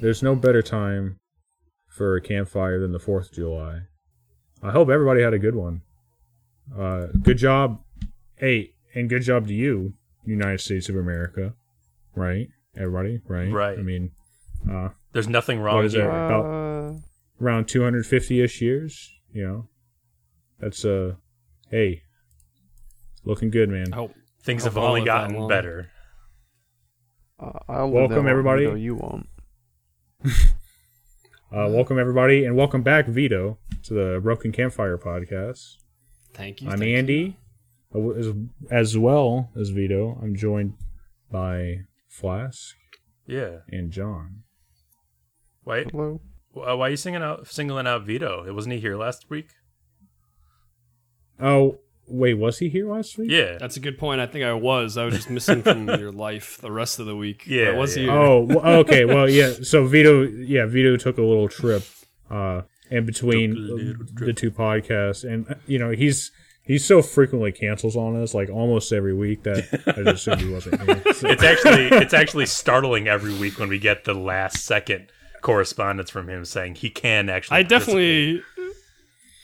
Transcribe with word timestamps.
man, 0.00 0.06
there's 0.06 0.22
no 0.22 0.34
better 0.34 0.62
time 0.62 1.18
for 1.88 2.16
a 2.16 2.20
campfire 2.20 2.78
than 2.80 2.92
the 2.92 2.98
4th 2.98 3.30
of 3.30 3.32
July. 3.32 3.80
I 4.62 4.70
hope 4.70 4.88
everybody 4.90 5.22
had 5.22 5.34
a 5.34 5.38
good 5.38 5.54
one. 5.54 5.82
Uh, 6.76 7.06
good 7.22 7.38
job. 7.38 7.80
Hey, 8.36 8.72
and 8.94 9.08
good 9.08 9.22
job 9.22 9.46
to 9.48 9.54
you, 9.54 9.94
United 10.24 10.60
States 10.60 10.88
of 10.88 10.96
America. 10.96 11.54
Right? 12.14 12.48
Everybody, 12.76 13.20
right? 13.26 13.50
Right. 13.52 13.78
I 13.78 13.82
mean, 13.82 14.10
uh, 14.70 14.90
There's 15.12 15.28
nothing 15.28 15.60
wrong 15.60 15.76
What 15.76 15.84
is 15.86 15.94
it? 15.94 15.98
here. 15.98 16.08
About- 16.10 16.44
Uh, 16.44 16.98
around 17.40 17.66
250-ish 17.66 18.60
years, 18.60 19.10
you 19.32 19.46
know. 19.46 19.68
That's 20.58 20.84
uh 20.84 21.14
hey. 21.70 22.02
Looking 23.24 23.50
good, 23.50 23.70
man. 23.70 23.86
I 23.92 23.96
hope 23.96 24.14
Things 24.42 24.64
Hope 24.64 24.74
have 24.74 24.82
only 24.82 25.04
gotten 25.04 25.48
better. 25.48 25.88
uh, 27.38 27.58
I'll 27.68 27.90
Welcome, 27.90 28.26
everybody. 28.28 28.64
Vito, 28.66 28.76
You 28.76 28.94
won't. 28.96 29.26
Uh, 31.52 31.66
welcome 31.68 31.98
everybody, 31.98 32.44
and 32.44 32.54
welcome 32.56 32.80
back, 32.80 33.08
Vito, 33.08 33.58
to 33.82 33.92
the 33.92 34.20
Broken 34.22 34.52
Campfire 34.52 34.96
podcast. 34.96 35.78
thank 36.32 36.62
you. 36.62 36.70
I'm 36.70 36.78
thank. 36.78 36.96
Andy, 36.96 37.36
uh, 37.92 38.10
as, 38.10 38.28
as 38.70 38.96
well 38.96 39.50
as 39.58 39.70
Vito. 39.70 40.16
I'm 40.22 40.36
joined 40.36 40.74
by 41.28 41.78
Flask 42.08 42.76
Yeah. 43.26 43.62
and 43.68 43.90
John. 43.90 44.44
Why? 45.64 45.82
Hello. 45.90 46.20
Why 46.52 46.66
are 46.68 46.90
you 46.90 46.96
singing 46.96 47.20
out, 47.22 47.48
singling 47.48 47.88
out 47.88 48.04
Vito? 48.06 48.44
It 48.46 48.54
wasn't 48.54 48.74
he 48.74 48.80
here 48.80 48.96
last 48.96 49.28
week? 49.28 49.48
Oh, 51.40 51.80
wait, 52.10 52.34
was 52.34 52.58
he 52.58 52.68
here 52.68 52.90
last 52.92 53.16
week? 53.18 53.30
Yeah. 53.30 53.56
That's 53.58 53.76
a 53.76 53.80
good 53.80 53.98
point. 53.98 54.20
I 54.20 54.26
think 54.26 54.44
I 54.44 54.52
was. 54.52 54.96
I 54.96 55.04
was 55.04 55.14
just 55.14 55.30
missing 55.30 55.62
from 55.62 55.88
your 56.00 56.12
life 56.12 56.58
the 56.60 56.70
rest 56.72 56.98
of 56.98 57.06
the 57.06 57.16
week. 57.16 57.46
Yeah, 57.46 57.70
I 57.70 57.76
was 57.76 57.96
yeah. 57.96 58.02
here. 58.04 58.12
Oh, 58.12 58.40
well, 58.40 58.66
okay. 58.80 59.04
Well, 59.04 59.28
yeah. 59.28 59.52
So 59.62 59.86
Vito, 59.86 60.22
yeah, 60.22 60.66
Vito 60.66 60.96
took 60.96 61.18
a 61.18 61.22
little 61.22 61.48
trip 61.48 61.82
uh, 62.30 62.62
in 62.90 63.06
between 63.06 63.50
Took 63.50 63.58
a 63.58 63.60
little 63.60 64.04
the 64.26 64.32
two 64.32 64.50
podcasts, 64.50 65.24
and 65.24 65.48
uh, 65.50 65.54
you 65.66 65.78
know 65.78 65.90
he's 65.90 66.32
he 66.64 66.78
so 66.78 67.02
frequently 67.02 67.52
cancels 67.52 67.96
on 67.96 68.16
us, 68.20 68.34
like 68.34 68.48
almost 68.48 68.92
every 68.92 69.14
week, 69.14 69.42
that 69.44 69.64
I 69.86 70.02
just 70.02 70.26
assumed 70.28 70.40
he 70.42 70.52
wasn't 70.52 70.82
here. 70.82 71.02
So- 71.14 71.28
It's 71.28 71.42
actually 71.42 71.88
it's 71.88 72.14
actually 72.14 72.46
startling 72.46 73.08
every 73.08 73.34
week 73.36 73.58
when 73.58 73.68
we 73.68 73.78
get 73.78 74.04
the 74.04 74.14
last 74.14 74.64
second 74.64 75.10
correspondence 75.42 76.10
from 76.10 76.28
him 76.28 76.44
saying 76.44 76.76
he 76.76 76.90
can 76.90 77.28
actually. 77.28 77.56
I 77.58 77.62
definitely, 77.62 78.42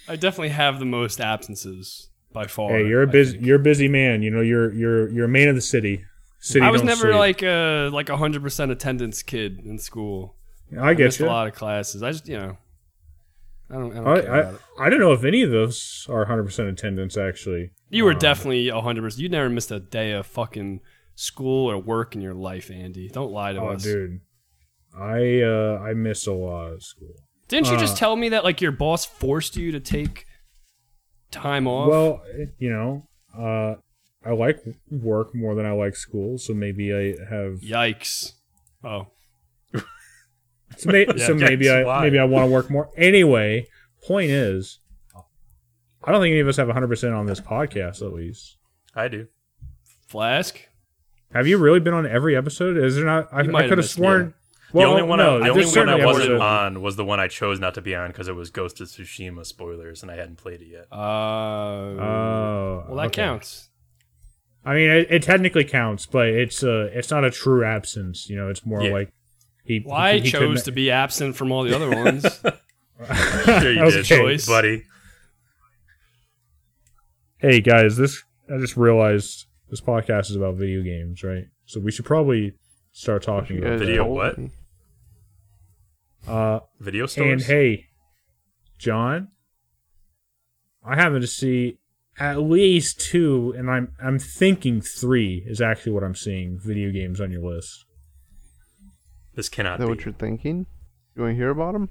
I 0.08 0.16
definitely 0.16 0.50
have 0.50 0.78
the 0.78 0.84
most 0.84 1.20
absences 1.20 2.08
by 2.36 2.46
far. 2.46 2.70
hey, 2.70 2.86
you're 2.86 3.02
a 3.02 3.06
busy 3.06 3.38
you're 3.38 3.56
a 3.56 3.66
busy 3.70 3.88
man. 3.88 4.22
You 4.22 4.30
know, 4.30 4.42
you're 4.42 4.72
you're 4.72 5.08
you're 5.08 5.24
a 5.24 5.28
man 5.38 5.48
of 5.48 5.54
the 5.54 5.60
city. 5.74 6.04
City. 6.38 6.64
I 6.64 6.70
was 6.70 6.82
never 6.82 7.08
sleep. 7.12 7.14
like 7.14 7.42
a 7.42 7.88
like 7.92 8.08
a 8.10 8.16
hundred 8.16 8.42
percent 8.42 8.70
attendance 8.70 9.22
kid 9.22 9.60
in 9.64 9.78
school. 9.78 10.36
I 10.78 10.90
I 10.90 10.94
get 10.94 11.04
missed 11.04 11.20
you. 11.20 11.26
a 11.26 11.28
lot 11.28 11.46
of 11.48 11.54
classes. 11.54 12.02
I 12.02 12.10
just 12.12 12.28
you 12.28 12.36
know, 12.38 12.58
I 13.70 13.74
don't. 13.74 13.92
I 13.92 13.94
don't 13.96 14.06
I, 14.06 14.20
care 14.20 14.34
I, 14.34 14.38
about 14.40 14.54
it. 14.54 14.60
I 14.78 14.88
don't 14.90 15.00
know 15.00 15.12
if 15.12 15.24
any 15.24 15.42
of 15.42 15.50
those 15.50 16.06
are 16.10 16.18
100 16.18 16.44
percent 16.44 16.68
attendance. 16.68 17.16
Actually, 17.16 17.70
You 17.88 18.04
were 18.04 18.12
Um, 18.12 18.18
definitely 18.18 18.68
hundred 18.68 19.02
percent. 19.02 19.22
You 19.22 19.28
never 19.30 19.48
missed 19.48 19.70
a 19.72 19.80
day 19.80 20.12
of 20.12 20.26
fucking 20.26 20.80
school 21.14 21.70
or 21.70 21.78
work 21.78 22.14
in 22.14 22.20
your 22.20 22.34
life, 22.34 22.70
Andy. 22.70 23.08
Don't 23.08 23.32
lie 23.32 23.52
to 23.54 23.60
Oh, 23.60 23.68
us. 23.70 23.82
dude, 23.82 24.20
I 24.96 25.40
uh 25.42 25.78
I 25.82 25.94
missed 25.94 26.26
a 26.26 26.32
lot 26.32 26.72
of 26.74 26.82
school. 26.82 27.14
Didn't 27.48 27.70
you 27.70 27.78
just 27.78 27.94
Uh, 27.94 27.98
tell 28.00 28.16
me 28.16 28.28
that 28.30 28.44
like 28.44 28.60
your 28.60 28.72
boss 28.72 29.04
forced 29.06 29.56
you 29.56 29.72
to 29.72 29.80
take 29.80 30.26
time 31.36 31.66
off? 31.66 31.88
Well, 31.88 32.22
you 32.58 32.70
know, 32.70 33.06
uh, 33.36 33.76
I 34.24 34.32
like 34.32 34.60
work 34.90 35.34
more 35.34 35.54
than 35.54 35.66
I 35.66 35.72
like 35.72 35.94
school, 35.96 36.38
so 36.38 36.52
maybe 36.54 36.92
I 36.94 37.14
have. 37.32 37.60
yikes. 37.60 38.32
Oh, 38.84 39.06
So, 40.76 40.90
may, 40.90 41.06
so 41.18 41.34
maybe 41.34 41.70
I 41.70 41.84
why? 41.84 42.02
maybe 42.02 42.18
I 42.18 42.24
want 42.24 42.46
to 42.48 42.50
work 42.52 42.70
more. 42.70 42.90
Anyway, 42.96 43.66
point 44.04 44.30
is, 44.30 44.78
I 46.04 46.12
don't 46.12 46.20
think 46.20 46.32
any 46.32 46.40
of 46.40 46.48
us 46.48 46.56
have 46.56 46.66
100 46.68 46.88
percent 46.88 47.14
on 47.14 47.26
this 47.26 47.40
podcast. 47.40 48.02
At 48.02 48.12
least, 48.12 48.56
I 48.94 49.08
do. 49.08 49.28
flask. 50.08 50.60
have 51.32 51.46
you 51.46 51.58
really 51.58 51.80
been 51.80 51.94
on 51.94 52.06
every 52.06 52.36
episode? 52.36 52.76
Is 52.76 52.96
there 52.96 53.04
not? 53.04 53.28
I, 53.32 53.40
I 53.40 53.42
might 53.44 53.62
have 53.62 53.68
could 53.70 53.78
have 53.78 53.84
missed 53.84 53.98
sworn. 54.70 54.84
The 54.84 54.90
only 54.90 55.02
one, 55.02 55.18
no, 55.18 55.36
I, 55.36 55.44
the 55.44 55.50
only 55.50 55.64
one 55.66 55.88
I 55.88 56.04
wasn't 56.04 56.24
episodes- 56.24 56.40
on 56.42 56.82
was 56.82 56.96
the 56.96 57.04
one 57.04 57.20
I 57.20 57.28
chose 57.28 57.58
not 57.60 57.74
to 57.74 57.80
be 57.80 57.94
on 57.94 58.08
because 58.10 58.28
it 58.28 58.34
was 58.34 58.50
Ghost 58.50 58.80
of 58.80 58.88
Tsushima 58.88 59.44
spoilers 59.46 60.02
and 60.02 60.10
I 60.10 60.16
hadn't 60.16 60.36
played 60.36 60.60
it 60.62 60.68
yet. 60.68 60.86
Uh, 60.92 60.96
Oh, 60.96 62.84
well, 62.88 62.96
that 62.96 63.06
okay. 63.06 63.22
counts. 63.22 63.68
I 64.64 64.74
mean, 64.74 64.90
it, 64.90 65.06
it 65.10 65.22
technically 65.22 65.64
counts, 65.64 66.06
but 66.06 66.26
it's 66.28 66.62
uh, 66.64 66.90
it's 66.92 67.10
not 67.10 67.24
a 67.24 67.30
true 67.30 67.64
absence. 67.64 68.28
You 68.28 68.36
know, 68.36 68.48
it's 68.48 68.66
more 68.66 68.82
Yeah. 68.82 68.92
like 68.92 69.12
he. 69.64 69.82
Well, 69.84 69.94
I 69.96 70.14
he- 70.14 70.20
he 70.22 70.30
chose 70.30 70.40
couldn't- 70.40 70.64
to 70.64 70.72
be 70.72 70.90
absent 70.90 71.36
from 71.36 71.52
all 71.52 71.62
the 71.62 71.74
other 71.74 71.88
ones. 72.04 72.22
Sure 72.42 73.72
you 73.72 73.80
Okay. 73.82 73.90
did, 73.96 74.04
Choice. 74.04 74.46
buddy. 74.46 74.82
Hey 77.38 77.60
guys, 77.60 77.96
this 77.96 78.22
I 78.52 78.58
just 78.58 78.76
realized 78.76 79.46
this 79.70 79.80
podcast 79.80 80.30
is 80.30 80.36
about 80.36 80.54
video 80.56 80.82
games, 80.82 81.22
right? 81.22 81.44
So 81.66 81.78
we 81.80 81.92
should 81.92 82.04
probably 82.06 82.54
start 82.96 83.22
talking 83.22 83.58
about 83.58 83.78
Video 83.78 84.04
told 84.04 84.16
what? 84.16 84.38
me. 84.38 84.50
that. 86.24 86.32
Uh, 86.32 86.60
Video 86.80 87.06
and 87.18 87.42
hey, 87.42 87.86
John, 88.78 89.28
I 90.84 90.96
happen 90.96 91.20
to 91.20 91.26
see 91.26 91.78
at 92.18 92.40
least 92.40 92.98
two, 93.00 93.54
and 93.56 93.70
I'm 93.70 93.92
I'm 94.02 94.18
thinking 94.18 94.80
three 94.80 95.44
is 95.46 95.60
actually 95.60 95.92
what 95.92 96.02
I'm 96.02 96.14
seeing. 96.14 96.58
Video 96.58 96.90
games 96.90 97.20
on 97.20 97.30
your 97.30 97.42
list. 97.42 97.84
this 99.34 99.46
Is 99.46 99.50
cannot 99.50 99.78
that 99.78 99.84
be. 99.84 99.90
what 99.90 100.04
you're 100.04 100.14
thinking? 100.14 100.66
You 101.14 101.22
want 101.22 101.32
to 101.32 101.36
hear 101.36 101.50
about 101.50 101.74
them? 101.74 101.90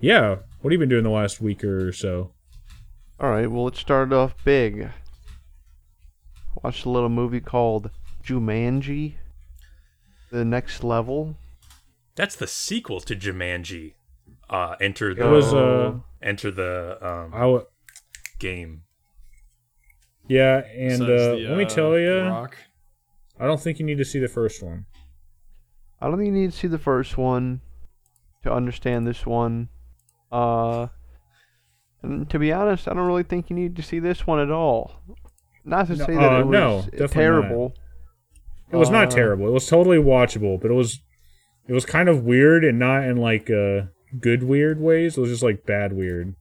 Yeah, 0.00 0.36
what 0.60 0.70
have 0.70 0.72
you 0.72 0.78
been 0.78 0.88
doing 0.88 1.04
the 1.04 1.10
last 1.10 1.40
week 1.40 1.62
or 1.64 1.92
so? 1.92 2.32
All 3.20 3.30
right. 3.30 3.50
Well, 3.50 3.64
let's 3.64 3.78
start 3.80 4.12
off 4.12 4.34
big. 4.44 4.88
Watched 6.62 6.86
a 6.86 6.90
little 6.90 7.08
movie 7.08 7.40
called 7.40 7.90
Jumanji: 8.24 9.14
The 10.32 10.44
Next 10.46 10.82
Level. 10.82 11.36
That's 12.16 12.34
the 12.36 12.46
sequel 12.46 13.00
to 13.00 13.14
Jumanji. 13.14 13.92
Uh, 14.48 14.76
enter 14.80 15.10
It 15.10 15.18
the 15.18 15.28
was 15.30 15.52
uh, 15.54 15.94
enter 16.22 16.50
the 16.50 16.98
um, 17.00 17.32
I 17.34 17.40
w- 17.40 17.64
game. 18.38 18.82
yeah, 20.28 20.62
and 20.76 20.92
Says 20.92 21.00
uh, 21.02 21.06
the, 21.06 21.46
let 21.48 21.56
me 21.58 21.64
uh, 21.64 21.68
tell 21.68 21.98
you, 21.98 22.20
Rock. 22.22 22.56
I 23.38 23.46
don't 23.46 23.60
think 23.60 23.78
you 23.78 23.86
need 23.86 23.98
to 23.98 24.04
see 24.04 24.18
the 24.18 24.28
first 24.28 24.62
one. 24.62 24.86
I 26.00 26.08
don't 26.08 26.16
think 26.18 26.26
you 26.26 26.32
need 26.40 26.52
to 26.52 26.56
see 26.56 26.68
the 26.68 26.78
first 26.78 27.16
one 27.16 27.60
to 28.42 28.52
understand 28.52 29.06
this 29.06 29.24
one. 29.24 29.68
Uh, 30.30 30.88
and 32.02 32.28
to 32.30 32.38
be 32.38 32.52
honest, 32.52 32.88
I 32.88 32.94
don't 32.94 33.06
really 33.06 33.22
think 33.22 33.48
you 33.50 33.56
need 33.56 33.76
to 33.76 33.82
see 33.82 33.98
this 34.00 34.26
one 34.26 34.38
at 34.40 34.50
all. 34.50 35.00
Not 35.64 35.86
to 35.88 35.96
No, 35.96 36.04
say 36.06 36.14
that 36.14 36.32
uh, 36.32 36.40
it 36.40 36.46
was 36.46 36.52
no, 36.52 36.80
definitely 36.90 37.08
terrible. 37.08 37.74
It 38.72 38.76
was 38.76 38.90
not 38.90 39.08
Uh, 39.08 39.10
terrible. 39.16 39.46
It 39.48 39.52
was 39.52 39.66
totally 39.66 39.98
watchable, 39.98 40.60
but 40.60 40.70
it 40.70 40.74
was 40.74 41.00
it 41.68 41.72
was 41.72 41.84
kind 41.86 42.08
of 42.08 42.24
weird 42.24 42.64
and 42.64 42.78
not 42.78 43.04
in 43.04 43.16
like 43.18 43.50
uh 43.50 43.82
good 44.18 44.42
weird 44.42 44.80
ways. 44.80 45.16
It 45.16 45.20
was 45.20 45.30
just 45.30 45.42
like 45.42 45.64
bad 45.66 45.92
weird. 45.92 46.34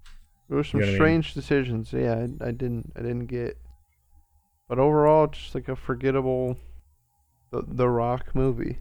There 0.47 0.57
were 0.57 0.63
some 0.63 0.79
You 0.79 0.85
know 0.85 0.91
what 0.93 1.01
I 1.01 1.09
mean? 1.11 1.21
strange 1.23 1.33
decisions. 1.33 1.93
Yeah, 1.93 2.15
I, 2.41 2.47
I 2.47 2.51
didn't 2.51 2.93
I 2.95 3.01
didn't 3.01 3.25
get. 3.27 3.57
But 4.67 4.79
overall, 4.79 5.27
just 5.27 5.53
like 5.53 5.67
a 5.67 5.75
forgettable, 5.75 6.57
the 7.51 7.63
the 7.67 7.89
Rock 7.89 8.33
movie. 8.33 8.79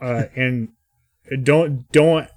Uh 0.00 0.24
and 0.36 0.68
don't 1.42 1.90
don't 1.92 2.28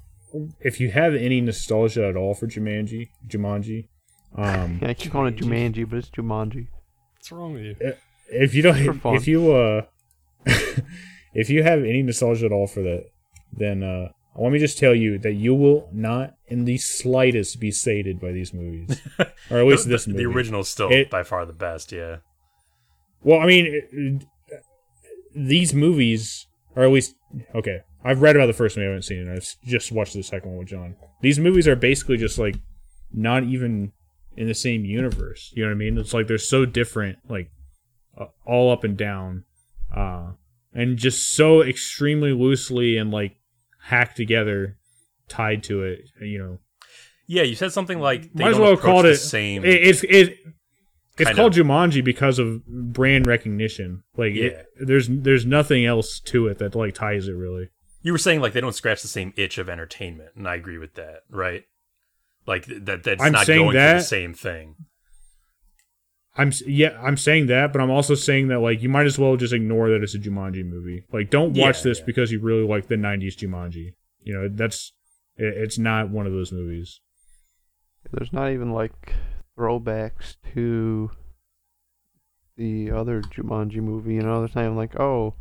if 0.62 0.80
you 0.80 0.92
have 0.92 1.16
any 1.16 1.42
nostalgia 1.42 2.08
at 2.08 2.16
all 2.16 2.34
for 2.34 2.48
Jumanji, 2.48 3.10
Jumanji, 3.28 3.88
um 4.36 4.80
Yeah, 4.82 4.90
I 4.90 4.94
keep 4.94 5.12
calling 5.12 5.34
it 5.34 5.40
Jumanji, 5.42 5.90
but 5.90 5.98
it's 6.00 6.10
Jumanji. 6.10 6.68
What's 7.16 7.32
wrong 7.32 7.54
with 7.54 7.64
you? 7.64 7.76
if 8.30 8.54
you 8.54 8.62
don't 8.62 8.78
if 9.16 9.28
you 9.28 9.52
uh 9.54 9.82
if 11.34 11.50
you 11.50 11.64
have 11.64 11.80
any 11.80 12.02
nostalgia 12.04 12.46
at 12.46 12.52
all 12.52 12.68
for 12.68 12.82
that, 12.84 13.06
then 13.54 13.84
uh 13.84 14.10
let 14.40 14.52
me 14.52 14.60
just 14.60 14.78
tell 14.78 14.94
you 14.94 15.18
that 15.20 15.34
you 15.34 15.56
will 15.56 15.90
not 15.92 16.36
in 16.48 16.66
the 16.66 16.78
slightest 16.78 17.60
be 17.60 17.72
sated 17.72 18.20
by 18.20 18.32
these 18.32 18.54
movies. 18.54 19.02
or 19.50 19.58
at 19.58 19.66
least 19.66 19.86
the, 19.86 19.90
this 19.90 20.06
the, 20.06 20.12
movie. 20.12 20.24
the 20.24 20.30
original's 20.30 20.70
still 20.70 20.90
It- 20.92 21.10
by 21.10 21.24
far 21.24 21.44
the 21.46 21.54
best. 21.54 21.92
Yeah. 21.92 22.18
Well, 23.24 23.40
I 23.40 23.48
mean, 23.48 23.66
it- 23.66 23.90
it- 23.92 24.26
these 25.36 25.74
movies, 25.74 26.46
or 26.76 26.84
at 26.84 26.92
least, 26.92 27.16
okay, 27.56 27.80
I've 28.04 28.22
read 28.22 28.36
about 28.36 28.46
the 28.48 28.54
first 28.54 28.78
one, 28.78 28.86
I 28.86 28.90
haven't 28.90 29.04
seen 29.04 29.28
it. 29.28 29.32
I've 29.36 29.56
just 29.68 29.92
watched 29.92 30.14
the 30.14 30.24
second 30.24 30.50
one 30.52 30.60
with 30.60 30.68
John. 30.68 30.96
These 31.22 31.40
movies 31.40 31.68
are 31.68 31.76
basically 31.76 32.18
just 32.18 32.38
like 32.38 32.56
not 33.12 33.44
even 33.44 33.92
in 34.36 34.48
the 34.48 34.54
same 34.54 34.86
universe. 34.86 35.52
You 35.56 35.64
know 35.64 35.70
what 35.70 35.76
I 35.76 35.78
mean? 35.80 35.98
It's 35.98 36.14
like 36.14 36.28
they're 36.28 36.38
so 36.38 36.66
different, 36.66 37.18
like 37.28 37.50
uh, 38.20 38.28
all 38.46 38.72
up 38.72 38.84
and 38.84 38.96
down, 38.96 39.46
uh, 39.98 40.32
and 40.74 40.98
just 40.98 41.32
so 41.34 41.62
extremely 41.64 42.32
loosely 42.34 42.98
and 42.98 43.12
like 43.12 43.36
hacked 43.82 44.18
together, 44.18 44.78
tied 45.28 45.64
to 45.64 45.84
it. 45.84 46.02
You 46.22 46.40
know, 46.40 46.58
Yeah, 47.28 47.44
you 47.44 47.56
said 47.56 47.72
something 47.72 48.00
like 48.00 48.34
they 48.34 48.44
might 48.44 48.52
as 48.52 48.60
well 48.60 48.74
approach 48.74 48.92
call 48.94 49.04
the 49.04 49.12
it 49.12 49.18
same. 49.18 49.66
It, 49.66 49.74
it's 49.88 50.04
it. 50.04 50.38
It's 51.20 51.32
called 51.32 51.58
of- 51.58 51.66
Jumanji 51.66 52.04
because 52.04 52.38
of 52.38 52.64
brand 52.68 53.26
recognition. 53.26 54.04
Like, 54.16 54.36
it, 54.36 54.68
there's 54.80 55.08
there's 55.10 55.46
nothing 55.48 55.84
else 55.86 56.20
to 56.26 56.48
it 56.48 56.60
that 56.60 56.76
like 56.76 56.94
ties 56.94 57.28
it 57.28 57.32
really. 57.34 57.70
You 58.04 58.12
were 58.12 58.20
saying 58.20 58.40
like 58.42 58.54
they 58.54 58.62
don't 58.62 58.76
scratch 58.76 59.02
the 59.02 59.08
same 59.08 59.34
itch 59.36 59.58
of 59.58 59.68
entertainment, 59.68 60.30
and 60.36 60.48
I 60.48 60.56
agree 60.56 60.78
with 60.78 60.94
that, 60.94 61.22
right? 61.30 61.64
Like 62.46 62.66
that 62.68 63.04
that's 63.04 63.22
I'm 63.22 63.32
not 63.32 63.48
going 63.48 63.74
that- 63.76 63.98
the 63.98 64.04
same 64.04 64.34
thing. 64.36 64.76
I'm 66.38 66.52
yeah, 66.66 67.00
I'm 67.04 67.18
saying 67.18 67.48
that, 67.48 67.74
but 67.74 67.82
I'm 67.82 67.90
also 67.90 68.14
saying 68.16 68.48
that 68.50 68.60
like 68.60 68.82
you 68.82 68.90
might 68.90 69.06
as 69.08 69.18
well 69.18 69.36
just 69.38 69.54
ignore 69.54 69.90
that 69.90 70.04
it's 70.04 70.14
a 70.16 70.20
Jumanji 70.20 70.64
movie. 70.66 71.04
Like, 71.12 71.30
don't 71.32 71.50
watch 71.58 71.78
Yeah, 71.78 71.84
this 71.84 72.00
yeah. 72.00 72.06
because 72.06 72.32
you 72.32 72.40
really 72.40 72.66
like 72.68 72.88
the 72.88 72.96
'90s 72.96 73.36
Jumanji. 73.36 73.94
You 74.22 74.34
know, 74.34 74.50
that's 74.52 74.94
it, 75.38 75.54
it's 75.58 75.78
not 75.78 76.10
one 76.10 76.28
of 76.28 76.34
those 76.34 76.52
movies. 76.52 77.00
There's 78.12 78.32
not 78.32 78.52
even 78.52 78.72
like 78.72 79.14
throwbacks 79.58 80.36
to 80.54 81.10
the 82.56 82.92
other 82.92 83.22
Jumanji 83.22 83.78
movie. 83.78 84.16
You 84.16 84.22
know, 84.22 84.40
there's 84.40 84.56
not 84.56 84.66
even 84.66 84.78
like, 84.78 85.00
oh, 85.00 85.34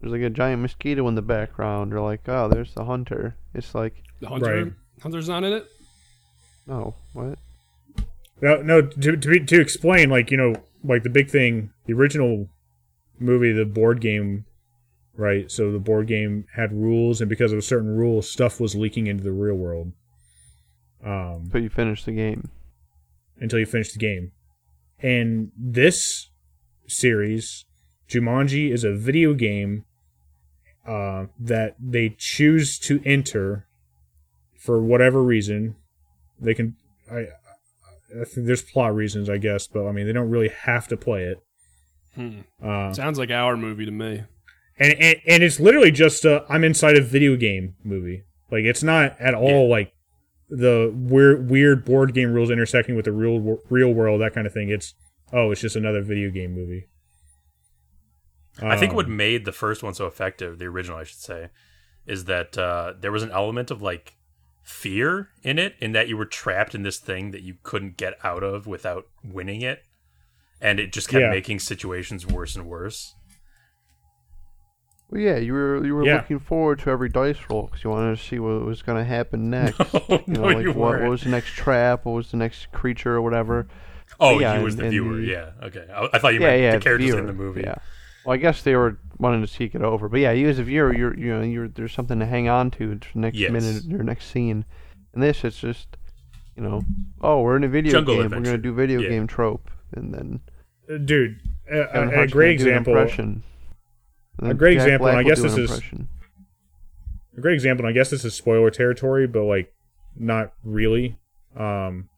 there's 0.00 0.12
like 0.12 0.22
a 0.22 0.30
giant 0.30 0.62
mosquito 0.62 1.06
in 1.08 1.14
the 1.14 1.22
background, 1.22 1.92
or 1.94 2.00
like, 2.00 2.28
oh, 2.28 2.48
there's 2.48 2.74
the 2.74 2.84
hunter. 2.84 3.36
It's 3.54 3.74
like, 3.74 3.94
The 4.20 4.28
hunter, 4.28 4.64
Right. 4.64 4.72
hunter's 5.02 5.28
not 5.28 5.44
in 5.44 5.52
it. 5.52 5.66
no, 6.66 6.94
what? 7.12 7.38
No, 8.42 8.56
no. 8.60 8.82
To 8.82 9.16
to, 9.16 9.28
be, 9.28 9.40
to 9.44 9.60
explain, 9.60 10.10
like 10.10 10.30
you 10.30 10.36
know, 10.36 10.54
like 10.84 11.04
the 11.04 11.10
big 11.10 11.30
thing, 11.30 11.70
the 11.86 11.94
original 11.94 12.48
movie, 13.18 13.52
the 13.52 13.64
board 13.64 14.00
game, 14.00 14.44
right? 15.16 15.50
So 15.50 15.70
the 15.70 15.78
board 15.78 16.08
game 16.08 16.46
had 16.54 16.72
rules, 16.72 17.20
and 17.20 17.30
because 17.30 17.52
of 17.52 17.58
a 17.58 17.62
certain 17.62 17.96
rule, 17.96 18.20
stuff 18.20 18.60
was 18.60 18.74
leaking 18.74 19.06
into 19.06 19.22
the 19.22 19.32
real 19.32 19.54
world. 19.54 19.92
Um, 21.04 21.48
But 21.50 21.62
you 21.62 21.70
finish 21.70 22.04
the 22.04 22.12
game. 22.12 22.50
until 23.40 23.58
you 23.58 23.66
finish 23.66 23.92
the 23.92 23.98
game. 23.98 24.32
And 25.00 25.50
this 25.56 26.30
series, 26.86 27.64
Jumanji, 28.08 28.72
is 28.72 28.84
a 28.84 28.92
video 28.94 29.34
game 29.34 29.84
uh, 30.86 31.26
that 31.40 31.74
they 31.80 32.14
choose 32.16 32.78
to 32.80 33.02
enter 33.04 33.66
for 34.56 34.80
whatever 34.80 35.22
reason. 35.22 35.74
They 36.40 36.54
can, 36.54 36.76
I, 37.10 37.26
there's 38.36 38.62
plot 38.62 38.94
reasons, 38.94 39.28
I 39.30 39.38
guess, 39.38 39.66
but 39.66 39.86
I 39.86 39.92
mean 39.92 40.06
they 40.06 40.12
don't 40.12 40.30
really 40.30 40.48
have 40.48 40.88
to 40.88 40.96
play 40.96 41.24
it. 41.24 41.38
Hmm. 42.14 42.40
Uh, 42.62 42.92
Sounds 42.92 43.18
like 43.18 43.30
our 43.30 43.56
movie 43.56 43.84
to 43.86 43.90
me. 43.90 44.24
and, 44.78 44.92
and 44.94 45.16
and 45.26 45.42
it's 45.42 45.58
literally 45.60 45.90
just 45.90 46.24
a 46.24 46.44
I'm 46.48 46.64
inside 46.64 46.96
a 46.96 47.02
video 47.02 47.36
game 47.36 47.74
movie. 47.84 48.24
Like 48.50 48.64
it's 48.64 48.82
not 48.82 49.18
at 49.20 49.34
all 49.34 49.68
like 49.70 49.92
the 50.50 50.92
weird 50.94 51.48
weird 51.50 51.84
board 51.84 52.12
game 52.12 52.32
rules 52.32 52.50
intersecting 52.50 52.94
with 52.96 53.06
the 53.06 53.12
real 53.12 53.58
real 53.70 53.92
world 53.94 54.20
that 54.20 54.34
kind 54.34 54.46
of 54.46 54.52
thing. 54.52 54.68
It's 54.68 54.94
oh, 55.32 55.50
it's 55.50 55.62
just 55.62 55.76
another 55.76 56.02
video 56.02 56.30
game 56.30 56.52
movie. 56.54 56.88
I 58.60 58.76
think 58.76 58.92
what 58.92 59.06
Um, 59.06 59.16
made 59.16 59.46
the 59.46 59.52
first 59.52 59.82
one 59.82 59.94
so 59.94 60.06
effective, 60.06 60.58
the 60.58 60.66
original, 60.66 60.98
I 60.98 61.04
should 61.04 61.20
say, 61.20 61.48
is 62.06 62.26
that 62.26 62.58
uh, 62.58 62.92
there 63.00 63.10
was 63.10 63.22
an 63.22 63.30
element 63.30 63.70
of 63.70 63.80
like 63.80 64.16
fear 64.62 65.28
in 65.42 65.58
it, 65.58 65.74
in 65.80 65.92
that 65.92 66.08
you 66.08 66.16
were 66.16 66.24
trapped 66.26 66.74
in 66.74 66.82
this 66.82 66.98
thing 66.98 67.30
that 67.32 67.42
you 67.42 67.56
couldn't 67.62 67.96
get 67.96 68.14
out 68.24 68.42
of 68.42 68.66
without 68.66 69.06
winning 69.24 69.60
it, 69.62 69.82
and 70.60 70.78
it 70.80 70.92
just 70.92 71.08
kept 71.08 71.22
Yeah. 71.22 71.30
making 71.30 71.58
situations 71.58 72.26
worse 72.26 72.54
and 72.56 72.66
worse. 72.66 73.14
Well, 75.10 75.20
yeah, 75.20 75.36
you 75.36 75.52
were 75.52 75.84
you 75.84 75.94
were 75.94 76.04
Yeah. 76.06 76.16
looking 76.16 76.38
forward 76.38 76.78
to 76.80 76.90
every 76.90 77.08
dice 77.10 77.36
roll 77.50 77.66
because 77.66 77.84
you 77.84 77.90
wanted 77.90 78.16
to 78.16 78.22
see 78.24 78.38
what 78.38 78.64
was 78.64 78.80
going 78.82 78.98
to 78.98 79.04
happen 79.04 79.50
next. 79.50 79.78
No, 79.78 80.00
you 80.08 80.08
know, 80.08 80.22
no, 80.26 80.42
like 80.42 80.58
you 80.62 80.68
what, 80.68 80.76
what 80.76 80.90
weren't. 81.00 81.10
was 81.10 81.22
the 81.22 81.28
next 81.30 81.50
trap, 81.50 82.04
what 82.04 82.12
was 82.12 82.30
the 82.30 82.38
next 82.38 82.72
creature 82.72 83.14
or 83.14 83.22
whatever. 83.22 83.66
Oh, 84.20 84.38
Yeah, 84.40 84.58
you 84.58 84.64
was 84.64 84.74
and- 84.74 84.84
the 84.84 84.88
viewer. 84.90 85.16
the- 85.16 85.22
yeah, 85.26 85.50
okay. 85.62 85.86
I, 85.92 86.08
I 86.14 86.18
thought 86.18 86.34
you 86.34 86.40
yeah, 86.40 86.46
meant 86.46 86.62
yeah, 86.62 86.70
the 86.76 86.80
characters 86.80 87.06
viewer, 87.10 87.18
in 87.20 87.26
the 87.26 87.32
movie. 87.32 87.62
Yeah. 87.62 87.74
Well, 88.24 88.34
I 88.34 88.36
guess 88.36 88.62
they 88.62 88.76
were 88.76 88.98
wanting 89.18 89.40
to 89.42 89.46
seek 89.48 89.74
it 89.74 89.82
over, 89.82 90.08
but 90.08 90.20
yeah, 90.20 90.32
you 90.32 90.48
as 90.48 90.58
a 90.58 90.62
viewer, 90.64 90.94
you're 90.94 91.16
you 91.18 91.32
know 91.34 91.42
you're 91.42 91.68
there's 91.68 91.92
something 91.92 92.18
to 92.20 92.26
hang 92.26 92.48
on 92.48 92.70
to 92.72 92.94
to 92.96 93.08
the 93.14 93.18
next 93.18 93.36
Yes. 93.38 93.50
minute 93.50 94.00
or 94.00 94.04
next 94.04 94.26
scene. 94.30 94.64
And 95.14 95.22
this, 95.22 95.44
it's 95.44 95.58
just, 95.60 95.96
you 96.56 96.62
know, 96.62 96.82
oh, 97.20 97.42
we're 97.42 97.56
in 97.56 97.64
a 97.64 97.68
video 97.68 97.92
Jungle 97.92 98.14
game. 98.16 98.24
adventure. 98.26 98.40
We're 98.50 98.56
gonna 98.56 98.62
do 98.62 98.74
video 98.74 99.00
Yeah. 99.00 99.08
game 99.10 99.26
trope, 99.26 99.70
and 99.92 100.14
then 100.14 100.40
dude, 101.04 101.38
a, 101.70 101.86
Kevin 101.92 102.14
a, 102.18 102.22
a 102.22 102.26
great 102.28 102.58
gonna 102.58 102.64
do 102.70 102.70
an 102.70 102.76
example. 102.78 102.96
impression. 102.96 103.42
A 104.40 104.54
great 104.54 104.74
Jack 104.78 104.84
example, 104.86 105.06
and 105.08 105.18
I 105.18 105.22
guess 105.22 105.42
this 105.42 105.54
an 105.56 105.62
is- 105.64 105.82
a 107.36 107.40
great 107.40 107.54
example. 107.54 107.86
And 107.86 107.90
I 107.90 107.98
guess 107.98 108.10
this 108.10 108.24
is 108.24 108.34
spoiler 108.34 108.70
territory, 108.70 109.26
but 109.26 109.42
like 109.44 109.72
not 110.16 110.52
really. 110.64 111.16
Um, 111.56 112.08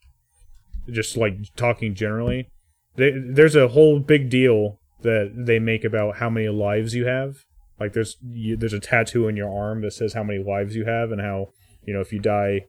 just 0.91 1.17
like 1.17 1.37
talking 1.57 1.95
generally, 1.95 2.49
they, 2.97 3.11
there's 3.11 3.57
a 3.57 3.69
whole 3.69 3.99
big 4.01 4.29
deal 4.31 4.79
that 5.05 5.33
they 5.47 5.59
make 5.61 5.85
about 5.85 6.17
how 6.17 6.29
many 6.29 6.49
lives 6.49 6.95
you 6.95 7.07
have. 7.07 7.37
Like 7.79 7.93
there's 7.93 8.17
you, 8.23 8.57
there's 8.57 8.73
a 8.73 8.81
tattoo 8.81 9.29
on 9.29 9.37
your 9.37 9.49
arm 9.53 9.81
that 9.83 9.93
says 9.93 10.13
how 10.15 10.25
many 10.25 10.43
lives 10.43 10.75
you 10.75 10.85
have, 10.85 11.13
and 11.13 11.21
how 11.21 11.49
you 11.85 11.95
know 11.95 12.01
if 12.01 12.13
you 12.13 12.19
die 12.19 12.67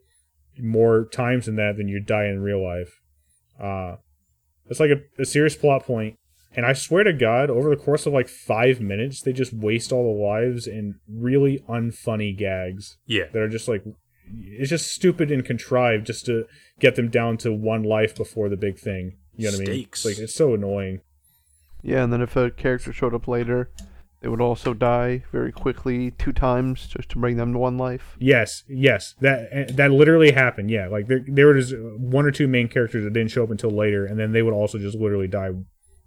more 0.59 1.05
times 1.11 1.47
than 1.47 1.55
that, 1.55 1.77
then 1.77 1.87
you 1.87 1.99
die 1.99 2.25
in 2.25 2.41
real 2.41 2.63
life. 2.63 2.99
Uh, 3.59 3.95
it's 4.67 4.79
like 4.79 4.91
a, 4.91 5.01
a 5.21 5.25
serious 5.25 5.55
plot 5.55 5.83
point. 5.85 6.17
And 6.57 6.65
I 6.65 6.71
swear 6.73 7.03
to 7.03 7.11
God, 7.11 7.49
over 7.49 7.69
the 7.69 7.75
course 7.81 8.05
of 8.05 8.13
like 8.13 8.29
five 8.29 8.79
minutes, 8.79 9.21
they 9.21 9.33
just 9.33 9.51
waste 9.53 9.91
all 9.91 10.03
the 10.15 10.23
lives 10.23 10.67
in 10.67 10.95
really 11.09 11.59
unfunny 11.67 12.35
gags 12.37 12.97
Yeah. 13.05 13.25
that 13.33 13.41
are 13.41 13.49
just 13.49 13.67
like 13.67 13.83
it's 14.33 14.69
just 14.69 14.87
stupid 14.91 15.29
and 15.31 15.45
contrived 15.45 16.07
just 16.07 16.25
to 16.27 16.45
get 16.79 16.95
them 16.95 17.09
down 17.09 17.37
to 17.39 17.51
one 17.53 17.83
life 17.83 18.15
before 18.15 18.47
the 18.49 18.55
big 18.57 18.79
thing. 18.79 19.17
You 19.35 19.51
know 19.51 19.57
what 19.57 19.67
I 19.67 19.71
mean? 19.71 19.79
Like 20.05 20.17
it's 20.17 20.33
so 20.33 20.53
annoying. 20.53 21.01
Yeah, 21.85 22.03
and 22.03 22.11
then 22.11 22.21
if 22.21 22.35
a 22.35 22.49
character 22.49 22.91
showed 22.91 23.13
up 23.13 23.27
later, 23.27 23.69
they 24.19 24.27
would 24.27 24.41
also 24.41 24.73
die 24.73 25.23
very 25.31 25.51
quickly 25.51 26.09
two 26.09 26.33
times 26.33 26.87
just 26.87 27.09
to 27.09 27.19
bring 27.19 27.37
them 27.37 27.53
to 27.53 27.59
one 27.59 27.77
life. 27.77 28.17
Yes, 28.19 28.63
yes, 28.67 29.13
that 29.21 29.49
eh, 29.51 29.65
that 29.69 29.91
literally 29.91 30.31
happened. 30.31 30.71
Yeah, 30.71 30.87
like 30.87 31.07
there 31.07 31.23
there 31.27 31.47
was 31.47 31.75
one 31.77 32.25
or 32.25 32.31
two 32.31 32.47
main 32.47 32.69
characters 32.69 33.03
that 33.03 33.13
didn't 33.13 33.29
show 33.29 33.43
up 33.43 33.51
until 33.51 33.69
later, 33.69 34.03
and 34.03 34.19
then 34.19 34.31
they 34.31 34.41
would 34.41 34.53
also 34.53 34.79
just 34.79 34.97
literally 34.97 35.27
die 35.27 35.51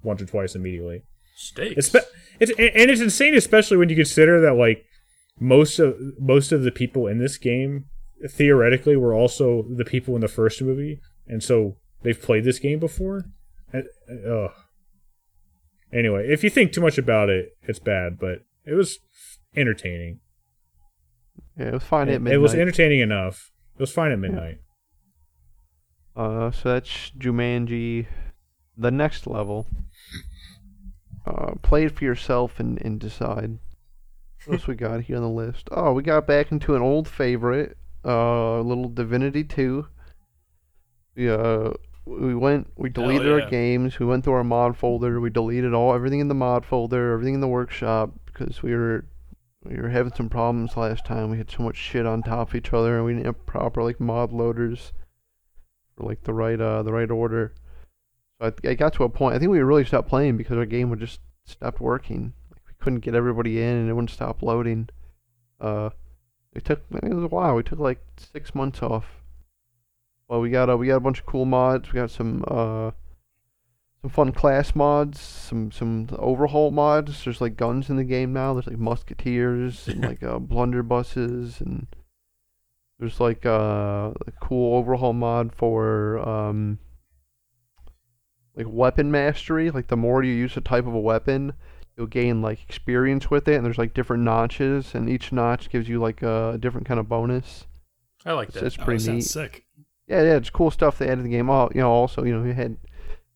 once 0.03 0.21
or 0.21 0.27
twice 0.27 0.57
immediately. 0.57 1.05
Stakes. 1.37 1.95
It's 1.95 2.07
it's 2.41 2.51
and 2.59 2.91
it's 2.91 3.01
insane, 3.01 3.37
especially 3.37 3.77
when 3.77 3.89
you 3.89 3.95
consider 3.95 4.41
that 4.41 4.55
like 4.55 4.85
most 5.39 5.79
of 5.79 5.95
most 6.19 6.51
of 6.51 6.65
the 6.65 6.73
people 6.73 7.07
in 7.07 7.19
this 7.19 7.37
game 7.37 7.85
theoretically 8.29 8.97
were 8.97 9.15
also 9.15 9.65
the 9.77 9.85
people 9.85 10.17
in 10.17 10.23
the 10.23 10.29
first 10.29 10.61
movie, 10.61 11.01
and 11.29 11.41
so 11.41 11.77
they've 12.03 12.21
played 12.21 12.43
this 12.43 12.59
game 12.59 12.81
before. 12.81 13.27
And, 13.73 13.85
ugh. 14.29 14.51
Anyway, 15.93 16.27
if 16.29 16.45
you 16.45 16.51
think 16.51 16.73
too 16.73 16.81
much 16.81 16.99
about 16.99 17.29
it, 17.31 17.57
it's 17.63 17.79
bad, 17.79 18.19
but 18.19 18.45
it 18.65 18.75
was 18.75 18.99
entertaining. 19.57 20.21
Yeah, 21.59 21.69
it 21.69 21.73
was 21.75 21.85
fine 21.85 22.09
It, 22.09 22.15
at 22.17 22.23
midnight. 22.23 22.35
it 22.37 22.39
was 22.39 22.55
entertaining 22.55 23.01
enough. 23.01 23.51
It 23.77 23.81
was 23.81 23.93
fine 23.93 24.13
at 24.13 24.19
midnight. 24.19 24.59
Uh, 26.17 26.51
so 26.51 26.71
that's 26.75 27.11
Jumanji, 27.19 28.07
the 28.77 28.91
next 28.91 29.27
level. 29.27 29.67
Uh, 31.27 31.53
play 31.63 31.85
it 31.85 31.97
for 31.97 32.05
yourself 32.05 32.59
and, 32.59 32.81
and 32.83 32.99
decide. 33.01 33.59
What 34.47 34.55
else 34.55 34.67
we 34.67 34.75
got 34.77 35.03
here 35.03 35.17
on 35.17 35.23
the 35.23 35.29
list? 35.29 35.69
Oh, 35.71 35.93
we 35.93 36.03
got 36.03 36.27
back 36.27 36.51
into 36.53 36.75
an 36.75 36.83
old 36.83 37.07
favorite, 37.09 37.77
uh, 38.05 38.61
little 38.61 38.89
Divinity 38.89 39.45
2. 39.45 39.87
We, 41.17 41.29
uh, 41.31 41.71
we 42.09 42.35
went, 42.35 42.71
we 42.77 42.89
deleted 42.89 43.27
yeah. 43.27 43.45
our 43.45 43.51
games, 43.51 43.99
we 43.99 44.07
went 44.07 44.25
through 44.25 44.35
our 44.35 44.45
mod 44.45 44.77
folder, 44.77 45.21
we 45.21 45.31
deleted 45.31 45.75
all, 45.75 45.95
everything 45.95 46.21
in 46.21 46.29
the 46.29 46.35
mod 46.35 46.65
folder, 46.65 47.13
everything 47.13 47.35
in 47.35 47.41
the 47.41 47.49
workshop, 47.49 48.11
because 48.27 48.63
we 48.63 48.75
were, 48.75 49.05
we 49.65 49.77
were 49.77 49.91
having 49.91 50.13
some 50.15 50.29
problems 50.29 50.77
last 50.77 51.05
time. 51.05 51.31
We 51.31 51.39
had 51.39 51.51
so 51.51 51.63
much 51.63 51.77
shit 51.77 52.07
on 52.07 52.23
top 52.23 52.49
of 52.49 52.55
each 52.55 52.73
other, 52.73 52.97
and 52.97 53.05
we 53.05 53.13
didn't 53.13 53.27
have 53.27 53.47
proper, 53.47 53.83
like, 53.83 54.01
mod 54.01 54.33
loaders 54.33 54.93
for 55.99 56.05
like 56.05 56.23
the 56.23 56.33
right 56.33 56.61
uh 56.61 56.83
the 56.83 56.93
right 56.93 57.11
order. 57.11 57.53
So 58.41 58.53
I, 58.65 58.69
I 58.69 58.75
got 58.75 58.93
to 58.95 59.05
a 59.05 59.09
point. 59.09 59.35
I 59.35 59.39
think 59.39 59.51
we 59.51 59.59
really 59.59 59.85
stopped 59.85 60.09
playing 60.09 60.37
because 60.37 60.57
our 60.57 60.67
game 60.67 60.91
would 60.91 61.01
just 61.01 61.21
stopped 61.45 61.81
working. 61.81 62.33
Like 62.51 62.63
we 62.67 62.73
couldn't 62.79 63.01
get 63.01 63.15
everybody 63.15 63.61
in, 63.61 63.77
and 63.77 63.91
it 63.91 63.93
wouldn't 63.93 64.11
stop 64.11 64.43
loading. 64.43 64.89
Uh, 65.61 65.91
it 66.55 66.65
took 66.65 66.83
it 66.91 67.15
was 67.15 67.25
a 67.25 67.29
while. 67.29 67.57
We 67.57 67.63
took 67.63 67.79
like 67.79 68.01
six 68.17 68.55
months 68.55 68.83
off. 68.83 69.18
Well, 70.29 70.41
we 70.41 70.51
got 70.51 70.69
uh, 70.71 70.77
we 70.77 70.87
got 70.89 70.97
a 70.97 71.01
bunch 71.01 71.21
of 71.21 71.27
cool 71.27 71.45
mods. 71.45 71.93
We 71.93 71.99
got 72.01 72.11
some 72.11 72.45
uh 72.47 72.91
some 74.03 74.11
fun 74.11 74.33
class 74.33 74.75
mods, 74.75 75.21
some 75.21 75.73
some 75.73 76.09
overhaul 76.19 76.71
mods. 76.71 77.25
There's 77.25 77.41
like 77.41 77.57
guns 77.57 77.89
in 77.91 77.97
the 77.97 78.05
game 78.05 78.33
now. 78.33 78.53
There's 78.55 78.67
like 78.67 78.79
musketeers 78.79 79.89
and 79.89 80.03
like 80.03 80.23
uh, 80.23 80.39
blunderbusses 80.39 81.61
and 81.61 81.87
there's 82.99 83.21
like 83.21 83.47
uh, 83.47 84.13
a 84.27 84.33
cool 84.41 84.77
overhaul 84.77 85.13
mod 85.13 85.55
for 85.55 86.19
um, 86.19 86.79
like 88.57 88.67
weapon 88.69 89.11
mastery. 89.11 89.71
Like 89.71 89.87
the 89.87 89.97
more 89.97 90.23
you 90.23 90.33
use 90.33 90.57
a 90.57 90.61
type 90.61 90.87
of 90.87 90.95
a 90.95 91.01
weapon, 91.01 91.53
you'll 91.97 92.07
gain 92.09 92.43
like 92.43 92.61
experience 92.69 93.31
with 93.31 93.47
it. 93.49 93.55
And 93.55 93.65
there's 93.65 93.79
like 93.79 93.95
different 93.95 94.25
notches, 94.25 94.95
and 94.95 95.09
each 95.09 95.31
notch 95.33 95.71
gives 95.71 95.89
you 95.89 96.01
like 96.01 96.23
a 96.23 96.59
different 96.61 96.87
kind 96.89 96.99
of 97.01 97.09
bonus. 97.09 97.67
I 98.27 98.33
like 98.33 98.49
It's, 98.49 98.55
that. 98.55 98.65
it's 98.65 98.77
Oh, 98.77 98.81
that 98.81 98.85
pretty 98.85 99.13
neat. 99.13 99.23
sick. 99.23 99.65
Yeah, 100.09 100.23
yeah, 100.23 100.37
it's 100.37 100.51
cool 100.51 100.71
stuff 100.71 100.99
they 100.99 101.07
added 101.07 101.19
to 101.19 101.23
the 101.25 101.29
game. 101.29 101.51
Oh, 101.51 101.69
you 101.75 101.81
know, 101.81 101.91
also 101.91 102.25
you 102.25 102.35
know 102.35 102.43
we 102.43 102.55
had 102.55 102.77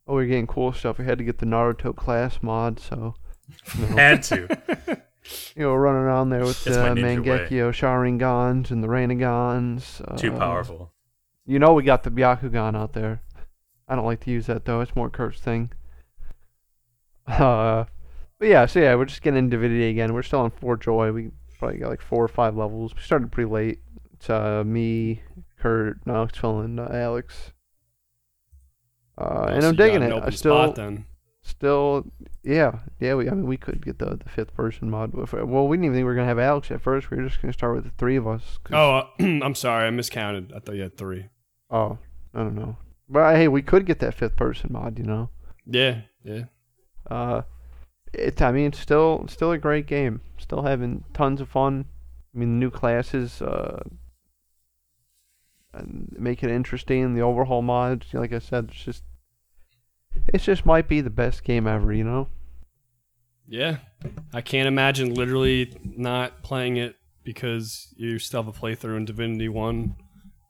oh 0.06 0.16
we 0.16 0.24
are 0.24 0.26
getting 0.26 0.46
cool 0.46 0.72
stuff. 0.72 0.98
We 0.98 1.04
had 1.04 1.18
to 1.18 1.24
get 1.24 1.38
the 1.38 1.46
Naruto 1.46 1.94
class 1.94 2.38
mod, 2.42 2.80
so 2.80 3.14
you 3.78 3.86
know, 3.86 3.96
Had 3.96 4.22
to. 4.24 4.48
you 5.54 5.62
know, 5.62 5.74
running 5.74 6.02
around 6.02 6.30
there 6.30 6.44
with 6.44 6.64
the 6.64 6.70
way. 6.70 6.76
Mangekyo 6.76 7.70
Sharingans 7.72 8.70
and 8.70 8.82
the 8.82 8.88
Rinnegans. 8.88 10.18
Too 10.18 10.34
uh, 10.34 10.38
powerful. 10.38 10.92
You 11.44 11.58
know 11.58 11.74
we 11.74 11.82
got 11.82 12.04
the 12.04 12.10
Byakugan 12.10 12.76
out 12.76 12.94
there. 12.94 13.20
I 13.88 13.94
don't 13.94 14.06
like 14.06 14.20
to 14.20 14.30
use 14.30 14.46
that 14.46 14.64
though. 14.64 14.80
It's 14.80 14.96
more 14.96 15.10
Kurt's 15.10 15.40
thing. 15.40 15.72
Uh, 17.24 17.84
but 18.40 18.48
yeah, 18.48 18.66
so 18.66 18.80
yeah, 18.80 18.96
we're 18.96 19.04
just 19.04 19.22
getting 19.22 19.38
into 19.38 19.56
Divinity 19.56 19.88
again. 19.88 20.12
We're 20.12 20.24
still 20.24 20.40
on 20.40 20.50
Four 20.50 20.76
Joy. 20.76 21.12
We 21.12 21.30
probably 21.56 21.78
got 21.78 21.90
like 21.90 22.02
four 22.02 22.24
or 22.24 22.28
five 22.28 22.56
levels. 22.56 22.92
We 22.92 23.00
started 23.00 23.30
pretty 23.30 23.48
late. 23.48 23.78
It's 24.14 24.28
uh 24.28 24.64
me, 24.66 25.22
Kurt, 25.62 26.04
Nox, 26.06 26.36
Phil, 26.38 26.58
and 26.60 26.80
uh, 26.80 26.88
Alex. 26.90 27.52
Uh, 29.16 29.46
and 29.50 29.62
So 29.62 29.68
I'm 29.68 29.76
digging 29.76 30.02
an 30.02 30.12
it. 30.12 30.22
I 30.24 30.30
still, 30.30 30.72
then. 30.72 31.04
still, 31.42 32.04
yeah, 32.42 32.80
yeah. 32.98 33.14
We, 33.14 33.28
I 33.28 33.34
mean, 33.34 33.46
we 33.46 33.56
could 33.56 33.84
get 33.84 33.98
the, 33.98 34.16
the 34.16 34.28
fifth 34.28 34.54
person 34.54 34.90
mod. 34.90 35.12
Well, 35.14 35.68
we 35.68 35.76
didn't 35.76 35.84
even 35.84 35.94
think 35.94 36.02
we 36.02 36.04
were 36.04 36.14
gonna 36.14 36.26
have 36.26 36.38
Alex 36.38 36.70
at 36.70 36.80
first. 36.80 37.10
We 37.10 37.18
were 37.18 37.28
just 37.28 37.40
gonna 37.40 37.52
start 37.52 37.76
with 37.76 37.84
the 37.84 37.90
three 37.98 38.16
of 38.16 38.26
us. 38.26 38.58
Oh, 38.72 38.90
uh, 38.96 39.06
I'm 39.20 39.54
sorry, 39.54 39.86
I 39.86 39.90
miscounted. 39.90 40.52
I 40.54 40.58
thought 40.58 40.74
you 40.74 40.82
had 40.82 40.96
three. 40.96 41.26
Oh, 41.70 41.98
I 42.34 42.38
don't 42.38 42.56
know. 42.56 42.76
But 43.08 43.36
hey, 43.36 43.46
we 43.48 43.62
could 43.62 43.86
get 43.86 44.00
that 44.00 44.14
fifth 44.14 44.36
person 44.36 44.70
mod, 44.72 44.98
you 44.98 45.04
know. 45.04 45.30
Yeah, 45.66 46.00
yeah. 46.24 46.44
Uh, 47.08 47.42
it. 48.12 48.40
I 48.42 48.50
mean, 48.50 48.66
it's 48.66 48.80
still 48.80 49.26
still 49.28 49.52
a 49.52 49.58
great 49.58 49.86
game. 49.86 50.22
Still 50.38 50.62
having 50.62 51.04
tons 51.14 51.40
of 51.40 51.48
fun. 51.48 51.84
I 52.34 52.38
mean, 52.38 52.58
new 52.58 52.70
classes. 52.70 53.40
Uh, 53.42 53.82
make 56.18 56.42
it 56.42 56.50
interesting. 56.50 57.14
The 57.14 57.22
overhaul 57.22 57.62
mods, 57.62 58.06
like 58.12 58.32
I 58.32 58.38
said, 58.38 58.68
it's 58.72 58.82
just. 58.84 59.02
It 60.32 60.38
just 60.42 60.66
might 60.66 60.88
be 60.88 61.00
the 61.00 61.08
best 61.10 61.42
game 61.42 61.66
ever, 61.66 61.90
you 61.92 62.04
know. 62.04 62.28
Yeah. 63.48 63.78
I 64.34 64.42
can't 64.42 64.68
imagine 64.68 65.14
literally 65.14 65.74
not 65.82 66.42
playing 66.42 66.76
it 66.76 66.96
because 67.24 67.94
you 67.96 68.18
still 68.18 68.42
have 68.42 68.54
a 68.54 68.58
playthrough 68.58 68.96
in 68.98 69.04
Divinity 69.06 69.48
1 69.48 69.96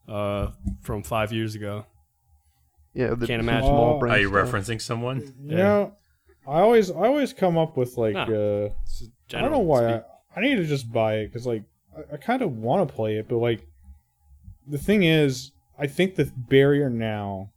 uh, 0.09 0.49
from 0.81 1.03
five 1.05 1.33
years 1.33 1.55
ago. 1.55 1.87
Yeah, 2.93 3.15
the 3.15 3.27
Can't 3.27 3.41
imagine. 3.41 3.69
Small 3.69 4.01
Oh, 4.03 4.09
Are 4.09 4.19
you 4.19 4.29
stuff. 4.29 4.49
referencing 4.51 4.81
someone? 4.81 5.21
You 5.41 5.57
Yeah. 5.57 5.63
know, 5.65 5.93
I 6.47 6.61
always 6.61 6.91
I 6.91 7.07
always 7.07 7.33
come 7.33 7.57
up 7.57 7.77
with 7.77 7.97
like 7.97 8.15
No. 8.15 8.67
uh 9.33 9.37
I 9.37 9.41
don't 9.41 9.53
know 9.53 9.61
why 9.61 9.95
I. 9.95 10.03
I 10.37 10.41
need 10.41 10.57
to 10.57 10.65
just 10.65 10.93
buy 10.93 11.19
it 11.19 11.27
because 11.29 11.47
like 11.47 11.63
I, 11.97 12.15
I 12.15 12.17
kind 12.19 12.43
of 12.43 12.57
want 12.57 12.87
to 12.89 12.95
play 12.95 13.17
it, 13.17 13.29
but 13.29 13.37
like 13.37 13.65
the 14.67 14.79
thing 14.79 15.03
is, 15.03 15.53
I 15.79 15.87
think 15.87 16.15
the 16.15 16.31
barrier 16.37 16.89
now, 16.91 17.51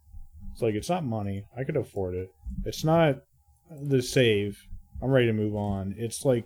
it's 0.52 0.62
like 0.62 0.74
it's 0.74 0.88
not 0.88 1.04
money. 1.04 1.44
I 1.56 1.64
could 1.64 1.76
afford 1.76 2.14
it. 2.14 2.30
It's 2.64 2.84
not 2.84 3.16
the 3.70 4.02
save. 4.02 4.58
I'm 5.02 5.10
ready 5.10 5.26
to 5.26 5.32
move 5.32 5.54
on. 5.54 5.94
It's 5.98 6.24
like 6.24 6.44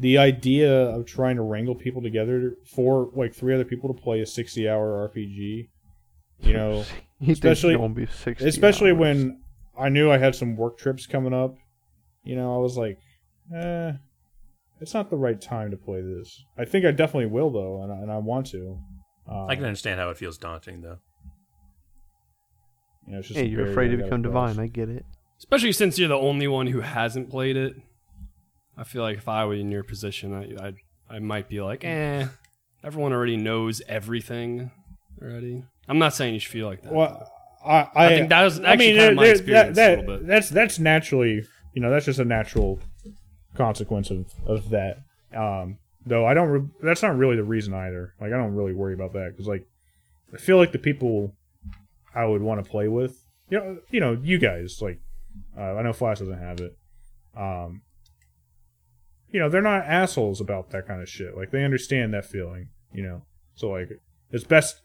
the 0.00 0.18
idea 0.18 0.72
of 0.90 1.06
trying 1.06 1.36
to 1.36 1.42
wrangle 1.42 1.74
people 1.74 2.02
together 2.02 2.56
for 2.74 3.10
like 3.14 3.34
three 3.34 3.54
other 3.54 3.64
people 3.64 3.92
to 3.94 4.00
play 4.00 4.20
a 4.20 4.26
60 4.26 4.68
hour 4.68 5.08
RPG. 5.14 5.68
You 6.40 6.52
know, 6.52 6.84
especially- 7.28 7.76
be 7.88 8.06
60 8.06 8.46
especially 8.48 8.90
hours. 8.90 8.98
when 8.98 9.40
I 9.78 9.88
knew 9.88 10.10
I 10.10 10.18
had 10.18 10.34
some 10.34 10.56
work 10.56 10.76
trips 10.78 11.06
coming 11.06 11.32
up. 11.32 11.54
You 12.24 12.36
know, 12.36 12.54
I 12.54 12.58
was 12.58 12.76
like, 12.76 12.98
eh, 13.54 13.92
it's 14.80 14.94
not 14.94 15.10
the 15.10 15.16
right 15.16 15.40
time 15.40 15.70
to 15.70 15.76
play 15.76 16.00
this. 16.00 16.44
I 16.58 16.64
think 16.64 16.84
I 16.84 16.90
definitely 16.90 17.26
will 17.26 17.50
though, 17.50 17.82
and 17.82 17.92
I, 17.92 17.96
and 17.96 18.10
I 18.10 18.18
want 18.18 18.46
to. 18.48 18.78
Um, 19.28 19.46
I 19.48 19.54
can 19.56 19.64
understand 19.64 20.00
how 20.00 20.10
it 20.10 20.16
feels 20.18 20.36
daunting, 20.38 20.80
though. 20.82 20.98
you 23.06 23.12
know, 23.12 23.18
it's 23.20 23.28
just 23.28 23.38
Hey, 23.38 23.46
you're 23.46 23.70
afraid 23.70 23.88
to 23.88 23.96
become 23.96 24.22
divine. 24.22 24.58
I 24.58 24.66
get 24.66 24.88
it. 24.88 25.04
Especially 25.38 25.72
since 25.72 25.98
you're 25.98 26.08
the 26.08 26.14
only 26.14 26.46
one 26.48 26.66
who 26.68 26.80
hasn't 26.80 27.30
played 27.30 27.56
it. 27.56 27.74
I 28.76 28.84
feel 28.84 29.02
like 29.02 29.18
if 29.18 29.28
I 29.28 29.44
were 29.44 29.54
in 29.54 29.70
your 29.70 29.82
position, 29.84 30.32
I 30.34 30.68
I, 30.68 31.16
I 31.16 31.18
might 31.18 31.48
be 31.48 31.60
like, 31.60 31.84
eh, 31.84 32.26
everyone 32.82 33.12
already 33.12 33.36
knows 33.36 33.82
everything 33.88 34.70
already. 35.20 35.62
I'm 35.88 35.98
not 35.98 36.14
saying 36.14 36.34
you 36.34 36.40
should 36.40 36.52
feel 36.52 36.66
like 36.68 36.82
that. 36.82 36.92
Well, 36.92 37.28
I, 37.64 37.74
I, 37.94 38.06
I 38.06 38.08
think 38.08 38.28
that 38.30 38.42
was 38.42 38.60
I 38.60 38.72
actually 38.72 38.86
mean, 38.92 38.96
kind 38.98 39.10
of 39.10 39.16
my 39.16 39.22
there- 39.24 39.32
experience 39.32 39.76
that, 39.76 39.98
a 39.98 40.00
little 40.00 40.18
bit. 40.18 40.26
That's 40.26 40.48
that's 40.48 40.78
naturally, 40.78 41.44
you 41.74 41.82
know, 41.82 41.90
that's 41.90 42.06
just 42.06 42.18
a 42.18 42.24
natural 42.24 42.80
consequence 43.54 44.10
of 44.10 44.26
of 44.46 44.70
that. 44.70 44.98
Um, 45.34 45.78
though 46.06 46.26
I 46.26 46.34
don't. 46.34 46.48
Re- 46.48 46.68
that's 46.82 47.02
not 47.02 47.16
really 47.16 47.36
the 47.36 47.44
reason 47.44 47.74
either. 47.74 48.14
Like 48.20 48.32
I 48.32 48.36
don't 48.36 48.54
really 48.54 48.74
worry 48.74 48.94
about 48.94 49.12
that 49.14 49.30
because 49.32 49.46
like 49.46 49.66
I 50.32 50.36
feel 50.38 50.56
like 50.56 50.72
the 50.72 50.78
people 50.78 51.34
I 52.14 52.24
would 52.24 52.42
want 52.42 52.64
to 52.64 52.70
play 52.70 52.88
with, 52.88 53.16
you 53.50 53.58
know, 53.58 53.78
you 53.90 54.00
know, 54.00 54.18
you 54.22 54.38
guys 54.38 54.78
like 54.80 54.98
uh, 55.56 55.74
I 55.76 55.82
know 55.82 55.92
Flash 55.92 56.18
doesn't 56.18 56.38
have 56.38 56.60
it. 56.60 56.72
Um, 57.36 57.82
you 59.30 59.40
know, 59.40 59.48
they're 59.48 59.62
not 59.62 59.84
assholes 59.86 60.40
about 60.40 60.70
that 60.70 60.86
kind 60.86 61.00
of 61.00 61.08
shit. 61.08 61.36
Like 61.36 61.50
they 61.50 61.64
understand 61.64 62.12
that 62.14 62.26
feeling. 62.26 62.68
You 62.92 63.02
know, 63.04 63.22
so 63.54 63.70
like 63.70 63.88
it's 64.30 64.44
best. 64.44 64.80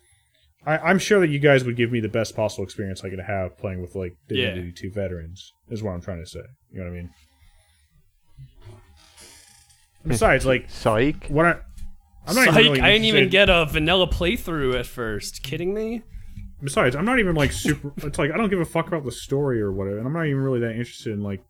I, 0.66 0.78
I'm 0.78 1.00
sure 1.00 1.20
that 1.20 1.30
you 1.30 1.40
guys 1.40 1.64
would 1.64 1.78
give 1.78 1.92
me 1.92 2.00
the 2.00 2.10
best 2.10 2.36
possible 2.36 2.64
experience 2.64 3.04
I 3.04 3.10
could 3.10 3.20
have 3.20 3.58
playing 3.58 3.82
with 3.82 3.96
like 3.96 4.16
Yeah. 4.30 4.48
Divinity 4.50 4.74
2 4.74 4.92
veterans. 4.92 5.52
Is 5.70 5.84
what 5.84 5.92
I'm 5.92 6.02
trying 6.02 6.24
to 6.24 6.30
say. 6.30 6.42
You 6.72 6.80
know 6.80 6.86
what 6.86 6.92
I 6.92 7.02
mean? 7.02 7.10
Besides, 10.08 10.46
like 10.46 10.70
Psych. 10.70 11.28
what 11.28 11.46
I, 11.46 11.50
I'm 12.26 12.36
not 12.36 12.46
Psych, 12.46 12.60
even 12.60 12.72
really 12.74 12.82
I 12.82 12.92
didn't 12.92 13.06
even 13.06 13.30
get 13.30 13.50
a 13.50 13.66
vanilla 13.66 14.08
playthrough 14.08 14.80
at 14.80 14.86
first. 14.86 15.44
Kidding 15.44 15.74
me? 15.74 16.04
Besides, 16.62 16.96
I'm 16.96 17.06
not 17.06 17.20
even 17.20 17.36
like 17.36 17.52
super. 17.52 17.94
it's 18.08 18.18
like 18.18 18.32
I 18.32 18.38
don't 18.38 18.50
give 18.50 18.60
a 18.60 18.66
fuck 18.66 18.88
about 18.88 19.06
the 19.06 19.12
story 19.12 19.62
or 19.62 19.72
whatever, 19.72 19.98
and 20.00 20.08
I'm 20.08 20.14
not 20.14 20.26
even 20.26 20.42
really 20.42 20.60
that 20.62 20.72
interested 20.72 21.14
in 21.14 21.22
like 21.22 21.44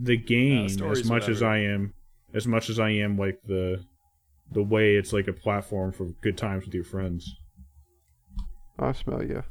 the 0.00 0.16
game 0.16 0.68
story's 0.68 1.00
as 1.00 1.08
much 1.08 1.28
as. 1.28 1.42
I 1.42 1.58
am, 1.58 1.94
as 2.34 2.46
much 2.46 2.68
as 2.70 2.78
I 2.78 2.90
am 2.90 3.16
like 3.16 3.38
the 3.46 3.84
the 4.52 4.62
way 4.62 4.96
it's 4.96 5.12
like 5.12 5.28
a 5.28 5.32
platform 5.32 5.92
for 5.92 6.06
good 6.22 6.36
times 6.36 6.64
with 6.64 6.74
your 6.74 6.84
friends. 6.84 7.32
I 8.78 8.92
smell 8.92 9.22
you. 9.22 9.42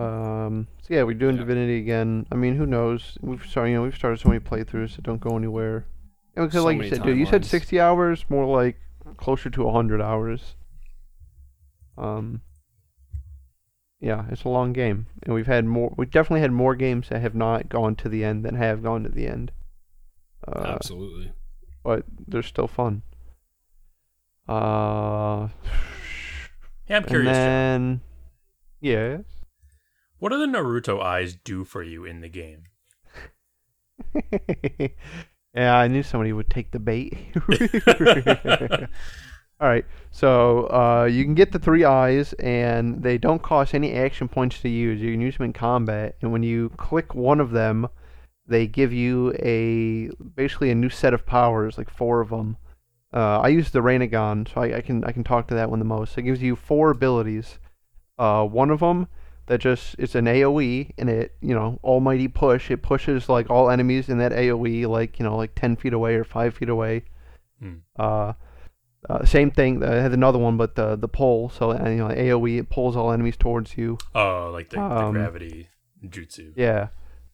Um. 0.00 0.68
So 0.82 0.94
yeah, 0.94 1.02
we're 1.02 1.14
doing 1.14 1.34
Yeah. 1.36 1.42
Divinity 1.42 1.78
again. 1.78 2.26
I 2.30 2.36
mean, 2.36 2.54
who 2.54 2.66
knows? 2.66 3.18
We've 3.20 3.44
started. 3.44 3.70
You 3.70 3.76
know, 3.76 3.82
we've 3.82 3.96
started 3.96 4.20
so 4.20 4.28
many 4.28 4.40
playthroughs 4.40 4.96
that 4.96 5.02
don't 5.02 5.20
go 5.20 5.36
anywhere. 5.36 5.86
And 6.36 6.46
because, 6.46 6.60
So 6.60 6.64
like 6.64 6.76
you 6.82 6.88
said, 6.88 7.02
dude, 7.02 7.18
you 7.18 7.26
said 7.26 7.42
timelines. 7.42 7.46
60 7.46 7.80
hours, 7.80 8.24
more 8.28 8.46
like 8.46 8.76
closer 9.16 9.50
to 9.50 9.62
100 9.64 10.00
hours. 10.00 10.54
Um. 11.98 12.42
Yeah, 14.02 14.24
it's 14.30 14.44
a 14.44 14.48
long 14.48 14.72
game, 14.72 15.08
and 15.24 15.34
we've 15.34 15.46
had 15.46 15.66
more. 15.66 15.92
We 15.94 16.06
definitely 16.06 16.40
had 16.40 16.52
more 16.52 16.74
games 16.74 17.10
that 17.10 17.20
have 17.20 17.34
not 17.34 17.68
gone 17.68 17.96
to 17.96 18.08
the 18.08 18.24
end 18.24 18.46
than 18.46 18.54
have 18.54 18.82
gone 18.82 19.02
to 19.02 19.10
the 19.10 19.26
end. 19.26 19.52
Uh, 20.48 20.62
Absolutely. 20.64 21.32
but 21.84 22.04
they're 22.26 22.42
still 22.42 22.66
fun. 22.66 23.02
Uh. 24.48 25.48
Yeah, 26.88 26.96
I'm 26.96 27.04
curious. 27.04 27.26
John. 27.26 27.34
then, 27.34 28.00
yes. 28.80 29.24
What 30.18 30.30
do 30.30 30.38
the 30.38 30.46
Naruto 30.46 31.00
eyes 31.02 31.36
do 31.36 31.64
for 31.64 31.82
you 31.82 32.04
in 32.06 32.20
the 32.20 32.28
game? 32.28 32.64
yeah, 35.54 35.76
I 35.76 35.88
knew 35.88 36.02
somebody 36.02 36.32
would 36.32 36.50
take 36.50 36.70
the 36.70 36.78
bait. 36.78 37.16
All 39.60 39.68
right, 39.68 39.84
so 40.10 40.70
uh, 40.70 41.04
you 41.04 41.22
can 41.22 41.34
get 41.34 41.52
the 41.52 41.58
three 41.58 41.84
eyes, 41.84 42.32
and 42.34 43.02
they 43.02 43.18
don't 43.18 43.42
cost 43.42 43.74
any 43.74 43.92
action 43.92 44.26
points 44.26 44.60
to 44.62 44.70
use. 44.70 45.02
You 45.02 45.12
can 45.12 45.20
use 45.20 45.36
them 45.36 45.44
in 45.44 45.52
combat, 45.52 46.16
and 46.22 46.32
when 46.32 46.42
you 46.42 46.70
click 46.78 47.14
one 47.14 47.40
of 47.40 47.50
them, 47.50 47.86
they 48.46 48.66
give 48.66 48.90
you 48.90 49.34
a 49.38 50.08
basically 50.34 50.70
a 50.70 50.74
new 50.74 50.88
set 50.88 51.12
of 51.12 51.26
powers, 51.26 51.76
like 51.76 51.90
four 51.90 52.22
of 52.22 52.30
them. 52.30 52.56
Uh, 53.12 53.40
I 53.40 53.48
use 53.48 53.70
the 53.70 53.80
Rinnegan, 53.80 54.52
so 54.52 54.62
I, 54.62 54.78
I 54.78 54.80
can 54.80 55.04
I 55.04 55.12
can 55.12 55.24
talk 55.24 55.46
to 55.48 55.54
that 55.54 55.68
one 55.68 55.78
the 55.78 55.84
most. 55.84 56.16
It 56.16 56.22
gives 56.22 56.40
you 56.40 56.56
four 56.56 56.90
abilities. 56.90 57.58
Uh, 58.18 58.46
one 58.46 58.70
of 58.70 58.80
them 58.80 59.08
that 59.50 59.58
just 59.58 59.96
it's 59.98 60.14
an 60.14 60.26
AOE 60.26 60.92
and 60.96 61.10
it 61.10 61.34
you 61.40 61.54
know 61.54 61.78
almighty 61.82 62.28
push. 62.28 62.70
It 62.70 62.82
pushes 62.82 63.28
like 63.28 63.50
all 63.50 63.68
enemies 63.68 64.08
in 64.08 64.18
that 64.18 64.32
AOE 64.32 64.86
like 64.88 65.18
you 65.18 65.24
know 65.24 65.36
like 65.36 65.54
ten 65.56 65.74
feet 65.76 65.92
away 65.92 66.14
or 66.14 66.24
five 66.24 66.54
feet 66.54 66.68
away. 66.68 67.02
Hmm. 67.60 67.74
Uh, 67.98 68.32
uh, 69.08 69.24
same 69.24 69.50
thing. 69.50 69.82
I 69.82 69.94
had 69.96 70.12
another 70.12 70.38
one, 70.38 70.56
but 70.56 70.76
the 70.76 70.94
the 70.96 71.08
pull. 71.08 71.48
So 71.50 71.72
uh, 71.72 71.88
you 71.88 71.96
know 71.96 72.08
AOE 72.08 72.60
it 72.60 72.70
pulls 72.70 72.96
all 72.96 73.10
enemies 73.12 73.36
towards 73.36 73.76
you. 73.76 73.98
Oh, 74.14 74.50
like 74.52 74.70
the, 74.70 74.76
the 74.76 74.82
Um, 74.82 75.12
gravity 75.14 75.68
jutsu. 76.04 76.52
Yeah. 76.56 76.88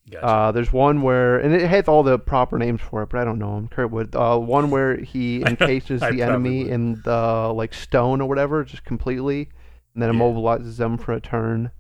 Gotcha. 0.09 0.25
Uh, 0.25 0.53
there's 0.53 0.73
one 0.73 1.03
where, 1.03 1.41
and 1.41 1.53
it 1.53 1.69
has 1.69 1.89
all 1.89 2.05
the 2.05 2.17
proper 2.17 2.59
names 2.61 2.81
for 2.81 3.03
it, 3.03 3.09
but 3.11 3.21
I 3.21 3.25
don't 3.25 3.41
know 3.41 3.57
them. 3.57 3.67
Kurt 3.67 3.91
would. 3.91 4.15
Uh, 4.15 4.39
one 4.39 4.71
where 4.71 4.97
he 4.97 5.43
encases 5.47 6.01
the 6.01 6.23
enemy 6.23 6.63
would. 6.63 6.73
in 6.73 7.03
the 7.05 7.53
like 7.53 7.75
stone 7.75 8.21
or 8.21 8.29
whatever, 8.29 8.63
just 8.63 8.85
completely, 8.85 9.49
and 9.95 10.03
then 10.03 10.15
Yeah. 10.15 10.21
immobilizes 10.21 10.77
them 10.77 10.97
for 10.97 11.13
a 11.13 11.21
turn. 11.21 11.73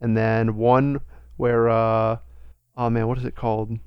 And 0.00 0.16
then 0.16 0.56
one 0.56 1.00
where, 1.36 1.68
uh, 1.68 2.18
oh 2.76 2.90
man, 2.90 3.06
what 3.08 3.18
is 3.18 3.24
it 3.24 3.34
called? 3.36 3.78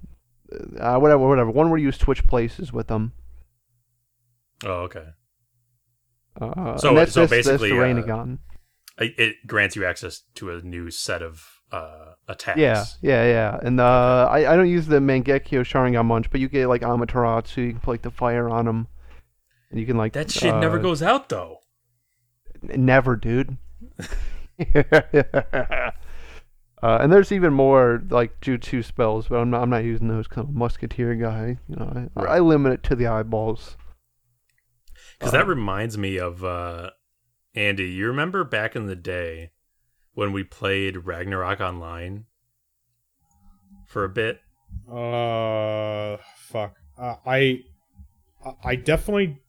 Uh, 0.80 0.98
whatever, 0.98 1.28
whatever. 1.28 1.50
One 1.50 1.70
where 1.70 1.80
you 1.80 1.92
switch 1.92 2.28
places 2.28 2.72
with 2.72 2.88
them. 2.88 3.14
oh, 4.66 4.84
okay. 4.88 5.06
Uh, 6.40 6.78
So- 6.78 6.94
that's, 6.96 7.14
so 7.14 7.22
that's, 7.22 7.32
basically, 7.32 7.70
that's 7.70 8.06
the 8.06 8.12
uh, 8.12 8.16
Rinnegan. 8.18 8.38
I- 9.00 9.16
It 9.18 9.36
grants 9.48 9.76
you 9.76 9.86
access 9.86 10.22
to 10.36 10.52
a 10.52 10.62
new 10.62 10.92
set 10.92 11.22
of 11.24 11.62
uh, 11.72 12.14
attacks. 12.28 12.60
Yeah, 12.60 12.86
yeah, 13.02 13.26
yeah. 13.26 13.60
And 13.64 13.80
uh, 13.80 14.28
I, 14.30 14.54
I 14.54 14.56
don't 14.56 14.70
use 14.70 14.86
the 14.86 15.00
Mangekyo 15.00 15.62
Sharingan 15.62 16.06
much, 16.06 16.30
but 16.30 16.40
you 16.40 16.48
get 16.48 16.68
like 16.68 16.82
Amaterasu, 16.82 17.58
you 17.58 17.72
can 17.72 17.80
put 17.80 17.92
like 17.92 18.02
the 18.04 18.12
fire 18.12 18.48
on 18.50 18.66
them. 18.66 18.88
And 19.72 19.80
you 19.80 19.88
can 19.88 19.98
like. 19.98 20.14
That 20.14 20.30
shit 20.30 20.54
uh, 20.54 20.60
never 20.60 20.78
goes 20.78 21.02
out 21.02 21.30
though. 21.30 21.58
Never, 22.62 23.16
dude. 23.16 23.58
uh, 26.84 26.98
and 27.00 27.14
there's 27.14 27.32
even 27.32 27.54
more 27.54 28.04
like 28.10 28.42
jutsu 28.42 28.84
spells, 28.84 29.30
but 29.30 29.38
I'm 29.38 29.50
not, 29.50 29.62
I'm 29.62 29.70
not 29.70 29.86
using 29.86 30.10
those 30.10 30.28
Kind 30.28 30.50
I'm 30.50 30.58
musketeer 30.58 31.16
guy. 31.16 31.58
You 31.70 31.76
know, 31.78 32.10
I, 32.18 32.26
I 32.26 32.40
limit 32.40 32.74
it 32.74 32.84
to 32.84 32.96
the 32.96 33.08
eyeballs. 33.08 33.78
Because 35.18 35.32
that 35.32 35.48
reminds 35.48 35.98
me 35.98 36.18
of 36.18 36.44
uh, 36.44 36.90
Andy. 37.56 37.86
You 37.86 38.08
remember 38.08 38.44
back 38.44 38.76
in 38.76 38.88
the 38.88 38.98
day 38.98 39.52
when 40.14 40.34
we 40.34 40.44
played 40.44 41.06
Ragnarok 41.06 41.62
Online 41.62 42.26
for 43.88 44.04
a 44.04 44.10
bit? 44.10 44.42
Uh, 44.92 46.18
fuck. 46.36 46.76
Uh, 46.98 47.16
I, 47.26 47.62
I 48.62 48.76
definitely 48.76 49.40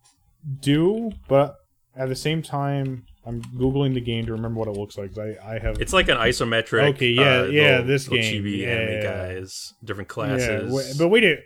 do, 0.61 1.11
but 1.27 1.57
at 1.97 2.09
the 2.09 2.15
same 2.15 2.43
time, 2.43 3.07
I'm 3.27 3.41
googling 3.43 3.95
the 3.95 4.01
game 4.01 4.27
to 4.27 4.33
remember 4.33 4.59
what 4.61 4.69
it 4.69 4.73
looks 4.77 4.99
like. 4.99 5.17
I, 5.19 5.37
I 5.55 5.59
have. 5.59 5.81
It's 5.81 5.93
like 5.93 6.09
an 6.09 6.19
isometric. 6.19 6.95
Okay, 6.95 7.09
yeah, 7.11 7.23
uh, 7.23 7.45
yeah, 7.45 7.63
little- 7.71 7.87
this 7.87 8.09
little 8.09 8.23
game, 8.23 8.43
chibi 8.45 8.59
yeah, 8.59 8.67
anime 8.69 8.89
yeah, 8.93 8.95
yeah. 9.03 9.35
guys, 9.35 9.75
different 9.83 10.09
classes. 10.09 10.71
w- 10.71 10.95
but 10.99 11.09
we 11.09 11.21
did. 11.21 11.39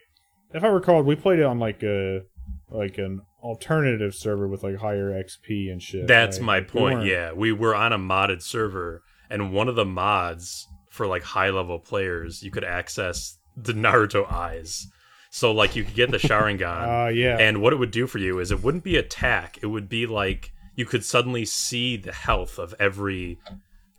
If 0.55 0.65
I 0.65 0.69
recall, 0.69 1.03
we 1.03 1.15
played 1.15 1.39
it 1.39 1.45
on 1.45 1.59
like 1.59 1.83
a 1.83 2.23
like 2.71 2.99
an 2.99 3.21
alternative 3.43 4.15
server 4.15 4.49
with 4.49 4.63
like 4.63 4.77
higher 4.77 5.11
XP 5.11 5.71
and 5.71 5.83
shit. 5.83 6.07
That's 6.07 6.39
right? 6.39 6.45
my 6.47 6.61
point. 6.63 6.95
weren't- 6.99 7.07
yeah, 7.07 7.33
we 7.33 7.53
were 7.53 7.75
on 7.75 7.93
a 7.93 7.99
modded 7.99 8.43
server, 8.43 9.03
and 9.31 9.53
one 9.53 9.69
of 9.69 9.75
the 9.77 9.85
mods 9.85 10.67
for 10.91 11.07
like 11.07 11.23
high 11.23 11.51
level 11.51 11.79
players, 11.79 12.43
you 12.43 12.51
could 12.51 12.65
access 12.65 13.39
the 13.57 13.73
Naruto 13.73 14.31
eyes. 14.31 14.87
So 15.31 15.53
like 15.53 15.77
you 15.77 15.85
could 15.85 15.95
get 15.95 16.11
the 16.11 16.17
Sharingan, 16.19 17.07
Uh, 17.07 17.09
yeah. 17.11 17.37
and 17.39 17.61
what 17.63 17.73
it 17.73 17.77
would 17.77 17.91
do 17.91 18.07
for 18.07 18.19
you 18.19 18.39
is 18.41 18.51
it 18.51 18.63
wouldn't 18.63 18.83
be 18.85 18.97
attack. 18.97 19.59
It 19.63 19.67
would 19.67 19.89
be 19.89 20.07
like 20.07 20.51
you 20.79 20.87
could 20.87 21.05
suddenly 21.05 21.45
see 21.45 21.97
the 21.97 22.13
health 22.13 22.57
of 22.59 22.73
every 22.79 23.37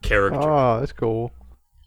character. 0.01 0.39
Oh, 0.41 0.79
that's 0.79 0.93
cool. 0.93 1.31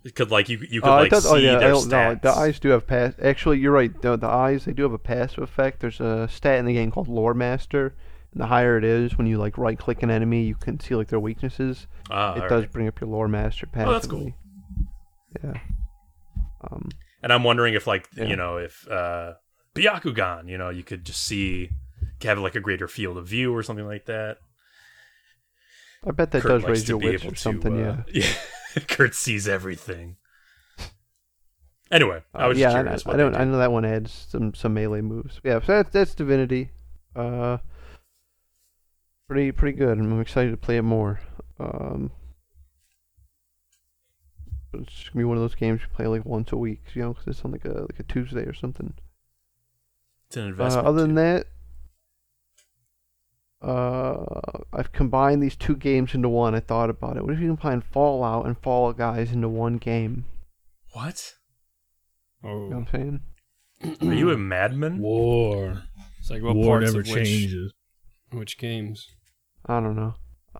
It 0.04 0.14
could 0.14 0.30
like 0.30 0.48
you 0.50 0.58
you 0.70 0.82
could 0.82 0.90
Uh, 0.90 0.96
like 0.96 1.10
does, 1.10 1.24
see 1.24 1.30
oh 1.30 1.36
yeah, 1.36 1.58
their 1.58 1.74
stats. 1.74 1.88
no, 1.88 2.14
the 2.16 2.30
eyes 2.38 2.58
do 2.60 2.68
have 2.68 2.86
pass. 2.86 3.14
Actually, 3.22 3.58
you're 3.58 3.72
right. 3.72 3.90
The, 4.02 4.16
the 4.16 4.28
eyes 4.28 4.66
they 4.66 4.72
do 4.72 4.82
have 4.82 4.92
a 4.92 4.98
passive 4.98 5.42
effect. 5.42 5.80
There's 5.80 6.00
a 6.00 6.28
stat 6.28 6.58
in 6.58 6.66
the 6.66 6.74
game 6.74 6.90
called 6.90 7.08
Lore 7.08 7.32
Master, 7.34 7.94
and 8.32 8.40
the 8.42 8.46
higher 8.46 8.76
it 8.76 8.84
is, 8.84 9.16
when 9.16 9.26
you 9.26 9.38
like 9.38 9.56
right 9.56 9.78
click 9.78 10.02
an 10.02 10.10
enemy, 10.10 10.42
you 10.42 10.56
can 10.56 10.78
see 10.78 10.94
like 10.94 11.08
their 11.08 11.20
weaknesses. 11.20 11.86
Ah, 12.10 12.34
it 12.34 12.42
all 12.42 12.48
does 12.50 12.62
right. 12.64 12.72
bring 12.72 12.86
up 12.88 13.00
your 13.00 13.08
Lore 13.08 13.28
Master 13.28 13.64
passively. 13.66 13.88
Oh, 13.88 13.92
that's 13.94 14.06
cool. 14.06 14.32
Yeah. 15.42 15.60
Um. 16.70 16.90
And 17.22 17.32
I'm 17.32 17.44
wondering 17.44 17.74
if 17.74 17.86
like 17.86 18.08
Yeah. 18.14 18.24
you 18.24 18.36
know 18.36 18.56
if 18.58 18.86
uh 18.90 19.34
Byakugan, 19.74 20.48
you 20.50 20.58
know, 20.58 20.68
you 20.68 20.82
could 20.82 21.04
just 21.04 21.22
see 21.24 21.70
have 22.22 22.38
like 22.38 22.54
a 22.54 22.60
greater 22.60 22.86
field 22.88 23.16
of 23.16 23.26
view 23.26 23.54
or 23.54 23.62
something 23.62 23.86
like 23.86 24.04
that. 24.06 24.38
I 26.04 26.10
bet 26.10 26.30
that 26.32 26.42
Kurt 26.42 26.50
does 26.62 26.64
raise 26.64 26.88
your 26.88 27.02
able 27.02 27.32
or 27.32 27.34
something. 27.36 27.74
to, 27.74 27.88
uh, 27.90 28.02
yeah. 28.12 28.22
yeah. 28.76 28.82
Kurt 28.88 29.14
sees 29.14 29.46
everything. 29.48 30.16
Anyway, 31.90 32.22
I 32.34 32.44
Uh, 32.44 32.48
was 32.48 32.58
yeah, 32.58 32.68
just 32.68 32.76
I, 32.76 32.82
curious. 32.82 33.06
I 33.06 33.10
what 33.10 33.16
don't. 33.18 33.32
they 33.32 33.38
I 33.38 33.44
know 33.44 33.58
that 33.58 33.70
one 33.72 33.84
adds 33.84 34.26
some 34.30 34.54
some 34.54 34.74
melee 34.74 35.02
moves. 35.02 35.40
Yeah, 35.44 35.60
so 35.60 35.72
that's 35.72 35.90
that's 35.90 36.14
Divinity. 36.14 36.70
Uh, 37.14 37.58
pretty 39.28 39.52
pretty 39.52 39.76
good. 39.76 39.98
I'm 39.98 40.20
excited 40.20 40.50
to 40.52 40.56
play 40.56 40.78
it 40.78 40.82
more. 40.82 41.20
Um, 41.60 42.10
it's 44.72 45.08
gonna 45.10 45.20
be 45.20 45.24
one 45.24 45.36
of 45.36 45.42
those 45.42 45.54
games 45.54 45.82
you 45.82 45.88
play 45.94 46.06
like 46.06 46.24
once 46.24 46.50
a 46.50 46.56
week, 46.56 46.80
you 46.94 47.02
know, 47.02 47.12
'cause 47.14 47.24
it's 47.26 47.44
on 47.44 47.52
like 47.52 47.64
a 47.66 47.82
like 47.82 48.00
a 48.00 48.04
Tuesday 48.04 48.44
or 48.44 48.54
something. 48.54 48.94
It's 50.28 50.36
an 50.38 50.44
Uh, 50.44 50.48
investment. 50.48 50.86
other 50.86 51.00
than 51.02 51.10
too. 51.10 51.14
that, 51.16 51.46
uh, 53.62 54.24
I've 54.72 54.92
combined 54.92 55.42
these 55.42 55.56
two 55.56 55.76
games 55.76 56.14
into 56.14 56.28
one. 56.28 56.54
I 56.54 56.60
thought 56.60 56.90
about 56.90 57.16
it. 57.16 57.24
What 57.24 57.34
if 57.34 57.40
you 57.40 57.46
combine 57.48 57.80
Fallout 57.80 58.46
and 58.46 58.58
Fall 58.58 58.92
Guys 58.92 59.32
into 59.32 59.48
one 59.48 59.76
game? 59.78 60.24
what? 60.92 61.34
You 62.42 62.48
know 62.50 62.54
Oh, 62.54 62.66
what 62.68 62.76
I'm 62.76 62.86
saying? 62.90 63.20
Are 64.10 64.14
you 64.14 64.30
a 64.30 64.36
madman? 64.36 64.98
War. 64.98 65.82
it's 66.18 66.30
like 66.30 66.42
what 66.42 66.56
War 66.56 66.78
parts 66.80 66.92
never 66.92 67.00
of 67.02 67.06
which, 67.08 67.14
changes. 67.28 67.72
which 68.32 68.58
games? 68.58 69.06
I 69.66 69.80
don't 69.80 69.94
know. 69.96 70.14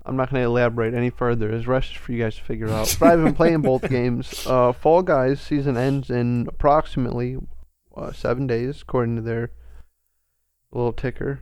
I'm 0.06 0.16
not 0.16 0.30
going 0.30 0.40
to 0.42 0.46
elaborate 0.46 0.94
any 0.94 1.10
further. 1.10 1.48
There's 1.48 1.66
rest 1.66 1.96
for 1.96 2.12
you 2.12 2.22
guys 2.22 2.36
to 2.36 2.42
figure 2.42 2.68
out. 2.68 2.96
But 2.98 3.10
I've 3.10 3.22
been 3.24 3.34
playing 3.34 3.60
both 3.62 3.88
games. 3.90 4.46
Uh, 4.46 4.72
Fall 4.72 5.02
Guys 5.02 5.40
season 5.40 5.76
ends 5.76 6.08
in 6.08 6.46
approximately 6.48 7.36
uh, 7.96 8.12
seven 8.12 8.46
days, 8.46 8.82
according 8.82 9.16
to 9.16 9.22
their 9.22 9.50
little 10.72 10.92
ticker. 10.92 11.40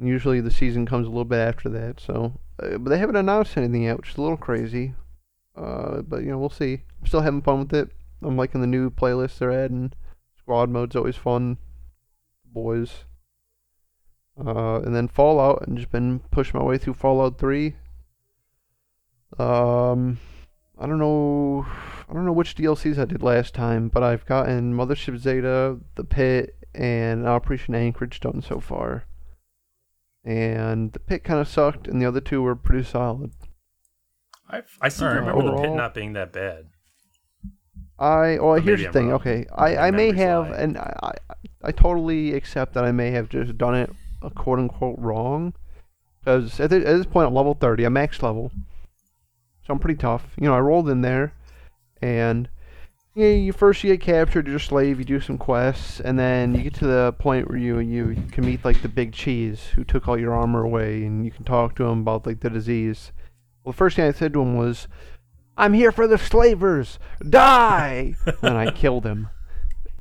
Usually 0.00 0.40
the 0.40 0.50
season 0.50 0.86
comes 0.86 1.06
a 1.06 1.10
little 1.10 1.24
bit 1.24 1.40
after 1.40 1.68
that. 1.70 2.00
So, 2.00 2.38
uh, 2.62 2.78
but 2.78 2.90
they 2.90 2.98
haven't 2.98 3.16
announced 3.16 3.56
anything 3.56 3.84
yet, 3.84 3.96
which 3.96 4.10
is 4.10 4.16
a 4.16 4.22
little 4.22 4.36
crazy. 4.36 4.94
Uh, 5.56 6.02
but 6.02 6.22
you 6.22 6.30
know, 6.30 6.38
we'll 6.38 6.50
see. 6.50 6.82
I'm 7.00 7.06
still 7.06 7.22
having 7.22 7.42
fun 7.42 7.60
with 7.60 7.74
it. 7.74 7.90
I'm 8.22 8.36
liking 8.36 8.60
the 8.60 8.66
new 8.66 8.90
playlist 8.90 9.38
they're 9.38 9.50
adding. 9.50 9.92
Squad 10.38 10.70
mode's 10.70 10.96
always 10.96 11.16
fun. 11.16 11.58
Boys. 12.44 13.04
Uh, 14.38 14.80
and 14.80 14.94
then 14.94 15.08
Fallout, 15.08 15.66
and 15.66 15.76
just 15.76 15.90
been 15.90 16.20
pushing 16.30 16.58
my 16.58 16.64
way 16.64 16.78
through 16.78 16.94
Fallout 16.94 17.38
3. 17.38 17.74
Um, 19.36 20.18
I 20.78 20.86
don't 20.86 20.98
know, 20.98 21.66
I 22.08 22.12
don't 22.12 22.24
know 22.24 22.32
which 22.32 22.54
DLCs 22.54 22.98
I 22.98 23.04
did 23.04 23.22
last 23.22 23.52
time, 23.52 23.88
but 23.88 24.04
I've 24.04 24.24
gotten 24.26 24.74
Mothership 24.74 25.18
Zeta, 25.18 25.78
The 25.96 26.04
Pit, 26.04 26.56
and 26.72 27.26
Operation 27.26 27.74
Anchorage 27.74 28.20
done 28.20 28.42
so 28.42 28.60
far. 28.60 29.04
And 30.24 30.92
the 30.92 30.98
Pit 30.98 31.24
kind 31.24 31.40
of 31.40 31.48
sucked, 31.48 31.88
and 31.88 32.00
the 32.02 32.06
other 32.06 32.20
two 32.20 32.42
were 32.42 32.54
pretty 32.56 32.84
solid. 32.84 33.32
I 34.50 34.62
I 34.80 34.88
seem 34.88 35.08
to 35.08 35.14
Alright. 35.18 35.26
remember 35.34 35.56
the 35.56 35.62
pit 35.62 35.76
not 35.76 35.94
being 35.94 36.12
that 36.14 36.32
bad. 36.32 36.66
I 37.98 38.36
well, 38.38 38.40
Or 38.56 38.60
here's 38.60 38.80
the 38.80 38.86
I'm 38.88 38.92
thing. 38.92 39.06
wrong. 39.08 39.20
Okay, 39.20 39.46
I, 39.56 39.74
My 39.74 39.78
I 39.86 39.90
may 39.90 40.12
have, 40.12 40.50
lie. 40.50 40.56
and 40.56 40.78
I, 40.78 40.96
I 41.02 41.12
I 41.64 41.72
totally 41.72 42.32
accept 42.34 42.74
that 42.74 42.84
I 42.84 42.92
may 42.92 43.10
have 43.10 43.28
just 43.28 43.58
done 43.58 43.74
it 43.74 43.90
uh, 44.22 44.30
quote 44.30 44.58
unquote 44.58 44.98
wrong, 44.98 45.52
because 46.20 46.60
at, 46.60 46.72
at 46.72 46.84
this 46.84 47.06
point 47.06 47.26
I'm 47.28 47.34
level 47.34 47.54
thirty, 47.54 47.84
I'm 47.84 47.92
max 47.94 48.22
level, 48.22 48.52
so 49.66 49.72
I'm 49.72 49.78
pretty 49.78 49.98
tough. 49.98 50.24
You 50.38 50.46
know, 50.48 50.54
I 50.54 50.60
rolled 50.60 50.88
in 50.88 51.00
there, 51.02 51.34
and 52.00 52.48
yeah, 53.18 53.30
you 53.30 53.52
first 53.52 53.82
you 53.82 53.90
get 53.90 54.00
captured, 54.00 54.46
you're 54.46 54.58
a 54.58 54.60
slave, 54.60 55.00
you 55.00 55.04
do 55.04 55.20
some 55.20 55.38
quests, 55.38 55.98
and 55.98 56.16
then 56.16 56.54
you 56.54 56.62
get 56.62 56.74
to 56.74 56.86
the 56.86 57.12
point 57.18 57.48
where 57.48 57.58
you 57.58 57.80
you 57.80 58.14
can 58.30 58.46
meet 58.46 58.64
like 58.64 58.80
the 58.80 58.88
big 58.88 59.12
cheese 59.12 59.70
who 59.74 59.82
took 59.82 60.06
all 60.06 60.16
your 60.16 60.32
armor 60.32 60.62
away, 60.62 61.02
and 61.02 61.24
you 61.24 61.32
can 61.32 61.42
talk 61.42 61.74
to 61.74 61.84
him 61.84 62.02
about 62.02 62.26
like 62.26 62.38
the 62.38 62.48
disease. 62.48 63.10
Well, 63.64 63.72
the 63.72 63.76
first 63.76 63.96
thing 63.96 64.04
I 64.04 64.12
said 64.12 64.32
to 64.34 64.40
him 64.40 64.56
was, 64.56 64.86
"I'm 65.56 65.72
here 65.72 65.90
for 65.90 66.06
the 66.06 66.16
slavers, 66.16 67.00
die!" 67.28 68.14
and 68.42 68.56
I 68.56 68.70
killed 68.70 69.04
him. 69.04 69.30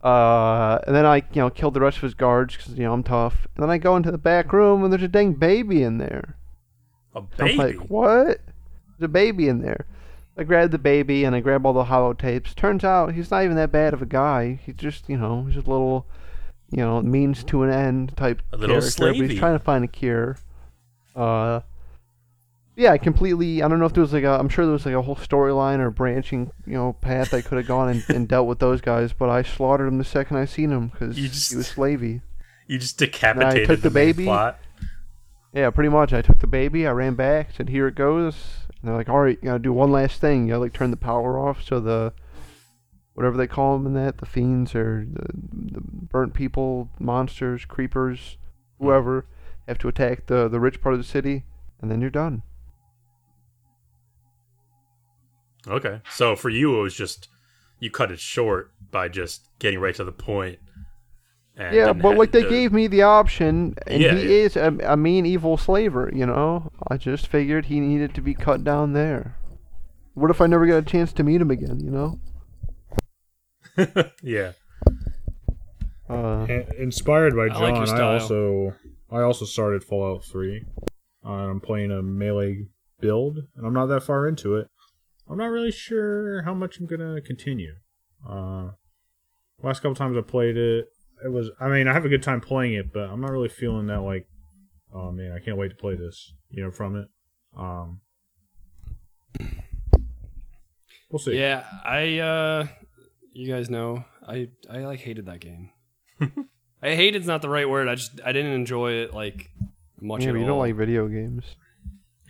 Uh, 0.03 0.77
and 0.86 0.95
then 0.95 1.08
I, 1.08 1.15
you 1.15 1.41
know, 1.41 1.49
killed 1.49 1.73
the 1.73 1.82
rest 1.82 1.97
of 1.97 2.03
his 2.03 2.13
guards 2.13 2.56
because 2.56 2.75
you 2.75 2.84
know 2.84 2.93
I'm 2.93 3.01
tough. 3.01 3.47
And 3.56 3.63
then 3.63 3.71
I 3.71 3.80
go 3.80 3.95
into 3.95 4.12
the 4.12 4.19
back 4.19 4.53
room 4.53 4.84
and 4.84 4.93
there's 4.93 5.01
a 5.01 5.08
dang 5.08 5.34
baby 5.34 5.82
in 5.82 5.97
there. 5.97 6.38
A 7.15 7.17
I'm 7.17 7.27
baby. 7.36 7.58
like, 7.58 7.77
what? 7.89 8.41
There's 8.99 9.06
a 9.06 9.08
baby 9.08 9.47
in 9.47 9.63
there. 9.63 9.88
I 10.38 10.43
grab 10.43 10.71
the 10.71 10.78
baby 10.78 11.23
and 11.23 11.36
I 11.36 11.39
grab 11.39 11.65
all 11.65 11.73
the 11.73 11.86
holotapes. 11.86 12.54
Turns 12.54 12.84
out 12.84 13.13
he's 13.13 13.32
not 13.32 13.43
even 13.43 13.56
that 13.56 13.71
bad 13.71 13.93
of 13.93 14.02
a 14.02 14.06
guy. 14.06 14.60
He's 14.63 14.76
just, 14.76 15.10
you 15.10 15.17
know, 15.17 15.45
he's 15.45 15.56
just 15.56 15.67
a 15.67 15.71
little, 15.71 16.06
you 16.69 16.78
know, 16.78 17.02
means 17.02 17.43
to 17.45 17.63
an 17.63 17.71
end 17.71 18.15
type 18.15 18.41
A 18.54 18.58
little 18.58 18.80
character. 18.80 19.06
But 19.06 19.15
he's 19.15 19.39
trying 19.39 19.58
to 19.58 19.63
find 19.63 19.84
a 19.84 19.88
cure. 19.88 20.38
Uh, 21.15 21.62
yeah, 22.76 22.91
I 22.91 23.00
completely. 23.00 23.63
I 23.63 23.67
don't 23.67 23.80
know 23.80 23.86
if 23.88 23.93
there 23.93 24.02
was 24.04 24.13
like 24.13 24.23
a. 24.23 24.30
I'm 24.38 24.50
sure 24.50 24.63
there 24.65 24.73
was 24.73 24.86
like 24.86 24.93
a 24.93 25.02
whole 25.02 25.15
storyline 25.15 25.80
or 25.80 25.89
branching, 25.89 26.52
you 26.67 26.73
know, 26.73 26.93
path 26.93 27.34
I 27.34 27.41
could 27.41 27.58
have 27.58 27.65
gone 27.67 27.89
and, 27.89 28.04
and 28.10 28.28
dealt 28.28 28.45
with 28.47 28.60
those 28.60 28.82
guys. 28.82 29.13
But 29.13 29.30
I 29.30 29.41
slaughtered 29.41 29.88
him 29.88 29.97
the 29.97 30.04
second 30.04 30.38
I 30.38 30.45
seen 30.45 30.71
him 30.71 30.89
because 30.89 31.17
You 31.17 31.28
just- 31.30 31.50
he 31.50 31.58
was 31.58 31.69
slavey. 31.71 32.21
You 32.67 32.78
just 32.78 33.00
decapitated 33.00 33.65
took 33.67 33.82
the 33.82 33.89
main 33.89 34.08
baby. 34.12 34.26
plot. 34.26 34.60
Yeah, 35.54 35.71
pretty 35.71 35.89
much. 35.89 36.13
I 36.13 36.21
took 36.21 36.38
the 36.38 36.45
baby, 36.47 36.86
I 36.86 36.91
ran 36.91 37.15
back, 37.15 37.50
said, 37.56 37.69
"Here 37.69 37.88
it 37.88 37.95
goes." 37.95 38.36
And 38.82 38.90
they're 38.90 38.98
like, 38.98 39.10
"All 39.10 39.20
right, 39.20 39.38
you 39.42 39.50
gotta 39.50 39.60
do 39.60 39.74
one 39.74 39.92
last 39.92 40.22
thing. 40.22 40.44
You 40.44 40.54
gotta 40.54 40.62
like 40.62 40.74
turn 40.74 40.92
the 40.92 40.98
power 40.98 41.40
off 41.40 41.63
so 41.63 41.80
the 41.80 42.13
whatever 43.13 43.38
they 43.38 43.48
call 43.48 43.78
them 43.78 43.88
in 43.88 43.94
that, 43.94 44.20
the 44.20 44.26
fiends 44.26 44.76
or 44.76 45.08
the, 45.12 45.28
the 45.34 45.82
burnt 45.82 46.34
people, 46.34 46.90
monsters, 47.00 47.66
creepers, 47.66 48.38
hmm. 48.78 48.86
whoever, 48.86 49.26
have 49.68 49.80
to 49.80 49.88
attack 49.88 50.28
the 50.28 50.48
the 50.48 50.60
rich 50.60 50.82
part 50.82 50.94
of 50.94 51.00
the 51.00 51.08
city, 51.08 51.46
and 51.82 51.90
then 51.90 52.02
you're 52.02 52.10
done." 52.10 52.44
Okay. 55.68 56.02
So 56.10 56.36
for 56.36 56.50
you, 56.50 56.80
it 56.80 56.82
was 56.82 56.96
just 56.96 57.30
you 57.80 57.90
cut 57.92 58.12
it 58.12 58.20
short 58.20 58.72
by 58.92 59.08
just 59.08 59.48
getting 59.60 59.80
right 59.80 59.96
to 59.96 60.04
the 60.04 60.12
point. 60.12 60.60
And 61.58 61.76
yeah, 61.76 61.91
but 61.93 62.17
like 62.17 62.32
they 62.32 62.43
the- 62.43 62.50
gave 62.50 62.72
me 62.72 62.88
the 62.88 63.02
option, 63.02 63.76
and 63.88 64.02
Yeah, 64.02 64.15
he 64.15 64.22
yeah. 64.24 64.30
is 64.46 64.56
a, 64.56 64.78
a 64.84 64.96
mean, 64.98 65.26
evil 65.26 65.58
slaver. 65.58 66.12
You 66.13 66.26
know, 66.26 66.72
I 66.88 66.98
just 66.98 67.28
figured 67.28 67.65
he 67.65 67.80
needed 67.80 68.13
to 68.15 68.22
be 68.22 68.34
cut 68.34 68.63
down 68.63 68.93
there. 68.93 69.38
What 70.13 70.32
if 70.32 70.39
I 70.41 70.48
never 70.48 70.65
got 70.65 70.78
a 70.78 70.82
chance 70.84 71.12
to 71.13 71.24
meet 71.24 71.41
him 71.41 71.52
again? 71.52 71.80
You 71.80 71.91
know. 71.91 72.20
yeah. 74.24 74.54
Uh, 76.10 76.46
Inspired 76.80 77.36
by 77.36 77.46
I 77.46 77.50
John, 77.50 77.74
like 77.86 77.89
I 77.89 78.02
also 78.02 78.74
I 79.12 79.22
also 79.22 79.46
started 79.46 79.84
Fallout 79.84 80.24
Three. 80.24 80.65
Uh, 81.26 81.30
I'm 81.30 81.60
playing 81.60 81.91
a 81.91 82.02
melee 82.02 82.67
build, 83.00 83.39
and 83.56 83.65
I'm 83.67 83.74
not 83.74 83.88
that 83.88 84.04
far 84.04 84.28
into 84.28 84.56
it. 84.56 84.67
I'm 85.30 85.38
not 85.38 85.48
really 85.48 85.72
sure 85.72 86.43
how 86.43 86.54
much 86.54 86.80
I'm 86.80 86.86
gonna 86.88 87.20
continue. 87.22 87.74
Uh, 88.28 88.70
last 89.62 89.82
couple 89.82 89.96
times 89.96 90.17
I 90.17 90.22
played 90.22 90.56
it, 90.56 90.86
it 91.23 91.30
was 91.32 91.49
I 91.60 91.67
mean 91.69 91.88
I 91.88 91.93
have 91.93 92.06
a 92.06 92.10
good 92.10 92.23
time 92.23 92.41
playing 92.41 92.73
it, 92.73 92.93
but 92.93 93.10
I'm 93.10 93.21
not 93.21 93.32
really 93.32 93.49
feeling 93.49 93.88
that 93.88 94.01
like, 94.01 94.27
oh 94.93 95.12
man, 95.12 95.32
I 95.32 95.43
can't 95.43 95.58
wait 95.58 95.69
to 95.69 95.75
play 95.75 95.95
this. 95.95 96.34
You 96.49 96.63
know, 96.63 96.71
from 96.71 96.95
it. 96.95 97.08
Um, 97.58 98.01
we'll 101.10 101.19
see. 101.19 101.38
Yeah, 101.38 101.63
I 101.86 102.19
uh 102.19 102.67
you 103.34 103.51
guys 103.51 103.69
know 103.69 104.06
I 104.27 104.49
I 104.69 104.80
like 104.80 104.99
hated 104.99 105.25
that 105.27 105.39
game. 105.39 105.71
I 106.82 106.95
hated's 106.95 107.27
not 107.27 107.41
the 107.41 107.49
right 107.49 107.67
word. 107.69 107.88
I 107.88 107.95
just 107.95 108.19
I 108.23 108.32
didn't 108.32 108.53
enjoy 108.53 108.93
it 108.93 109.13
like 109.13 109.49
much 109.99 110.21
yeah, 110.23 110.30
at 110.30 110.34
but 110.34 110.38
you 110.39 110.43
all. 110.45 110.49
don't 110.51 110.60
like 110.60 110.75
video 110.75 111.08
games. 111.08 111.43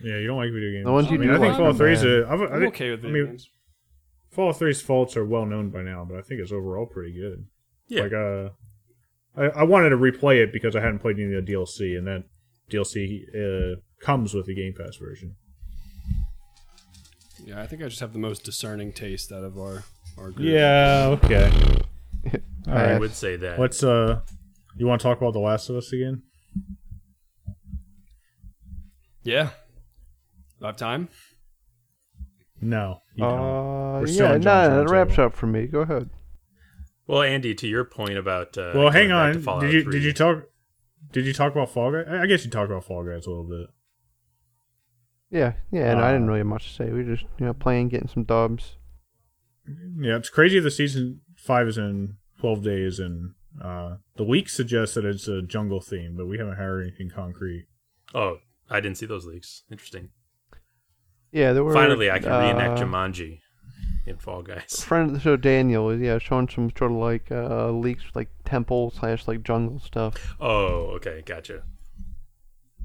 Yeah, 0.02 0.18
you 0.18 0.26
don't 0.26 0.38
like 0.38 0.52
video 0.52 0.70
games. 0.72 0.86
The 0.86 0.92
ones 0.92 1.08
I 1.08 1.12
you 1.12 1.18
mean, 1.18 1.28
do 1.28 1.34
I 1.34 1.38
think 1.38 1.48
like 1.48 1.56
Fallout 1.56 1.74
are 1.74 1.78
Three 1.78 1.92
is 1.92 2.02
bad. 2.02 2.10
a. 2.10 2.26
I, 2.26 2.30
I 2.30 2.54
I'm 2.54 2.60
think, 2.60 2.74
okay 2.74 2.90
with 2.90 3.00
I 3.00 3.02
video 3.02 3.12
mean, 3.24 3.26
games. 3.32 3.50
Fallout 4.30 4.56
3's 4.58 4.80
faults 4.80 5.16
are 5.16 5.24
well 5.24 5.46
known 5.46 5.70
by 5.70 5.82
now, 5.82 6.06
but 6.08 6.18
I 6.18 6.22
think 6.22 6.40
it's 6.40 6.52
overall 6.52 6.86
pretty 6.86 7.12
good. 7.12 7.46
Yeah. 7.88 8.02
Like, 8.02 8.12
uh, 8.12 8.50
I, 9.38 9.60
I 9.60 9.62
wanted 9.62 9.90
to 9.90 9.96
replay 9.96 10.42
it 10.42 10.52
because 10.52 10.74
I 10.74 10.80
hadn't 10.80 10.98
played 10.98 11.16
any 11.18 11.34
of 11.34 11.46
the 11.46 11.52
DLC, 11.52 11.96
and 11.96 12.06
that 12.06 12.24
DLC 12.70 13.22
uh, 13.34 13.80
comes 14.00 14.34
with 14.34 14.46
the 14.46 14.54
Game 14.54 14.74
Pass 14.76 14.96
version. 14.96 15.36
Yeah, 17.44 17.62
I 17.62 17.66
think 17.66 17.82
I 17.82 17.86
just 17.88 18.00
have 18.00 18.12
the 18.12 18.18
most 18.18 18.44
discerning 18.44 18.92
taste 18.92 19.32
out 19.32 19.44
of 19.44 19.58
our 19.58 19.84
our 20.18 20.30
group. 20.30 20.48
Yeah. 20.48 21.16
Okay. 21.22 21.50
All 22.66 22.74
I 22.74 22.92
right. 22.92 23.00
would 23.00 23.14
say 23.14 23.36
that. 23.36 23.58
Let's. 23.58 23.82
Uh, 23.82 24.20
you 24.76 24.86
want 24.86 25.00
to 25.00 25.02
talk 25.02 25.18
about 25.18 25.32
The 25.32 25.40
Last 25.40 25.68
of 25.70 25.76
Us 25.76 25.92
again? 25.92 26.22
Yeah. 29.24 29.50
Do 30.58 30.64
I 30.64 30.68
have 30.68 30.76
time? 30.76 31.08
No. 32.60 33.00
You. 33.14 33.24
Uh, 33.24 34.04
yeah, 34.06 34.32
on 34.32 34.42
John's 34.42 34.44
nah, 34.44 34.68
that 34.68 34.90
wraps 34.90 35.14
roundtable. 35.14 35.18
up 35.18 35.34
for 35.34 35.46
me. 35.46 35.66
Go 35.66 35.80
ahead. 35.80 36.10
Well, 37.08 37.22
Andy, 37.22 37.54
to 37.54 37.66
your 37.66 37.84
point 37.84 38.18
about 38.18 38.56
uh, 38.56 38.72
well, 38.74 38.90
hang 38.90 39.10
on. 39.10 39.32
Did 39.60 39.72
you 39.72 39.82
3, 39.82 39.92
did 39.92 40.04
you 40.04 40.12
talk? 40.12 40.44
Did 41.10 41.26
you 41.26 41.32
talk 41.32 41.52
about 41.52 41.70
Fall 41.70 41.90
Guys? 41.90 42.04
I 42.08 42.22
I 42.22 42.26
guess 42.26 42.44
you 42.44 42.50
talked 42.50 42.70
about 42.70 42.84
Fall 42.84 43.02
Guys 43.02 43.26
a 43.26 43.30
little 43.30 43.48
bit. 43.48 43.66
Yeah, 45.30 45.54
yeah, 45.70 45.90
and 45.90 46.00
I 46.00 46.12
didn't 46.12 46.24
Uh, 46.24 46.28
really 46.28 46.38
have 46.40 46.46
much 46.46 46.68
to 46.68 46.74
say. 46.74 46.84
We 46.90 47.02
were 47.04 47.14
just 47.16 47.24
you 47.38 47.46
know 47.46 47.54
playing, 47.54 47.88
getting 47.88 48.08
some 48.08 48.24
dubs. 48.24 48.76
Yeah, 49.98 50.16
it's 50.16 50.30
crazy. 50.30 50.60
The 50.60 50.70
season 50.70 51.22
five 51.36 51.66
is 51.66 51.78
in 51.78 52.16
twelve 52.40 52.62
days, 52.62 52.98
and 52.98 53.34
uh, 53.62 53.96
the 54.16 54.22
leaks 54.22 54.52
suggest 54.54 54.94
that 54.94 55.04
it's 55.06 55.28
a 55.28 55.40
jungle 55.42 55.80
theme, 55.80 56.14
but 56.16 56.26
we 56.26 56.38
haven't 56.38 56.56
heard 56.56 56.82
anything 56.86 57.10
concrete. 57.10 57.66
Oh, 58.14 58.38
I 58.70 58.80
didn't 58.80 58.98
see 58.98 59.06
those 59.06 59.24
leaks. 59.26 59.64
Interesting. 59.70 60.10
Yeah, 61.32 61.52
there 61.54 61.64
were. 61.64 61.72
Finally, 61.72 62.10
I 62.10 62.18
can 62.18 62.30
reenact 62.30 62.80
uh, 62.80 62.84
Jumanji 62.84 63.40
in 64.08 64.18
Fall 64.18 64.42
Guys. 64.42 64.82
Friend 64.82 65.08
of 65.08 65.14
the 65.14 65.20
show, 65.20 65.36
Daniel, 65.36 65.90
is, 65.90 66.00
yeah, 66.00 66.18
showing 66.18 66.48
some 66.48 66.70
sort 66.76 66.92
of 66.92 66.96
like 66.96 67.30
uh, 67.30 67.70
leaks, 67.70 68.04
like 68.14 68.28
temple 68.44 68.90
slash 68.90 69.28
like 69.28 69.42
jungle 69.42 69.80
stuff. 69.80 70.34
Oh, 70.40 70.92
okay, 70.96 71.22
gotcha. 71.24 71.62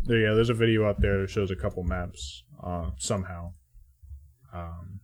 There, 0.03 0.17
yeah, 0.17 0.33
there's 0.33 0.49
a 0.49 0.53
video 0.53 0.87
out 0.87 0.99
there 0.99 1.21
that 1.21 1.29
shows 1.29 1.49
a 1.51 1.55
couple 1.55 1.83
maps 1.83 2.43
uh, 2.61 2.91
somehow. 2.97 3.53
Um, 4.53 4.99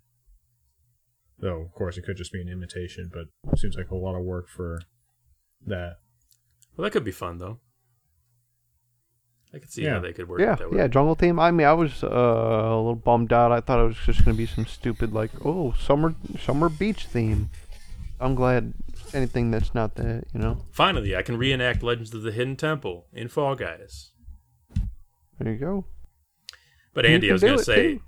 though, 1.39 1.61
of 1.61 1.73
course, 1.73 1.97
it 1.97 2.03
could 2.03 2.17
just 2.17 2.33
be 2.33 2.41
an 2.41 2.49
imitation, 2.49 3.09
but 3.11 3.25
it 3.51 3.59
seems 3.59 3.75
like 3.75 3.91
a 3.91 3.95
lot 3.95 4.15
of 4.15 4.23
work 4.23 4.47
for 4.47 4.81
that. 5.65 5.97
Well, 6.75 6.83
that 6.83 6.91
could 6.91 7.03
be 7.03 7.11
fun 7.11 7.37
though. 7.37 7.59
I 9.53 9.57
could 9.59 9.71
see 9.71 9.83
Yeah. 9.83 9.93
how 9.95 9.99
they 9.99 10.13
could 10.13 10.27
work 10.29 10.39
Yeah, 10.41 10.55
that 10.55 10.69
way. 10.71 10.77
yeah, 10.77 10.87
jungle 10.87 11.15
theme. 11.15 11.39
I 11.39 11.49
mean, 11.51 11.65
I 11.65 11.73
was 11.73 12.03
uh, 12.03 12.07
a 12.07 12.77
little 12.77 12.95
bummed 12.95 13.33
out. 13.33 13.51
I 13.51 13.61
thought 13.61 13.79
it 13.79 13.87
was 13.87 13.97
just 14.05 14.23
gonna 14.23 14.37
be 14.37 14.45
some 14.45 14.65
stupid 14.65 15.11
like, 15.13 15.31
oh, 15.43 15.73
summer 15.79 16.13
summer 16.39 16.69
beach 16.69 17.05
theme. 17.07 17.49
I'm 18.19 18.35
glad 18.35 18.73
anything 19.13 19.49
that's 19.49 19.73
not 19.73 19.95
that, 19.95 20.25
you 20.33 20.39
know. 20.39 20.61
Finally, 20.71 21.15
I 21.15 21.21
can 21.23 21.37
reenact 21.37 21.81
Legends 21.81 22.13
of 22.13 22.21
the 22.21 22.31
Hidden 22.31 22.57
Temple 22.57 23.07
in 23.13 23.27
Fall 23.27 23.55
Guys. 23.55 24.11
There 25.39 25.51
you 25.53 25.57
go. 25.57 25.85
But 26.93 27.05
You 27.05 27.11
Andy, 27.11 27.29
I 27.29 27.33
was 27.33 27.41
going 27.41 27.57
to 27.57 27.63
say, 27.63 27.93
too. 27.95 28.01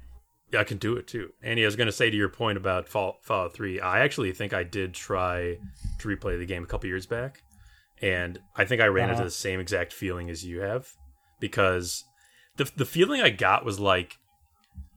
yeah, 0.51 0.59
I 0.59 0.63
can 0.65 0.77
do 0.77 0.97
it 0.97 1.07
too. 1.07 1.31
Andy, 1.41 1.63
I 1.63 1.65
was 1.65 1.75
going 1.77 1.87
to 1.87 1.91
say 1.93 2.09
to 2.09 2.17
your 2.17 2.27
point 2.29 2.57
about 2.57 2.89
Fall, 2.89 3.19
Fallout 3.21 3.53
3, 3.53 3.79
I 3.79 4.01
actually 4.01 4.31
think 4.33 4.53
I 4.53 4.63
did 4.63 4.93
try 4.93 5.57
to 5.99 6.07
replay 6.07 6.37
the 6.37 6.45
game 6.45 6.63
a 6.63 6.67
couple 6.67 6.87
years 6.87 7.05
back. 7.05 7.41
And 8.01 8.39
I 8.55 8.65
think 8.65 8.81
I 8.81 8.87
ran 8.87 9.05
into 9.09 9.15
Uh-huh. 9.21 9.25
the 9.25 9.31
same 9.31 9.59
exact 9.59 9.93
feeling 9.93 10.29
as 10.29 10.43
you 10.45 10.59
have 10.59 10.89
because 11.41 12.05
the, 12.55 12.71
the 12.77 12.85
feeling 12.85 13.19
I 13.19 13.29
got 13.29 13.65
was 13.65 13.81
like, 13.81 14.17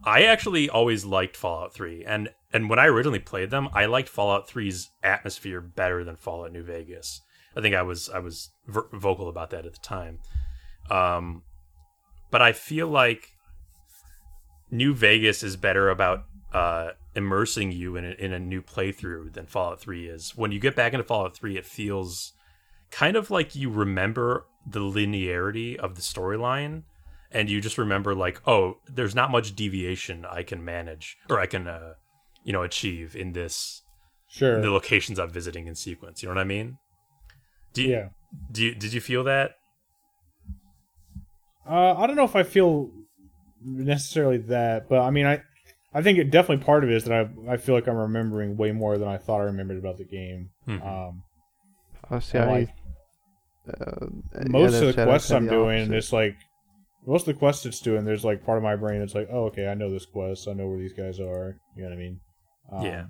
I 0.05 0.23
actually 0.23 0.71
always 0.71 1.05
liked 1.05 1.37
Fallout 1.37 1.75
3. 1.75 2.05
And, 2.05 2.29
and 2.53 2.71
when 2.71 2.79
I 2.79 2.87
originally 2.87 3.19
played 3.19 3.51
them, 3.51 3.69
I 3.73 3.87
liked 3.87 4.09
Fallout 4.09 4.49
3's 4.49 4.91
atmosphere 5.03 5.61
better 5.61 6.05
than 6.05 6.15
Fallout 6.15 6.53
New 6.53 6.63
Vegas. 6.63 7.23
I 7.57 7.61
think 7.61 7.75
I 7.75 7.83
was 7.83 8.09
I 8.09 8.19
was 8.19 8.51
vocal 8.67 9.29
about 9.29 9.51
that 9.51 9.65
at 9.65 9.73
the 9.73 9.81
time. 9.81 10.19
Um, 10.91 11.43
but 12.31 12.43
I 12.43 12.53
feel 12.53 12.89
like 12.89 13.33
New 14.71 14.93
Vegas 14.93 15.43
is 15.43 15.57
better 15.57 15.89
about 15.89 16.25
uh, 16.53 16.91
immersing 17.15 17.73
you 17.73 17.97
in 17.97 18.05
a, 18.05 18.11
in 18.11 18.33
a 18.33 18.39
new 18.39 18.61
playthrough 18.61 19.33
than 19.33 19.47
Fallout 19.47 19.81
3 19.81 20.09
is. 20.09 20.37
When 20.37 20.53
you 20.53 20.59
get 20.59 20.77
back 20.77 20.93
into 20.93 21.05
Fallout 21.05 21.37
3, 21.37 21.57
it 21.57 21.65
feels 21.65 22.33
kind 22.95 23.17
of 23.17 23.29
like 23.29 23.57
you 23.57 23.69
remember 23.69 24.47
the 24.65 24.79
linearity 24.79 25.77
of 25.77 25.97
the 25.97 26.01
storyline 26.01 26.85
and 27.33 27.51
you 27.51 27.61
just 27.61 27.77
remember 27.77 28.15
like, 28.15 28.41
oh, 28.47 28.77
there's 28.87 29.17
not 29.17 29.33
much 29.33 29.57
deviation 29.57 30.25
I 30.25 30.45
can 30.45 30.65
manage 30.65 31.17
or 31.29 31.41
I 31.41 31.47
can 31.47 31.67
uh, 31.67 31.95
you 32.45 32.53
know, 32.53 32.63
achieve 32.63 33.17
in 33.17 33.33
this 33.33 33.83
Sure. 34.29 34.61
the 34.61 34.71
locations 34.71 35.19
I'm 35.19 35.31
visiting 35.31 35.67
in 35.67 35.75
sequence. 35.75 36.23
You 36.23 36.29
know 36.29 36.35
what 36.37 36.41
I 36.41 36.45
mean? 36.45 36.79
Do 37.73 37.83
you, 37.83 37.91
yeah. 37.91 38.09
do 38.51 38.65
you, 38.65 38.75
did 38.75 38.93
you 38.93 39.01
feel 39.01 39.25
that? 39.25 39.53
Uh, 41.69 41.95
I 41.95 42.07
don't 42.07 42.17
know 42.17 42.25
if 42.25 42.37
I 42.37 42.43
feel 42.43 42.91
necessarily 43.65 44.39
that, 44.39 44.89
but 44.89 45.01
I 45.01 45.11
mean, 45.11 45.27
I, 45.27 45.43
I 45.93 46.03
think 46.03 46.19
it 46.19 46.31
definitely 46.31 46.65
part 46.65 46.85
of 46.85 46.91
it 46.91 46.97
is 46.97 47.05
that 47.05 47.13
I, 47.13 47.53
I 47.53 47.57
feel 47.57 47.75
like 47.75 47.89
I'm 47.89 47.97
remembering 47.97 48.57
way 48.57 48.73
more 48.73 48.99
than 48.99 49.09
I 49.09 49.19
thought 49.19 49.41
I 49.41 49.45
remembered 49.45 49.79
about 49.79 49.99
the 49.99 50.05
game. 50.05 50.51
Mhm. 50.69 50.85
Um, 50.85 51.23
I 52.11 52.19
see. 52.19 52.39
how 52.39 52.45
I, 52.45 52.51
like, 52.51 52.75
uh, 53.69 54.07
most 54.49 54.75
of 54.75 54.81
the 54.81 54.87
that's- 54.93 55.07
quests 55.07 55.31
I'm 55.31 55.47
the 55.47 55.51
doing, 55.53 55.83
opposite. 55.83 55.97
it's 55.97 56.13
like 56.13 56.37
most 57.07 57.23
of 57.29 57.35
the 57.35 57.39
quests 57.39 57.67
it's 57.67 57.81
doing. 57.81 58.05
There's 58.05 58.25
like 58.25 58.45
part 58.45 58.59
of 58.59 58.65
my 58.65 58.77
brain 58.77 59.01
that's 59.01 59.15
like, 59.15 59.29
oh, 59.31 59.45
okay, 59.47 59.67
I 59.69 59.75
know 59.75 59.91
this 59.91 60.07
quest. 60.07 60.49
I 60.49 60.53
know 60.53 60.67
where 60.69 60.79
these 60.79 60.93
guys 60.93 61.21
are. 61.21 61.59
You 61.77 61.83
know 61.83 61.89
what 61.91 61.95
I 61.95 61.99
mean? 61.99 62.21
Um, 62.73 62.85
Yeah. 62.85 63.05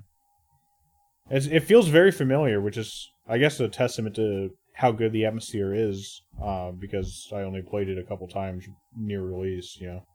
It's, 1.30 1.46
it 1.46 1.60
feels 1.60 1.88
very 1.88 2.10
familiar, 2.12 2.60
which 2.60 2.76
is, 2.76 3.08
I 3.26 3.38
guess, 3.38 3.58
a 3.60 3.68
testament 3.68 4.14
to 4.16 4.50
how 4.74 4.92
good 4.92 5.12
the 5.12 5.24
atmosphere 5.24 5.72
is. 5.74 6.20
Uh, 6.42 6.72
because 6.72 7.28
I 7.32 7.42
only 7.42 7.62
played 7.62 7.88
it 7.88 7.96
a 7.98 8.02
couple 8.02 8.26
times 8.28 8.64
near 8.96 9.22
release. 9.22 9.78
You 9.80 9.86
know. 9.86 10.06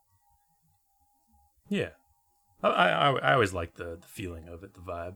Yeah, 1.70 1.90
I 2.62 2.68
I, 2.70 3.12
I 3.12 3.34
always 3.34 3.54
like 3.54 3.76
the 3.76 3.98
the 4.02 4.08
feeling 4.08 4.48
of 4.50 4.64
it, 4.64 4.74
the 4.74 4.82
vibe. 4.82 5.16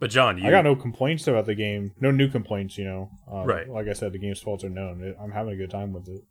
But 0.00 0.10
John, 0.10 0.38
you 0.38 0.48
I 0.48 0.50
got 0.50 0.64
no 0.64 0.74
complaints 0.74 1.26
about 1.28 1.44
the 1.44 1.54
game. 1.54 1.92
No 2.00 2.10
new 2.10 2.28
complaints, 2.28 2.78
you 2.78 2.84
know. 2.84 3.10
Uh, 3.30 3.44
Right. 3.44 3.68
Like 3.68 3.86
I 3.86 3.92
said, 3.92 4.12
the 4.12 4.18
game's 4.18 4.40
faults 4.40 4.64
are 4.64 4.70
known. 4.70 5.14
I'm 5.22 5.30
having 5.30 5.52
a 5.52 5.56
good 5.56 5.70
time 5.70 5.92
with 5.92 6.08
it. 6.08 6.22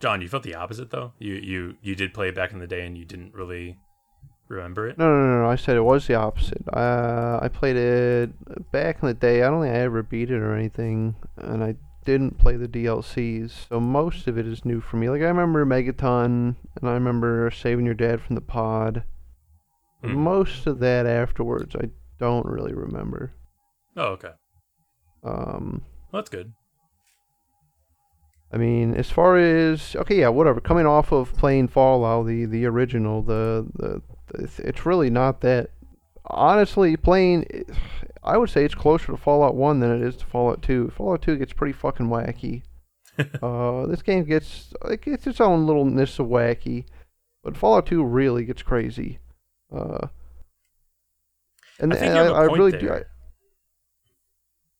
John, 0.00 0.20
you 0.20 0.28
felt 0.28 0.42
the 0.42 0.54
opposite 0.54 0.90
though. 0.90 1.12
You 1.18 1.34
you 1.34 1.76
you 1.82 1.94
did 1.94 2.12
play 2.12 2.28
it 2.28 2.34
back 2.34 2.52
in 2.52 2.58
the 2.58 2.66
day, 2.66 2.84
and 2.86 2.96
you 2.96 3.04
didn't 3.04 3.34
really 3.34 3.78
remember 4.48 4.88
it. 4.88 4.98
No, 4.98 5.06
no, 5.06 5.26
no, 5.26 5.42
no. 5.42 5.50
I 5.50 5.56
said 5.56 5.76
it 5.76 5.82
was 5.82 6.06
the 6.06 6.14
opposite. 6.14 6.62
Uh, 6.72 7.38
I 7.42 7.48
played 7.48 7.76
it 7.76 8.72
back 8.72 8.98
in 9.02 9.08
the 9.08 9.14
day. 9.14 9.42
I 9.42 9.50
don't 9.50 9.62
think 9.62 9.74
I 9.74 9.78
ever 9.80 10.02
beat 10.02 10.30
it 10.30 10.40
or 10.40 10.54
anything, 10.54 11.14
and 11.36 11.64
I 11.64 11.76
didn't 12.04 12.38
play 12.38 12.56
the 12.56 12.68
DLCs. 12.68 13.68
So 13.68 13.80
most 13.80 14.28
of 14.28 14.38
it 14.38 14.46
is 14.46 14.64
new 14.64 14.80
for 14.80 14.96
me. 14.96 15.08
Like 15.10 15.22
I 15.22 15.26
remember 15.26 15.64
Megaton, 15.64 16.56
and 16.80 16.88
I 16.88 16.92
remember 16.92 17.50
saving 17.50 17.84
your 17.86 17.94
dad 17.94 18.20
from 18.20 18.34
the 18.34 18.40
pod. 18.42 19.04
Mhm. 20.06 20.16
Most 20.16 20.66
of 20.66 20.78
that 20.80 21.06
afterwards, 21.06 21.74
I 21.76 21.90
don't 22.18 22.46
really 22.46 22.72
remember. 22.74 23.32
Oh, 23.96 24.08
okay. 24.12 24.32
Um, 25.24 25.82
Well, 26.12 26.22
that's 26.22 26.30
good. 26.30 26.52
I 28.52 28.58
mean, 28.58 28.94
as 28.94 29.10
far 29.10 29.36
as 29.36 29.96
okay, 29.96 30.20
yeah, 30.20 30.28
whatever. 30.28 30.60
Coming 30.60 30.86
off 30.86 31.12
of 31.12 31.32
playing 31.36 31.68
Fallout, 31.68 32.26
the 32.26 32.44
the 32.46 32.64
original, 32.66 33.22
the 33.22 33.66
the, 33.74 34.02
it's, 34.42 34.58
it's 34.60 34.86
really 34.86 35.10
not 35.10 35.40
that. 35.40 35.70
Honestly, 36.28 36.96
playing, 36.96 37.46
I 38.22 38.36
would 38.36 38.50
say 38.50 38.64
it's 38.64 38.74
closer 38.74 39.06
to 39.12 39.16
Fallout 39.16 39.54
One 39.54 39.78
than 39.80 39.90
it 39.92 40.02
is 40.02 40.16
to 40.16 40.26
Fallout 40.26 40.62
Two. 40.62 40.90
Fallout 40.90 41.22
Two 41.22 41.36
gets 41.36 41.52
pretty 41.52 41.72
fucking 41.72 42.08
wacky. 42.08 42.62
uh, 43.42 43.86
this 43.86 44.02
game 44.02 44.24
gets 44.24 44.72
it 44.84 45.02
gets 45.02 45.26
its 45.26 45.40
own 45.40 45.66
littleness 45.66 46.18
of 46.18 46.26
wacky, 46.26 46.84
but 47.42 47.56
Fallout 47.56 47.86
2 47.86 48.04
really 48.04 48.44
gets 48.44 48.62
crazy. 48.62 49.18
Uh, 49.74 50.08
and 51.78 51.92
I 51.92 51.96
and 51.96 52.06
you 52.06 52.12
have 52.12 52.32
a 52.32 52.34
I, 52.34 52.40
I 52.42 52.44
really 52.44 52.72
do. 52.72 52.92
I. 52.92 53.02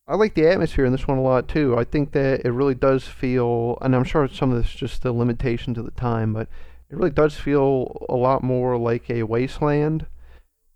I 0.09 0.15
like 0.15 0.35
the 0.35 0.47
atmosphere 0.49 0.85
in 0.85 0.93
this 0.93 1.09
one 1.09 1.19
a 1.19 1.23
lot 1.23 1.49
too. 1.49 1.77
I 1.77 1.83
think 1.83 2.13
that 2.13 2.43
it 2.45 2.51
really 2.53 2.77
does 2.77 3.05
feel, 3.09 3.77
and 3.81 3.95
I'm 3.95 4.05
sure 4.05 4.29
some 4.29 4.53
of 4.53 4.57
this 4.59 4.69
is 4.73 4.75
just 4.79 5.03
the 5.03 5.13
limitations 5.13 5.79
of 5.79 5.85
the 5.85 5.91
time, 5.91 6.33
but 6.33 6.49
it 6.89 6.97
really 6.97 7.11
does 7.11 7.35
feel 7.35 8.07
a 8.09 8.15
lot 8.15 8.45
more 8.45 8.79
like 8.79 9.11
a 9.11 9.25
wasteland 9.25 10.07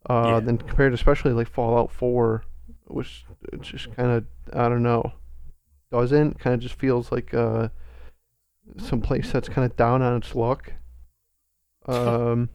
uh, 0.09 0.33
Yeah. 0.33 0.41
than 0.41 0.59
compared, 0.59 0.93
especially 0.95 1.33
like 1.33 1.49
Fallout 1.49 1.93
4, 1.93 2.43
which 2.89 3.25
just 3.61 3.95
kind 3.95 4.11
of 4.11 4.25
I 4.53 4.69
don't 4.69 4.83
know, 4.83 5.13
doesn't 5.93 6.41
kind 6.41 6.55
of 6.55 6.61
just 6.61 6.75
feels 6.75 7.13
like 7.13 7.33
uh, 7.33 7.69
some 8.79 9.01
place 9.01 9.31
that's 9.31 9.49
kind 9.49 9.65
of 9.71 9.77
down 9.77 10.03
on 10.03 10.17
its 10.17 10.35
luck. 10.35 10.73
Um, 11.87 12.51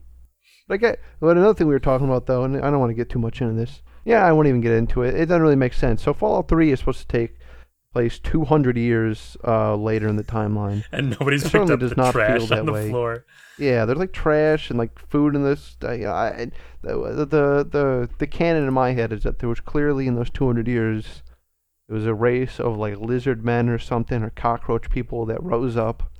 but 0.67 0.83
I. 0.83 0.97
But 1.19 1.37
another 1.37 1.53
thing 1.53 1.67
we 1.67 1.73
were 1.73 1.79
talking 1.79 2.07
about 2.07 2.25
though, 2.25 2.43
and 2.43 2.57
I 2.57 2.69
don't 2.71 2.79
want 2.79 2.89
to 2.91 2.95
get 2.95 3.09
too 3.09 3.19
much 3.19 3.41
into 3.41 3.53
this. 3.53 3.81
Yeah, 4.03 4.23
I 4.25 4.31
won't 4.31 4.47
even 4.47 4.61
get 4.61 4.73
into 4.73 5.01
it. 5.01 5.15
It 5.15 5.25
doesn't 5.27 5.41
really 5.41 5.55
make 5.55 5.73
sense. 5.73 6.03
So 6.03 6.13
Fallout 6.13 6.47
3 6.47 6.71
is 6.71 6.79
supposed 6.79 6.99
to 7.01 7.07
take 7.07 7.37
place 7.91 8.19
200 8.19 8.77
years 8.77 9.35
uh, 9.47 9.75
later 9.75 10.07
in 10.07 10.15
the 10.15 10.23
timeline. 10.23 10.83
And 10.91 11.11
nobody's 11.11 11.45
It 11.45 11.51
picked 11.51 11.71
up 11.71 11.79
does 11.79 11.91
the 11.91 11.95
not 11.95 12.11
trash 12.11 12.39
feel 12.39 12.47
that 12.47 12.59
on 12.59 12.65
the 12.67 12.71
way. 12.73 12.89
floor. 12.89 13.25
Yeah, 13.57 13.85
there's 13.85 13.97
like 13.97 14.11
trash 14.11 14.69
and 14.69 14.77
like 14.77 14.99
food 15.09 15.33
in 15.33 15.43
this. 15.43 15.77
I, 15.81 16.05
I, 16.05 16.51
the, 16.81 17.25
the 17.25 17.67
the 17.71 18.09
the 18.19 18.27
canon 18.27 18.67
in 18.67 18.73
my 18.73 18.91
head 18.91 19.11
is 19.13 19.23
that 19.23 19.39
there 19.39 19.49
was 19.49 19.61
clearly 19.61 20.07
in 20.07 20.15
those 20.15 20.29
200 20.29 20.67
years, 20.67 21.23
there 21.87 21.95
was 21.95 22.05
a 22.05 22.13
race 22.13 22.59
of 22.59 22.77
like 22.77 22.99
lizard 22.99 23.43
men 23.45 23.69
or 23.69 23.79
something 23.79 24.21
or 24.23 24.29
cockroach 24.29 24.89
people 24.89 25.25
that 25.27 25.41
rose 25.41 25.77
up, 25.77 26.11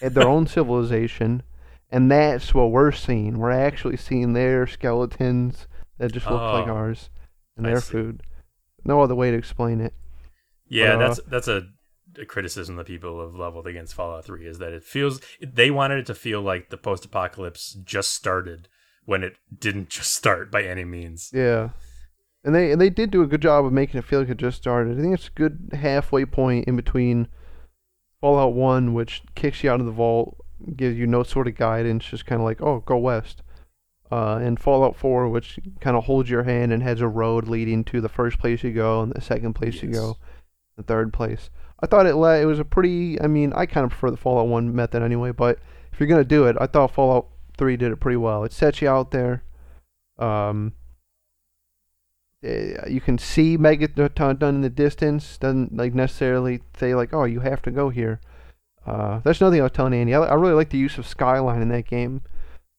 had 0.00 0.14
their 0.14 0.26
own 0.34 0.46
civilization, 0.46 1.42
and 1.90 2.10
that's 2.10 2.54
what 2.54 2.70
we're 2.70 2.92
seeing. 2.92 3.38
We're 3.38 3.50
actually 3.50 3.96
seeing 3.96 4.32
their 4.32 4.66
skeletons 4.66 5.66
that 5.98 6.12
just 6.12 6.26
look 6.26 6.40
like 6.40 6.68
Oh, 6.68 6.72
ours 6.72 7.10
and 7.56 7.66
their 7.66 7.80
food. 7.80 8.22
No 8.84 9.00
other 9.00 9.14
way 9.14 9.30
to 9.30 9.36
explain 9.36 9.80
it. 9.80 9.94
Yeah, 10.68 10.94
uh, 10.94 10.98
that's 10.98 11.20
that's 11.26 11.48
a, 11.48 11.62
a 12.20 12.24
criticism 12.26 12.76
that 12.76 12.86
people 12.86 13.20
have 13.20 13.34
leveled 13.34 13.66
against 13.66 13.94
Fallout 13.94 14.24
3 14.24 14.46
is 14.46 14.58
that 14.58 14.72
it 14.72 14.84
feels 14.84 15.20
they 15.40 15.70
wanted 15.70 15.98
it 15.98 16.06
to 16.06 16.14
feel 16.14 16.40
like 16.40 16.70
the 16.70 16.76
post-apocalypse 16.76 17.72
just 17.84 18.12
started 18.12 18.68
when 19.04 19.22
it 19.22 19.36
didn't 19.58 19.88
just 19.90 20.14
start 20.14 20.50
by 20.50 20.62
any 20.62 20.84
means. 20.84 21.30
Yeah. 21.32 21.70
And 22.44 22.54
they 22.54 22.70
and 22.70 22.80
they 22.80 22.90
did 22.90 23.10
do 23.10 23.22
a 23.22 23.26
good 23.26 23.42
job 23.42 23.64
of 23.64 23.72
making 23.72 23.98
it 23.98 24.04
feel 24.04 24.20
like 24.20 24.28
it 24.28 24.36
just 24.36 24.58
started. 24.58 24.98
I 24.98 25.02
think 25.02 25.14
it's 25.14 25.28
a 25.28 25.38
good 25.38 25.70
halfway 25.72 26.24
point 26.24 26.66
in 26.68 26.76
between 26.76 27.28
Fallout 28.20 28.54
1, 28.54 28.94
which 28.94 29.22
kicks 29.34 29.62
you 29.62 29.70
out 29.70 29.80
of 29.80 29.86
the 29.86 29.92
vault, 29.92 30.37
gives 30.76 30.96
you 30.96 31.06
no 31.06 31.22
sort 31.22 31.48
of 31.48 31.56
guidance, 31.56 32.04
just 32.04 32.26
kind 32.26 32.40
of 32.40 32.44
like, 32.44 32.60
oh, 32.60 32.80
go 32.80 32.96
west. 32.96 33.42
Uh, 34.10 34.38
and 34.42 34.58
Fallout 34.58 34.96
4, 34.96 35.28
which 35.28 35.58
kind 35.80 35.96
of 35.96 36.04
holds 36.04 36.30
your 36.30 36.44
hand 36.44 36.72
and 36.72 36.82
has 36.82 37.00
a 37.00 37.08
road 37.08 37.46
leading 37.46 37.84
to 37.84 38.00
the 38.00 38.08
first 38.08 38.38
place 38.38 38.62
you 38.62 38.72
go 38.72 39.02
and 39.02 39.12
the 39.12 39.20
second 39.20 39.52
place 39.52 39.82
you 39.82 39.90
go, 39.90 40.16
the 40.76 40.82
third 40.82 41.12
place. 41.12 41.50
I 41.80 41.86
thought 41.86 42.06
it 42.06 42.14
le- 42.16 42.40
it 42.40 42.46
was 42.46 42.58
a 42.58 42.64
pretty. 42.64 43.20
I 43.20 43.26
mean, 43.26 43.52
I 43.52 43.66
kind 43.66 43.84
of 43.84 43.90
prefer 43.90 44.10
the 44.10 44.16
Fallout 44.16 44.48
1 44.48 44.74
method 44.74 45.02
anyway, 45.02 45.30
but 45.32 45.58
if 45.92 46.00
you're 46.00 46.08
gonna 46.08 46.24
do 46.24 46.46
it, 46.46 46.56
I 46.58 46.66
thought 46.66 46.94
Fallout 46.94 47.28
3 47.56 47.76
did 47.76 47.92
it 47.92 48.00
pretty 48.00 48.16
well. 48.16 48.44
It 48.44 48.52
sets 48.52 48.80
you 48.80 48.88
out 48.88 49.10
there. 49.10 49.44
Um, 50.18 50.72
eh, 52.42 52.88
you 52.88 53.00
can 53.00 53.18
see 53.18 53.58
Megaton 53.58 54.38
done 54.38 54.56
in 54.56 54.60
the 54.62 54.70
distance. 54.70 55.36
Doesn't 55.38 55.76
like 55.76 55.94
necessarily 55.94 56.62
say 56.78 56.94
like, 56.94 57.12
oh, 57.12 57.24
you 57.24 57.40
have 57.40 57.62
to 57.62 57.70
go 57.70 57.90
here. 57.90 58.20
Uh, 58.88 59.20
that's 59.22 59.40
another 59.40 59.54
thing 59.54 59.60
I 59.60 59.64
was 59.64 59.72
telling 59.72 59.92
Andy. 59.92 60.14
I, 60.14 60.20
I 60.20 60.34
really 60.34 60.54
like 60.54 60.70
the 60.70 60.78
use 60.78 60.96
of 60.96 61.06
skyline 61.06 61.60
in 61.60 61.68
that 61.68 61.86
game. 61.86 62.22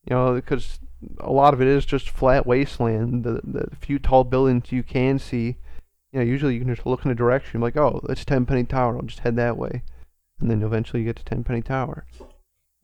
You 0.10 0.16
know, 0.16 0.34
because 0.34 0.80
a 1.20 1.32
lot 1.32 1.54
of 1.54 1.62
it 1.62 1.68
is 1.68 1.86
just 1.86 2.10
flat 2.10 2.48
wasteland. 2.48 3.24
The 3.24 3.42
the 3.44 3.76
few 3.76 4.00
tall 4.00 4.24
buildings 4.24 4.72
you 4.72 4.82
can 4.82 5.20
see, 5.20 5.58
you 6.12 6.20
know, 6.20 6.26
usually 6.26 6.56
you 6.56 6.62
can 6.62 6.74
just 6.74 6.88
look 6.88 7.06
in 7.06 7.12
a 7.12 7.16
direction 7.16 7.62
like, 7.62 7.78
oh, 7.78 8.02
that's 8.08 8.26
Tenpenny 8.26 8.64
Tower. 8.64 8.96
I'll 8.96 9.04
just 9.04 9.20
head 9.20 9.36
that 9.36 9.58
way, 9.58 9.84
and 10.40 10.50
then 10.50 10.64
eventually 10.64 11.02
you 11.02 11.06
get 11.06 11.18
to 11.18 11.24
Tenpenny 11.24 11.62
Tower. 11.62 12.08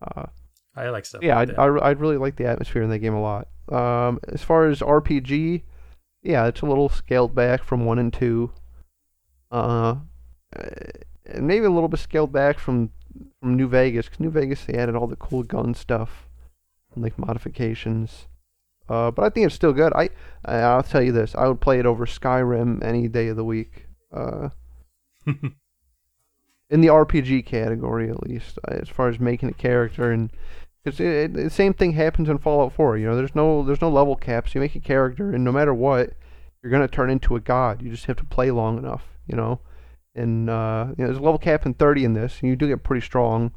Uh, 0.01 0.27
I 0.75 0.89
like 0.89 1.05
stuff. 1.05 1.23
yeah, 1.23 1.35
like 1.37 1.49
I, 1.57 1.67
that. 1.67 1.81
I, 1.81 1.87
I 1.87 1.91
really 1.91 2.17
like 2.17 2.35
the 2.35 2.45
atmosphere 2.45 2.83
in 2.83 2.89
that 2.91 2.99
game 2.99 3.15
a 3.15 3.21
lot. 3.21 3.47
Um, 3.71 4.19
as 4.27 4.43
far 4.43 4.67
as 4.67 4.81
RPG, 4.81 5.63
yeah, 6.21 6.45
it's 6.45 6.61
a 6.61 6.67
little 6.67 6.89
scaled 6.89 7.33
back 7.33 7.63
from 7.63 7.85
one 7.85 7.97
and 7.97 8.13
two. 8.13 8.51
Uh, 9.49 9.95
maybe 11.39 11.65
a 11.65 11.71
little 11.71 11.87
bit 11.87 11.99
scaled 11.99 12.31
back 12.31 12.59
from 12.59 12.91
from 13.41 13.55
New 13.55 13.67
Vegas 13.67 14.05
because 14.05 14.19
New 14.19 14.31
Vegas 14.31 14.65
they 14.65 14.73
added 14.73 14.95
all 14.95 15.07
the 15.07 15.15
cool 15.15 15.43
gun 15.43 15.73
stuff 15.73 16.27
and 16.93 17.03
like 17.03 17.17
modifications. 17.17 18.27
Uh, 18.87 19.11
but 19.11 19.23
I 19.23 19.29
think 19.29 19.47
it's 19.47 19.55
still 19.55 19.73
good. 19.73 19.93
I, 19.93 20.09
I'll 20.45 20.83
tell 20.83 21.01
you 21.01 21.11
this, 21.11 21.33
I 21.35 21.47
would 21.47 21.59
play 21.59 21.79
it 21.79 21.85
over 21.85 22.05
Skyrim 22.05 22.83
any 22.83 23.07
day 23.07 23.27
of 23.29 23.35
the 23.35 23.43
week. 23.43 23.87
Uh, 24.13 24.49
in 26.69 26.81
the 26.81 26.87
RPG 26.87 27.45
category 27.45 28.09
at 28.09 28.23
least, 28.23 28.59
uh, 28.67 28.73
as 28.73 28.89
far 28.89 29.09
as 29.09 29.19
making 29.19 29.49
a 29.49 29.53
character 29.53 30.11
and 30.11 30.31
because 30.83 30.99
the 30.99 31.49
same 31.49 31.73
thing 31.73 31.93
happens 31.93 32.29
in 32.29 32.37
Fallout 32.37 32.73
4. 32.73 32.97
You 32.97 33.07
know, 33.07 33.15
there's 33.15 33.33
no 33.33 33.63
there's 33.63 33.81
no 33.81 33.89
level 33.89 34.15
caps. 34.15 34.53
You 34.53 34.61
make 34.61 34.75
a 34.75 34.79
character, 34.79 35.31
and 35.31 35.43
no 35.43 35.51
matter 35.51 35.73
what, 35.73 36.11
you're 36.61 36.71
gonna 36.71 36.87
turn 36.87 37.09
into 37.09 37.35
a 37.35 37.39
god. 37.39 37.81
You 37.81 37.89
just 37.89 38.05
have 38.05 38.17
to 38.17 38.25
play 38.25 38.51
long 38.51 38.77
enough. 38.77 39.03
You 39.25 39.35
know, 39.35 39.61
and 40.15 40.49
uh, 40.49 40.87
you 40.97 41.03
know, 41.03 41.07
there's 41.07 41.17
a 41.17 41.21
level 41.21 41.37
cap 41.37 41.65
in 41.65 41.73
30 41.73 42.05
in 42.05 42.13
this, 42.13 42.39
and 42.39 42.49
you 42.49 42.55
do 42.55 42.67
get 42.67 42.83
pretty 42.83 43.05
strong. 43.05 43.51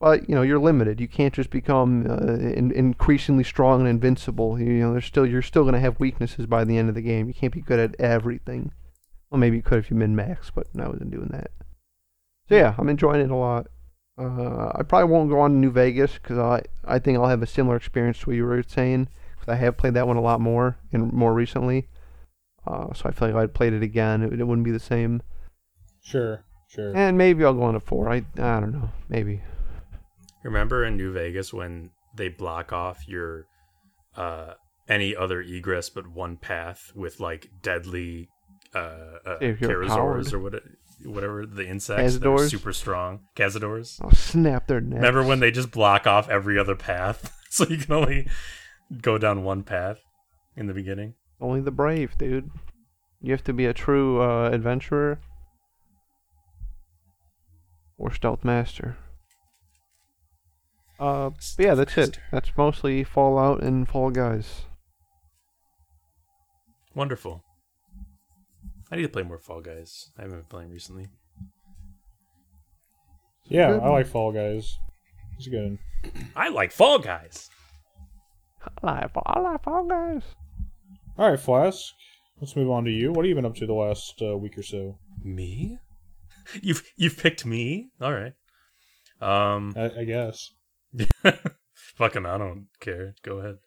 But 0.00 0.28
you 0.28 0.34
know, 0.34 0.42
you're 0.42 0.58
limited. 0.58 1.00
You 1.00 1.08
can't 1.08 1.34
just 1.34 1.50
become 1.50 2.06
uh, 2.08 2.32
in, 2.32 2.72
increasingly 2.72 3.44
strong 3.44 3.80
and 3.80 3.88
invincible. 3.88 4.58
You, 4.58 4.72
know, 4.80 4.92
there's 4.92 5.04
still 5.04 5.26
you're 5.26 5.42
still 5.42 5.64
gonna 5.64 5.80
have 5.80 6.00
weaknesses 6.00 6.46
by 6.46 6.64
the 6.64 6.78
end 6.78 6.88
of 6.88 6.94
the 6.94 7.02
game. 7.02 7.28
You 7.28 7.34
can't 7.34 7.52
be 7.52 7.60
good 7.60 7.78
at 7.78 8.00
everything. 8.00 8.72
Well, 9.30 9.38
maybe 9.38 9.56
you 9.56 9.62
could 9.62 9.78
if 9.78 9.90
you 9.90 9.96
min 9.96 10.16
max, 10.16 10.50
but 10.50 10.66
I 10.78 10.88
wasn't 10.88 11.10
doing 11.10 11.28
that. 11.32 11.50
So 12.48 12.56
yeah, 12.56 12.74
I'm 12.78 12.88
enjoying 12.88 13.20
it 13.20 13.30
a 13.30 13.36
lot. 13.36 13.66
Uh, 14.18 14.72
I 14.74 14.82
probably 14.82 15.10
won't 15.10 15.30
go 15.30 15.40
on 15.40 15.52
to 15.52 15.56
New 15.56 15.70
Vegas 15.70 16.14
because 16.14 16.38
I 16.38 16.62
I 16.84 16.98
think 16.98 17.18
I'll 17.18 17.28
have 17.28 17.42
a 17.42 17.46
similar 17.46 17.76
experience 17.76 18.18
to 18.20 18.26
what 18.26 18.36
you 18.36 18.44
were 18.44 18.62
saying 18.62 19.08
because 19.38 19.52
I 19.52 19.56
have 19.56 19.76
played 19.76 19.94
that 19.94 20.06
one 20.06 20.16
a 20.16 20.22
lot 20.22 20.40
more 20.40 20.78
and 20.92 21.12
more 21.12 21.34
recently. 21.34 21.88
Uh, 22.66 22.92
so 22.94 23.08
I 23.08 23.12
feel 23.12 23.28
like 23.28 23.34
if 23.34 23.36
I'd 23.36 23.54
played 23.54 23.72
it 23.72 23.82
again, 23.82 24.22
it, 24.22 24.40
it 24.40 24.44
wouldn't 24.44 24.64
be 24.64 24.70
the 24.70 24.78
same. 24.78 25.22
Sure, 26.02 26.44
sure. 26.68 26.96
And 26.96 27.16
maybe 27.18 27.44
I'll 27.44 27.54
go 27.54 27.62
on 27.62 27.74
to 27.74 27.80
four. 27.80 28.10
I 28.10 28.16
I 28.38 28.60
don't 28.60 28.72
know. 28.72 28.90
Maybe. 29.08 29.42
Remember 30.42 30.84
in 30.84 30.96
New 30.96 31.12
Vegas 31.12 31.52
when 31.52 31.90
they 32.16 32.28
block 32.28 32.72
off 32.72 33.06
your 33.06 33.46
uh 34.16 34.54
any 34.88 35.14
other 35.14 35.40
egress 35.40 35.88
but 35.88 36.08
one 36.08 36.36
path 36.36 36.90
with 36.94 37.20
like 37.20 37.48
deadly 37.62 38.28
uh, 38.74 38.78
uh 39.24 39.36
If 39.40 39.60
you're 39.60 39.82
a 39.82 39.86
Charizords 39.86 40.30
coward. 40.30 40.34
or 40.34 40.38
what, 40.40 40.62
whatever 41.04 41.46
the 41.46 41.66
insects 41.66 42.18
that 42.18 42.28
are 42.28 42.48
super 42.48 42.72
strong 42.72 43.20
Cazadors. 43.36 44.02
I'll 44.02 44.10
snap 44.12 44.66
their 44.66 44.80
necks. 44.80 44.96
Remember 44.96 45.24
when 45.24 45.40
they 45.40 45.50
just 45.50 45.70
block 45.70 46.06
off 46.06 46.28
every 46.28 46.58
other 46.58 46.74
path 46.74 47.32
so 47.50 47.66
you 47.68 47.78
can 47.78 47.92
only 47.92 48.28
go 49.00 49.18
down 49.18 49.44
one 49.44 49.62
path 49.62 49.98
in 50.56 50.66
the 50.66 50.74
beginning? 50.74 51.14
Only 51.40 51.60
the 51.60 51.70
brave, 51.70 52.18
dude. 52.18 52.50
You 53.20 53.32
have 53.32 53.44
to 53.44 53.52
be 53.52 53.66
a 53.66 53.72
true 53.72 54.20
uh, 54.20 54.50
adventurer 54.50 55.20
or 58.00 58.12
stealth 58.12 58.44
master. 58.44 58.96
Uh, 60.98 61.30
but 61.30 61.64
yeah, 61.64 61.74
that's 61.74 61.96
it. 61.96 62.18
That's 62.32 62.50
mostly 62.56 63.04
Fallout 63.04 63.62
and 63.62 63.88
Fall 63.88 64.10
Guys. 64.10 64.62
Wonderful. 66.94 67.44
I 68.90 68.96
need 68.96 69.02
to 69.02 69.08
play 69.08 69.22
more 69.22 69.38
Fall 69.38 69.60
Guys. 69.60 70.10
I 70.18 70.22
haven't 70.22 70.38
been 70.38 70.46
playing 70.46 70.70
recently. 70.70 71.08
Yeah, 73.44 73.78
I 73.82 73.88
like 73.88 74.06
Fall 74.06 74.32
Guys. 74.32 74.78
It's 75.36 75.48
good. 75.48 75.78
I 76.36 76.48
like 76.48 76.72
Fall 76.72 76.98
Guys. 76.98 77.48
I 78.82 78.86
like, 78.86 79.10
I 79.26 79.40
like 79.40 79.62
Fall 79.62 79.86
Guys. 79.86 80.22
All 81.18 81.30
right, 81.30 81.40
Flask. 81.40 81.92
Let's 82.40 82.56
move 82.56 82.70
on 82.70 82.84
to 82.84 82.90
you. 82.90 83.12
What 83.12 83.24
have 83.24 83.28
you 83.28 83.34
been 83.34 83.46
up 83.46 83.56
to 83.56 83.66
the 83.66 83.74
last 83.74 84.20
uh, 84.22 84.36
week 84.36 84.56
or 84.56 84.62
so? 84.62 84.98
Me? 85.22 85.78
You've 86.62 86.82
you've 86.96 87.18
picked 87.18 87.44
me? 87.46 87.90
All 88.00 88.12
right. 88.12 88.34
Um 89.20 89.74
I, 89.76 90.00
I 90.00 90.04
guess. 90.04 90.50
fucking 91.74 92.26
I 92.26 92.38
don't 92.38 92.66
care. 92.80 93.14
Go 93.22 93.38
ahead. 93.38 93.58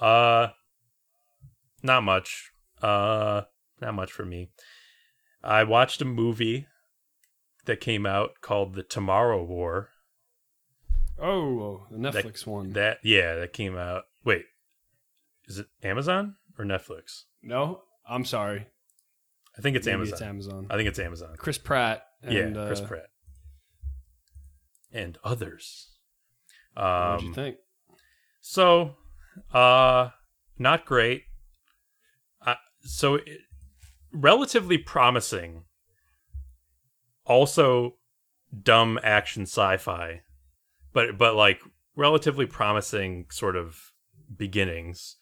Uh 0.00 0.48
not 1.82 2.02
much. 2.02 2.50
Uh 2.82 3.42
not 3.80 3.94
much 3.94 4.12
for 4.12 4.24
me. 4.24 4.50
I 5.42 5.64
watched 5.64 6.00
a 6.00 6.04
movie 6.04 6.66
that 7.66 7.80
came 7.80 8.06
out 8.06 8.40
called 8.40 8.74
The 8.74 8.82
Tomorrow 8.82 9.44
War. 9.44 9.90
Oh, 11.20 11.86
the 11.90 11.98
Netflix 11.98 12.46
one. 12.46 12.72
That 12.72 12.98
yeah, 13.02 13.34
that 13.36 13.52
came 13.52 13.76
out. 13.76 14.04
Wait. 14.24 14.44
Is 15.46 15.58
it 15.58 15.66
Amazon 15.82 16.36
or 16.58 16.64
Netflix? 16.64 17.22
no, 17.42 17.82
I'm 18.08 18.24
sorry. 18.24 18.66
I 19.58 19.62
think 19.62 19.76
it's 19.76 19.86
Maybe 19.86 19.94
Amazon. 19.94 20.12
It's 20.14 20.22
Amazon. 20.22 20.66
I 20.70 20.76
think 20.76 20.88
it's 20.88 20.98
Amazon. 20.98 21.34
Chris 21.38 21.58
Pratt. 21.58 22.02
And, 22.22 22.56
yeah, 22.56 22.66
Chris 22.66 22.80
uh, 22.80 22.86
Pratt. 22.86 23.06
And 24.92 25.18
others. 25.24 25.90
What 26.74 27.18
did 27.18 27.22
Um 27.22 27.28
you 27.28 27.34
think? 27.34 27.56
So, 28.40 28.96
uh, 29.52 30.10
not 30.58 30.84
great. 30.84 31.22
Uh, 32.44 32.54
so, 32.82 33.16
it, 33.16 33.40
relatively 34.12 34.78
promising. 34.78 35.64
Also, 37.24 37.96
dumb 38.62 38.98
action 39.02 39.42
sci-fi, 39.42 40.22
but 40.92 41.18
but 41.18 41.34
like 41.34 41.60
relatively 41.96 42.46
promising 42.46 43.26
sort 43.30 43.56
of 43.56 43.92
beginnings. 44.34 45.16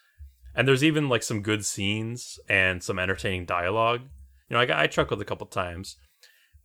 And 0.55 0.69
there's 0.69 0.85
even 0.85 1.09
like 1.09 1.23
some 1.23 1.41
good 1.41 1.65
scenes 1.65 2.39
and 2.49 2.83
some 2.83 2.99
entertaining 2.99 3.45
dialogue. 3.45 4.03
You 4.49 4.57
know, 4.57 4.61
I, 4.61 4.83
I 4.83 4.87
chuckled 4.87 5.21
a 5.21 5.25
couple 5.25 5.47
times, 5.47 5.97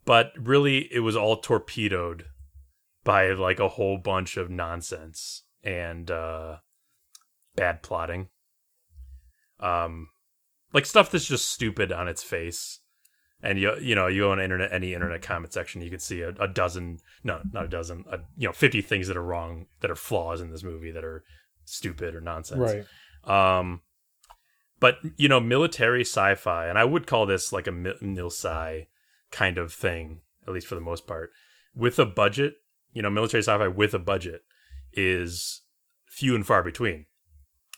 but 0.06 0.32
really 0.38 0.92
it 0.94 1.00
was 1.00 1.16
all 1.16 1.38
torpedoed 1.38 2.26
by 3.04 3.32
like 3.32 3.60
a 3.60 3.70
whole 3.70 3.98
bunch 3.98 4.38
of 4.38 4.50
nonsense 4.50 5.44
and 5.64 6.10
uh 6.12 6.58
bad 7.56 7.82
plotting. 7.82 8.30
Um 9.60 10.10
like 10.74 10.86
stuff 10.86 11.12
that's 11.12 11.28
just 11.28 11.50
stupid 11.50 11.92
on 11.92 12.08
its 12.08 12.24
face. 12.24 12.80
And 13.42 13.58
you 13.58 13.76
you 13.80 13.96
know, 13.96 14.08
you 14.08 14.22
go 14.22 14.32
on 14.32 14.42
internet 14.42 14.74
any 14.74 14.94
internet 14.94 15.22
comment 15.22 15.54
section, 15.54 15.82
you 15.82 15.90
could 15.90 16.02
see 16.02 16.22
a, 16.22 16.30
a 16.40 16.48
dozen 16.48 17.00
no, 17.24 17.42
not 17.54 17.66
a 17.66 17.70
dozen, 17.70 18.04
a, 18.12 18.20
you 18.38 18.48
know, 18.48 18.54
50 18.54 18.82
things 18.82 19.08
that 19.08 19.18
are 19.18 19.24
wrong 19.24 19.68
that 19.80 19.92
are 19.92 19.96
flaws 19.96 20.42
in 20.42 20.52
this 20.52 20.64
movie 20.64 20.92
that 20.92 21.06
are 21.06 21.24
stupid 21.66 22.16
or 22.16 22.22
nonsense. 22.22 22.60
Right. 23.26 23.58
Um, 23.60 23.82
but 24.80 24.98
you 25.18 25.28
know, 25.28 25.40
military 25.40 26.02
sci-fi, 26.02 26.68
and 26.68 26.78
I 26.78 26.86
would 26.86 27.08
call 27.08 27.26
this 27.26 27.52
like 27.52 27.68
a 27.68 27.72
mil 27.72 28.28
sci 28.28 28.88
kind 29.32 29.58
of 29.58 29.74
thing, 29.74 30.22
at 30.48 30.54
least 30.54 30.68
for 30.68 30.76
the 30.76 30.82
most 30.82 31.08
part, 31.08 31.32
with 31.76 32.00
a 32.00 32.06
budget. 32.06 32.56
You 32.94 33.02
know, 33.02 33.10
military 33.10 33.44
sci-fi 33.44 33.68
with 33.68 33.94
a 33.94 34.00
budget 34.00 34.42
is 34.94 35.62
few 36.08 36.36
and 36.36 36.46
far 36.46 36.64
between. 36.64 37.06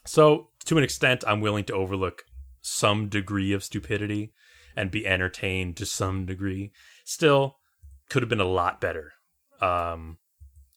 So, 0.05 0.49
to 0.65 0.77
an 0.77 0.83
extent, 0.83 1.23
I'm 1.27 1.41
willing 1.41 1.65
to 1.65 1.73
overlook 1.73 2.23
some 2.61 3.09
degree 3.09 3.53
of 3.53 3.63
stupidity 3.63 4.33
and 4.75 4.89
be 4.89 5.05
entertained 5.05 5.77
to 5.77 5.85
some 5.85 6.25
degree. 6.25 6.71
Still, 7.03 7.57
could 8.09 8.21
have 8.21 8.29
been 8.29 8.39
a 8.39 8.45
lot 8.45 8.81
better. 8.81 9.13
Um, 9.59 10.17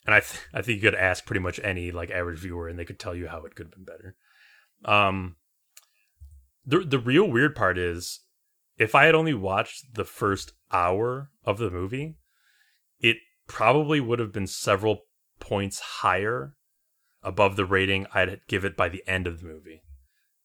and 0.05 0.15
I 0.15 0.21
th- 0.21 0.43
I 0.53 0.63
think 0.63 0.77
you 0.77 0.91
could 0.91 0.99
ask 0.99 1.25
pretty 1.25 1.41
much 1.41 1.61
any 1.63 1.91
like 1.91 2.11
average 2.11 2.41
viewer, 2.41 2.69
and 2.69 2.79
they 2.79 2.85
could 2.85 2.99
tell 2.99 3.15
you 3.15 3.29
how 3.29 3.45
it 3.45 3.55
could 3.55 3.67
have 3.67 3.75
been 3.75 3.85
better. 3.85 4.17
Um, 4.85 5.37
the 6.67 6.81
the 6.81 6.99
real 6.99 7.29
weird 7.31 7.55
part 7.55 7.79
is, 7.79 8.21
if 8.79 8.95
I 8.95 9.05
had 9.07 9.15
only 9.15 9.35
watched 9.35 9.95
the 9.95 10.05
first 10.05 10.53
hour 10.73 11.31
of 11.45 11.59
the 11.59 11.71
movie, 11.71 12.17
it 13.01 13.19
probably 13.47 14.01
would 14.01 14.19
have 14.19 14.33
been 14.33 14.47
several 14.47 15.03
points 15.41 15.79
higher 15.81 16.55
above 17.23 17.57
the 17.57 17.65
rating 17.65 18.07
I'd 18.15 18.41
give 18.49 18.65
it 18.65 18.77
by 18.77 18.89
the 18.89 19.03
end 19.07 19.27
of 19.27 19.41
the 19.41 19.47
movie. 19.47 19.83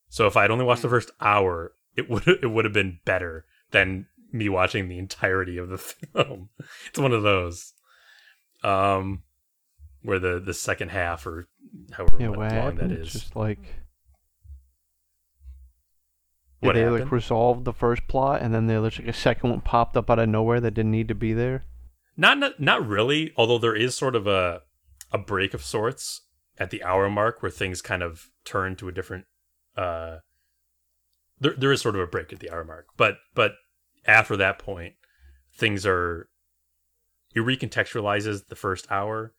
So 0.09 0.27
if 0.27 0.35
I'd 0.37 0.51
only 0.51 0.65
watched 0.65 0.81
the 0.81 0.89
first 0.89 1.11
hour, 1.21 1.73
it 1.95 2.09
would 2.09 2.27
it 2.27 2.47
would 2.47 2.65
have 2.65 2.73
been 2.73 2.99
better 3.05 3.45
than 3.71 4.07
me 4.31 4.47
watching 4.49 4.87
the 4.87 4.97
entirety 4.99 5.57
of 5.57 5.69
the 5.69 5.77
film. 6.13 6.49
It's 6.89 6.99
one 6.99 7.13
of 7.13 7.23
those. 7.23 7.73
Um 8.63 9.23
where 10.01 10.19
the 10.19 10.39
the 10.39 10.53
second 10.53 10.89
half 10.89 11.25
or 11.27 11.47
however 11.91 12.17
Yeah, 12.19 12.29
long 12.29 12.49
happened? 12.49 12.79
that 12.79 12.91
It's 12.91 13.07
is. 13.15 13.21
just 13.21 13.35
like 13.35 13.78
What 16.61 16.73
they 16.73 16.85
like 16.85 16.99
happened? 16.99 17.11
resolve 17.13 17.63
the 17.63 17.73
first 17.73 18.07
plot, 18.07 18.41
and 18.41 18.53
then 18.53 18.67
there's 18.67 18.99
like 18.99 19.07
a 19.07 19.13
second 19.13 19.49
one 19.49 19.61
popped 19.61 19.95
up 19.95 20.09
out 20.09 20.19
of 20.19 20.27
nowhere 20.27 20.59
that 20.59 20.71
didn't 20.71 20.91
need 20.91 21.07
to 21.07 21.15
be 21.15 21.33
there. 21.33 21.63
Not, 22.17 22.37
not 22.37 22.59
not 22.59 22.85
really, 22.85 23.31
although 23.37 23.57
there 23.57 23.75
is 23.75 23.95
sort 23.95 24.15
of 24.15 24.27
a 24.27 24.61
a 25.11 25.17
break 25.17 25.53
of 25.53 25.63
sorts 25.63 26.21
at 26.57 26.69
the 26.69 26.83
hour 26.83 27.09
mark 27.09 27.41
where 27.41 27.49
things 27.49 27.81
kind 27.81 28.03
of 28.03 28.29
turn 28.43 28.75
to 28.75 28.87
a 28.87 28.91
different 28.91 29.25
uh 29.77 30.17
there 31.39 31.53
there 31.57 31.71
is 31.71 31.81
sort 31.81 31.95
of 31.95 32.01
a 32.01 32.07
break 32.07 32.33
at 32.33 32.39
the 32.39 32.51
hour 32.51 32.65
mark. 32.65 32.87
But 32.97 33.17
but 33.33 33.53
after 34.05 34.35
that 34.37 34.59
point, 34.59 34.95
things 35.55 35.85
are 35.85 36.29
it 37.33 37.39
recontextualizes 37.39 38.47
the 38.47 38.55
first 38.55 38.85
hour 38.91 39.33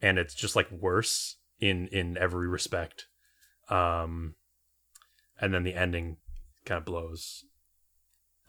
and 0.00 0.18
it's 0.18 0.34
just 0.34 0.56
like 0.56 0.70
worse 0.70 1.36
in 1.60 1.88
in 1.88 2.16
every 2.16 2.48
respect. 2.48 3.06
Um 3.68 4.34
and 5.38 5.52
then 5.52 5.64
the 5.64 5.74
ending 5.74 6.16
kind 6.64 6.78
of 6.78 6.84
blows. 6.84 7.44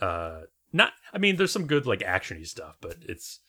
Uh 0.01 0.41
not 0.73 0.91
i 1.13 1.17
mean 1.17 1.38
there's 1.38 1.54
some 1.54 1.67
good 1.67 1.86
like 1.86 1.99
actiony 2.01 2.45
stuff 2.45 2.75
but 2.82 2.97
it's 3.08 3.39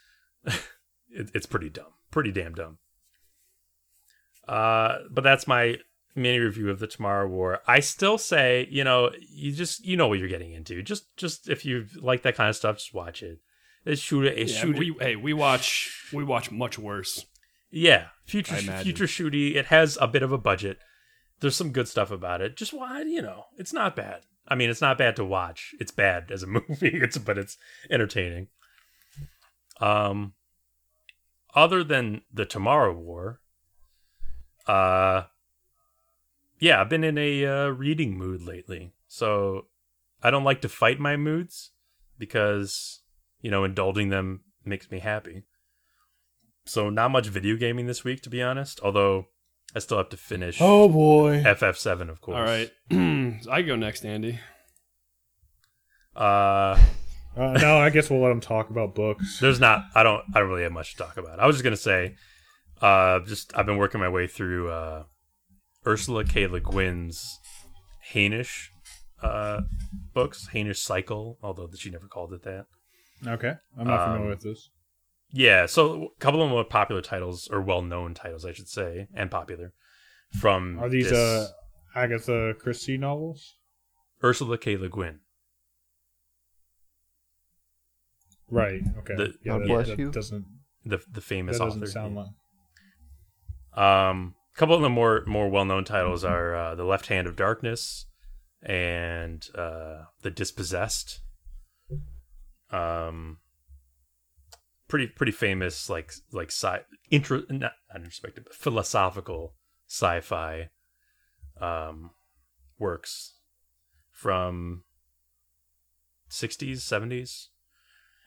it, 0.44 1.30
it's 1.34 1.46
pretty 1.46 1.68
dumb. 1.68 1.92
Pretty 2.10 2.32
damn 2.32 2.54
dumb. 2.54 2.78
Uh 4.48 4.98
but 5.10 5.22
that's 5.22 5.46
my 5.46 5.76
mini 6.16 6.38
review 6.38 6.70
of 6.70 6.78
the 6.78 6.86
tomorrow 6.86 7.28
war. 7.28 7.60
I 7.66 7.80
still 7.80 8.18
say 8.18 8.66
you 8.70 8.84
know 8.84 9.10
you 9.28 9.52
just 9.52 9.84
you 9.84 9.96
know 9.96 10.08
what 10.08 10.18
you're 10.18 10.28
getting 10.28 10.52
into. 10.52 10.82
Just 10.82 11.14
just 11.16 11.48
if 11.48 11.64
you 11.64 11.86
like 12.00 12.22
that 12.22 12.36
kind 12.36 12.48
of 12.48 12.56
stuff 12.56 12.78
just 12.78 12.94
watch 12.94 13.22
it. 13.22 13.38
It's 13.84 14.00
shoot 14.00 14.26
it's 14.26 14.52
Yeah, 14.54 14.60
shoot 14.60 14.78
we, 14.78 14.94
hey, 15.00 15.16
we 15.16 15.32
watch 15.32 16.08
we 16.12 16.24
watch 16.24 16.50
much 16.50 16.78
worse. 16.78 17.26
yeah, 17.70 18.08
future 18.26 18.56
future 18.56 19.06
shooty. 19.06 19.54
It 19.54 19.66
has 19.66 19.96
a 20.00 20.08
bit 20.08 20.22
of 20.22 20.32
a 20.32 20.38
budget. 20.38 20.78
There's 21.40 21.56
some 21.56 21.72
good 21.72 21.88
stuff 21.88 22.10
about 22.10 22.40
it. 22.40 22.56
Just 22.56 22.72
why 22.72 23.02
you 23.02 23.22
know, 23.22 23.46
it's 23.56 23.72
not 23.72 23.96
bad. 23.96 24.22
I 24.46 24.54
mean, 24.54 24.70
it's 24.70 24.80
not 24.80 24.98
bad 24.98 25.16
to 25.16 25.24
watch. 25.24 25.74
It's 25.78 25.92
bad 25.92 26.30
as 26.30 26.42
a 26.42 26.46
movie. 26.48 26.66
It's 26.94 27.18
but 27.18 27.38
it's 27.38 27.56
entertaining. 27.90 28.48
Um, 29.80 30.34
other 31.54 31.82
than 31.82 32.22
the 32.32 32.44
Tomorrow 32.44 32.94
War, 32.94 33.40
uh, 34.66 35.24
yeah, 36.58 36.80
I've 36.80 36.90
been 36.90 37.04
in 37.04 37.16
a 37.16 37.46
uh, 37.46 37.68
reading 37.68 38.16
mood 38.16 38.42
lately. 38.42 38.92
So 39.08 39.66
I 40.22 40.30
don't 40.30 40.44
like 40.44 40.60
to 40.60 40.68
fight 40.68 41.00
my 41.00 41.16
moods 41.16 41.72
because 42.18 43.00
you 43.40 43.50
know 43.50 43.64
indulging 43.64 44.10
them 44.10 44.42
makes 44.64 44.90
me 44.90 44.98
happy. 44.98 45.44
So 46.66 46.90
not 46.90 47.10
much 47.10 47.26
video 47.28 47.56
gaming 47.56 47.86
this 47.86 48.04
week, 48.04 48.20
to 48.22 48.30
be 48.30 48.42
honest. 48.42 48.80
Although 48.82 49.28
I 49.74 49.78
still 49.78 49.98
have 49.98 50.08
to 50.10 50.16
finish 50.16 50.58
Oh 50.60 50.88
boy. 50.88 51.42
FF7, 51.44 52.08
of 52.10 52.20
course. 52.20 52.36
All 52.36 52.42
right, 52.42 52.70
I 53.50 53.62
go 53.62 53.76
next, 53.76 54.04
Andy. 54.04 54.38
Uh, 56.14 56.78
Uh, 57.36 57.52
no, 57.60 57.78
I 57.78 57.90
guess 57.90 58.10
we'll 58.10 58.20
let 58.20 58.32
him 58.32 58.40
talk 58.40 58.70
about 58.70 58.94
books. 58.96 59.38
there's 59.38 59.60
not. 59.60 59.84
I 59.94 60.02
don't. 60.02 60.22
I 60.34 60.40
don't 60.40 60.48
really 60.48 60.64
have 60.64 60.72
much 60.72 60.92
to 60.92 60.98
talk 60.98 61.16
about. 61.16 61.38
I 61.38 61.46
was 61.46 61.54
just 61.56 61.62
gonna 61.64 61.76
say, 61.76 62.16
uh, 62.82 63.20
just 63.20 63.56
I've 63.56 63.66
been 63.66 63.76
working 63.78 64.00
my 64.00 64.08
way 64.08 64.26
through 64.26 64.68
uh, 64.70 65.04
Ursula 65.86 66.24
K. 66.24 66.48
Le 66.48 66.58
Guin's 66.60 67.38
Hainish 68.12 68.66
uh, 69.22 69.60
books, 70.12 70.48
Hainish 70.52 70.78
Cycle, 70.78 71.38
although 71.40 71.68
she 71.78 71.88
never 71.90 72.08
called 72.08 72.32
it 72.32 72.42
that. 72.42 72.66
Okay, 73.24 73.52
I'm 73.78 73.86
not 73.86 74.00
Um, 74.00 74.12
familiar 74.14 74.30
with 74.30 74.40
this. 74.42 74.70
Yeah, 75.32 75.66
so 75.66 76.08
a 76.16 76.20
couple 76.20 76.42
of 76.42 76.48
them 76.50 76.58
are 76.58 76.64
popular 76.64 77.00
titles, 77.02 77.48
or 77.52 77.60
well-known 77.60 78.14
titles, 78.14 78.44
I 78.44 78.52
should 78.52 78.68
say, 78.68 79.06
and 79.14 79.30
popular. 79.30 79.72
From 80.40 80.78
Are 80.80 80.88
these 80.88 81.10
this 81.10 81.18
uh 81.18 81.48
Agatha 81.94 82.54
Christie 82.60 82.98
novels? 82.98 83.56
Ursula 84.22 84.58
K. 84.58 84.76
Le 84.76 84.88
Guin? 84.88 85.20
Right. 88.50 88.82
Okay. 88.98 89.14
The- 89.16 89.34
yeah, 89.44 89.52
God 89.52 89.60
that, 89.62 89.66
bless 89.68 89.86
that 89.88 89.98
you. 89.98 90.10
doesn't 90.10 90.44
the 90.84 90.98
the 90.98 91.04
that 91.14 91.20
famous 91.20 91.58
doesn't 91.58 91.82
author. 91.82 91.90
sound 91.90 92.16
like. 92.16 92.26
Um, 93.82 94.34
a 94.54 94.58
couple 94.58 94.74
of 94.74 94.82
the 94.82 94.88
more 94.88 95.22
more 95.26 95.48
well 95.48 95.64
known 95.64 95.84
titles 95.84 96.24
are 96.24 96.54
uh, 96.54 96.74
the 96.74 96.84
Left 96.84 97.06
Hand 97.06 97.26
of 97.28 97.36
Darkness 97.36 98.06
and 98.62 99.46
uh, 99.54 100.02
the 100.22 100.30
Dispossessed. 100.30 101.20
Um, 102.72 103.38
pretty 104.90 105.06
pretty 105.06 105.32
famous 105.32 105.88
like 105.88 106.12
like 106.32 106.48
sci 106.48 106.80
intro 107.10 107.42
not 107.48 107.72
unrespected 107.96 108.44
but 108.44 108.54
philosophical 108.54 109.54
sci-fi 109.88 110.68
um 111.60 112.10
works 112.78 113.34
from 114.12 114.82
60s 116.30 116.78
70s 116.78 117.46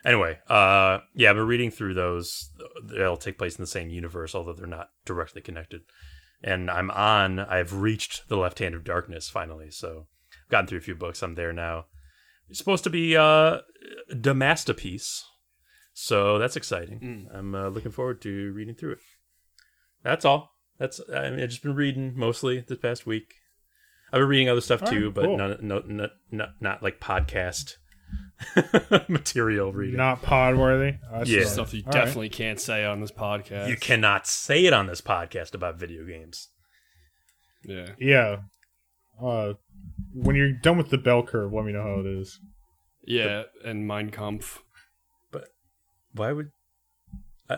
Anyway, 0.05 0.37
uh, 0.49 0.99
yeah, 1.13 1.29
I've 1.29 1.37
been 1.37 1.47
reading 1.47 1.71
through 1.71 1.93
those. 1.93 2.49
They'll 2.83 3.17
take 3.17 3.37
place 3.37 3.55
in 3.55 3.63
the 3.63 3.67
same 3.67 3.89
universe, 3.89 4.35
although 4.35 4.53
they're 4.53 4.67
not 4.67 4.89
directly 5.05 5.41
connected. 5.41 5.81
And 6.43 6.69
I'm 6.69 6.91
on. 6.91 7.39
I've 7.39 7.73
reached 7.73 8.27
the 8.27 8.35
left 8.35 8.59
hand 8.59 8.75
of 8.75 8.83
darkness 8.83 9.29
finally, 9.29 9.71
so 9.71 10.07
I've 10.45 10.51
gotten 10.51 10.67
through 10.67 10.79
a 10.79 10.81
few 10.81 10.95
books. 10.95 11.23
I'm 11.23 11.35
there 11.35 11.53
now. 11.53 11.85
It's 12.49 12.59
supposed 12.59 12.83
to 12.83 12.89
be 12.89 13.15
uh, 13.15 13.59
the 14.09 14.33
masterpiece, 14.33 15.23
so 15.93 16.37
that's 16.39 16.55
exciting. 16.55 17.29
I'm 17.33 17.55
uh, 17.55 17.69
looking 17.69 17.91
forward 17.91 18.21
to 18.23 18.51
reading 18.53 18.75
through 18.75 18.93
it. 18.93 18.99
That's 20.03 20.25
all. 20.25 20.51
That's 20.79 20.99
I 21.13 21.29
mean, 21.29 21.39
I've 21.39 21.49
just 21.49 21.63
been 21.63 21.75
reading 21.75 22.13
mostly 22.15 22.63
this 22.67 22.79
past 22.79 23.05
week. 23.05 23.35
I've 24.11 24.19
been 24.19 24.27
reading 24.29 24.49
other 24.49 24.61
stuff 24.61 24.83
All 24.83 24.89
too, 24.89 25.05
right, 25.05 25.13
but 25.13 25.25
cool. 25.25 25.37
no, 25.37 25.57
no, 25.61 25.83
no, 25.87 26.07
not 26.31 26.49
not 26.59 26.83
like 26.83 26.99
podcast 26.99 27.75
material 29.07 29.71
reading. 29.73 29.97
Not 29.97 30.21
pod 30.21 30.57
worthy. 30.57 30.97
Yeah. 31.25 31.45
Stuff 31.45 31.73
you 31.73 31.83
All 31.85 31.91
right. 31.91 32.05
definitely 32.05 32.29
can't 32.29 32.59
say 32.59 32.85
on 32.85 33.01
this 33.01 33.11
podcast. 33.11 33.69
You 33.69 33.77
cannot 33.77 34.27
say 34.27 34.65
it 34.65 34.73
on 34.73 34.87
this 34.87 35.01
podcast 35.01 35.53
about 35.53 35.79
video 35.79 36.05
games. 36.05 36.49
Yeah. 37.63 37.89
Yeah. 37.99 38.37
Uh, 39.21 39.53
when 40.13 40.35
you're 40.35 40.51
done 40.51 40.77
with 40.77 40.89
the 40.89 40.97
bell 40.97 41.23
curve, 41.23 41.53
let 41.53 41.65
me 41.65 41.71
know 41.71 41.83
how 41.83 41.99
it 41.99 42.05
is. 42.05 42.39
Yeah, 43.05 43.43
and 43.63 43.87
Mein 43.87 44.11
Kampf. 44.11 44.62
Why 46.13 46.31
would 46.31 46.51
I, 47.49 47.57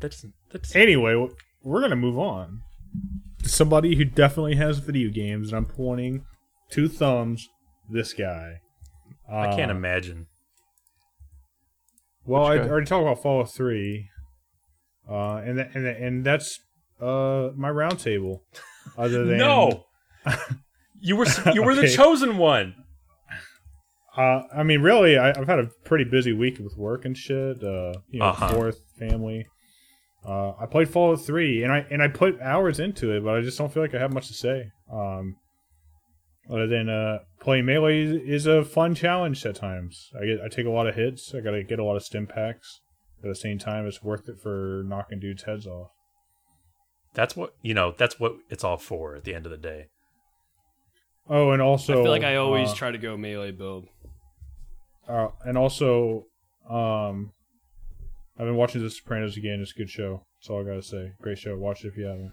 that's 0.00 0.24
that's 0.52 0.74
Anyway, 0.76 1.28
we're 1.62 1.80
gonna 1.80 1.96
move 1.96 2.18
on. 2.18 2.60
to 3.42 3.48
Somebody 3.48 3.96
who 3.96 4.04
definitely 4.04 4.56
has 4.56 4.78
video 4.78 5.10
games, 5.10 5.48
and 5.48 5.56
I'm 5.56 5.64
pointing 5.66 6.24
two 6.70 6.88
thumbs. 6.88 7.48
This 7.90 8.12
guy. 8.12 8.60
I 9.30 9.54
can't 9.56 9.70
Uh, 9.70 9.74
imagine. 9.74 10.26
Well, 12.24 12.44
I 12.44 12.58
already 12.58 12.86
talked 12.86 13.02
about 13.02 13.22
Fallout 13.22 13.50
Three, 13.54 14.10
uh, 15.08 15.36
and 15.36 15.56
th- 15.56 15.68
and 15.74 15.84
th- 15.84 15.96
and 15.98 16.24
that's 16.24 16.60
uh 17.00 17.50
my 17.56 17.70
roundtable. 17.70 18.40
Other 18.98 19.24
than 19.26 19.38
No, 19.38 19.84
you 21.00 21.16
were 21.16 21.26
you 21.54 21.62
were 21.62 21.74
the 21.74 21.88
chosen 21.88 22.36
one. 22.36 22.74
Uh, 24.18 24.42
I 24.52 24.62
mean, 24.64 24.82
really, 24.82 25.16
I, 25.16 25.28
I've 25.30 25.46
had 25.46 25.60
a 25.60 25.68
pretty 25.84 26.04
busy 26.04 26.32
week 26.32 26.58
with 26.58 26.76
work 26.76 27.04
and 27.04 27.16
shit. 27.16 27.62
Uh, 27.62 27.92
you 28.10 28.18
know, 28.18 28.26
Uh-huh. 28.26 28.48
fourth 28.52 28.80
family. 28.98 29.46
Uh, 30.26 30.52
I 30.60 30.66
played 30.66 30.88
Fallout 30.90 31.24
Three, 31.24 31.62
and 31.62 31.72
I 31.72 31.86
and 31.90 32.02
I 32.02 32.08
put 32.08 32.40
hours 32.40 32.80
into 32.80 33.12
it, 33.16 33.22
but 33.24 33.36
I 33.36 33.40
just 33.40 33.56
don't 33.56 33.72
feel 33.72 33.82
like 33.82 33.94
I 33.94 33.98
have 34.00 34.12
much 34.12 34.26
to 34.28 34.34
say. 34.34 34.70
Um, 34.92 35.36
other 36.50 36.66
than 36.66 36.88
uh, 36.88 37.18
playing 37.40 37.66
melee 37.66 38.00
is, 38.00 38.12
is 38.42 38.46
a 38.46 38.64
fun 38.64 38.94
challenge 38.96 39.46
at 39.46 39.54
times. 39.54 40.10
I 40.20 40.26
get 40.26 40.40
I 40.44 40.48
take 40.48 40.66
a 40.66 40.70
lot 40.70 40.88
of 40.88 40.96
hits. 40.96 41.32
I 41.34 41.40
gotta 41.40 41.62
get 41.62 41.78
a 41.78 41.84
lot 41.84 41.94
of 41.96 42.02
stim 42.02 42.26
packs. 42.26 42.80
At 43.22 43.28
the 43.28 43.34
same 43.36 43.58
time, 43.58 43.86
it's 43.86 44.02
worth 44.02 44.28
it 44.28 44.38
for 44.42 44.82
knocking 44.86 45.20
dudes' 45.20 45.44
heads 45.44 45.66
off. 45.66 45.90
That's 47.14 47.36
what 47.36 47.54
you 47.62 47.72
know. 47.74 47.94
That's 47.96 48.18
what 48.18 48.32
it's 48.50 48.64
all 48.64 48.78
for. 48.78 49.14
At 49.14 49.22
the 49.24 49.34
end 49.34 49.46
of 49.46 49.52
the 49.52 49.58
day, 49.58 49.86
Oh, 51.30 51.50
and 51.52 51.60
also 51.62 51.92
I 52.00 52.02
feel 52.02 52.10
like 52.10 52.24
I 52.24 52.36
always 52.36 52.70
uh, 52.70 52.74
try 52.74 52.90
to 52.90 52.98
go 52.98 53.16
melee 53.16 53.52
build. 53.52 53.86
Uh, 55.08 55.28
and 55.44 55.56
also, 55.56 56.24
um, 56.68 57.32
I've 58.38 58.46
been 58.46 58.56
watching 58.56 58.82
The 58.82 58.90
Sopranos 58.90 59.36
again. 59.36 59.60
It's 59.60 59.72
a 59.74 59.78
good 59.78 59.90
show. 59.90 60.24
That's 60.40 60.50
all 60.50 60.60
I 60.60 60.64
gotta 60.64 60.82
say. 60.82 61.12
Great 61.22 61.38
show. 61.38 61.56
Watch 61.56 61.84
it 61.84 61.88
if 61.88 61.96
you 61.96 62.04
haven't. 62.04 62.32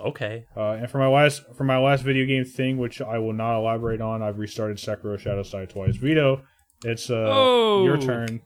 okay. 0.00 0.44
Uh, 0.56 0.72
and 0.72 0.90
for 0.90 0.98
my 0.98 1.08
last 1.08 1.42
for 1.56 1.64
my 1.64 1.78
last 1.78 2.02
video 2.04 2.26
game 2.26 2.44
thing, 2.44 2.78
which 2.78 3.00
I 3.00 3.18
will 3.18 3.32
not 3.32 3.58
elaborate 3.58 4.00
on, 4.00 4.22
I've 4.22 4.38
restarted 4.38 4.76
Sekiro 4.76 5.18
Shadows 5.18 5.50
Die 5.50 5.64
Twice. 5.66 5.96
Vito, 5.96 6.42
it's 6.84 7.10
uh 7.10 7.26
Oh. 7.28 7.84
your 7.84 7.96
turn. 7.98 8.42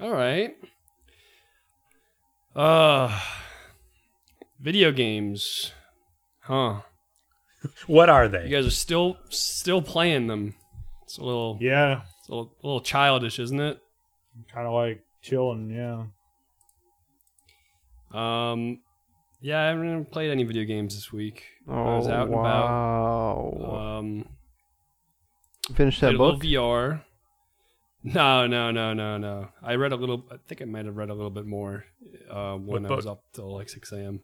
All 0.00 0.12
right. 0.12 0.54
Uh 2.54 3.18
video 4.60 4.92
games. 4.92 5.72
Huh. 6.40 6.80
What 7.86 8.10
are 8.10 8.28
they? 8.28 8.44
You 8.44 8.50
guys 8.56 8.66
are 8.66 8.70
still 8.70 9.16
still 9.30 9.80
playing 9.80 10.26
them. 10.26 10.54
It's 11.04 11.16
a 11.18 11.24
little 11.24 11.56
Yeah, 11.60 12.02
it's 12.02 12.10
a 12.10 12.11
little, 12.34 12.56
a 12.62 12.66
little 12.66 12.80
childish, 12.80 13.38
isn't 13.38 13.60
it? 13.60 13.78
kind 14.52 14.66
of 14.66 14.72
like 14.72 15.02
chilling. 15.20 15.70
Yeah. 15.70 16.04
Um 18.12 18.80
yeah, 19.40 19.62
I 19.62 19.66
haven't 19.68 20.10
played 20.12 20.30
any 20.30 20.44
video 20.44 20.64
games 20.64 20.94
this 20.94 21.12
week. 21.12 21.44
Oh, 21.68 21.72
I 21.72 21.96
was 21.96 22.08
out 22.08 22.28
and 22.28 22.36
wow. 22.36 23.52
about. 23.56 23.98
Um 23.98 24.28
Finish 25.74 25.98
Played 25.98 26.14
that 26.14 26.16
a 26.16 26.22
little 26.22 26.36
book. 26.38 26.44
VR. 26.44 27.02
No, 28.04 28.46
no, 28.48 28.70
no, 28.72 28.92
no, 28.92 29.16
no. 29.16 29.48
I 29.62 29.76
read 29.76 29.92
a 29.92 29.96
little. 29.96 30.24
I 30.30 30.36
think 30.48 30.60
I 30.60 30.64
might 30.64 30.86
have 30.86 30.96
read 30.96 31.08
a 31.08 31.14
little 31.14 31.30
bit 31.30 31.46
more 31.46 31.84
uh, 32.28 32.56
when 32.56 32.82
What 32.82 32.92
I 32.92 32.96
was 32.96 33.06
up 33.06 33.22
till 33.32 33.54
like 33.54 33.68
six 33.68 33.92
a.m. 33.92 34.20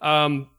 Um, 0.00 0.50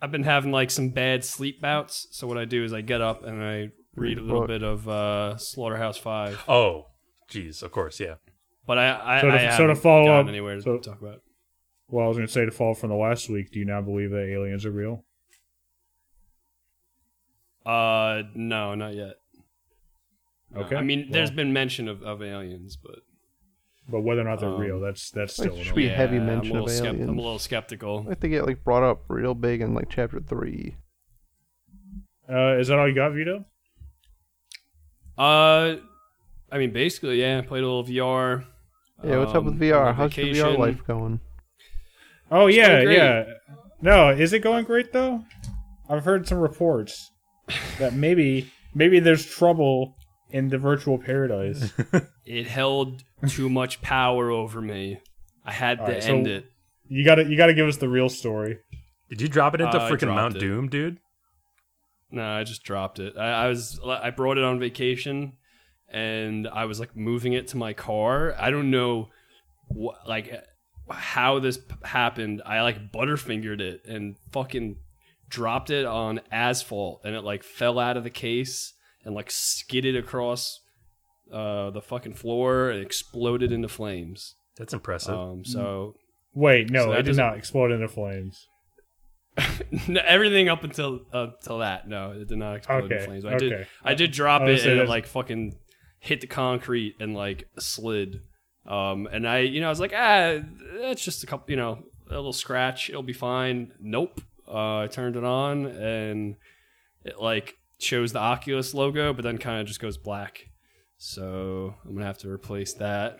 I've 0.00 0.12
been 0.12 0.22
having 0.22 0.52
like 0.52 0.70
some 0.70 0.90
bad 0.90 1.24
sleep 1.24 1.60
bouts. 1.60 2.06
So 2.12 2.28
what 2.28 2.38
I 2.38 2.44
do 2.44 2.62
is 2.62 2.72
I 2.72 2.80
get 2.80 3.00
up 3.00 3.24
and 3.24 3.42
I 3.42 3.70
read 3.94 4.18
a 4.18 4.22
little 4.22 4.40
book. 4.40 4.48
bit 4.48 4.62
of 4.62 4.88
uh, 4.88 5.36
Slaughterhouse 5.36 5.98
Five. 5.98 6.42
Oh, 6.48 6.86
geez. 7.28 7.62
Of 7.62 7.72
course, 7.72 8.00
yeah. 8.00 8.14
But 8.66 8.78
I, 8.78 9.16
I, 9.16 9.20
So 9.20 9.30
to- 9.30 9.34
I 9.52 9.56
so 9.56 9.66
to 9.66 9.74
follow 9.74 10.04
gotten 10.06 10.26
up- 10.26 10.28
anywhere 10.28 10.56
to 10.56 10.62
so- 10.62 10.78
talk 10.78 11.00
about. 11.00 11.22
Well, 11.88 12.04
I 12.04 12.08
was 12.08 12.16
gonna 12.16 12.28
say 12.28 12.44
to 12.44 12.52
follow 12.52 12.74
from 12.74 12.90
the 12.90 12.94
last 12.96 13.28
week. 13.28 13.50
Do 13.50 13.58
you 13.58 13.64
now 13.64 13.80
believe 13.80 14.10
that 14.10 14.28
aliens 14.28 14.64
are 14.64 14.70
real? 14.70 15.04
Uh, 17.66 18.22
no, 18.34 18.74
not 18.74 18.94
yet. 18.94 19.14
No. 20.54 20.62
Okay, 20.62 20.76
I 20.76 20.82
mean, 20.82 21.10
there's 21.10 21.30
been 21.30 21.52
mention 21.52 21.88
of, 21.88 22.02
of 22.02 22.22
aliens, 22.22 22.76
but 22.76 23.00
But 23.88 24.00
whether 24.02 24.20
or 24.20 24.24
not 24.24 24.38
they're 24.40 24.48
Um, 24.50 24.60
real, 24.60 24.78
that's 24.80 25.10
that's 25.10 25.36
Like, 25.38 25.50
still. 25.50 25.62
should 25.64 25.74
be 25.74 25.82
we- 25.82 25.86
open- 25.88 25.96
heavy 25.96 26.18
mention 26.20 26.52
little 26.52 26.66
of 26.68 26.72
skept- 26.72 27.02
I'm 27.08 27.18
a 27.18 27.22
little 27.22 27.38
skeptical. 27.40 28.06
I 28.08 28.14
think 28.14 28.34
it 28.34 28.44
like 28.44 28.62
brought 28.64 28.82
up 28.84 29.02
real 29.08 29.34
big 29.34 29.60
in 29.60 29.74
like 29.74 29.88
chapter 29.90 30.20
three. 30.20 30.76
Uh, 32.28 32.56
is 32.58 32.68
that 32.68 32.78
all 32.78 32.88
you 32.88 32.94
got, 32.94 33.12
Vito? 33.14 33.44
Uh, 35.20 35.76
I 36.50 36.58
mean, 36.58 36.72
basically, 36.72 37.20
yeah. 37.20 37.38
I 37.38 37.40
played 37.42 37.62
a 37.62 37.66
little 37.66 37.84
VR. 37.84 38.44
Yeah, 39.04 39.18
what's 39.18 39.34
up 39.34 39.44
with 39.44 39.54
Um, 39.54 39.60
VR? 39.60 39.94
How's 39.94 40.16
your 40.16 40.26
VR 40.34 40.58
life 40.58 40.82
going? 40.86 41.20
Oh 42.30 42.46
It's 42.46 42.56
yeah, 42.56 42.84
going 42.84 42.96
yeah. 42.96 43.24
No, 43.82 44.10
is 44.10 44.32
it 44.32 44.40
going 44.40 44.64
great 44.64 44.92
though? 44.92 45.24
I've 45.88 46.04
heard 46.04 46.26
some 46.28 46.38
reports 46.38 47.10
that 47.78 47.94
maybe 47.94 48.50
maybe 48.74 49.00
there's 49.00 49.24
trouble 49.26 49.94
in 50.30 50.48
the 50.48 50.58
virtual 50.58 50.98
paradise. 50.98 51.72
It 52.26 52.46
held 52.46 53.02
too 53.26 53.50
much 53.50 53.82
power 53.82 54.30
over 54.30 54.60
me. 54.60 55.00
I 55.44 55.50
had 55.52 55.78
to 55.78 55.82
Alright, 55.84 56.02
so- 56.04 56.10
end 56.14 56.28
it. 56.28 56.44
You 56.88 57.04
got 57.04 57.16
to 57.16 57.24
you 57.24 57.36
got 57.36 57.46
to 57.46 57.54
give 57.54 57.66
us 57.66 57.76
the 57.78 57.88
real 57.88 58.08
story. 58.08 58.58
Did 59.08 59.20
you 59.20 59.26
drop 59.28 59.54
it 59.56 59.60
into 59.60 59.76
Uh, 59.78 59.90
freaking 59.90 60.14
Mount 60.14 60.36
it. 60.36 60.38
Doom, 60.38 60.68
dude? 60.68 60.98
No, 62.10 62.22
I 62.28 62.44
just 62.44 62.62
dropped 62.64 62.98
it. 62.98 63.16
I, 63.16 63.44
I 63.44 63.48
was 63.48 63.78
I 63.84 64.10
brought 64.10 64.38
it 64.38 64.44
on 64.44 64.58
vacation, 64.58 65.34
and 65.88 66.48
I 66.48 66.64
was 66.64 66.80
like 66.80 66.96
moving 66.96 67.32
it 67.32 67.48
to 67.48 67.56
my 67.56 67.72
car. 67.72 68.34
I 68.38 68.50
don't 68.50 68.70
know, 68.70 69.08
what 69.68 70.08
like 70.08 70.44
how 70.90 71.38
this 71.38 71.58
p- 71.58 71.74
happened. 71.84 72.42
I 72.44 72.62
like 72.62 72.90
butterfingered 72.92 73.60
it 73.60 73.82
and 73.86 74.16
fucking 74.32 74.76
dropped 75.28 75.70
it 75.70 75.84
on 75.86 76.20
asphalt, 76.32 77.02
and 77.04 77.14
it 77.14 77.22
like 77.22 77.44
fell 77.44 77.78
out 77.78 77.96
of 77.96 78.02
the 78.04 78.10
case 78.10 78.74
and 79.04 79.14
like 79.14 79.30
skidded 79.30 79.94
across 79.96 80.58
uh, 81.32 81.70
the 81.70 81.80
fucking 81.80 82.14
floor 82.14 82.70
and 82.70 82.82
exploded 82.82 83.52
into 83.52 83.68
flames. 83.68 84.34
That's 84.56 84.74
impressive. 84.74 85.14
Um, 85.14 85.44
so 85.44 85.94
Wait, 86.34 86.70
no, 86.70 86.84
So 86.84 86.90
that 86.90 86.98
it 86.98 87.02
did 87.02 87.06
doesn't- 87.10 87.24
not 87.24 87.36
explode 87.38 87.70
into 87.72 87.88
flames. 87.88 88.46
No, 89.86 90.00
everything 90.04 90.48
up 90.48 90.64
until 90.64 91.00
uh, 91.12 91.28
until 91.38 91.58
that. 91.58 91.88
No, 91.88 92.10
it 92.12 92.26
did 92.28 92.38
not 92.38 92.56
explode 92.56 92.84
Okay, 92.84 92.98
in 92.98 93.04
flames. 93.04 93.24
I 93.24 93.36
did. 93.38 93.66
I 93.84 93.94
did 93.94 94.10
drop 94.10 94.42
I 94.42 94.50
it 94.50 94.66
and 94.66 94.80
it 94.80 94.88
like 94.88 95.06
fucking 95.06 95.54
hit 96.00 96.20
the 96.20 96.26
concrete 96.26 96.96
and 96.98 97.14
like 97.14 97.48
slid. 97.58 98.22
Um, 98.66 99.06
and 99.10 99.28
I 99.28 99.38
you 99.40 99.60
know 99.60 99.66
I 99.68 99.70
was 99.70 99.80
like 99.80 99.92
ah 99.94 100.38
that's 100.80 101.04
just 101.04 101.22
a 101.22 101.26
couple 101.26 101.50
you 101.50 101.56
know 101.56 101.84
a 102.10 102.14
little 102.14 102.32
scratch 102.32 102.90
it'll 102.90 103.02
be 103.04 103.12
fine. 103.12 103.72
Nope. 103.80 104.20
Uh, 104.48 104.80
I 104.80 104.86
turned 104.88 105.14
it 105.16 105.24
on 105.24 105.66
and 105.66 106.36
it 107.04 107.20
like 107.20 107.56
shows 107.78 108.12
the 108.12 108.18
Oculus 108.18 108.74
logo, 108.74 109.12
but 109.12 109.22
then 109.22 109.38
kind 109.38 109.60
of 109.60 109.66
just 109.66 109.80
goes 109.80 109.96
black. 109.96 110.48
So 110.98 111.74
I'm 111.84 111.94
gonna 111.94 112.06
have 112.06 112.18
to 112.18 112.28
replace 112.28 112.74
that. 112.74 113.18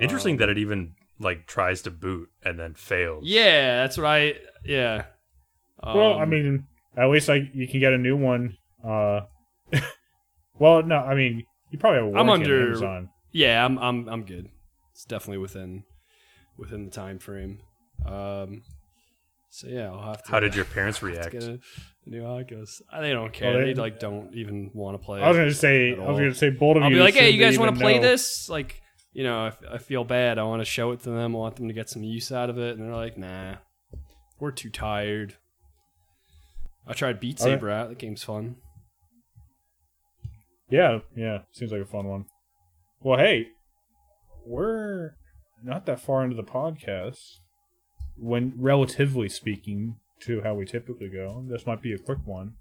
Interesting 0.00 0.34
Um, 0.34 0.38
that 0.38 0.48
it 0.48 0.58
even 0.58 0.94
like 1.20 1.46
tries 1.46 1.82
to 1.82 1.90
boot 1.90 2.28
and 2.44 2.58
then 2.58 2.74
fails. 2.74 3.22
Yeah, 3.24 3.82
that's 3.82 3.96
what 3.96 4.06
I 4.06 4.34
yeah. 4.64 5.04
Well, 5.84 6.18
I 6.18 6.22
Um, 6.22 6.30
mean, 6.30 6.66
at 6.96 7.08
least 7.10 7.28
like 7.28 7.42
you 7.54 7.66
can 7.68 7.80
get 7.80 7.92
a 7.92 7.98
new 7.98 8.16
one. 8.16 8.56
Uh, 8.84 9.20
well, 10.58 10.82
no, 10.82 10.96
I 10.96 11.14
mean 11.14 11.44
you 11.70 11.78
probably 11.78 12.00
have 12.04 12.14
a 12.14 12.18
I'm 12.18 12.26
warranty 12.26 12.46
on 12.46 12.52
under- 12.52 12.66
Amazon. 12.68 13.08
Yeah, 13.32 13.64
I'm 13.64 13.78
I'm 13.78 14.08
I'm 14.08 14.24
good. 14.24 14.48
It's 14.92 15.04
definitely 15.04 15.38
within 15.38 15.84
within 16.58 16.84
the 16.84 16.90
time 16.90 17.18
frame. 17.18 17.60
Um, 18.04 18.62
so 19.48 19.68
yeah, 19.68 19.90
I'll 19.90 20.02
have 20.02 20.22
to. 20.24 20.30
How 20.30 20.40
did 20.40 20.54
your 20.54 20.64
parents 20.76 21.02
react? 21.02 21.32
Get 21.32 21.42
a 21.44 21.58
new 22.06 22.24
Oculus. 22.24 22.82
Uh, 22.92 23.00
They 23.00 23.12
don't 23.12 23.32
care. 23.32 23.54
Oh, 23.56 23.60
they, 23.60 23.72
they- 23.72 23.80
like 23.80 23.98
don't 24.00 24.34
even 24.34 24.70
want 24.74 25.00
to 25.00 25.04
play. 25.04 25.22
I 25.22 25.28
was 25.28 25.36
gonna 25.36 25.52
say, 25.54 25.94
I 25.96 25.98
was 26.08 26.18
gonna 26.18 26.34
say, 26.34 26.50
bold 26.50 26.76
of 26.76 26.82
I'll 26.82 26.90
you. 26.90 26.96
be 26.96 27.02
like, 27.02 27.14
hey, 27.14 27.30
you 27.30 27.40
guys 27.42 27.58
want 27.58 27.74
to 27.74 27.80
play 27.80 27.96
know. 27.96 28.02
this? 28.02 28.48
Like, 28.50 28.82
you 29.14 29.24
know, 29.24 29.46
if 29.46 29.56
I 29.70 29.78
feel 29.78 30.04
bad, 30.04 30.38
I 30.38 30.42
want 30.44 30.60
to 30.60 30.64
show 30.66 30.92
it 30.92 31.00
to 31.04 31.10
them. 31.10 31.34
I 31.34 31.38
want 31.38 31.56
them 31.56 31.68
to 31.68 31.74
get 31.74 31.88
some 31.88 32.02
use 32.02 32.30
out 32.32 32.50
of 32.50 32.58
it, 32.58 32.76
and 32.76 32.86
they're 32.86 32.94
like, 32.96 33.16
nah, 33.16 33.56
we're 34.40 34.50
too 34.52 34.70
tired. 34.70 35.36
I 36.86 36.92
tried 36.94 37.20
Beat 37.20 37.40
Okay. 37.40 37.50
Saber 37.50 37.70
out. 37.70 37.88
That 37.88 37.98
game's 37.98 38.24
fun. 38.24 38.56
Yeah, 40.70 41.00
yeah, 41.14 41.40
seems 41.52 41.70
like 41.70 41.82
a 41.82 41.86
fun 41.86 42.06
one. 42.06 42.24
Well, 43.02 43.18
hey, 43.18 43.48
we're 44.46 45.10
not 45.62 45.86
that 45.86 46.00
far 46.00 46.24
into 46.24 46.36
the 46.36 46.42
podcast. 46.42 47.18
When 48.16 48.54
relatively 48.56 49.28
speaking 49.28 49.96
to 50.20 50.40
how 50.42 50.54
we 50.54 50.64
typically 50.64 51.08
go, 51.08 51.44
this 51.48 51.66
might 51.66 51.82
be 51.82 51.92
a 51.92 51.98
quick 51.98 52.20
one. 52.24 52.54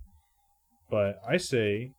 But 0.90 1.22
I 1.28 1.38
say, 1.38 1.94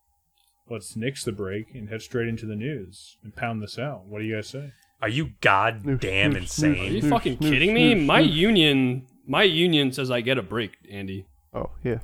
let's 0.68 0.96
nix 0.96 1.24
the 1.24 1.32
break 1.32 1.74
and 1.74 1.88
head 1.88 2.02
straight 2.02 2.28
into 2.28 2.46
the 2.46 2.56
news 2.56 3.16
and 3.22 3.34
pound 3.34 3.62
this 3.62 3.78
out. 3.78 4.04
What 4.06 4.18
do 4.20 4.24
you 4.26 4.34
guys 4.36 4.48
say? 4.48 4.72
Are 5.00 5.08
you 5.08 5.30
goddamn 5.40 6.34
Snoof, 6.34 6.42
snoof, 6.42 6.80
Are 6.80 6.92
you 6.92 7.08
fucking 7.08 7.38
kidding 7.38 7.74
me? 7.74 7.94
My 7.94 8.20
union, 8.20 9.06
my 9.26 9.42
union 9.42 9.92
says 9.92 10.10
I 10.10 10.20
get 10.20 10.38
a 10.38 10.42
break, 10.42 10.72
Andy. 10.90 11.26
Oh 11.54 11.70
yeah. 11.82 11.98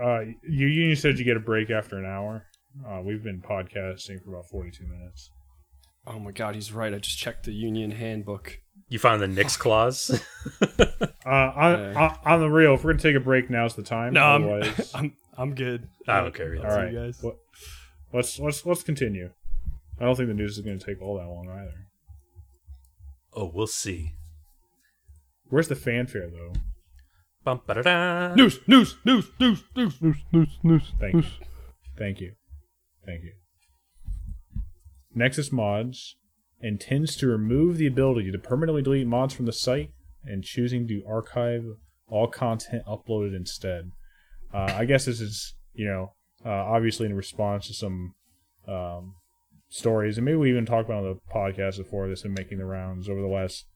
Uh, 0.00 0.20
you 0.48 0.66
you 0.68 0.94
said 0.96 1.18
you 1.18 1.24
get 1.24 1.36
a 1.36 1.40
break 1.40 1.70
after 1.70 1.96
an 1.98 2.04
hour. 2.06 2.46
Uh, 2.86 3.00
we've 3.04 3.22
been 3.24 3.40
podcasting 3.40 4.22
for 4.22 4.30
about 4.30 4.46
forty-two 4.50 4.86
minutes. 4.86 5.30
Oh 6.06 6.18
my 6.18 6.30
god, 6.30 6.54
he's 6.54 6.72
right. 6.72 6.94
I 6.94 6.98
just 6.98 7.18
checked 7.18 7.44
the 7.44 7.52
union 7.52 7.90
handbook. 7.90 8.58
You 8.88 8.98
found 8.98 9.20
the 9.20 9.28
Nix 9.28 9.56
clause. 9.56 10.22
Uh, 11.26 11.52
on, 11.54 11.78
Yeah. 11.78 11.94
on, 12.24 12.32
on 12.34 12.40
the 12.40 12.48
real, 12.48 12.72
if 12.72 12.82
we're 12.84 12.92
gonna 12.92 13.02
take 13.02 13.14
a 13.16 13.20
break, 13.20 13.50
now's 13.50 13.74
the 13.74 13.82
time. 13.82 14.14
No, 14.14 14.22
I'm 14.24 14.74
I'm 14.94 15.16
I'm 15.36 15.54
good. 15.54 15.86
I 16.06 16.22
don't 16.22 16.34
care 16.34 16.54
I'll 16.54 16.58
either. 16.60 16.66
all 16.66 16.70
see 16.74 16.80
right. 16.84 16.92
you 16.92 16.98
guys. 17.00 17.18
What- 17.22 17.36
let's 18.14 18.38
let's 18.38 18.64
let's 18.64 18.82
continue. 18.82 19.28
I 20.00 20.04
don't 20.06 20.16
think 20.16 20.28
the 20.28 20.34
news 20.34 20.56
is 20.56 20.64
gonna 20.64 20.78
take 20.78 21.02
all 21.02 21.18
that 21.18 21.26
long 21.26 21.50
either. 21.50 21.74
oh, 23.34 23.50
we'll 23.52 23.66
see. 23.66 24.14
Where's 25.50 25.68
the 25.68 25.74
fanfare 25.76 26.30
though? 26.30 26.54
Bum, 27.44 27.60
ba-da-da. 27.66 28.34
News, 28.34 28.60
news, 28.66 28.96
news, 29.04 29.30
news, 29.40 29.62
news. 29.74 29.92
Noose, 30.02 30.16
noose, 30.32 30.58
noose, 30.62 30.92
Thank 31.00 31.14
you. 31.14 31.20
noose. 31.20 31.32
Thank 31.96 32.20
you. 32.20 32.32
Thank 33.06 33.22
you. 33.22 33.32
Nexus 35.14 35.50
Mods 35.50 36.16
intends 36.60 37.16
to 37.16 37.26
remove 37.26 37.78
the 37.78 37.86
ability 37.86 38.30
to 38.32 38.38
permanently 38.38 38.82
delete 38.82 39.06
mods 39.06 39.34
from 39.34 39.46
the 39.46 39.52
site 39.52 39.90
and 40.24 40.44
choosing 40.44 40.86
to 40.88 41.02
archive 41.08 41.64
all 42.08 42.26
content 42.26 42.82
uploaded 42.86 43.34
instead. 43.34 43.90
Uh, 44.52 44.72
I 44.76 44.84
guess 44.84 45.04
this 45.06 45.20
is, 45.20 45.54
you 45.74 45.86
know, 45.86 46.14
uh, 46.44 46.50
obviously 46.50 47.06
in 47.06 47.14
response 47.14 47.66
to 47.68 47.74
some 47.74 48.14
um, 48.66 49.14
stories, 49.68 50.18
and 50.18 50.24
maybe 50.24 50.36
we 50.36 50.50
even 50.50 50.66
talked 50.66 50.88
about 50.88 51.04
on 51.04 51.14
the 51.14 51.32
podcast 51.32 51.78
before 51.78 52.08
this 52.08 52.24
and 52.24 52.34
making 52.34 52.58
the 52.58 52.64
rounds 52.64 53.08
over 53.08 53.20
the 53.20 53.26
last 53.28 53.66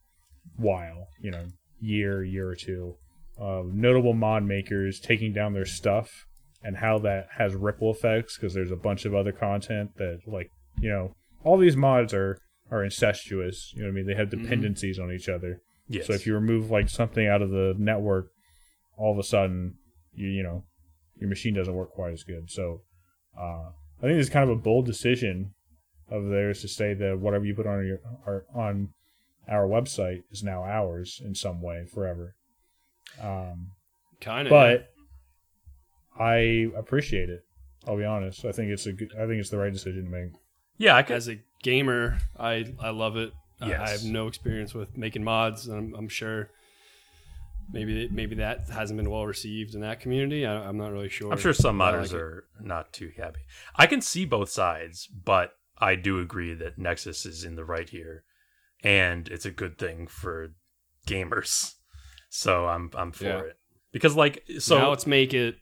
while, 0.57 1.09
you 1.21 1.31
know, 1.31 1.47
year, 1.81 2.23
year 2.25 2.49
or 2.49 2.55
two, 2.55 2.97
of 3.39 3.73
notable 3.75 4.15
mod 4.15 4.45
makers 4.45 5.01
taking 5.01 5.33
down 5.33 5.53
their 5.53 5.65
stuff 5.67 6.27
and 6.63 6.77
how 6.77 6.99
that 6.99 7.27
has 7.39 7.55
ripple 7.55 7.91
effects 7.91 8.37
because 8.37 8.55
there's 8.55 8.71
a 8.71 8.77
bunch 8.77 9.05
of 9.05 9.15
other 9.15 9.33
content 9.33 9.91
that 9.97 10.21
like 10.27 10.49
you 10.81 10.89
know 10.89 11.15
all 11.45 11.57
these 11.57 11.77
mods 11.77 12.15
are 12.15 12.39
are 12.71 12.85
incestuous 12.85 13.73
you 13.75 13.83
know 13.83 13.89
what 13.89 13.93
i 13.93 13.95
mean? 13.95 14.07
They 14.07 14.15
have 14.15 14.31
dependencies 14.31 14.99
on 14.99 15.13
each 15.13 15.29
other. 15.29 15.61
Yes. 15.89 16.07
so 16.07 16.13
if 16.13 16.27
you 16.27 16.35
remove 16.35 16.71
like 16.71 16.89
something 16.89 17.27
out 17.27 17.43
of 17.43 17.51
the 17.51 17.75
network 17.79 18.29
all 18.97 19.13
of 19.13 19.19
a 19.19 19.25
sudden 19.25 19.75
you 20.15 20.29
you 20.29 20.43
know 20.43 20.65
your 21.17 21.29
machine 21.29 21.55
doesn't 21.55 21.75
work 21.75 21.93
quite 21.93 22.13
as 22.13 22.23
good. 22.23 22.51
So 22.51 22.83
uh 23.39 23.71
i 23.99 24.03
think 24.03 24.19
it's 24.19 24.29
kind 24.29 24.49
of 24.49 24.57
a 24.57 24.61
bold 24.61 24.87
decision 24.87 25.55
of 26.11 26.29
theirs 26.29 26.61
to 26.61 26.69
say 26.69 26.95
that 26.95 27.19
whatever 27.19 27.45
you 27.45 27.55
put 27.55 27.67
on 27.67 27.87
your 27.87 27.99
our, 28.27 28.45
on 28.55 28.91
our 29.49 29.67
website 29.67 30.23
is 30.31 30.43
now 30.43 30.63
ours 30.63 31.21
in 31.25 31.35
some 31.35 31.61
way 31.61 31.85
forever 31.93 32.35
um 33.21 33.73
Kind 34.21 34.47
of. 34.47 34.51
but 34.51 34.89
I 36.19 36.71
appreciate 36.77 37.29
it. 37.31 37.45
I'll 37.87 37.97
be 37.97 38.05
honest. 38.05 38.45
I 38.45 38.53
think 38.53 38.71
it's 38.71 38.87
a 38.87 38.93
good. 38.93 39.13
I 39.15 39.27
think 39.27 39.41
it's 39.41 39.51
the 39.51 39.59
right 39.59 39.73
decision 39.73 40.05
to 40.05 40.11
make. 40.11 40.33
yeah, 40.79 40.95
I 40.97 41.03
could. 41.03 41.17
as 41.17 41.29
a 41.29 41.41
gamer, 41.63 42.19
I 42.39 42.73
I 42.81 42.91
love 42.91 43.17
it. 43.17 43.33
I- 43.61 43.75
I 43.75 43.91
have 43.91 44.05
no 44.05 44.27
experience 44.27 44.75
with 44.75 44.97
making 44.97 45.23
mods, 45.25 45.69
and 45.69 45.77
I'm, 45.79 45.95
I'm 45.97 46.09
sure 46.09 46.51
maybe 47.73 48.09
maybe 48.11 48.35
that 48.37 48.69
hasn't 48.69 48.97
been 48.97 49.11
well 49.11 49.25
received 49.27 49.75
in 49.75 49.81
that 49.83 50.01
community. 50.01 50.45
I, 50.47 50.69
I'm 50.69 50.77
not 50.77 50.93
really 50.93 51.09
sure. 51.09 51.33
I'm 51.33 51.39
sure 51.39 51.53
some 51.53 51.79
but 51.79 51.95
modders 51.95 52.13
like 52.13 52.21
are 52.21 52.45
not 52.61 52.93
too 52.93 53.11
happy. 53.17 53.41
I 53.77 53.87
can 53.87 54.01
see 54.01 54.25
both 54.25 54.49
sides, 54.51 55.07
but 55.07 55.53
I 55.79 55.95
do 55.95 56.21
agree 56.21 56.55
that 56.55 56.79
Nexus 56.79 57.25
is 57.27 57.45
in 57.45 57.55
the 57.57 57.65
right 57.65 57.89
here, 57.89 58.25
and 58.85 59.29
it's 59.29 59.47
a 59.47 59.51
good 59.53 59.79
thing 59.79 60.07
for 60.09 60.55
gamers. 61.07 61.75
So 62.35 62.67
I'm 62.67 62.91
I'm 62.95 63.13
for 63.13 63.25
Yeah. 63.27 63.39
it 63.41 63.59
because 63.93 64.17
like 64.17 64.43
so 64.59 64.79
now 64.79 64.89
let's 64.89 65.07
make 65.07 65.35
it. 65.35 65.57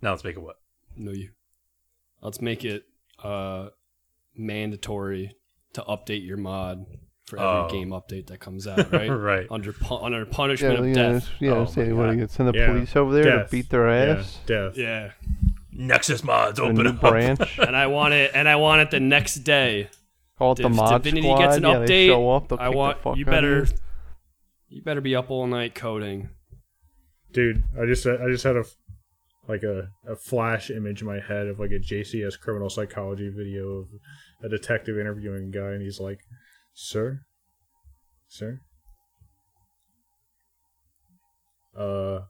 now 0.00 0.10
let's 0.10 0.22
make 0.22 0.36
it 0.36 0.40
what 0.40 0.56
No, 0.96 1.10
you. 1.10 1.30
Let's 2.20 2.40
make 2.40 2.64
it 2.64 2.84
uh, 3.24 3.70
mandatory 4.36 5.34
to 5.72 5.80
update 5.82 6.24
your 6.24 6.36
mod 6.36 6.86
for 7.26 7.38
every 7.40 7.48
Oh. 7.62 7.68
game 7.70 7.88
update 7.90 8.28
that 8.28 8.38
comes 8.38 8.68
out, 8.68 8.92
right? 8.92 9.08
right. 9.10 9.46
Under 9.50 9.72
pu- 9.72 9.96
under 9.96 10.20
Yeah, 10.20 10.24
punishment 10.30 10.78
of 10.78 10.86
yeah, 10.86 10.94
death. 10.94 11.28
yeah. 11.40 11.50
Oh 11.54 11.64
say 11.64 11.88
my 11.88 11.92
what 11.94 12.04
God. 12.10 12.18
you 12.18 12.28
send 12.28 12.48
the 12.54 12.58
Yeah. 12.58 12.66
police 12.72 12.94
over 12.94 13.12
there 13.14 13.24
Death. 13.38 13.50
to 13.50 13.56
beat 13.56 13.68
their 13.68 13.88
ass. 13.88 14.38
Yeah, 14.48 14.56
death. 14.56 14.76
Yeah, 14.78 15.10
Nexus 15.72 16.22
mods 16.22 16.60
A 16.60 16.62
open 16.62 16.76
new 16.84 16.90
up. 16.90 17.00
branch. 17.00 17.58
and 17.58 17.74
I 17.76 17.88
want 17.88 18.14
it, 18.14 18.30
and 18.32 18.48
I 18.48 18.54
want 18.56 18.82
it 18.82 18.92
the 18.92 19.00
next 19.00 19.36
day. 19.42 19.88
Call 20.38 20.52
it 20.52 20.58
the 20.62 20.68
mod 20.68 21.02
Divinity 21.02 21.26
squad. 21.26 21.38
gets 21.38 21.56
an 21.56 21.62
yeah, 21.64 21.78
they 21.80 22.06
show 22.06 22.30
up. 22.30 22.52
I 22.52 22.56
kick 22.56 22.70
the 22.70 22.76
want 22.76 22.98
fuck 23.00 23.16
you 23.16 23.24
out 23.26 23.30
better, 23.30 23.66
you. 24.72 24.82
better 24.82 25.00
be 25.00 25.14
up 25.16 25.30
all 25.30 25.46
night 25.46 25.74
coding. 25.74 26.30
dude. 27.32 27.64
I 27.80 27.86
just 27.86 28.06
I 28.06 28.28
just 28.28 28.44
had 28.44 28.56
a 28.56 28.64
like 29.48 29.62
a, 29.64 29.88
a 30.06 30.14
flash 30.16 30.70
image 30.70 31.00
in 31.00 31.06
my 31.06 31.18
head 31.20 31.48
of 31.48 31.58
like 31.58 31.72
a 31.72 31.78
JCS 31.78 32.38
criminal 32.38 32.70
psychology 32.70 33.28
video 33.28 33.78
of 33.80 33.86
a 34.44 34.48
detective 34.48 34.98
interviewing 34.98 35.48
a 35.48 35.50
guy, 35.50 35.72
and 35.72 35.82
he's 35.82 35.98
like, 36.00 36.20
"Sir, 36.74 37.22
sir, 38.28 38.60
uh, 41.76 42.20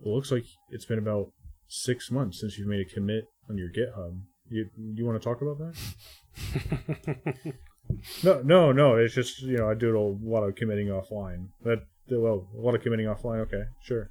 it 0.00 0.06
looks 0.06 0.32
like 0.32 0.44
it's 0.70 0.84
been 0.84 0.98
about 0.98 1.32
six 1.68 2.10
months 2.10 2.40
since 2.40 2.58
you've 2.58 2.68
made 2.68 2.80
a 2.80 2.94
commit 2.94 3.24
on 3.48 3.56
your 3.56 3.68
GitHub. 3.68 4.20
You 4.48 4.68
you 4.76 5.06
want 5.06 5.20
to 5.20 5.24
talk 5.24 5.42
about 5.42 5.58
that?" 5.58 7.54
No, 8.22 8.40
no, 8.42 8.72
no. 8.72 8.96
It's 8.96 9.14
just 9.14 9.42
you 9.42 9.58
know 9.58 9.70
I 9.70 9.74
do 9.74 9.96
a 9.96 10.00
lot 10.22 10.44
of 10.44 10.54
committing 10.54 10.88
offline. 10.88 11.48
That 11.62 11.84
well, 12.08 12.48
a 12.56 12.60
lot 12.60 12.74
of 12.74 12.82
committing 12.82 13.06
offline. 13.06 13.40
Okay, 13.40 13.64
sure. 13.82 14.10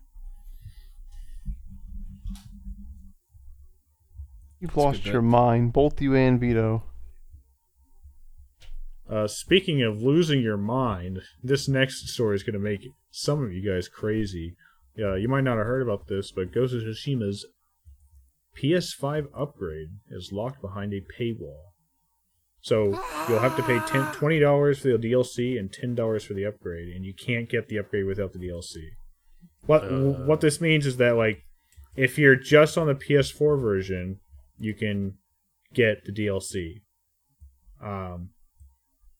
You've 4.60 4.76
a 4.76 4.80
lost 4.80 5.06
your 5.06 5.22
mind, 5.22 5.72
both 5.74 6.02
you 6.02 6.16
and 6.16 6.40
Vito. 6.40 6.84
Uh, 9.10 9.28
speaking 9.28 9.82
of 9.82 10.04
losing 10.04 10.42
your 10.42 10.58
mind, 10.58 11.22
this 11.42 11.68
next 11.68 12.10
story 12.10 12.36
is 12.36 12.44
going 12.44 12.54
to 12.54 12.60
make 12.60 12.82
some 13.10 13.44
of 13.44 13.52
you 13.52 13.68
guys 13.68 13.88
crazy. 13.88 14.56
Yeah, 14.96 15.16
you 15.16 15.28
might 15.28 15.46
not 15.46 15.58
have 15.58 15.66
heard 15.66 15.82
about 15.82 16.08
this, 16.08 16.32
but 16.32 16.54
Ghost 16.54 16.76
of 16.76 16.82
Tsushima's 16.82 17.46
PS5 18.56 19.28
upgrade 19.36 19.88
is 20.12 20.32
locked 20.32 20.62
behind 20.62 20.94
a 20.94 21.02
paywall. 21.02 21.69
So 22.62 23.02
you'll 23.28 23.40
have 23.40 23.56
to 23.56 23.64
pay 23.64 23.80
10 23.80 24.14
$20 24.14 24.82
for 24.82 24.88
the 24.90 24.98
DLC 24.98 25.58
and 25.58 25.72
$10 25.72 26.26
for 26.26 26.34
the 26.34 26.46
upgrade, 26.46 26.90
and 26.90 27.06
you 27.06 27.14
can't 27.14 27.50
get 27.50 27.68
the 27.70 27.78
upgrade 27.78 28.06
without 28.06 28.34
the 28.34 28.40
DLC. 28.40 28.90
What 29.66 29.84
Uh. 29.84 30.26
what 30.26 30.42
this 30.42 30.60
means 30.60 30.86
is 30.86 30.98
that 30.98 31.16
like 31.16 31.44
if 31.96 32.18
you're 32.18 32.36
just 32.36 32.78
on 32.78 32.88
the 32.88 32.96
PS4 32.96 33.60
version, 33.60 34.20
you 34.58 34.74
can 34.74 35.18
get 35.74 36.06
the 36.06 36.12
DLC. 36.12 36.82
Um, 37.82 38.30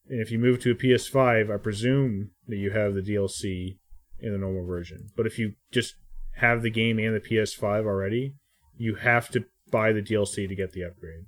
and 0.08 0.20
if 0.20 0.30
you 0.30 0.38
move 0.38 0.60
to 0.60 0.72
a 0.72 0.74
PS5, 0.74 1.52
I 1.52 1.56
presume 1.56 2.30
that 2.48 2.56
you 2.56 2.70
have 2.70 2.94
the 2.94 3.02
DLC 3.02 3.78
in 4.18 4.32
the 4.32 4.38
normal 4.38 4.66
version. 4.66 5.08
But 5.16 5.26
if 5.26 5.38
you 5.38 5.54
just 5.70 5.94
have 6.36 6.62
the 6.62 6.70
game 6.70 6.98
and 6.98 7.14
the 7.14 7.20
PS5 7.20 7.86
already, 7.86 8.34
you 8.76 8.96
have 8.96 9.28
to 9.30 9.44
buy 9.70 9.92
the 9.92 10.02
DLC 10.02 10.48
to 10.48 10.54
get 10.54 10.72
the 10.72 10.84
upgrade. 10.84 11.24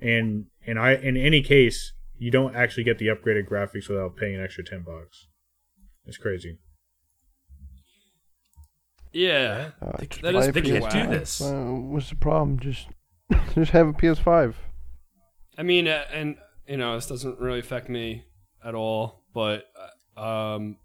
And 0.00 0.46
and 0.66 0.78
I 0.78 0.94
in 0.94 1.16
any 1.16 1.42
case, 1.42 1.92
you 2.18 2.30
don't 2.30 2.54
actually 2.54 2.84
get 2.84 2.98
the 2.98 3.06
upgraded 3.06 3.48
graphics 3.48 3.88
without 3.88 4.16
paying 4.16 4.34
an 4.34 4.42
extra 4.42 4.64
ten 4.64 4.82
bucks. 4.82 5.28
It's 6.04 6.18
crazy. 6.18 6.58
Yeah, 9.12 9.70
Uh, 9.80 9.92
They, 9.98 10.06
just 10.06 10.22
that 10.22 10.34
buy 10.34 10.40
is 10.40 10.48
a 10.48 10.52
they 10.52 10.60
can't 10.60 10.90
do 10.90 10.98
wow. 10.98 11.10
this. 11.10 11.40
Uh, 11.40 11.54
what's 11.54 12.10
the 12.10 12.16
problem? 12.16 12.58
Just 12.58 12.88
just 13.54 13.70
have 13.70 13.88
a 13.88 13.92
PS5. 13.94 14.54
I 15.56 15.62
mean, 15.62 15.88
uh, 15.88 16.04
and 16.12 16.36
you 16.68 16.76
know, 16.76 16.94
this 16.96 17.06
doesn't 17.06 17.38
really 17.40 17.60
affect 17.60 17.88
me 17.88 18.24
at 18.62 18.74
all, 18.74 19.24
but 19.32 19.64
uh, 20.16 20.20
um, 20.56 20.76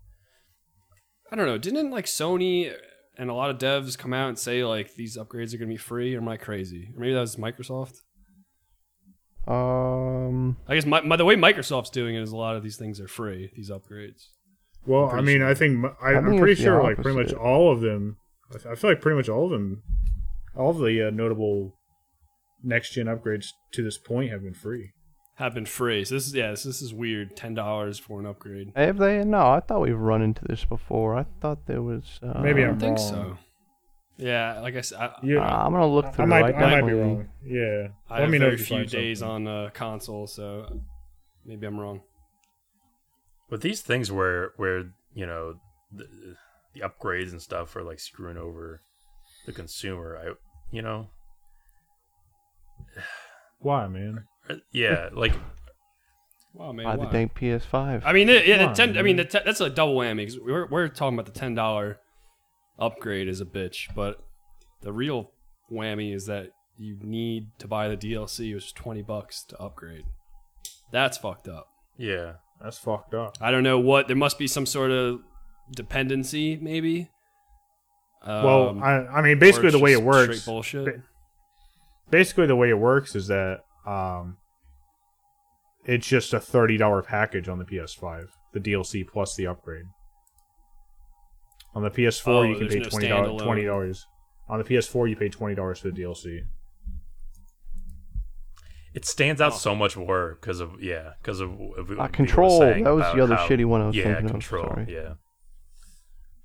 I 1.29 1.35
don't 1.35 1.45
know. 1.45 1.57
Didn't 1.57 1.91
like 1.91 2.05
Sony 2.05 2.73
and 3.17 3.29
a 3.29 3.33
lot 3.33 3.49
of 3.49 3.57
devs 3.57 3.97
come 3.97 4.13
out 4.13 4.29
and 4.29 4.39
say 4.39 4.63
like 4.63 4.95
these 4.95 5.17
upgrades 5.17 5.53
are 5.53 5.57
gonna 5.57 5.69
be 5.69 5.77
free? 5.77 6.15
Or 6.15 6.19
am 6.19 6.29
I 6.29 6.37
crazy? 6.37 6.93
Or 6.95 7.01
maybe 7.01 7.13
that 7.13 7.19
was 7.21 7.35
Microsoft. 7.35 8.01
Um, 9.47 10.57
I 10.67 10.75
guess 10.75 10.85
my, 10.85 11.01
my, 11.01 11.15
the 11.15 11.25
way 11.25 11.35
Microsoft's 11.35 11.89
doing 11.89 12.15
it 12.15 12.21
is 12.21 12.31
a 12.31 12.37
lot 12.37 12.55
of 12.55 12.63
these 12.63 12.77
things 12.77 12.99
are 12.99 13.07
free. 13.07 13.51
These 13.55 13.71
upgrades. 13.71 14.27
Well, 14.85 15.05
I'm 15.05 15.09
I 15.09 15.11
pretty 15.21 15.39
mean, 15.39 15.47
I 15.47 15.53
think 15.53 15.85
I, 16.01 16.13
am 16.13 16.25
think 16.25 16.39
pretty 16.39 16.61
sure 16.61 16.81
like 16.81 16.97
pretty 16.97 17.17
much 17.17 17.33
all 17.33 17.71
of 17.71 17.81
them. 17.81 18.17
I 18.69 18.75
feel 18.75 18.89
like 18.91 19.01
pretty 19.01 19.15
much 19.17 19.29
all 19.29 19.45
of 19.45 19.51
them, 19.51 19.83
all 20.55 20.71
of 20.71 20.77
the 20.79 21.07
uh, 21.07 21.11
notable 21.11 21.77
next 22.63 22.91
gen 22.91 23.05
upgrades 23.05 23.47
to 23.73 23.83
this 23.83 23.97
point 23.97 24.31
have 24.31 24.43
been 24.43 24.53
free. 24.53 24.91
Have 25.35 25.53
been 25.53 25.65
free. 25.65 26.03
So 26.03 26.15
this 26.15 26.27
is 26.27 26.33
yeah, 26.35 26.51
this, 26.51 26.63
this 26.63 26.81
is 26.81 26.93
weird. 26.93 27.35
Ten 27.35 27.53
dollars 27.53 27.97
for 27.99 28.19
an 28.19 28.25
upgrade. 28.25 28.71
have 28.75 28.97
they? 28.97 29.23
No, 29.23 29.51
I 29.51 29.59
thought 29.59 29.81
we've 29.81 29.97
run 29.97 30.21
into 30.21 30.43
this 30.45 30.65
before. 30.65 31.15
I 31.15 31.25
thought 31.41 31.65
there 31.67 31.81
was. 31.81 32.19
Uh, 32.21 32.41
Maybe 32.41 32.61
I 32.63 32.67
I'm 32.67 32.77
don't 32.77 32.79
think 32.79 32.97
wrong. 32.99 33.37
so. 33.37 33.37
Yeah, 34.21 34.59
like 34.61 34.75
I 34.75 34.81
said, 34.81 34.99
I, 34.99 35.15
Yeah, 35.23 35.39
Uh, 35.39 35.65
I'm 35.65 35.71
gonna 35.71 35.87
look 35.87 36.13
through. 36.13 36.23
I 36.25 36.27
might, 36.27 36.55
I, 36.55 36.63
I 36.63 36.81
might 36.81 36.87
be 36.87 36.93
wrong. 36.93 37.27
Yeah, 37.43 37.87
I 38.09 38.13
let 38.15 38.21
have 38.21 38.29
me 38.29 38.37
know 38.37 38.45
very 38.45 38.53
if 38.53 38.59
you 38.71 38.77
few 38.77 38.85
days 38.85 39.19
something. 39.19 39.47
on 39.47 39.65
uh, 39.65 39.69
console, 39.73 40.27
so 40.27 40.79
maybe 41.45 41.65
I'm 41.65 41.79
wrong. 41.79 42.01
But 43.49 43.61
these 43.61 43.81
things 43.81 44.11
where 44.11 44.51
where 44.57 44.91
you 45.13 45.25
know 45.25 45.55
th- 45.97 46.09
the 46.73 46.81
upgrades 46.81 47.31
and 47.31 47.41
stuff 47.41 47.75
are 47.75 47.83
like 47.83 47.99
screwing 47.99 48.37
over 48.37 48.81
the 49.47 49.51
consumer. 49.53 50.17
I 50.17 50.33
you 50.71 50.81
know 50.83 51.09
Why, 53.59 53.87
man? 53.87 54.25
uh, 54.49 54.55
yeah 54.71 55.09
like 55.13 55.33
Wow, 56.53 56.73
man. 56.73 56.85
Buy 56.85 56.97
the 56.97 57.05
dang 57.11 57.29
PS5. 57.29 58.01
I 58.03 58.11
mean, 58.11 58.27
it, 58.27 58.45
yeah, 58.45 58.67
the 58.67 58.73
10, 58.73 58.97
I 58.97 59.03
mean, 59.03 59.15
the 59.15 59.23
te- 59.23 59.39
that's 59.45 59.61
a 59.61 59.69
double 59.69 59.95
whammy. 59.95 60.25
'cause 60.27 60.37
we're 60.37 60.67
we're 60.67 60.89
talking 60.89 61.17
about 61.17 61.31
the 61.33 61.39
ten 61.39 61.55
dollar 61.55 61.99
upgrade 62.81 63.29
is 63.29 63.39
a 63.39 63.45
bitch, 63.45 63.93
but 63.95 64.21
the 64.81 64.91
real 64.91 65.31
whammy 65.71 66.13
is 66.13 66.25
that 66.25 66.49
you 66.77 66.97
need 67.01 67.47
to 67.59 67.67
buy 67.67 67.87
the 67.87 67.95
DLC, 67.95 68.53
which 68.53 68.65
is 68.65 68.71
twenty 68.73 69.01
bucks 69.03 69.43
to 69.43 69.57
upgrade. 69.57 70.03
That's 70.91 71.17
fucked 71.17 71.47
up. 71.47 71.67
yeah 71.97 72.33
That's 72.61 72.77
fucked 72.77 73.13
up. 73.13 73.37
I 73.39 73.51
don't 73.51 73.63
know 73.63 73.79
what. 73.79 74.07
There 74.07 74.17
must 74.17 74.37
be 74.37 74.47
some 74.47 74.65
sort 74.65 74.91
of 74.91 75.21
dependency, 75.73 76.57
maybe. 76.57 77.09
Um, 78.23 78.43
well, 78.43 78.79
I, 78.83 78.91
I 79.07 79.21
mean, 79.21 79.39
basically 79.39 79.71
the 79.71 79.79
way 79.79 79.93
it 79.93 80.03
works. 80.03 80.45
Bullshit. 80.45 80.85
Ba- 80.85 81.03
basically, 82.09 82.47
the 82.47 82.55
way 82.55 82.69
it 82.69 82.77
works 82.77 83.15
is 83.15 83.27
that 83.27 83.61
um, 83.85 84.37
it's 85.85 86.05
just 86.07 86.33
a 86.33 86.39
thirty 86.39 86.77
dollar 86.77 87.01
package 87.01 87.47
on 87.47 87.57
the 87.57 87.65
PS5, 87.65 88.27
the 88.53 88.59
DLC 88.59 89.07
plus 89.07 89.35
the 89.35 89.47
upgrade. 89.47 89.85
On 91.73 91.83
the 91.83 91.89
PS4, 91.91 92.27
Oh, 92.27 92.41
you 92.43 92.55
can 92.57 92.67
pay 92.67 92.79
no 92.79 92.89
twenty 92.89 93.07
dollars. 93.07 93.29
standalone. 93.29 93.43
Twenty 93.45 93.65
dollars. 93.65 94.05
On 94.49 94.57
the 94.57 94.63
PS4, 94.65 95.09
you 95.09 95.15
pay 95.15 95.29
twenty 95.29 95.55
dollars 95.55 95.79
for 95.79 95.89
the 95.89 96.01
DLC. 96.01 96.41
it 98.93 99.05
stands 99.05 99.39
out 99.39 99.53
Oh. 99.53 99.57
so 99.57 99.73
much 99.75 99.95
more 99.95 100.37
because 100.41 100.59
of 100.59 100.81
yeah 100.83 101.13
because 101.21 101.39
of, 101.39 101.51
of 101.77 101.89
what 101.89 101.99
Uh, 101.99 102.07
Control, 102.09 102.59
that 102.59 102.83
was 102.83 103.05
the 103.15 103.23
other 103.23 103.35
how- 103.35 103.47
shitty 103.47 103.65
one 103.65 103.81
I 103.81 103.87
was 103.87 103.95
yeah 103.95 104.03
thinking 104.03 104.25
of, 104.25 104.31
control 104.31 104.65
sorry. 104.67 104.93
yeah 104.93 105.13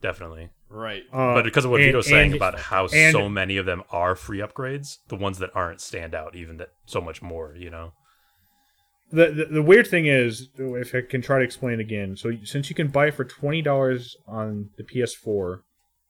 definitely 0.01 0.51
Right. 0.69 1.03
Uh, 1.13 1.35
but 1.35 1.45
because 1.45 1.65
of 1.65 1.71
what 1.71 1.81
and- 1.81 1.87
Vito 1.89 1.99
was 1.99 2.07
saying 2.09 2.33
and- 2.33 2.37
about 2.37 2.59
how 2.59 2.87
and- 2.93 3.13
so 3.13 3.29
many 3.29 3.57
of 3.57 3.67
them 3.67 3.83
are 3.91 4.17
free 4.17 4.39
upgrades, 4.39 4.99
the 5.09 5.15
ones 5.17 5.39
that 5.39 5.51
aren't 5.55 5.81
stand 5.81 6.13
out 6.15 6.35
even 6.35 6.57
that 6.57 6.71
so 6.87 7.01
much 7.01 7.23
more. 7.23 7.55
You 7.57 7.71
know, 7.71 7.93
the, 9.11 9.31
the 9.31 9.45
the 9.47 9.63
weird 9.63 9.87
thing 9.87 10.07
is, 10.07 10.49
if 10.57 10.95
I 10.95 11.01
can 11.01 11.23
try 11.23 11.39
to 11.39 11.45
explain 11.45 11.81
again, 11.81 12.17
so 12.17 12.33
since 12.45 12.69
you 12.69 12.75
can 12.75 12.89
buy 12.89 13.09
it 13.09 13.15
for 13.15 13.25
twenty 13.25 13.63
dollars 13.63 14.17
on 14.27 14.71
the 14.77 14.83
PS4, 14.83 15.61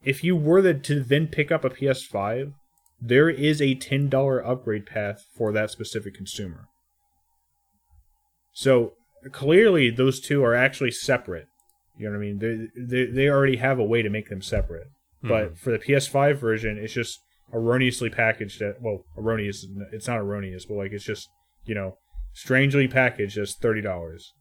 if 0.03 0.25
you 0.25 0.35
were 0.35 0.63
the, 0.63 0.75
to 0.75 1.03
then 1.03 1.27
pick 1.27 1.53
up 1.53 1.65
a 1.65 1.71
PS5, 1.71 2.55
there 3.01 3.29
is 3.29 3.61
a 3.61 3.75
ten 3.75 4.09
dollar 4.09 4.45
upgrade 4.45 4.87
path 4.87 5.25
for 5.37 5.53
that 5.53 5.71
specific 5.71 6.15
consumer. 6.15 6.69
So 8.53 8.93
clearly, 9.31 9.91
those 9.91 10.21
two 10.21 10.43
are 10.43 10.55
actually 10.55 10.93
separate. 10.93 11.49
You 11.99 12.07
know 12.07 12.13
what 12.13 12.25
I 12.25 12.27
mean? 12.27 12.39
They 12.39 13.05
they, 13.05 13.11
they 13.11 13.29
already 13.29 13.57
have 13.57 13.79
a 13.79 13.85
way 13.85 14.01
to 14.01 14.09
make 14.09 14.31
them 14.31 14.41
separate. 14.41 14.89
Hmm. 15.21 15.29
But 15.29 15.59
for 15.59 15.71
the 15.71 15.79
PS5 15.79 16.39
version, 16.39 16.79
it's 16.79 16.95
just 16.95 17.21
erroneously 17.53 18.09
packaged. 18.09 18.63
At, 18.63 18.81
well, 18.81 19.05
erroneous. 19.19 19.67
It's 19.93 20.09
not 20.09 20.19
erroneous, 20.19 20.65
but 20.65 20.77
like 20.77 20.93
it's 20.93 21.05
just 21.05 21.29
you 21.67 21.75
know 21.75 21.99
strangely 22.37 22.87
packaged 22.87 23.39
as 23.39 23.55
thirty 23.55 23.80
dollars, 23.80 24.34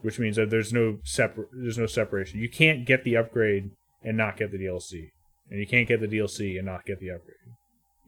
which 0.00 0.18
means 0.18 0.36
that 0.36 0.50
there's 0.50 0.72
no 0.72 0.98
separ- 1.04 1.48
there's 1.52 1.78
no 1.78 1.86
separation. 1.86 2.40
You 2.40 2.50
can't 2.50 2.84
get 2.84 3.04
the 3.04 3.16
upgrade 3.16 3.70
and 4.02 4.16
not 4.16 4.36
get 4.36 4.50
the 4.50 4.58
DLC, 4.58 5.10
and 5.50 5.60
you 5.60 5.66
can't 5.66 5.86
get 5.86 6.00
the 6.00 6.08
DLC 6.08 6.56
and 6.58 6.66
not 6.66 6.84
get 6.84 6.98
the 6.98 7.10
upgrade. 7.10 7.36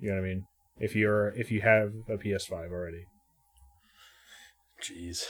You 0.01 0.11
know 0.11 0.17
what 0.17 0.25
I 0.25 0.29
mean? 0.29 0.45
If 0.79 0.97
you're 0.97 1.29
if 1.37 1.53
you 1.53 1.61
have 1.63 1.93
a 2.09 2.17
PS5 2.17 2.71
already, 2.73 3.05
jeez. 4.83 5.25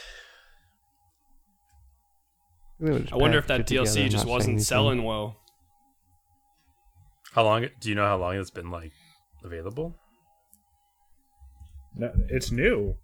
They 2.79 2.91
would 2.91 3.03
just 3.03 3.13
I 3.13 3.17
wonder 3.17 3.37
if 3.37 3.47
that 3.47 3.61
package 3.61 3.71
it 3.77 3.85
together 3.85 3.99
DLC 3.99 4.09
just 4.09 4.25
wasn't 4.25 4.61
selling 4.63 5.03
well. 5.03 5.37
How 7.33 7.43
long? 7.43 7.67
Do 7.79 7.89
you 7.89 7.95
know 7.95 8.05
how 8.05 8.17
long 8.17 8.35
it's 8.35 8.49
been 8.49 8.71
like 8.71 8.91
available? 9.43 9.95
No, 11.97 12.11
it's 12.29 12.51
new. 12.51 12.95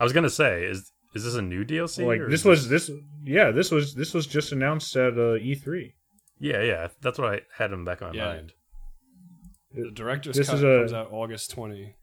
I 0.00 0.04
was 0.04 0.12
gonna 0.12 0.30
say, 0.30 0.64
is 0.64 0.92
is 1.14 1.24
this 1.24 1.34
a 1.34 1.42
new 1.42 1.64
DLC? 1.64 2.06
like 2.06 2.20
this 2.28 2.44
was 2.44 2.68
this 2.68 2.90
yeah 3.24 3.50
this 3.50 3.70
was 3.70 3.94
this 3.94 4.12
was 4.14 4.26
just 4.26 4.52
announced 4.52 4.94
at 4.96 5.14
uh, 5.14 5.38
E3. 5.40 5.92
Yeah, 6.38 6.62
yeah. 6.62 6.88
That's 7.00 7.18
what 7.18 7.32
I 7.34 7.40
had 7.56 7.72
him 7.72 7.84
back 7.84 8.02
on 8.02 8.14
Yeah. 8.14 8.26
mind. 8.26 8.52
The 9.72 9.90
director's 9.90 10.36
This 10.36 10.48
cut 10.48 10.56
is 10.56 10.62
a- 10.62 10.78
comes 10.80 10.92
out 10.92 11.08
August 11.12 11.50
20. 11.50 11.96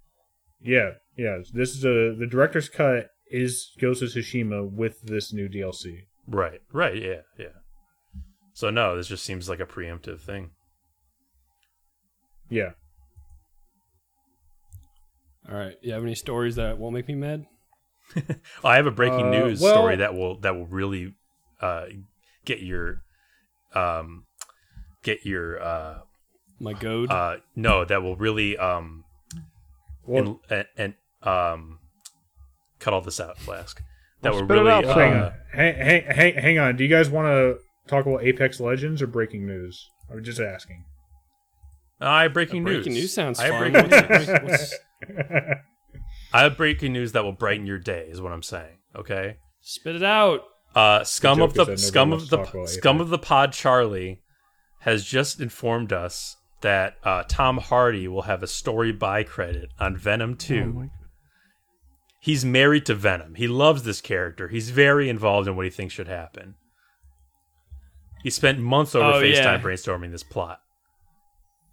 Yeah, 0.62 0.92
yeah. 1.18 1.38
This 1.54 1.76
is 1.76 1.84
a 1.86 2.16
the 2.18 2.28
director's 2.30 2.70
cut 2.70 3.10
is 3.32 3.72
Ghost 3.80 4.02
of 4.02 4.10
Tsushima 4.10 4.70
with 4.72 5.02
this 5.04 5.32
new 5.34 5.48
DLC. 5.50 6.08
Right, 6.28 6.62
right. 6.72 6.96
Yeah, 6.96 7.22
yeah. 7.38 7.48
So 8.54 8.70
no, 8.70 8.96
this 8.96 9.08
just 9.08 9.24
seems 9.26 9.50
like 9.50 9.60
a 9.60 9.66
preemptive 9.66 10.22
thing. 10.22 10.52
Yeah. 12.50 12.72
All 15.50 15.58
right. 15.58 15.76
You 15.82 15.94
have 15.94 16.04
any 16.04 16.16
stories 16.16 16.56
that 16.56 16.78
won't 16.78 16.94
make 16.94 17.08
me 17.08 17.16
mad? 17.16 17.46
I 18.64 18.76
have 18.76 18.86
a 18.86 18.92
breaking 18.92 19.28
Uh, 19.28 19.32
news 19.32 19.62
well- 19.62 19.74
story 19.76 19.96
that 19.98 20.14
will 20.14 20.40
that 20.42 20.56
will 20.56 20.68
really 20.68 21.14
uh, 21.62 21.86
get 22.46 22.62
your 22.62 23.02
um 23.74 24.26
get 25.04 25.26
your 25.26 25.62
uh 25.62 26.00
My 26.60 26.74
goad. 26.74 27.10
uh 27.10 27.38
no 27.56 27.86
that 27.86 28.04
will 28.04 28.16
really 28.16 28.58
um 28.58 29.04
Well, 30.06 30.42
and, 30.50 30.66
and 30.78 30.94
um 31.24 31.80
cut 32.80 32.94
all 32.94 33.02
this 33.02 33.20
out 33.20 33.38
flask 33.40 33.82
that 34.22 34.32
Well, 34.34 34.42
will 34.42 34.48
really 34.48 34.72
out, 34.72 34.86
uh, 34.86 34.94
hang 34.96 35.14
on, 35.14 35.34
hang, 35.54 35.76
hang, 35.76 36.04
hang, 36.06 36.34
hang 36.36 36.60
on. 36.60 36.76
Do 36.78 36.84
you 36.84 36.90
guys 36.90 37.10
want 37.10 37.28
to 37.28 37.58
talk 37.88 38.06
about 38.06 38.24
Apex 38.24 38.60
Legends 38.60 39.02
or 39.02 39.08
breaking 39.08 39.46
news? 39.48 39.90
I'm 40.12 40.24
just 40.24 40.40
asking. 40.40 40.86
I 42.00 42.24
have 42.24 42.34
breaking 42.34 42.64
news. 42.64 42.76
breaking 42.78 42.94
news 42.94 43.14
sounds 43.14 43.40
I 43.40 43.50
fun. 43.50 43.72
breaking 43.72 43.90
What's- 44.10 44.28
what's- 44.44 44.80
I 46.34 46.42
have 46.44 46.58
breaking 46.58 46.94
news 46.94 47.12
that 47.12 47.24
will 47.24 47.32
brighten 47.34 47.68
your 47.68 47.80
day. 47.80 48.08
Is 48.10 48.22
what 48.22 48.32
I'm 48.32 48.44
saying. 48.44 48.78
Okay. 48.96 49.38
spit 49.62 49.96
it 49.96 50.04
out. 50.04 50.42
Uh, 50.76 51.04
scum 51.04 51.38
joke 51.38 51.56
of 51.58 51.68
the 51.68 51.78
scum 51.78 52.12
of 52.14 52.30
the 52.30 52.38
talk 52.38 52.68
scum 52.68 53.00
of 53.00 53.10
the 53.10 53.20
pod 53.20 53.54
Charlie 53.54 54.22
has 54.80 55.06
just 55.06 55.40
informed 55.40 55.94
us 55.94 56.36
that 56.62 56.96
uh, 57.04 57.24
Tom 57.28 57.58
Hardy 57.60 58.08
will 58.08 58.24
have 58.24 58.42
a 58.42 58.48
story 58.48 58.92
by 58.92 59.24
credit 59.24 59.70
on 59.80 59.96
Venom 59.96 60.32
Oh 60.32 60.36
2. 60.36 60.74
my- 60.74 60.90
He's 62.20 62.46
married 62.46 62.86
to 62.86 62.96
Venom. 62.96 63.36
He 63.36 63.48
loves 63.50 63.84
this 63.84 64.00
character. 64.00 64.48
He's 64.48 64.70
very 64.70 65.10
involved 65.10 65.48
in 65.48 65.56
what 65.58 65.66
he 65.66 65.70
thinks 65.72 65.94
should 65.94 66.08
happen. 66.08 66.56
He 68.24 68.30
spent 68.30 68.60
months 68.60 68.96
over 68.96 69.18
Oh, 69.18 69.22
FaceTime 69.22 69.36
yeah. 69.44 69.62
brainstorming 69.62 70.12
this 70.12 70.24
plot. 70.24 70.60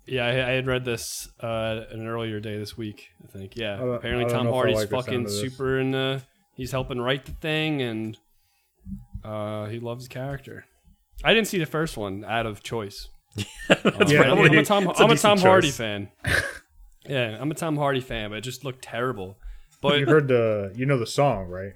Yeah, 0.07 0.27
I, 0.27 0.31
I 0.31 0.53
had 0.53 0.67
read 0.67 0.85
this 0.85 1.29
uh, 1.41 1.83
an 1.91 2.07
earlier 2.07 2.41
day 2.41 2.59
this 2.59 2.77
week. 2.77 3.09
I 3.23 3.27
think. 3.29 3.57
Yeah. 3.57 3.81
I 3.81 3.97
Apparently, 3.97 4.31
Tom 4.33 4.45
know 4.45 4.51
if 4.51 4.55
I 4.55 4.57
Hardy's 4.57 4.77
like 4.77 4.91
fucking 4.91 5.05
sound 5.05 5.27
of 5.27 5.33
this. 5.33 5.41
super, 5.41 5.79
and 5.79 5.95
uh, 5.95 6.19
he's 6.55 6.73
helping 6.73 7.01
write 7.01 7.27
the 7.27 7.33
thing, 7.33 7.83
and 7.83 8.19
uh, 9.25 9.67
he 9.67 9.79
loves 9.79 10.09
the 10.09 10.15
character. 10.15 10.65
I 11.23 11.35
didn't 11.35 11.49
see 11.49 11.59
the 11.59 11.67
first 11.67 11.97
one 11.97 12.25
out 12.25 12.47
of 12.47 12.63
choice. 12.63 13.09
Um, 13.71 14.09
Yeah, 14.09 14.23
I'm, 14.23 14.39
I'm 14.39 14.59
a 14.59 14.65
Tom, 14.65 14.89
it's 14.89 14.99
a 14.99 15.05
I'm 15.05 15.11
a 15.11 15.15
decent 15.15 15.21
Tom 15.21 15.39
Hardy 15.39 15.71
fan. 15.71 16.09
yeah, 17.07 17.39
I'm 17.41 17.49
a 17.53 17.55
Tom 17.55 17.77
Hardy 17.77 18.01
fan, 18.01 18.31
but 18.31 18.39
it 18.39 18.41
just 18.41 18.65
looked 18.65 18.83
terrible. 18.83 19.39
But 19.81 20.01
you 20.01 20.07
heard 20.07 20.27
the 20.27 20.73
you 20.75 20.87
know 20.87 20.99
the 20.99 21.07
song 21.07 21.47
right? 21.47 21.75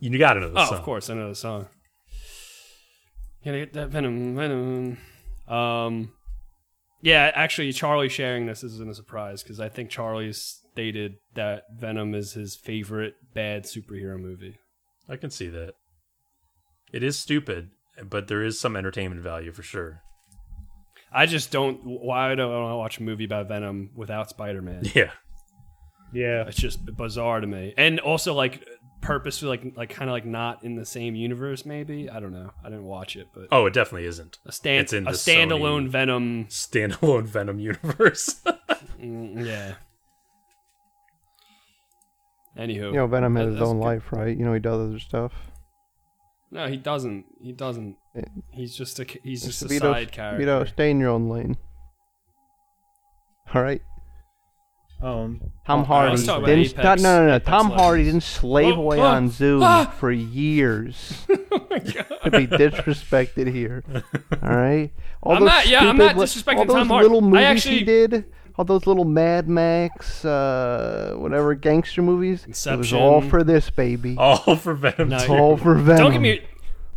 You 0.00 0.18
got 0.18 0.34
to 0.34 0.40
know 0.40 0.50
the 0.50 0.54
song. 0.56 0.64
oh, 0.64 0.70
song. 0.70 0.78
of 0.78 0.84
course, 0.84 1.10
I 1.10 1.14
know 1.14 1.28
the 1.28 1.34
song. 1.36 1.68
Can 3.44 3.54
I 3.54 3.58
get 3.60 3.72
that 3.74 3.90
venom? 3.90 4.34
Venom. 4.34 4.98
Um, 5.46 6.12
yeah, 7.02 7.30
actually, 7.34 7.72
Charlie 7.72 8.08
sharing 8.08 8.46
this 8.46 8.62
isn't 8.62 8.90
a 8.90 8.94
surprise 8.94 9.42
because 9.42 9.60
I 9.60 9.68
think 9.68 9.90
Charlie 9.90 10.32
stated 10.32 11.16
that 11.34 11.64
Venom 11.78 12.14
is 12.14 12.32
his 12.34 12.56
favorite 12.56 13.14
bad 13.34 13.64
superhero 13.64 14.18
movie. 14.18 14.58
I 15.08 15.16
can 15.16 15.30
see 15.30 15.48
that. 15.48 15.74
It 16.92 17.02
is 17.02 17.18
stupid, 17.18 17.70
but 18.08 18.28
there 18.28 18.42
is 18.42 18.60
some 18.60 18.76
entertainment 18.76 19.22
value 19.22 19.52
for 19.52 19.62
sure. 19.62 20.02
I 21.12 21.26
just 21.26 21.50
don't. 21.50 21.80
Why 21.84 22.34
don't 22.34 22.52
I 22.52 22.74
watch 22.74 22.98
a 22.98 23.02
movie 23.02 23.24
about 23.24 23.48
Venom 23.48 23.90
without 23.94 24.30
Spider 24.30 24.62
Man? 24.62 24.82
Yeah. 24.94 25.10
Yeah. 26.12 26.44
It's 26.48 26.56
just 26.56 26.84
bizarre 26.96 27.40
to 27.40 27.46
me, 27.46 27.72
and 27.76 28.00
also 28.00 28.34
like 28.34 28.66
purposely, 29.00 29.48
like 29.48 29.76
like 29.76 29.90
kind 29.90 30.10
of 30.10 30.12
like 30.12 30.24
not 30.26 30.62
in 30.64 30.76
the 30.76 30.84
same 30.86 31.14
universe. 31.14 31.64
Maybe 31.66 32.08
I 32.10 32.20
don't 32.20 32.32
know. 32.32 32.50
I 32.64 32.68
didn't 32.68 32.84
watch 32.84 33.16
it, 33.16 33.28
but 33.34 33.46
Oh, 33.52 33.66
it 33.66 33.72
definitely 33.74 34.06
isn't. 34.06 34.38
a 34.46 34.52
stand 34.52 34.82
it's 34.82 34.92
in 34.92 35.06
a 35.06 35.12
the 35.12 35.16
standalone 35.16 35.86
Sony- 35.86 35.88
Venom. 35.90 36.44
Standalone 36.46 37.24
Venom 37.26 37.58
universe. 37.60 38.40
mm, 39.00 39.44
yeah. 39.46 39.74
Anywho, 42.58 42.74
You 42.86 42.92
know, 42.92 43.06
Venom 43.06 43.36
has 43.36 43.46
that- 43.46 43.52
his 43.52 43.62
own 43.62 43.78
good. 43.78 43.84
life, 43.84 44.12
right? 44.12 44.36
You 44.36 44.44
know, 44.44 44.52
he 44.52 44.60
does 44.60 44.80
other 44.88 44.98
stuff. 44.98 45.32
No, 46.50 46.66
he 46.66 46.76
doesn't. 46.76 47.26
He 47.40 47.52
doesn't. 47.52 47.96
Yeah. 48.14 48.24
He's 48.50 48.74
just 48.76 48.98
a 48.98 49.06
he's 49.22 49.44
just 49.44 49.62
a 49.62 49.68
side 49.68 50.10
character. 50.10 50.38
Vito, 50.38 50.64
stay 50.64 50.90
in 50.90 50.98
your 50.98 51.10
own 51.10 51.28
lane. 51.28 51.56
All 53.54 53.62
right. 53.62 53.80
Um, 55.02 55.40
Tom 55.66 55.80
Oh, 55.80 55.84
Hardy 55.84 56.22
about 56.24 56.44
didn't. 56.44 56.78
Apex- 56.78 57.02
no, 57.02 57.20
no, 57.22 57.28
no, 57.32 57.38
Tom 57.38 57.70
Hardy 57.70 58.04
didn't 58.04 58.22
slave 58.22 58.74
Oh, 58.76 58.82
away 58.82 58.98
oh, 59.00 59.04
on 59.06 59.30
Zoom 59.30 59.62
ah! 59.64 59.92
for 59.98 60.10
years 60.12 61.24
oh 61.28 61.36
to 61.38 62.30
be 62.30 62.46
disrespected 62.46 63.50
here. 63.52 63.82
All 64.42 64.56
right. 64.56 64.92
All 65.22 65.36
I'm 65.36 65.44
not- 65.44 65.68
yeah, 65.68 65.80
I'm 65.88 65.96
not 65.96 66.16
disrespecting 66.16 66.56
all 66.58 66.64
those 66.66 66.76
Tom 66.76 66.88
Hardy. 66.88 67.08
little 67.08 67.22
I 67.24 67.28
movies 67.30 67.44
actually- 67.46 67.78
he 67.78 67.84
did. 67.84 68.24
All 68.58 68.64
those 68.64 68.86
little 68.86 69.04
Mad 69.06 69.48
Max, 69.48 70.22
uh, 70.22 71.14
whatever 71.16 71.54
gangster 71.54 72.02
movies. 72.02 72.44
It 72.46 72.76
was 72.76 72.92
all 72.92 73.22
for 73.22 73.42
this 73.42 73.70
baby. 73.70 74.16
All 74.18 74.54
for 74.56 74.74
Venom. 74.74 75.08
No, 75.08 75.18
all 75.28 75.56
for 75.56 75.76
Venom. 75.76 76.02
Don't 76.02 76.12
get 76.12 76.20
me 76.20 76.42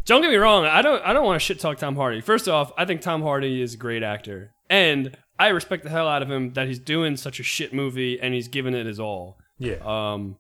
don't 0.06 0.22
get 0.22 0.30
me 0.32 0.36
wrong. 0.36 0.66
I 0.66 0.82
don't 0.82 1.02
I 1.06 1.14
don't 1.14 1.24
want 1.26 1.40
to 1.40 1.46
shit 1.46 1.60
talk 1.60 1.78
Tom 1.78 1.96
Hardy. 1.96 2.20
First 2.20 2.50
off, 2.50 2.74
I 2.78 2.84
think 2.84 3.00
Tom 3.00 3.22
Hardy 3.22 3.62
is 3.62 3.76
a 3.76 3.78
great 3.78 4.04
actor. 4.04 4.54
And 4.70 5.16
I 5.40 5.48
respect 5.50 5.84
the 5.84 5.90
hell 5.90 6.08
out 6.08 6.22
of 6.22 6.30
him 6.32 6.54
that 6.54 6.68
he's 6.68 6.80
doing 6.80 7.18
such 7.18 7.40
a 7.40 7.44
shit 7.44 7.74
movie 7.74 8.20
and 8.20 8.34
he's 8.34 8.48
giving 8.48 8.74
it 8.74 8.86
his 8.86 9.00
all. 9.00 9.38
Yeah. 9.58 9.78
Um 9.84 10.38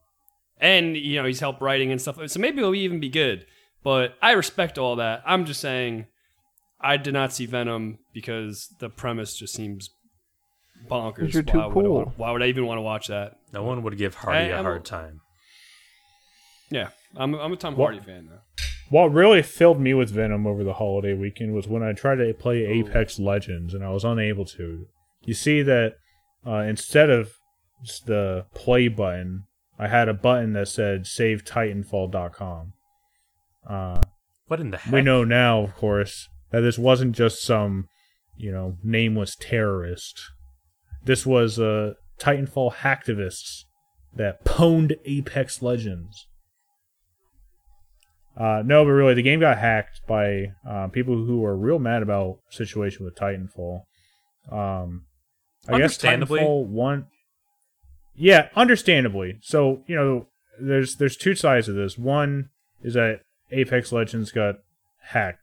and 0.59 0.95
you 0.95 1.19
know, 1.21 1.25
he's 1.27 1.39
helped 1.39 1.61
writing 1.61 1.91
and 1.91 1.99
stuff. 2.01 2.17
So 2.29 2.39
maybe 2.39 2.59
it'll 2.59 2.75
even 2.75 2.99
be 2.99 3.09
good. 3.09 3.45
But 3.83 4.15
I 4.21 4.31
respect 4.31 4.77
all 4.77 4.95
that. 4.97 5.23
I'm 5.25 5.45
just 5.45 5.59
saying 5.59 6.05
I 6.79 6.97
did 6.97 7.13
not 7.13 7.33
see 7.33 7.45
Venom 7.45 7.99
because 8.13 8.69
the 8.79 8.89
premise 8.89 9.35
just 9.35 9.53
seems 9.53 9.89
bonkers. 10.89 11.33
You're 11.33 11.43
too 11.43 11.57
why, 11.57 11.65
would 11.67 11.85
I 11.85 11.87
cool. 11.87 12.13
why 12.17 12.31
would 12.31 12.43
I 12.43 12.47
even 12.47 12.65
want 12.65 12.77
to 12.77 12.81
watch 12.81 13.07
that? 13.07 13.37
no 13.51 13.63
one 13.63 13.83
would 13.83 13.97
give 13.97 14.15
Hardy 14.15 14.39
I- 14.39 14.47
a 14.49 14.55
I'm- 14.55 14.63
hard 14.65 14.85
time. 14.85 15.19
Yeah, 16.69 16.89
I'm, 17.15 17.35
I'm 17.35 17.53
a 17.53 17.55
Tom 17.55 17.75
What- 17.75 17.93
Hardy 17.93 18.05
fan 18.05 18.25
now. 18.31 18.39
What 18.93 19.11
really 19.11 19.41
filled 19.41 19.79
me 19.79 19.95
with 19.95 20.11
Venom 20.11 20.45
over 20.45 20.63
the 20.63 20.75
holiday 20.75 21.15
weekend 21.15 21.55
was 21.55 21.67
when 21.67 21.81
I 21.81 21.93
tried 21.93 22.17
to 22.17 22.31
play 22.31 22.63
Apex 22.63 23.17
Legends 23.17 23.73
and 23.73 23.83
I 23.83 23.89
was 23.89 24.03
unable 24.03 24.45
to. 24.45 24.85
You 25.23 25.33
see 25.33 25.63
that 25.63 25.95
uh, 26.45 26.57
instead 26.57 27.09
of 27.09 27.31
the 28.05 28.45
play 28.53 28.89
button, 28.89 29.45
I 29.79 29.87
had 29.87 30.09
a 30.09 30.13
button 30.13 30.53
that 30.53 30.67
said 30.67 31.07
save 31.07 31.43
titanfall.com. 31.43 32.73
Uh, 33.67 34.01
What 34.45 34.59
in 34.59 34.69
the 34.69 34.77
heck? 34.77 34.93
we 34.93 35.01
know 35.01 35.23
now, 35.23 35.63
of 35.63 35.75
course, 35.75 36.29
that 36.51 36.61
this 36.61 36.77
wasn't 36.77 37.15
just 37.15 37.41
some, 37.43 37.87
you 38.37 38.51
know, 38.51 38.77
nameless 38.83 39.35
terrorist. 39.39 40.21
This 41.03 41.25
was 41.25 41.57
uh, 41.57 41.93
Titanfall 42.19 42.75
hacktivists 42.75 43.63
that 44.15 44.45
pwned 44.45 44.93
Apex 45.03 45.63
Legends. 45.63 46.27
Uh, 48.35 48.63
no, 48.65 48.83
but 48.83 48.91
really, 48.91 49.13
the 49.13 49.21
game 49.21 49.39
got 49.39 49.59
hacked 49.59 50.01
by 50.07 50.53
uh, 50.67 50.87
people 50.87 51.15
who 51.15 51.39
were 51.39 51.55
real 51.55 51.79
mad 51.79 52.01
about 52.01 52.39
situation 52.49 53.05
with 53.05 53.15
Titanfall. 53.15 53.81
Um, 54.51 55.05
I 55.67 55.77
guess. 55.77 55.97
Titanfall 55.97 56.65
one. 56.65 57.07
Yeah, 58.15 58.49
understandably. 58.55 59.37
So 59.41 59.83
you 59.87 59.95
know, 59.95 60.27
there's 60.59 60.95
there's 60.95 61.15
two 61.15 61.35
sides 61.35 61.69
of 61.69 61.75
this. 61.75 61.97
One 61.97 62.49
is 62.81 62.95
that 62.95 63.21
Apex 63.51 63.91
Legends 63.91 64.31
got 64.31 64.55
hacked, 65.01 65.39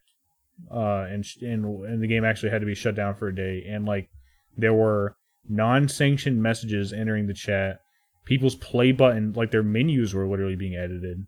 uh, 0.70 1.06
and 1.08 1.24
sh- 1.24 1.42
and 1.42 1.64
and 1.84 2.02
the 2.02 2.08
game 2.08 2.24
actually 2.24 2.50
had 2.50 2.60
to 2.60 2.66
be 2.66 2.74
shut 2.74 2.96
down 2.96 3.14
for 3.14 3.28
a 3.28 3.34
day. 3.34 3.64
And 3.68 3.86
like, 3.86 4.08
there 4.56 4.74
were 4.74 5.16
non-sanctioned 5.48 6.42
messages 6.42 6.92
entering 6.92 7.28
the 7.28 7.34
chat. 7.34 7.78
People's 8.24 8.56
play 8.56 8.92
button, 8.92 9.32
like 9.32 9.52
their 9.52 9.62
menus, 9.62 10.12
were 10.12 10.28
literally 10.28 10.56
being 10.56 10.76
edited. 10.76 11.26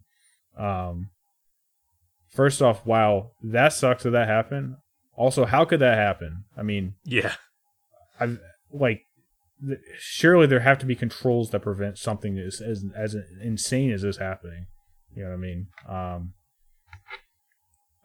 Um, 0.59 1.11
first 2.33 2.61
off, 2.63 2.85
wow, 2.87 3.31
that 3.43 3.73
sucks 3.73 4.03
that 4.03 4.11
that 4.11 4.29
happened. 4.29 4.77
Also, 5.17 5.45
how 5.45 5.65
could 5.65 5.81
that 5.81 5.97
happen? 5.97 6.45
I 6.57 6.63
mean, 6.63 6.95
Yeah. 7.05 7.35
I've 8.19 8.39
like 8.71 9.03
th- 9.67 9.79
surely 9.99 10.47
there 10.47 10.61
have 10.61 10.79
to 10.79 10.87
be 10.87 10.95
controls 10.95 11.51
that 11.51 11.61
prevent 11.61 11.99
something 11.99 12.39
as 12.39 12.61
as 12.61 12.85
as 12.97 13.17
insane 13.43 13.93
as 13.93 14.03
this 14.03 14.17
happening. 14.19 14.67
You 15.15 15.25
know 15.25 15.31
what 15.31 15.35
I 15.35 15.39
mean? 15.39 15.67
Um, 15.89 16.33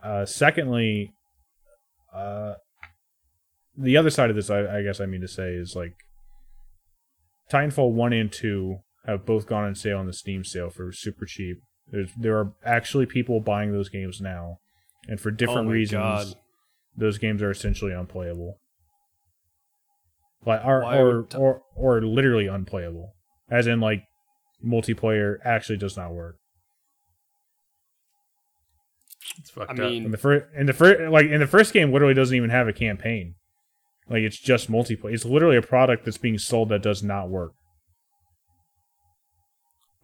uh, 0.03 0.25
secondly, 0.25 1.11
uh, 2.13 2.55
the 3.77 3.95
other 3.97 4.09
side 4.09 4.29
of 4.29 4.35
this, 4.35 4.49
I, 4.49 4.79
I 4.79 4.83
guess 4.83 4.99
I 4.99 5.05
mean 5.05 5.21
to 5.21 5.27
say, 5.27 5.51
is 5.53 5.75
like 5.75 5.93
Titanfall 7.51 7.93
one 7.93 8.13
and 8.13 8.31
two 8.31 8.79
have 9.05 9.25
both 9.25 9.47
gone 9.47 9.63
on 9.63 9.75
sale 9.75 9.99
on 9.99 10.05
the 10.07 10.13
Steam 10.13 10.43
sale 10.43 10.69
for 10.69 10.91
super 10.91 11.25
cheap. 11.25 11.57
There's 11.91 12.09
there 12.17 12.37
are 12.37 12.53
actually 12.65 13.05
people 13.05 13.39
buying 13.39 13.71
those 13.71 13.89
games 13.89 14.19
now, 14.21 14.59
and 15.07 15.19
for 15.19 15.31
different 15.31 15.67
Oh 15.67 15.71
reasons, 15.71 16.33
God. 16.33 16.35
those 16.95 17.17
games 17.17 17.41
are 17.41 17.51
essentially 17.51 17.93
unplayable. 17.93 18.59
Like 20.45 20.63
or 20.65 20.81
Why 20.81 20.97
or, 20.97 21.23
t- 21.23 21.37
or 21.37 21.61
or 21.75 22.01
literally 22.01 22.47
unplayable, 22.47 23.13
as 23.49 23.67
in 23.67 23.79
like 23.79 24.03
multiplayer 24.65 25.37
actually 25.45 25.77
does 25.77 25.95
not 25.97 26.13
work. 26.13 26.35
It's 29.39 29.49
fucked 29.49 29.71
I 29.79 29.83
up. 29.83 29.89
mean, 29.91 30.05
In 30.05 30.11
the 30.11 30.17
first, 30.17 30.45
in 30.55 30.65
the 30.65 30.73
first, 30.73 31.11
like 31.11 31.27
in 31.27 31.39
the 31.39 31.47
first 31.47 31.73
game, 31.73 31.91
literally 31.91 32.13
doesn't 32.13 32.35
even 32.35 32.49
have 32.49 32.67
a 32.67 32.73
campaign. 32.73 33.35
Like 34.09 34.21
it's 34.21 34.39
just 34.39 34.71
multiplayer. 34.71 35.13
It's 35.13 35.25
literally 35.25 35.57
a 35.57 35.61
product 35.61 36.05
that's 36.05 36.17
being 36.17 36.37
sold 36.37 36.69
that 36.69 36.81
does 36.81 37.03
not 37.03 37.29
work. 37.29 37.51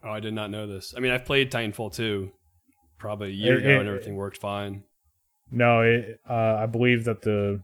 Oh, 0.04 0.10
I 0.10 0.20
did 0.20 0.34
not 0.34 0.50
know 0.50 0.66
this. 0.66 0.92
I 0.96 1.00
mean, 1.00 1.12
I've 1.12 1.24
played 1.24 1.50
Titanfall 1.50 1.94
2 1.94 2.30
probably 2.98 3.28
a 3.28 3.32
year 3.32 3.54
It- 3.54 3.60
ago 3.60 3.68
it- 3.70 3.80
and 3.80 3.88
everything 3.88 4.16
worked 4.16 4.38
fine. 4.38 4.84
No, 5.50 5.80
it, 5.82 6.20
uh, 6.28 6.56
I 6.56 6.66
believe 6.66 7.04
that 7.04 7.22
the 7.22 7.62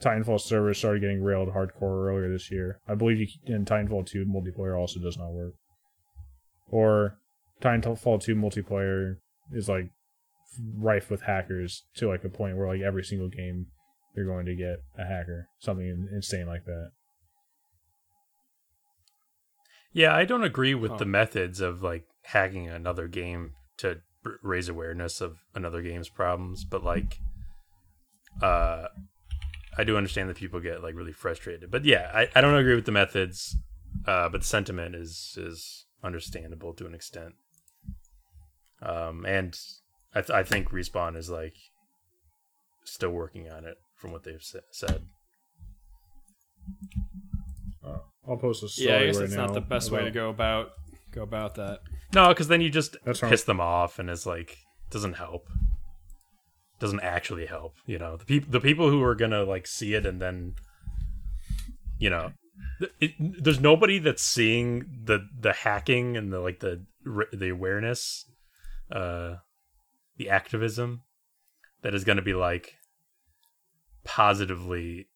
Titanfall 0.00 0.40
server 0.40 0.74
started 0.74 1.00
getting 1.00 1.22
railed 1.22 1.48
hardcore 1.50 2.08
earlier 2.08 2.28
this 2.30 2.50
year. 2.50 2.80
I 2.88 2.94
believe 2.94 3.18
you, 3.20 3.26
in 3.46 3.64
Titanfall 3.64 4.06
2 4.06 4.24
multiplayer 4.26 4.78
also 4.78 5.00
does 5.00 5.16
not 5.16 5.30
work. 5.32 5.54
Or 6.68 7.18
Titanfall 7.60 8.20
2 8.22 8.34
multiplayer 8.34 9.16
is 9.52 9.68
like 9.68 9.90
rife 10.76 11.10
with 11.10 11.22
hackers 11.22 11.84
to 11.96 12.08
like 12.08 12.24
a 12.24 12.28
point 12.28 12.56
where 12.56 12.68
like 12.68 12.80
every 12.82 13.04
single 13.04 13.28
game 13.28 13.66
you're 14.14 14.26
going 14.26 14.44
to 14.46 14.54
get 14.54 14.78
a 14.98 15.04
hacker, 15.06 15.48
something 15.58 16.08
insane 16.12 16.46
like 16.46 16.64
that. 16.66 16.90
Yeah, 19.92 20.14
I 20.14 20.24
don't 20.24 20.44
agree 20.44 20.74
with 20.74 20.92
Huh. 20.92 20.96
the 20.98 21.04
methods 21.06 21.60
of 21.60 21.82
like 21.82 22.06
hacking 22.22 22.68
another 22.68 23.08
game 23.08 23.52
to 23.78 24.00
raise 24.42 24.68
awareness 24.68 25.20
of 25.20 25.38
another 25.54 25.82
game's 25.82 26.08
problems, 26.08 26.64
but 26.64 26.82
like, 26.82 27.20
uh, 28.40 28.86
I 29.76 29.84
do 29.84 29.96
understand 29.96 30.28
that 30.30 30.36
people 30.36 30.60
get 30.60 30.82
like 30.82 30.94
really 30.94 31.12
frustrated. 31.12 31.70
But 31.70 31.84
yeah, 31.84 32.10
I, 32.14 32.28
I 32.34 32.40
don't 32.40 32.54
agree 32.54 32.74
with 32.74 32.86
the 32.86 32.92
methods, 32.92 33.56
uh, 34.06 34.28
but 34.28 34.42
the 34.42 34.46
sentiment 34.46 34.94
is 34.94 35.36
is 35.38 35.86
understandable 36.04 36.72
to 36.74 36.86
an 36.86 36.94
extent. 36.94 37.34
Um, 38.80 39.24
and 39.26 39.58
I 40.14 40.20
th- 40.22 40.30
I 40.30 40.42
think 40.42 40.70
respawn 40.70 41.16
is 41.16 41.30
like 41.30 41.54
still 42.84 43.10
working 43.10 43.50
on 43.50 43.64
it 43.64 43.76
from 43.96 44.12
what 44.12 44.24
they've 44.24 44.42
sa- 44.42 44.58
said. 44.70 45.02
I'll 48.28 48.36
post 48.36 48.62
a 48.62 48.68
story 48.68 48.88
Yeah, 48.88 48.98
I 48.98 49.06
guess 49.06 49.16
right 49.16 49.22
that's 49.22 49.34
now 49.34 49.46
not 49.46 49.54
the 49.54 49.60
best 49.60 49.90
way 49.90 50.04
to 50.04 50.10
go 50.10 50.30
about 50.30 50.70
go 51.12 51.22
about 51.22 51.54
that. 51.56 51.80
No, 52.14 52.28
because 52.28 52.48
then 52.48 52.60
you 52.60 52.70
just 52.70 52.96
That's 53.04 53.22
right. 53.22 53.30
piss 53.30 53.44
them 53.44 53.60
off, 53.60 53.98
and 53.98 54.08
it's 54.10 54.26
like 54.26 54.58
doesn't 54.90 55.14
help. 55.14 55.48
Doesn't 56.78 57.00
actually 57.00 57.46
help. 57.46 57.76
You 57.86 57.98
know, 57.98 58.16
the 58.16 58.24
people 58.24 58.50
the 58.50 58.60
people 58.60 58.90
who 58.90 59.02
are 59.02 59.14
gonna 59.14 59.44
like 59.44 59.66
see 59.66 59.94
it 59.94 60.06
and 60.06 60.20
then, 60.20 60.54
you 61.98 62.10
know, 62.10 62.32
th- 62.80 62.92
it, 63.00 63.12
there's 63.42 63.60
nobody 63.60 63.98
that's 63.98 64.22
seeing 64.22 64.84
the 65.04 65.26
the 65.38 65.52
hacking 65.52 66.16
and 66.16 66.32
the 66.32 66.40
like 66.40 66.60
the 66.60 66.84
the 67.32 67.48
awareness, 67.48 68.26
uh, 68.90 69.36
the 70.16 70.28
activism, 70.30 71.02
that 71.82 71.94
is 71.94 72.04
gonna 72.04 72.22
be 72.22 72.34
like 72.34 72.74
positively 74.04 75.08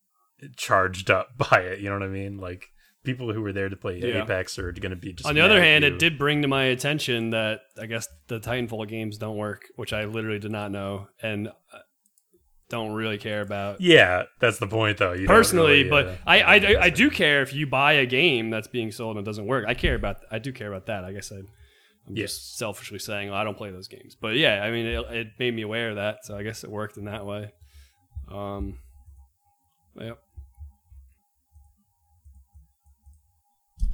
charged 0.56 1.10
up 1.10 1.28
by 1.50 1.60
it. 1.60 1.80
You 1.80 1.88
know 1.88 1.98
what 1.98 2.04
I 2.04 2.08
mean? 2.08 2.38
Like 2.38 2.66
people 3.06 3.32
who 3.32 3.40
were 3.40 3.52
there 3.54 3.70
to 3.70 3.76
play 3.76 3.98
Yeah. 4.00 4.22
Apex 4.24 4.58
are 4.58 4.70
gonna 4.72 4.96
be 4.96 5.14
just. 5.14 5.26
On 5.26 5.34
the 5.34 5.40
other 5.40 5.60
hand, 5.62 5.82
you. 5.84 5.94
it 5.94 5.98
did 5.98 6.18
bring 6.18 6.42
to 6.42 6.48
my 6.48 6.64
attention 6.64 7.30
that 7.30 7.60
I 7.80 7.86
guess 7.86 8.06
the 8.28 8.38
Titanfall 8.38 8.86
games 8.88 9.16
don't 9.16 9.36
work, 9.38 9.64
which 9.76 9.94
I 9.94 10.04
literally 10.04 10.38
did 10.38 10.50
not 10.50 10.70
know 10.70 11.08
and 11.22 11.48
uh, 11.48 11.78
don't 12.68 12.92
really 12.92 13.16
care 13.16 13.40
about. 13.42 13.80
Yeah, 13.80 14.24
that's 14.40 14.58
the 14.58 14.66
point, 14.66 14.98
though. 14.98 15.12
You 15.12 15.26
personally, 15.26 15.84
really, 15.84 15.88
but 15.88 16.06
uh, 16.08 16.14
I, 16.26 16.40
I, 16.40 16.54
I, 16.56 16.76
I 16.82 16.90
do 16.90 17.10
care 17.10 17.40
if 17.42 17.54
you 17.54 17.66
buy 17.66 17.92
a 17.94 18.06
game 18.06 18.50
that's 18.50 18.66
being 18.68 18.90
sold 18.92 19.16
and 19.16 19.24
it 19.24 19.28
doesn't 19.30 19.46
work. 19.46 19.64
I 19.68 19.74
care 19.74 19.94
about 19.94 20.16
I 20.30 20.38
do 20.38 20.52
care 20.52 20.68
about 20.68 20.86
that. 20.86 21.04
I 21.04 21.12
guess 21.12 21.30
I, 21.32 21.36
I'm 21.36 22.16
Yes. 22.16 22.32
just 22.32 22.58
selfishly 22.58 22.98
saying 22.98 23.30
oh, 23.30 23.34
I 23.34 23.44
don't 23.44 23.56
play 23.56 23.70
those 23.70 23.88
games. 23.88 24.16
But 24.20 24.34
yeah, 24.36 24.62
I 24.62 24.70
mean 24.70 24.86
it, 24.86 25.06
it 25.10 25.26
made 25.38 25.54
me 25.54 25.62
aware 25.62 25.90
of 25.90 25.96
that, 25.96 26.24
so 26.24 26.36
I 26.36 26.42
guess 26.42 26.64
it 26.64 26.70
worked 26.70 26.96
in 26.96 27.04
that 27.06 27.24
way. 27.24 27.52
Um, 28.30 28.78
yep. 30.00 30.18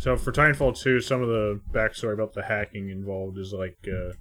So 0.03 0.16
for 0.16 0.32
Titanfall 0.32 0.76
2, 0.76 1.00
some 1.00 1.22
of 1.22 1.28
the 1.28 1.61
backstory 1.70 2.14
about 2.14 2.34
the 2.34 2.42
hacking 2.42 2.90
involved 2.90 3.38
is 3.38 3.53
like 3.53 3.78
uh, 3.86 4.12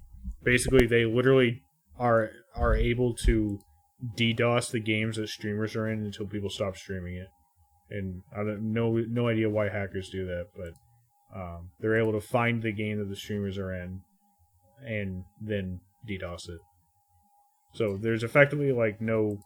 basically 0.44 0.86
they 0.86 1.04
literally 1.04 1.60
are 1.98 2.30
are 2.54 2.76
able 2.76 3.14
to 3.14 3.58
DDoS 4.16 4.70
the 4.70 4.78
games 4.78 5.16
that 5.16 5.28
streamers 5.28 5.74
are 5.74 5.88
in 5.88 6.04
until 6.04 6.28
people 6.28 6.50
stop 6.50 6.76
streaming 6.76 7.16
it. 7.16 7.26
And 7.90 8.22
I 8.32 8.44
don't 8.44 8.72
no 8.72 8.92
no 8.92 9.26
idea 9.26 9.50
why 9.50 9.70
hackers 9.70 10.08
do 10.08 10.24
that, 10.26 10.50
but 10.56 10.72
Um, 11.34 11.70
they're 11.80 11.98
able 11.98 12.12
to 12.12 12.20
find 12.20 12.62
the 12.62 12.72
game 12.72 12.98
that 12.98 13.08
the 13.08 13.16
streamers 13.16 13.58
are 13.58 13.74
in, 13.74 14.02
and 14.86 15.24
then 15.40 15.80
DDoS 16.08 16.48
it. 16.48 16.60
So 17.72 17.96
there's 17.96 18.22
effectively 18.22 18.70
like 18.70 19.00
no 19.00 19.38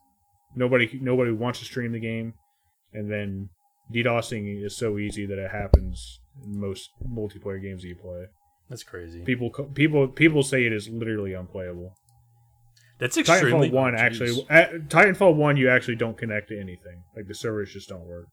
nobody 0.55 0.99
nobody 1.01 1.33
wants 1.33 1.61
to 1.61 1.65
stream 1.65 1.93
the 1.93 2.01
game, 2.01 2.35
and 2.93 3.11
then 3.11 3.49
DDoSing 3.95 4.63
is 4.63 4.77
so 4.77 4.99
easy 4.99 5.25
that 5.25 5.39
it 5.39 5.51
happens 5.51 6.21
most 6.45 6.91
multiplayer 7.07 7.61
games 7.63 7.83
that 7.83 7.89
you 7.89 7.97
play. 7.97 8.27
That's 8.69 8.83
crazy. 8.83 9.23
People 9.23 9.51
people 9.75 10.09
people 10.09 10.43
say 10.43 10.67
it 10.67 10.73
is 10.73 10.89
literally 10.89 11.35
unplayable. 11.35 11.95
That's 12.99 13.17
extremely 13.17 13.69
Titanfall 13.69 13.73
one 13.73 13.95
oh, 13.95 13.99
actually, 13.99 14.47
at, 14.49 14.89
Titanfall 14.89 15.37
one 15.37 15.57
you 15.57 15.69
actually 15.69 15.97
don't 15.97 16.17
connect 16.17 16.49
to 16.49 16.59
anything. 16.59 17.03
Like 17.15 17.27
the 17.29 17.35
servers 17.35 17.73
just 17.73 17.89
don't 17.89 18.07
work. 18.07 18.27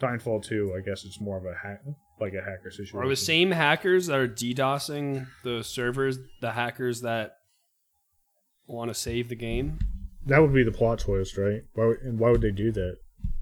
Titanfall 0.00 0.44
two, 0.44 0.74
I 0.76 0.80
guess 0.80 1.04
it's 1.04 1.20
more 1.20 1.36
of 1.36 1.44
a 1.44 1.54
hack, 1.54 1.82
like 2.20 2.32
a 2.34 2.42
hacker 2.42 2.70
situation. 2.70 2.98
Are 2.98 3.08
the 3.08 3.16
same 3.16 3.50
hackers 3.50 4.06
that 4.06 4.18
are 4.18 4.28
DDoSing 4.28 5.26
the 5.42 5.62
servers 5.62 6.18
the 6.40 6.52
hackers 6.52 7.00
that 7.02 7.32
want 8.66 8.90
to 8.90 8.94
save 8.94 9.28
the 9.28 9.36
game? 9.36 9.78
That 10.26 10.40
would 10.40 10.54
be 10.54 10.64
the 10.64 10.72
plot 10.72 11.00
twist, 11.00 11.36
right? 11.36 11.62
Why 11.74 11.86
would, 11.86 12.00
and 12.02 12.18
why 12.18 12.30
would 12.30 12.40
they 12.40 12.50
do 12.50 12.72
that? 12.72 12.96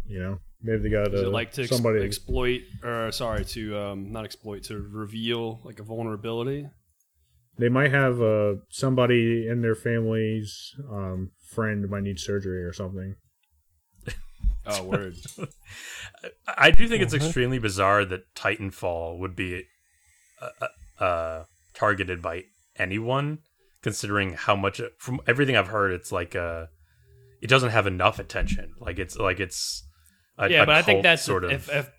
You 0.07 0.19
know, 0.21 0.39
maybe 0.65 0.83
they 0.83 0.89
got 0.89 1.15
Is 1.15 1.23
uh, 1.23 1.31
like 1.31 1.53
to 1.53 1.63
ex- 1.63 1.71
somebody. 1.71 2.05
exploit 2.05 2.63
or 2.83 3.13
sorry 3.13 3.45
to 3.45 3.79
um, 3.79 4.11
not 4.11 4.25
exploit 4.25 4.65
to 4.65 4.79
reveal 4.81 5.61
like 5.65 5.79
a 5.79 5.85
vulnerability? 5.85 6.67
they 7.57 7.69
might 7.69 7.93
have 7.93 8.21
uh, 8.21 8.55
somebody 8.69 9.47
in 9.49 9.63
their 9.63 9.77
family's 9.77 10.75
um, 10.91 11.31
friend 11.53 11.89
might 11.89 12.03
need 12.03 12.19
surgery 12.19 12.65
or 12.65 12.73
something. 12.73 13.15
Oh, 14.67 14.83
word. 14.83 15.15
I 16.49 16.71
do 16.71 16.89
think 16.89 17.03
it's 17.03 17.13
extremely 17.13 17.59
bizarre 17.59 18.03
that 18.07 18.35
Titanfall 18.35 19.19
would 19.19 19.37
be 19.37 19.65
uh, 20.41 20.49
uh, 20.99 21.05
uh, 21.05 21.45
targeted 21.75 22.23
by 22.23 22.45
anyone, 22.77 23.41
considering 23.83 24.33
how 24.33 24.57
much 24.57 24.81
from 24.99 25.21
everything 25.27 25.55
I've 25.55 25.69
heard, 25.69 25.93
it's 25.93 26.11
like 26.11 26.35
uh, 26.35 26.69
it 27.43 27.49
doesn't 27.49 27.73
have 27.73 27.87
enough 27.87 28.19
attention. 28.19 28.73
Like 28.81 28.99
it's 28.99 29.19
like 29.19 29.39
it's 29.39 29.87
a, 30.39 30.51
yeah, 30.51 30.63
a 30.63 30.67
but 30.67 30.75
I 30.75 30.83
think 30.83 31.03
that's 31.03 31.23
sort 31.23 31.45
of. 31.45 31.53
if, 31.53 31.69
if 31.71 31.91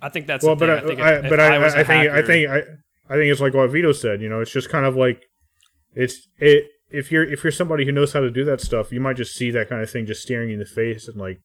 I 0.00 0.08
think 0.08 0.26
that's 0.26 0.44
well, 0.44 0.56
the 0.56 0.66
but 0.66 0.84
thing. 0.86 1.00
I, 1.00 1.08
I 1.10 1.14
think 1.14 1.22
I, 1.22 1.26
if, 1.26 1.30
but 1.30 1.38
if 1.38 1.40
I, 1.40 1.54
I, 1.54 1.58
was 1.58 1.74
a 1.74 1.78
I 1.78 1.84
think 1.84 2.10
I 2.10 2.22
think 2.22 2.50
I, 2.50 2.56
I 3.08 3.16
think 3.16 3.32
it's 3.32 3.40
like 3.40 3.54
what 3.54 3.70
Vito 3.70 3.92
said. 3.92 4.20
You 4.22 4.28
know, 4.28 4.40
it's 4.40 4.52
just 4.52 4.68
kind 4.68 4.86
of 4.86 4.96
like 4.96 5.22
it's 5.94 6.28
it. 6.38 6.66
If 6.90 7.12
you're 7.12 7.24
if 7.24 7.44
you're 7.44 7.50
somebody 7.50 7.84
who 7.84 7.92
knows 7.92 8.12
how 8.12 8.20
to 8.20 8.30
do 8.30 8.44
that 8.44 8.60
stuff, 8.60 8.92
you 8.92 9.00
might 9.00 9.16
just 9.16 9.34
see 9.34 9.50
that 9.50 9.68
kind 9.68 9.82
of 9.82 9.90
thing 9.90 10.06
just 10.06 10.22
staring 10.22 10.48
you 10.48 10.54
in 10.54 10.60
the 10.60 10.66
face 10.66 11.08
and 11.08 11.16
like 11.16 11.40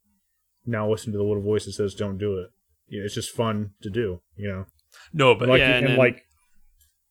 now 0.65 0.89
listen 0.89 1.11
to 1.11 1.17
the 1.17 1.23
little 1.23 1.43
voice 1.43 1.65
that 1.65 1.73
says 1.73 1.93
don't 1.93 2.17
do 2.17 2.37
it. 2.37 2.49
You 2.87 2.99
know, 2.99 3.05
it's 3.05 3.15
just 3.15 3.35
fun 3.35 3.71
to 3.81 3.89
do. 3.89 4.21
You 4.37 4.49
know, 4.49 4.65
no, 5.13 5.35
but 5.35 5.49
like 5.49 5.59
Yeah, 5.59 5.75
and 5.75 5.85
and, 5.85 5.87
then- 5.87 5.97
like 5.97 6.21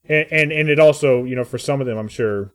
and, 0.09 0.27
and 0.31 0.53
and 0.53 0.69
it 0.69 0.79
also 0.79 1.25
you 1.25 1.37
know 1.37 1.45
for 1.45 1.59
some 1.59 1.81
of 1.81 1.87
them 1.87 1.99
I'm 1.99 2.09
sure 2.09 2.55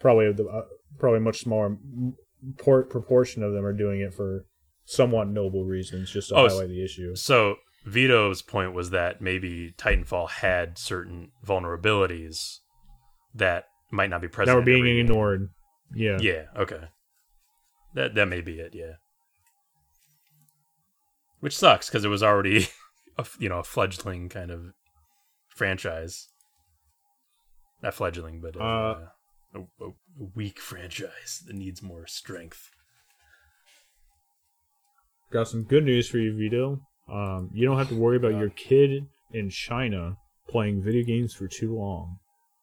probably 0.00 0.32
the 0.32 0.44
uh, 0.44 0.62
probably 0.98 1.20
much 1.20 1.40
smaller 1.40 1.66
m- 1.66 2.14
por- 2.58 2.84
proportion 2.84 3.42
of 3.42 3.52
them 3.52 3.64
are 3.64 3.72
doing 3.72 4.00
it 4.00 4.14
for 4.14 4.46
somewhat 4.90 5.28
noble 5.28 5.64
reasons 5.64 6.10
just 6.10 6.30
to 6.30 6.34
Oh, 6.34 6.48
highlight 6.48 6.68
the 6.68 6.82
issue. 6.84 7.14
So 7.14 7.56
Vito's 7.86 8.42
point 8.42 8.74
was 8.74 8.90
that 8.90 9.20
maybe 9.20 9.72
Titanfall 9.78 10.28
had 10.30 10.78
certain 10.78 11.30
vulnerabilities 11.46 12.58
that 13.34 13.66
might 13.92 14.10
not 14.10 14.20
be 14.20 14.26
present. 14.28 14.48
That 14.64 14.70
were 14.70 14.76
in 14.78 14.82
being 14.84 14.98
ignored. 14.98 15.50
Yeah. 15.94 16.18
Yeah. 16.20 16.46
Okay. 16.56 16.88
That 17.94 18.14
that 18.16 18.26
may 18.26 18.40
be 18.40 18.58
it. 18.58 18.74
Yeah. 18.74 18.94
Which 21.38 21.56
sucks 21.56 21.88
because 21.88 22.04
it 22.04 22.08
was 22.08 22.22
already, 22.22 22.66
a, 23.18 23.24
you 23.38 23.48
know, 23.48 23.60
a 23.60 23.64
fledgling 23.64 24.28
kind 24.28 24.50
of 24.50 24.72
franchise. 25.48 26.28
Not 27.82 27.94
fledgling, 27.94 28.40
but 28.40 28.56
uh, 28.56 28.60
Uh, 28.60 28.98
a, 29.54 29.58
a, 29.60 29.88
a 29.88 29.92
weak 30.34 30.58
franchise 30.58 31.42
that 31.46 31.54
needs 31.56 31.80
more 31.82 32.06
strength. 32.06 32.70
Got 35.32 35.48
some 35.48 35.62
good 35.64 35.84
news 35.84 36.08
for 36.08 36.18
you, 36.18 36.36
Vito. 36.36 36.80
Um, 37.10 37.50
you 37.52 37.66
don't 37.66 37.78
have 37.78 37.88
to 37.88 37.94
worry 37.94 38.16
about 38.16 38.36
your 38.38 38.50
kid 38.50 39.06
in 39.32 39.48
China 39.50 40.16
playing 40.48 40.82
video 40.82 41.04
games 41.04 41.34
for 41.34 41.46
too 41.48 41.74
long. 41.76 42.18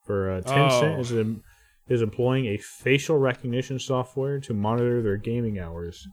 For 0.05 0.31
uh, 0.31 0.41
Tencent 0.41 0.97
Oh. 0.97 0.99
is 0.99 1.11
em- 1.13 1.43
is 1.89 2.01
employing 2.01 2.45
a 2.47 2.57
facial 2.57 3.17
recognition 3.17 3.79
software 3.79 4.39
to 4.41 4.53
monitor 4.53 5.01
their 5.01 5.15
gaming 5.17 5.59
hours. 5.59 6.05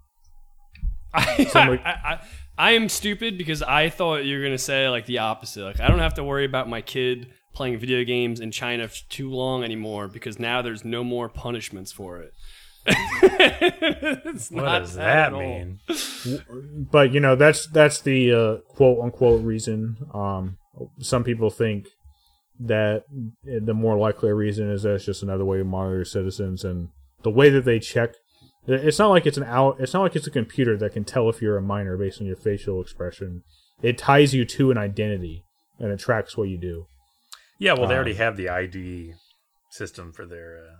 I, 1.14 1.44
Somebody- 1.44 1.82
I, 1.84 1.90
I, 1.90 2.20
I 2.58 2.70
am 2.72 2.88
stupid 2.88 3.36
because 3.36 3.62
I 3.62 3.88
thought 3.88 4.24
you 4.24 4.36
were 4.38 4.44
gonna 4.44 4.58
say 4.58 4.88
like 4.88 5.06
the 5.06 5.18
opposite. 5.18 5.64
Like 5.64 5.80
I 5.80 5.88
don't 5.88 5.98
have 5.98 6.14
to 6.14 6.24
worry 6.24 6.44
about 6.44 6.68
my 6.68 6.80
kid 6.82 7.32
playing 7.52 7.78
video 7.78 8.04
games 8.04 8.38
in 8.38 8.52
China 8.52 8.86
for 8.86 8.96
too 9.08 9.30
long 9.30 9.64
anymore 9.64 10.06
because 10.06 10.38
now 10.38 10.62
there's 10.62 10.84
no 10.84 11.02
more 11.02 11.28
punishments 11.28 11.90
for 11.90 12.18
it. 12.18 12.32
It's 12.86 14.50
What 14.50 14.64
not 14.64 14.78
does 14.80 14.94
that 14.94 15.30
that 15.30 15.38
mean? 15.38 15.80
But 16.90 17.12
you 17.12 17.20
know 17.20 17.36
that's 17.36 17.66
that's 17.66 18.00
the 18.00 18.32
uh, 18.32 18.56
quote 18.72 19.00
unquote 19.02 19.42
reason. 19.44 19.96
Um, 20.12 20.58
some 21.00 21.24
people 21.24 21.50
think 21.50 21.86
that 22.58 23.04
the 23.44 23.74
more 23.74 23.96
likely 23.96 24.32
reason 24.32 24.70
is 24.70 24.82
that 24.82 24.94
it's 24.94 25.04
just 25.04 25.22
another 25.22 25.44
way 25.44 25.58
to 25.58 25.64
monitor 25.64 26.04
citizens 26.04 26.64
and 26.64 26.88
the 27.22 27.30
way 27.30 27.50
that 27.50 27.64
they 27.64 27.78
check. 27.78 28.14
It's 28.66 28.98
not 28.98 29.08
like 29.08 29.26
it's 29.26 29.38
an 29.38 29.44
out. 29.44 29.76
It's 29.80 29.94
not 29.94 30.02
like 30.02 30.14
it's 30.16 30.26
a 30.26 30.30
computer 30.30 30.76
that 30.76 30.92
can 30.92 31.04
tell 31.04 31.28
if 31.28 31.40
you're 31.40 31.56
a 31.56 31.62
minor 31.62 31.96
based 31.96 32.20
on 32.20 32.26
your 32.26 32.36
facial 32.36 32.80
expression. 32.80 33.42
It 33.82 33.96
ties 33.96 34.34
you 34.34 34.44
to 34.44 34.70
an 34.70 34.76
identity 34.76 35.44
and 35.78 35.90
it 35.90 35.98
tracks 35.98 36.36
what 36.36 36.48
you 36.50 36.58
do. 36.58 36.86
Yeah, 37.58 37.72
well, 37.72 37.86
they 37.88 37.94
Um, 37.94 37.98
already 38.00 38.14
have 38.14 38.36
the 38.36 38.48
ID 38.50 39.14
system 39.70 40.12
for 40.12 40.26
their 40.26 40.58
uh, 40.58 40.76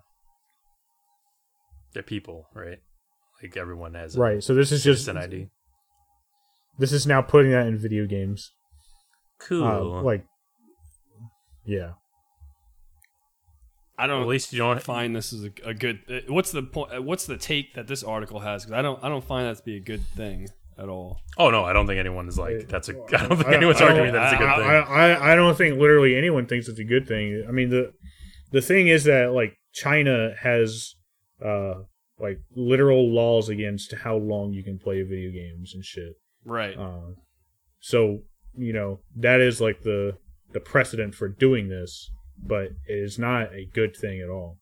their 1.93 2.03
people, 2.03 2.49
right? 2.55 2.79
Like 3.43 3.57
everyone 3.57 3.95
has 3.95 4.17
a 4.17 4.21
Right. 4.21 4.43
So 4.43 4.55
this 4.55 4.73
is 4.73 4.85
just 4.85 5.09
an 5.09 5.17
ID. 5.17 5.49
This 6.79 6.93
is 6.93 7.07
now 7.07 7.23
putting 7.23 7.51
that 7.53 7.67
in 7.67 7.77
video 7.77 8.07
games. 8.07 8.53
Cool. 9.39 9.65
Uh, 9.65 10.03
like, 10.03 10.25
yeah. 11.65 11.93
I 13.99 14.07
don't 14.07 14.23
at 14.23 14.29
least 14.29 14.53
you 14.53 14.59
don't. 14.59 14.83
find 14.83 15.15
this 15.15 15.33
is 15.33 15.45
a, 15.45 15.69
a 15.69 15.75
good. 15.75 16.01
uh, 16.09 16.21
What's 16.33 16.53
the 16.53 16.63
point? 16.63 16.95
uh, 16.95 17.03
What's 17.03 17.27
the 17.27 17.37
take 17.37 17.75
that 17.75 17.87
this 17.87 18.03
article 18.03 18.41
has? 18.41 18.65
Because 18.65 18.79
I 18.79 18.83
don't. 18.83 19.03
I 19.05 19.09
don't 19.11 19.25
find 19.25 19.47
that 19.47 19.59
to 19.59 19.63
be 19.63 19.77
a 19.77 19.81
good 19.81 20.03
thing 20.17 20.49
at 20.79 20.89
all. 20.89 21.19
Oh 21.37 21.51
no, 21.51 21.65
I 21.65 21.75
don't 21.75 21.87
think 21.87 21.99
anyone 21.99 22.27
is 22.27 22.39
like 22.39 22.67
that's 22.67 22.89
a. 22.89 22.93
I 23.13 23.27
don't 23.27 23.37
think 23.37 23.49
I 23.49 23.55
anyone's 23.55 23.81
I 23.83 23.89
arguing 23.89 24.13
that 24.15 24.33
it's 24.33 24.41
a 24.41 24.45
good 24.45 24.57
thing. 24.57 24.67
I, 24.67 25.11
I, 25.13 25.33
I 25.33 25.35
don't 25.35 25.57
think 25.57 25.79
literally 25.79 26.17
anyone 26.17 26.47
thinks 26.47 26.67
it's 26.69 26.79
a 26.79 26.85
good 26.85 27.07
thing. 27.07 27.45
I 27.47 27.53
mean 27.53 27.69
the 27.69 27.93
the 28.53 28.63
thing 28.63 28.89
is 28.89 29.05
that 29.05 29.33
like 29.33 29.55
China 29.75 30.35
has 30.41 30.95
uh 31.45 31.83
like 32.21 32.39
literal 32.55 33.13
laws 33.13 33.49
against 33.49 33.95
how 33.95 34.17
long 34.17 34.53
you 34.53 34.63
can 34.63 34.79
play 34.79 35.03
video 35.03 35.31
games 35.33 35.75
and 35.75 35.85
shit. 35.85 36.15
Right. 36.45 36.77
Uh, 36.77 37.15
so 37.81 38.21
you 38.57 38.73
know 38.73 39.01
that 39.17 39.41
is 39.41 39.61
like 39.61 39.83
the 39.83 40.17
the 40.53 40.61
precedent 40.61 41.15
for 41.15 41.29
doing 41.29 41.69
this, 41.69 42.11
but 42.37 42.67
it 42.87 42.99
is 42.99 43.19
not 43.19 43.55
a 43.55 43.67
good 43.73 43.97
thing 43.97 44.21
at 44.21 44.29
all. 44.29 44.59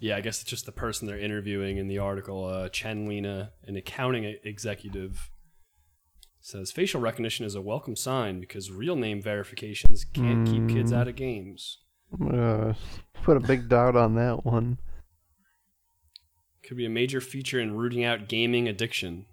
Yeah, 0.00 0.16
I 0.16 0.20
guess 0.20 0.40
it's 0.40 0.50
just 0.50 0.66
the 0.66 0.72
person 0.72 1.08
they're 1.08 1.18
interviewing 1.18 1.76
in 1.76 1.88
the 1.88 1.98
article. 1.98 2.44
Uh, 2.44 2.68
Chen 2.68 3.08
Lina, 3.08 3.52
an 3.64 3.76
accounting 3.76 4.36
executive, 4.44 5.28
says 6.40 6.70
facial 6.70 7.00
recognition 7.00 7.44
is 7.44 7.56
a 7.56 7.60
welcome 7.60 7.96
sign 7.96 8.38
because 8.38 8.70
real 8.70 8.94
name 8.94 9.20
verifications 9.20 10.04
can't 10.04 10.46
keep 10.46 10.68
kids 10.68 10.92
out 10.92 11.08
of 11.08 11.16
games. 11.16 11.78
I'm 12.12 12.28
gonna 12.28 12.76
put 13.22 13.36
a 13.36 13.40
big 13.40 13.68
doubt 13.68 13.96
on 13.96 14.14
that 14.14 14.44
one. 14.44 14.78
Could 16.62 16.76
be 16.76 16.86
a 16.86 16.90
major 16.90 17.20
feature 17.20 17.60
in 17.60 17.76
rooting 17.76 18.04
out 18.04 18.28
gaming 18.28 18.68
addiction. 18.68 19.26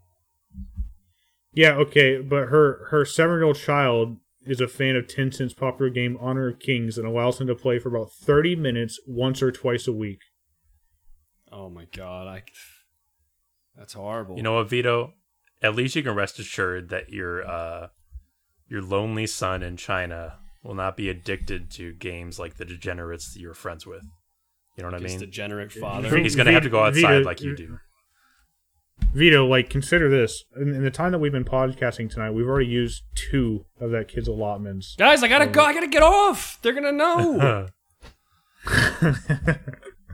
Yeah, 1.53 1.71
okay, 1.73 2.19
but 2.19 2.47
her 2.47 2.87
her 2.91 3.05
seven 3.05 3.37
year 3.37 3.43
old 3.43 3.57
child 3.57 4.17
is 4.45 4.61
a 4.61 4.67
fan 4.67 4.95
of 4.95 5.07
Tencent's 5.07 5.53
popular 5.53 5.89
game 5.89 6.17
Honor 6.19 6.49
of 6.49 6.59
Kings 6.59 6.97
and 6.97 7.07
allows 7.07 7.41
him 7.41 7.47
to 7.47 7.55
play 7.55 7.79
for 7.79 7.89
about 7.89 8.11
thirty 8.11 8.55
minutes 8.55 8.99
once 9.07 9.41
or 9.41 9.51
twice 9.51 9.87
a 9.87 9.93
week. 9.93 10.19
Oh 11.51 11.69
my 11.69 11.85
god, 11.85 12.27
I. 12.27 12.43
That's 13.75 13.93
horrible. 13.93 14.37
You 14.37 14.43
know 14.43 14.55
what, 14.55 14.69
Vito? 14.69 15.13
At 15.61 15.75
least 15.75 15.95
you 15.95 16.03
can 16.03 16.15
rest 16.15 16.39
assured 16.39 16.89
that 16.89 17.09
your 17.09 17.45
uh, 17.45 17.87
your 18.67 18.81
lonely 18.81 19.27
son 19.27 19.63
in 19.63 19.77
China 19.77 20.39
will 20.65 20.75
not 20.75 20.97
be 20.97 21.09
addicted 21.09 21.69
to 21.71 21.93
games 21.93 22.39
like 22.39 22.55
the 22.55 22.65
degenerates 22.65 23.33
that 23.33 23.39
you're 23.39 23.53
friends 23.53 23.85
with. 23.85 24.03
You 24.75 24.83
know 24.83 24.89
what 24.91 24.99
I 24.99 25.03
His 25.03 25.11
mean? 25.13 25.19
degenerate 25.21 25.71
father. 25.71 26.17
He's 26.17 26.35
gonna 26.35 26.51
have 26.51 26.63
to 26.63 26.69
go 26.69 26.83
outside 26.83 27.19
Vito- 27.19 27.23
like 27.25 27.41
you 27.41 27.55
do. 27.55 27.79
Vito, 29.13 29.45
like 29.45 29.69
consider 29.69 30.09
this. 30.09 30.43
In, 30.55 30.73
in 30.73 30.83
the 30.83 30.91
time 30.91 31.11
that 31.11 31.19
we've 31.19 31.31
been 31.31 31.45
podcasting 31.45 32.09
tonight, 32.09 32.31
we've 32.31 32.47
already 32.47 32.67
used 32.67 33.03
two 33.13 33.65
of 33.79 33.91
that 33.91 34.07
kid's 34.07 34.27
allotments. 34.27 34.95
Guys, 34.97 35.23
I 35.23 35.27
gotta 35.27 35.47
go. 35.47 35.61
I 35.63 35.73
gotta 35.73 35.87
get 35.87 36.03
off. 36.03 36.59
They're 36.61 36.73
gonna 36.73 36.91
know. 36.91 37.67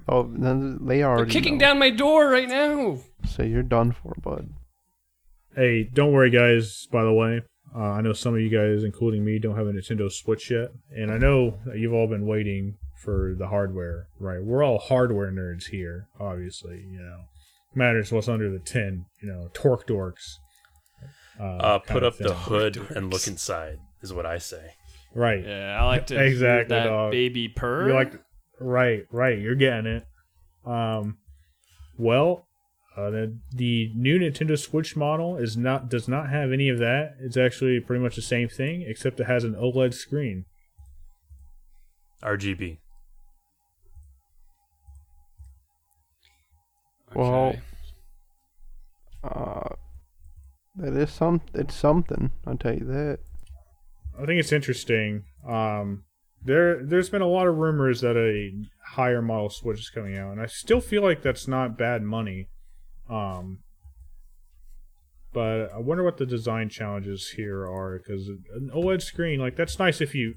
Oh, 0.08 0.24
then 0.24 0.86
they 0.86 0.98
They're 0.98 1.26
kicking 1.26 1.54
know. 1.58 1.60
down 1.68 1.80
my 1.80 1.90
door 1.90 2.28
right 2.30 2.50
now. 2.50 2.98
So 3.26 3.44
you're 3.44 3.64
done 3.64 3.92
for, 3.94 4.14
bud. 4.22 4.50
Hey, 5.56 5.84
don't 5.84 6.12
worry, 6.12 6.30
guys. 6.32 6.88
By 6.92 7.04
the 7.04 7.14
way, 7.14 7.42
uh, 7.76 7.80
I 7.80 8.02
know 8.02 8.14
some 8.14 8.34
of 8.34 8.42
you 8.42 8.50
guys, 8.50 8.84
including 8.84 9.24
me, 9.24 9.40
don't 9.40 9.56
have 9.56 9.68
a 9.68 9.72
Nintendo 9.72 10.12
Switch 10.12 10.52
yet, 10.52 10.70
and 10.96 11.12
I 11.12 11.18
know 11.18 11.60
that 11.66 11.78
you've 11.78 11.94
all 11.94 12.08
been 12.08 12.26
waiting 12.26 12.76
for 13.04 13.34
the 13.38 13.48
hardware. 13.48 14.08
Right? 14.20 14.44
We're 14.44 14.64
all 14.64 14.78
hardware 14.80 15.32
nerds 15.32 15.68
here, 15.70 16.08
obviously. 16.20 16.84
You 16.92 17.00
know, 17.00 17.18
matters 17.76 18.12
what's 18.12 18.28
under 18.28 18.50
the 18.52 18.60
tin. 18.60 19.06
You 19.22 19.30
know, 19.30 19.50
torque 19.54 19.88
dorks. 19.88 20.36
Uh, 21.40 21.80
kind 21.80 21.84
put 21.88 22.04
up 22.04 22.18
the 22.18 22.34
hood 22.36 22.74
Dorks. 22.76 22.96
and 22.96 23.10
look 23.12 23.26
inside 23.26 23.78
is 24.02 24.14
what 24.14 24.26
I 24.26 24.38
say. 24.38 24.74
Right. 25.16 25.44
Yeah, 25.44 25.78
I 25.82 25.86
like 25.86 26.08
to 26.08 26.14
hear 26.16 26.24
Exactly, 26.24 26.76
that 26.76 26.86
dog. 26.86 27.12
baby 27.12 27.48
purr. 27.50 27.88
You're 27.88 27.96
like, 27.96 28.14
right, 28.60 29.06
right. 29.12 29.40
You're 29.40 29.56
getting 29.56 29.88
it. 29.88 30.06
Um, 30.66 31.18
well, 31.98 32.46
uh, 33.08 33.10
the 33.10 33.38
the 33.54 33.92
new 33.96 34.20
Nintendo 34.20 34.58
Switch 34.58 34.96
model 34.96 35.38
is 35.38 35.58
not 35.58 35.90
does 35.90 36.08
not 36.08 36.30
have 36.30 36.52
any 36.52 36.70
of 36.70 36.80
that. 36.80 37.16
It's 37.20 37.38
actually 37.38 37.80
pretty 37.80 38.04
much 38.04 38.16
the 38.16 38.22
same 38.22 38.48
thing, 38.50 38.84
except 38.88 39.20
it 39.20 39.26
has 39.28 39.44
an 39.44 39.56
OLED 39.56 39.94
screen. 39.94 40.46
RGB. 42.24 42.78
Well, 47.14 47.56
Uh, 49.24 49.76
that 50.76 50.94
is 50.94 51.12
some. 51.12 51.42
It's 51.54 51.76
something. 51.76 52.32
I'll 52.48 52.58
tell 52.58 52.74
you 52.74 52.86
that. 52.86 53.20
I 54.18 54.26
think 54.26 54.40
it's 54.40 54.52
interesting. 54.52 55.24
Um, 55.48 56.04
there 56.44 56.84
there's 56.84 57.10
been 57.10 57.22
a 57.22 57.28
lot 57.28 57.48
of 57.48 57.58
rumors 57.58 58.02
that 58.02 58.18
a 58.18 58.52
higher 58.94 59.22
model 59.22 59.50
Switch 59.50 59.80
is 59.80 59.90
coming 59.90 60.18
out, 60.18 60.32
and 60.32 60.42
I 60.42 60.48
still 60.48 60.82
feel 60.82 61.04
like 61.04 61.22
that's 61.22 61.48
not 61.48 61.78
bad 61.78 62.02
money. 62.02 62.48
Um, 63.12 63.60
but 65.34 65.72
I 65.74 65.80
wonder 65.80 66.04
what 66.04 66.18
the 66.18 66.26
design 66.26 66.70
challenges 66.70 67.34
here 67.36 67.66
are 67.66 68.00
because 68.00 68.28
an 68.28 68.72
OLED 68.74 69.02
screen, 69.02 69.40
like 69.40 69.56
that's 69.56 69.80
nice 69.80 70.02
if 70.02 70.16
you 70.16 70.36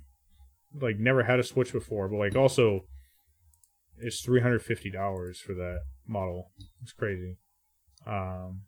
like 0.81 0.99
never 0.99 1.23
had 1.23 1.39
a 1.39 1.45
Switch 1.45 1.73
before, 1.73 2.09
but 2.09 2.19
like 2.19 2.37
also 2.37 2.81
it's 3.99 4.21
three 4.21 4.41
hundred 4.41 4.63
fifty 4.63 4.91
dollars 4.91 5.41
for 5.41 5.55
that 5.55 5.81
model. 6.07 6.51
It's 6.83 6.93
crazy. 6.93 7.39
Um, 8.07 8.63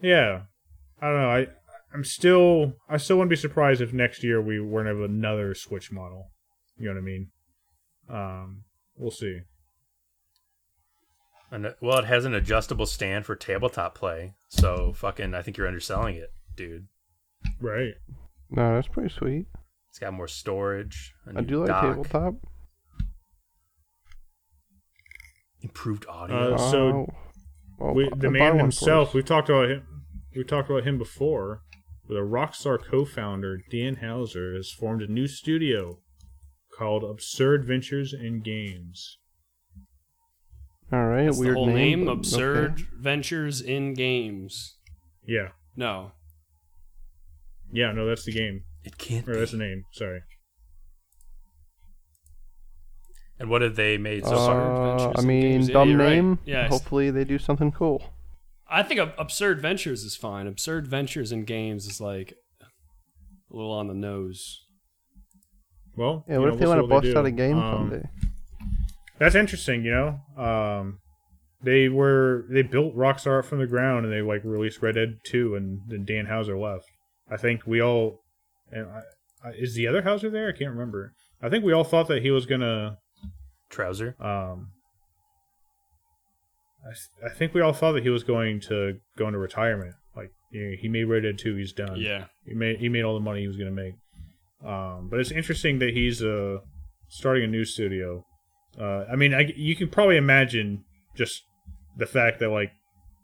yeah, 0.00 0.42
I 1.00 1.06
don't 1.08 1.20
know. 1.20 1.30
I 1.30 1.46
I'm 1.94 2.04
still 2.04 2.74
I 2.88 2.96
still 2.96 3.16
wouldn't 3.16 3.30
be 3.30 3.36
surprised 3.36 3.80
if 3.80 3.92
next 3.92 4.24
year 4.24 4.40
we 4.40 4.60
weren't 4.60 4.88
have 4.88 4.98
another 4.98 5.54
Switch 5.54 5.92
model. 5.92 6.30
You 6.76 6.86
know 6.86 6.94
what 6.94 7.00
I 7.00 7.04
mean? 7.04 7.30
Um, 8.08 8.64
we'll 8.96 9.10
see. 9.10 9.40
And 11.52 11.74
well, 11.82 11.98
it 11.98 12.06
has 12.06 12.24
an 12.24 12.34
adjustable 12.34 12.86
stand 12.86 13.26
for 13.26 13.36
tabletop 13.36 13.94
play. 13.94 14.32
So 14.48 14.94
fucking, 14.94 15.34
I 15.34 15.42
think 15.42 15.58
you're 15.58 15.66
underselling 15.66 16.16
it, 16.16 16.32
dude. 16.56 16.86
Right. 17.60 17.94
No, 18.50 18.74
that's 18.74 18.88
pretty 18.88 19.10
sweet. 19.10 19.46
It's 19.90 19.98
got 19.98 20.14
more 20.14 20.28
storage. 20.28 21.12
a 21.26 21.30
I 21.36 21.40
new 21.42 21.46
do 21.46 21.58
like 21.60 21.68
dock, 21.68 21.82
tabletop. 21.82 22.34
Improved 25.60 26.06
audio. 26.08 26.54
Uh, 26.54 26.58
so 26.58 27.06
Oh, 27.80 27.86
well, 27.86 27.94
we, 27.94 28.08
the 28.16 28.30
man 28.30 28.58
himself. 28.58 29.12
We've 29.12 29.24
talked 29.24 29.48
about 29.48 29.68
him. 29.68 29.82
We 30.34 30.44
talked 30.44 30.70
about 30.70 30.84
him 30.84 30.98
before. 30.98 31.62
With 32.08 32.16
a 32.16 32.20
Rockstar 32.20 32.78
co-founder, 32.82 33.60
Dan 33.70 33.96
Houser 33.96 34.54
has 34.54 34.70
formed 34.70 35.02
a 35.02 35.06
new 35.10 35.26
studio 35.26 35.98
called 36.76 37.04
Absurd 37.04 37.64
Ventures 37.64 38.12
and 38.12 38.42
Games. 38.42 39.18
All 40.92 41.06
right, 41.06 41.24
That's 41.24 41.38
weird 41.38 41.52
the 41.52 41.58
whole 41.58 41.66
name, 41.66 42.04
but 42.04 42.12
Absurd 42.12 42.72
okay. 42.72 42.84
Ventures 42.98 43.60
in 43.62 43.94
Games. 43.94 44.76
Yeah, 45.26 45.48
No. 45.76 46.12
yeah. 47.72 47.92
No, 47.92 48.06
that's 48.06 48.24
the 48.24 48.32
game. 48.32 48.64
it 48.84 48.98
can't. 48.98 49.26
Or 49.28 49.32
Be. 49.34 49.38
that's 49.38 49.52
the 49.52 49.58
name. 49.58 49.84
Sorry. 49.92 50.20
And 53.38 53.48
what 53.50 53.62
have 53.62 53.76
they 53.76 53.98
made 53.98 54.24
so 54.24 54.34
Uh, 54.34 54.46
far? 54.46 54.92
Adventures 54.96 55.24
I 55.24 55.26
mean, 55.26 55.42
Games. 55.42 55.68
Dumb 55.70 55.88
you're 55.90 55.98
right. 55.98 56.10
name. 56.10 56.38
Yeah, 56.44 56.68
Hopefully, 56.68 57.10
they 57.10 57.24
do 57.24 57.38
something 57.38 57.72
cool. 57.72 58.02
I 58.68 58.82
think 58.82 59.00
Absurd 59.18 59.60
Ventures 59.60 60.02
is 60.04 60.16
fine. 60.16 60.46
Absurd 60.46 60.86
Ventures 60.86 61.32
in 61.32 61.44
Games 61.44 61.86
is 61.86 62.00
like 62.00 62.34
a 62.62 63.56
little 63.56 63.72
on 63.72 63.86
the 63.88 63.94
nose. 63.94 64.64
Well, 65.96 66.24
Yeah, 66.28 66.38
what 66.38 66.46
know, 66.48 66.54
if 66.54 66.60
they 66.60 66.66
want 66.66 66.80
to 66.80 66.86
bust 66.86 67.14
out 67.16 67.26
a 67.26 67.30
game 67.30 67.58
Um, 67.58 67.90
someday? 67.90 68.08
That's 69.18 69.34
interesting, 69.34 69.84
you 69.84 69.92
know. 69.92 70.42
Um, 70.42 70.98
they 71.62 71.88
were 71.88 72.44
they 72.50 72.62
built 72.62 72.96
Rockstar 72.96 73.38
up 73.40 73.44
from 73.44 73.60
the 73.60 73.66
ground, 73.66 74.04
and 74.04 74.12
they 74.12 74.20
like 74.22 74.42
released 74.44 74.82
Red 74.82 74.96
Dead 74.96 75.18
Two, 75.24 75.54
and 75.54 75.80
then 75.88 76.04
Dan 76.04 76.26
Houser 76.26 76.58
left. 76.58 76.86
I 77.30 77.36
think 77.36 77.66
we 77.66 77.80
all, 77.80 78.18
and 78.72 78.86
I, 78.88 79.48
I, 79.48 79.52
is 79.52 79.74
the 79.74 79.86
other 79.86 80.02
Houser 80.02 80.28
there? 80.30 80.48
I 80.48 80.52
can't 80.58 80.70
remember. 80.72 81.12
I 81.40 81.48
think 81.48 81.64
we 81.64 81.72
all 81.72 81.84
thought 81.84 82.08
that 82.08 82.22
he 82.22 82.30
was 82.30 82.46
gonna. 82.46 82.96
Trouser. 83.70 84.16
Um, 84.20 84.68
I, 86.86 86.90
s- 86.90 87.08
I 87.24 87.28
think 87.30 87.54
we 87.54 87.60
all 87.60 87.72
thought 87.72 87.92
that 87.92 88.02
he 88.02 88.10
was 88.10 88.22
going 88.24 88.60
to 88.68 88.94
go 89.16 89.26
into 89.28 89.38
retirement. 89.38 89.94
Like 90.16 90.30
you 90.50 90.70
know, 90.70 90.76
he 90.80 90.88
made 90.88 91.04
Red 91.04 91.22
Dead 91.22 91.38
Two, 91.38 91.56
he's 91.56 91.72
done. 91.72 91.96
Yeah. 91.98 92.24
He 92.44 92.54
made 92.54 92.78
he 92.80 92.88
made 92.88 93.02
all 93.04 93.14
the 93.14 93.20
money 93.20 93.40
he 93.42 93.46
was 93.46 93.56
going 93.56 93.74
to 93.74 93.82
make. 93.82 93.94
Um, 94.64 95.08
but 95.10 95.20
it's 95.20 95.30
interesting 95.30 95.78
that 95.78 95.90
he's 95.94 96.22
uh, 96.22 96.58
starting 97.08 97.44
a 97.44 97.46
new 97.46 97.64
studio. 97.64 98.24
Uh, 98.80 99.04
I 99.10 99.16
mean, 99.16 99.34
I, 99.34 99.52
you 99.56 99.76
can 99.76 99.88
probably 99.88 100.16
imagine 100.16 100.84
just 101.16 101.42
the 101.98 102.06
fact 102.06 102.40
that 102.40 102.48
like 102.48 102.70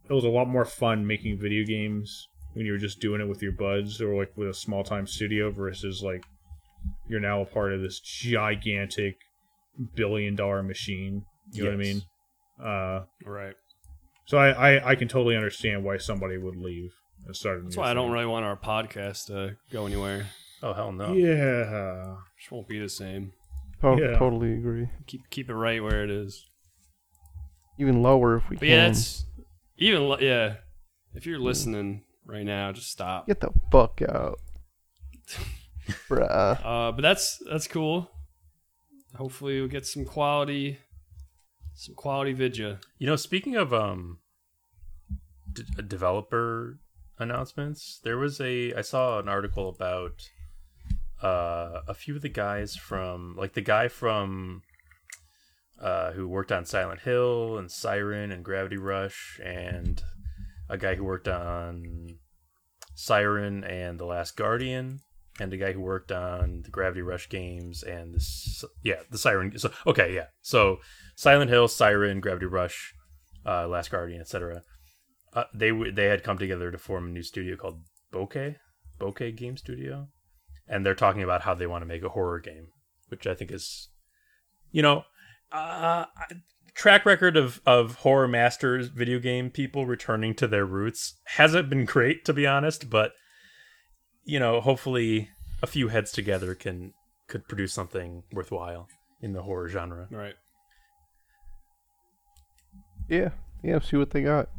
it 0.09 0.13
was 0.13 0.25
a 0.25 0.29
lot 0.29 0.49
more 0.49 0.65
fun 0.65 1.07
making 1.07 1.39
video 1.39 1.65
games 1.65 2.29
when 2.55 2.67
you 2.67 2.73
were 2.73 2.79
just 2.79 3.01
doing 3.01 3.21
it 3.21 3.29
with 3.29 3.43
your 3.43 3.53
buds 3.53 4.01
or 4.01 4.15
like 4.17 4.37
with 4.37 4.49
a 4.49 4.55
small 4.55 4.85
time 4.85 5.07
studio 5.07 5.51
versus 5.51 6.03
like 6.03 6.23
you're 7.09 7.21
now 7.21 7.41
a 7.41 7.47
part 7.47 7.73
of 7.73 7.81
this 7.81 8.01
gigantic 8.01 9.17
billion 9.95 10.35
dollar 10.35 10.63
machine. 10.63 11.25
You 11.53 11.65
know 11.65 11.71
what 11.71 11.75
I 11.75 11.79
mean? 11.79 12.03
Uh, 12.63 13.01
Right. 13.25 13.55
so 14.27 14.37
I, 14.39 14.49
I 14.77 14.91
I 14.91 14.95
can 14.97 15.09
totally 15.09 15.37
understand 15.37 15.85
why 15.85 15.97
somebody 15.99 16.37
would 16.37 16.57
leave 16.57 16.91
and 17.27 17.35
start. 17.35 17.59
a 17.59 17.63
That's 17.63 17.77
new 17.77 17.83
why 17.83 17.91
I 17.91 17.95
don't 17.95 18.11
really 18.11 18.27
want 18.27 18.45
our 18.45 18.57
podcast 18.57 19.27
to 19.27 19.57
go 19.73 19.87
anywhere. 19.87 20.27
Oh 20.63 20.73
hell 20.75 20.93
no. 20.93 21.13
Yeah. 21.15 22.17
Just 22.39 22.51
won't 22.53 22.69
be 22.69 22.79
the 22.81 22.89
same. 22.89 23.33
To- 23.83 23.97
yeah. 24.01 24.19
Totally 24.19 24.55
agree. 24.55 24.89
Keep 25.07 25.31
keep 25.31 25.49
it 25.51 25.55
right 25.55 25.83
where 25.83 26.03
it 26.05 26.11
is. 26.11 26.45
Even 27.79 28.03
lower 28.03 28.37
if 28.37 28.49
we 28.51 28.57
But 28.57 28.67
can. 28.67 28.69
yeah, 28.71 28.89
it's 28.89 29.25
even 29.77 30.09
lo- 30.09 30.19
yeah. 30.21 30.57
If 31.15 31.27
you're 31.27 31.39
listening 31.39 32.03
right 32.27 32.45
now, 32.45 32.73
just 32.73 32.91
stop. 32.91 33.27
Get 33.29 33.41
the 33.41 33.51
fuck 33.73 34.01
out, 34.03 34.39
bruh. 36.09 36.61
Uh, 36.65 36.93
but 36.93 37.03
that's 37.03 37.41
that's 37.49 37.67
cool. 37.69 38.11
Hopefully, 39.17 39.61
we'll 39.61 39.69
get 39.71 39.87
some 39.87 40.05
quality, 40.05 40.79
some 41.75 41.95
quality 41.95 42.33
vidya. 42.33 42.81
You 42.99 43.07
know, 43.07 43.17
speaking 43.17 43.57
of 43.57 43.73
um, 43.73 44.19
d- 45.53 45.63
developer 45.87 46.79
announcements, 47.19 48.01
there 48.05 48.19
was 48.19 48.41
a 48.41 48.75
I 48.75 48.83
saw 48.83 49.19
an 49.19 49.29
article 49.29 49.69
about 49.69 50.29
uh, 51.23 51.81
a 51.87 51.95
few 51.95 52.17
of 52.17 52.23
the 52.23 52.29
guys 52.29 52.77
from 52.77 53.35
like 53.37 53.55
the 53.55 53.61
guy 53.61 53.89
from 53.89 54.63
uh, 55.81 56.13
who 56.13 56.29
worked 56.29 56.53
on 56.53 56.65
Silent 56.65 57.01
Hill 57.01 57.59
and 57.59 57.71
Siren 57.71 58.33
and 58.33 58.45
Gravity 58.45 58.77
Rush, 58.77 59.41
and 59.45 60.03
a 60.69 60.77
guy 60.77 60.95
who 60.95 61.05
worked 61.05 61.29
on 61.29 62.19
Siren 62.95 63.65
and 63.65 63.99
The 63.99 64.05
Last 64.05 64.37
Guardian, 64.37 65.01
and 65.41 65.53
a 65.53 65.57
guy 65.57 65.73
who 65.73 65.81
worked 65.81 66.11
on 66.13 66.63
the 66.65 66.71
Gravity 66.71 67.03
Rush 67.03 67.29
games 67.29 67.83
and 67.83 68.15
this 68.15 68.65
yeah 68.83 69.03
the 69.11 69.19
Siren. 69.19 69.57
So 69.59 69.71
okay, 69.87 70.15
yeah, 70.15 70.27
so 70.43 70.79
Silent 71.17 71.51
Hill, 71.51 71.69
Siren, 71.69 72.21
Gravity 72.21 72.47
Rush, 72.47 72.95
uh, 73.47 73.69
Last 73.69 73.91
Guardian, 73.91 74.21
etc. 74.21 74.63
Uh, 75.33 75.45
they 75.55 75.71
w- 75.71 75.93
they 75.93 76.07
had 76.07 76.25
come 76.25 76.39
together 76.39 76.71
to 76.71 76.79
form 76.79 77.07
a 77.07 77.11
new 77.11 77.23
studio 77.23 77.57
called 77.57 77.83
Bokeh, 78.13 78.57
Bokeh 79.01 79.37
Game 79.37 79.57
Studio, 79.57 80.09
and 80.69 80.85
they're 80.85 80.95
talking 80.95 81.23
about 81.23 81.43
how 81.43 81.55
they 81.55 81.67
want 81.67 81.83
to 81.83 81.87
make 81.87 82.03
a 82.03 82.09
horror 82.11 82.41
game, 82.41 82.69
which 83.09 83.27
I 83.27 83.35
think 83.35 83.51
is, 83.51 83.89
you 84.71 84.83
know, 84.83 85.05
uh, 85.53 86.05
track 86.75 87.07
record 87.07 87.37
of 87.37 87.61
of 87.67 87.97
horror 87.97 88.29
masters, 88.29 88.89
video 88.89 89.19
game 89.19 89.51
people 89.51 89.87
returning 89.87 90.35
to 90.35 90.47
their 90.47 90.67
roots 90.67 91.15
hasn't 91.25 91.71
been 91.71 91.85
great 91.85 92.25
to 92.27 92.33
be 92.33 92.47
honest, 92.47 92.91
but 92.91 93.13
you 94.25 94.39
know, 94.39 94.61
hopefully 94.61 95.31
a 95.63 95.67
few 95.67 95.89
heads 95.89 96.13
together 96.13 96.55
can 96.55 96.93
could 97.29 97.49
produce 97.49 97.73
something 97.73 98.23
worthwhile 98.33 98.89
in 99.23 99.33
the 99.33 99.43
horror 99.43 99.69
genre. 99.69 100.07
Right. 100.11 100.35
Yeah, 103.09 103.31
yeah. 103.63 103.81
See 103.81 103.97
what 103.97 104.11
they 104.11 104.23
got. 104.23 104.51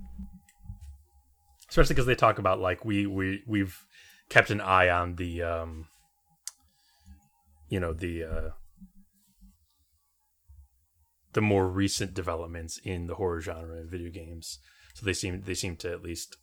especially 1.70 1.94
because 1.94 2.08
they 2.08 2.16
talk 2.16 2.40
about 2.40 2.60
like 2.60 2.84
we 2.84 3.06
we 3.06 3.44
we've 3.48 3.86
kept 4.30 4.50
an 4.50 4.60
eye 4.62 4.90
on 4.90 5.16
the 5.16 5.44
um 5.44 5.86
you 7.70 7.80
know 7.80 7.94
the 7.94 8.24
uh 8.24 8.50
the 11.34 11.42
more 11.42 11.68
recent 11.68 12.14
developments 12.14 12.80
in 12.84 13.08
the 13.08 13.16
horror 13.16 13.40
genre 13.42 13.80
in 13.80 13.88
video 13.88 14.10
games 14.12 14.60
So 14.96 15.06
they 15.06 15.14
seem 15.14 15.42
they 15.46 15.54
seem 15.54 15.76
to 15.78 15.92
at 15.92 16.02
least 16.04 16.38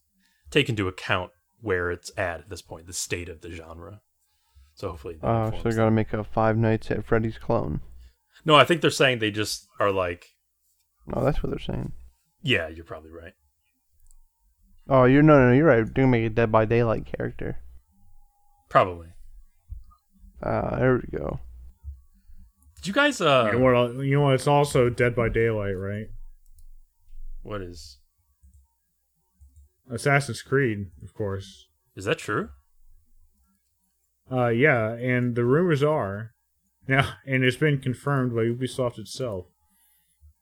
take 0.50 0.68
into 0.68 0.88
account 0.88 1.32
where 1.60 1.90
it's 1.90 2.10
at 2.16 2.40
at 2.40 2.48
this 2.50 2.62
point, 2.62 2.86
the 2.86 2.92
state 2.92 3.28
of 3.28 3.40
the 3.40 3.50
genre. 3.50 4.00
So 4.74 4.90
hopefully, 4.90 5.16
that 5.20 5.26
Uh, 5.26 5.50
so 5.50 5.62
they're 5.62 5.72
gonna 5.72 5.90
make 5.90 6.12
a 6.12 6.22
Five 6.22 6.56
Nights 6.56 6.90
at 6.90 7.04
Freddy's 7.04 7.38
clone. 7.38 7.80
No, 8.44 8.54
I 8.54 8.64
think 8.64 8.80
they're 8.80 8.90
saying 8.90 9.18
they 9.18 9.30
just 9.30 9.66
are 9.80 9.90
like, 9.90 10.26
Oh, 11.12 11.24
that's 11.24 11.42
what 11.42 11.50
they're 11.50 11.58
saying. 11.58 11.92
yeah, 12.42 12.68
you're 12.68 12.84
probably 12.84 13.10
right. 13.10 13.32
Oh, 14.88 15.04
you're 15.04 15.22
no, 15.22 15.48
no, 15.48 15.52
you're 15.52 15.66
right. 15.66 15.76
They're 15.84 16.04
gonna 16.04 16.08
make 16.08 16.26
a 16.26 16.30
Dead 16.30 16.52
by 16.52 16.64
Daylight 16.64 17.06
character. 17.06 17.58
Probably. 18.68 19.08
Ah, 20.42 20.76
there 20.78 20.96
we 20.96 21.18
go. 21.18 21.40
Did 22.76 22.88
you 22.88 22.92
guys 22.92 23.20
uh 23.20 23.50
you 23.52 23.58
know 23.58 23.64
what? 23.64 24.04
You 24.04 24.16
know 24.16 24.22
what? 24.22 24.34
It's 24.34 24.46
also 24.46 24.88
Dead 24.88 25.14
by 25.14 25.28
Daylight, 25.28 25.76
right? 25.76 26.06
what 27.46 27.62
is 27.62 27.98
Assassin's 29.88 30.42
Creed, 30.42 30.86
of 31.04 31.14
course. 31.14 31.68
is 31.94 32.04
that 32.04 32.18
true? 32.18 32.48
Uh, 34.30 34.48
yeah, 34.48 34.94
and 34.94 35.36
the 35.36 35.44
rumors 35.44 35.82
are 35.82 36.32
now, 36.88 37.08
and 37.26 37.44
it's 37.44 37.56
been 37.56 37.78
confirmed 37.78 38.34
by 38.34 38.42
Ubisoft 38.42 38.98
itself 38.98 39.46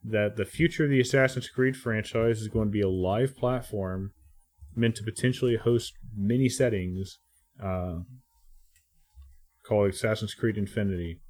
that 0.02 0.36
the 0.36 0.46
future 0.46 0.84
of 0.84 0.90
the 0.90 1.00
Assassin's 1.00 1.48
Creed 1.48 1.76
franchise 1.76 2.40
is 2.40 2.48
going 2.48 2.68
to 2.68 2.72
be 2.72 2.80
a 2.80 2.88
live 2.88 3.36
platform 3.36 4.12
meant 4.74 4.96
to 4.96 5.02
potentially 5.04 5.56
host 5.56 5.92
many 6.16 6.48
settings, 6.48 7.18
uh, 7.62 7.98
called 9.66 9.90
Assassin's 9.90 10.34
Creed 10.34 10.56
Infinity. 10.58 11.20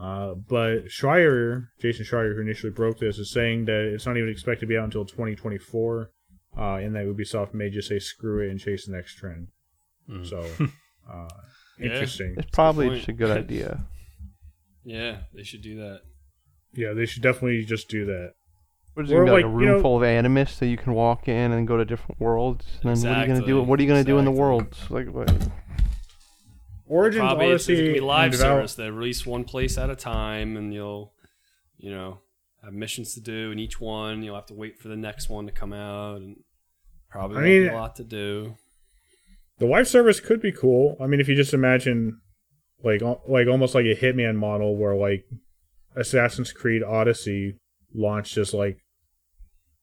Uh, 0.00 0.34
but 0.34 0.84
Schreier, 0.86 1.68
Jason 1.80 2.04
Schreier, 2.04 2.34
who 2.34 2.40
initially 2.40 2.70
broke 2.72 2.98
this, 3.00 3.18
is 3.18 3.32
saying 3.32 3.64
that 3.64 3.92
it's 3.92 4.06
not 4.06 4.16
even 4.16 4.28
expected 4.28 4.60
to 4.60 4.66
be 4.66 4.76
out 4.76 4.84
until 4.84 5.04
2024, 5.04 6.10
uh, 6.56 6.62
and 6.76 6.94
that 6.94 7.04
Ubisoft 7.04 7.52
may 7.52 7.68
just 7.68 7.88
say 7.88 7.98
screw 7.98 8.40
it 8.46 8.50
and 8.50 8.60
chase 8.60 8.86
the 8.86 8.92
next 8.92 9.16
trend. 9.16 9.48
Mm. 10.08 10.24
So, 10.28 10.38
uh, 11.12 11.28
Yeah. 11.80 11.90
interesting. 11.92 12.34
It's 12.38 12.50
probably 12.52 12.86
point. 12.88 12.96
just 12.98 13.08
a 13.08 13.12
good 13.12 13.36
idea. 13.36 13.84
Yeah, 14.84 15.18
they 15.34 15.42
should 15.42 15.62
do 15.62 15.76
that. 15.78 16.02
Yeah, 16.74 16.92
they 16.92 17.06
should 17.06 17.22
definitely 17.22 17.64
just 17.64 17.88
do 17.88 18.06
that. 18.06 18.34
What 18.94 19.06
is 19.06 19.12
Or 19.12 19.22
it 19.24 19.26
gonna 19.26 19.38
be 19.38 19.42
like, 19.42 19.44
like, 19.44 19.50
a 19.50 19.52
you 19.52 19.66
room 19.68 19.76
know- 19.78 19.82
full 19.82 19.96
of 19.96 20.02
animists 20.04 20.60
that 20.60 20.66
you 20.68 20.76
can 20.76 20.92
walk 20.94 21.26
in 21.28 21.50
and 21.52 21.66
go 21.66 21.76
to 21.76 21.84
different 21.84 22.20
worlds? 22.20 22.66
And 22.84 22.96
then 22.96 23.02
what 23.10 23.18
are 23.18 23.20
you 23.26 23.34
gonna 23.34 23.46
do? 23.46 23.62
What 23.62 23.80
are 23.80 23.82
you 23.82 23.88
gonna 23.88 24.04
do 24.04 24.18
in 24.18 24.24
the 24.24 24.30
exactly. 24.30 24.40
worlds? 24.40 24.90
Like 24.90 25.06
what? 25.08 25.48
Origins, 26.88 27.20
Probably 27.20 27.48
it's, 27.48 27.68
it's 27.68 27.80
gonna 27.80 27.92
be 27.92 28.00
live 28.00 28.34
service. 28.34 28.74
They 28.74 28.90
release 28.90 29.26
one 29.26 29.44
place 29.44 29.78
at 29.78 29.90
a 29.90 29.96
time, 29.96 30.56
and 30.56 30.72
you'll, 30.72 31.12
you 31.76 31.90
know, 31.90 32.20
have 32.62 32.72
missions 32.72 33.14
to 33.14 33.20
do 33.20 33.50
in 33.50 33.58
each 33.58 33.80
one. 33.80 34.22
You'll 34.22 34.34
have 34.34 34.46
to 34.46 34.54
wait 34.54 34.78
for 34.78 34.88
the 34.88 34.96
next 34.96 35.28
one 35.28 35.46
to 35.46 35.52
come 35.52 35.72
out, 35.72 36.16
and 36.16 36.36
probably 37.10 37.36
I 37.38 37.40
mean- 37.42 37.68
a 37.68 37.74
lot 37.74 37.96
to 37.96 38.04
do. 38.04 38.56
The 39.58 39.66
live 39.66 39.88
service 39.88 40.20
could 40.20 40.40
be 40.40 40.52
cool. 40.52 40.96
I 41.00 41.08
mean, 41.08 41.20
if 41.20 41.28
you 41.28 41.34
just 41.34 41.52
imagine, 41.52 42.20
like, 42.84 43.02
like 43.26 43.48
almost 43.48 43.74
like 43.74 43.86
a 43.86 43.96
Hitman 43.96 44.36
model, 44.36 44.76
where 44.76 44.94
like 44.94 45.24
Assassin's 45.96 46.52
Creed 46.52 46.82
Odyssey 46.84 47.56
launched 47.92 48.36
as 48.36 48.54
like 48.54 48.78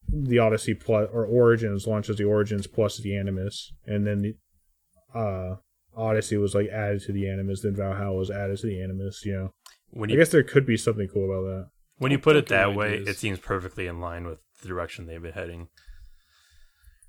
the 0.08 0.38
Odyssey 0.38 0.72
plus 0.72 1.08
or 1.12 1.26
Origins 1.26 1.86
launches 1.86 2.16
the 2.16 2.24
Origins 2.24 2.66
plus 2.66 2.98
the 2.98 3.14
Animus, 3.16 3.72
and 3.84 4.06
then 4.06 4.22
the 4.22 5.18
uh 5.18 5.56
Odyssey 5.96 6.36
was 6.36 6.54
like 6.54 6.68
added 6.68 7.00
to 7.02 7.12
the 7.12 7.28
Animus, 7.28 7.62
then 7.62 7.74
Valhalla 7.74 8.16
was 8.16 8.30
added 8.30 8.58
to 8.58 8.66
the 8.66 8.82
Animus. 8.82 9.24
You 9.24 9.32
know, 9.32 9.50
When 9.90 10.10
I 10.12 10.16
guess 10.16 10.28
there 10.30 10.42
could 10.42 10.66
be 10.66 10.76
something 10.76 11.08
cool 11.08 11.24
about 11.24 11.46
that. 11.48 11.68
when 11.98 12.12
you 12.12 12.18
put 12.18 12.36
it 12.36 12.46
that 12.48 12.74
way, 12.74 12.94
ideas. 12.94 13.08
it 13.08 13.16
seems 13.18 13.38
perfectly 13.38 13.86
in 13.86 14.00
line 14.00 14.26
with 14.26 14.38
the 14.62 14.68
direction 14.68 15.06
they've 15.06 15.22
been 15.22 15.32
heading. 15.32 15.68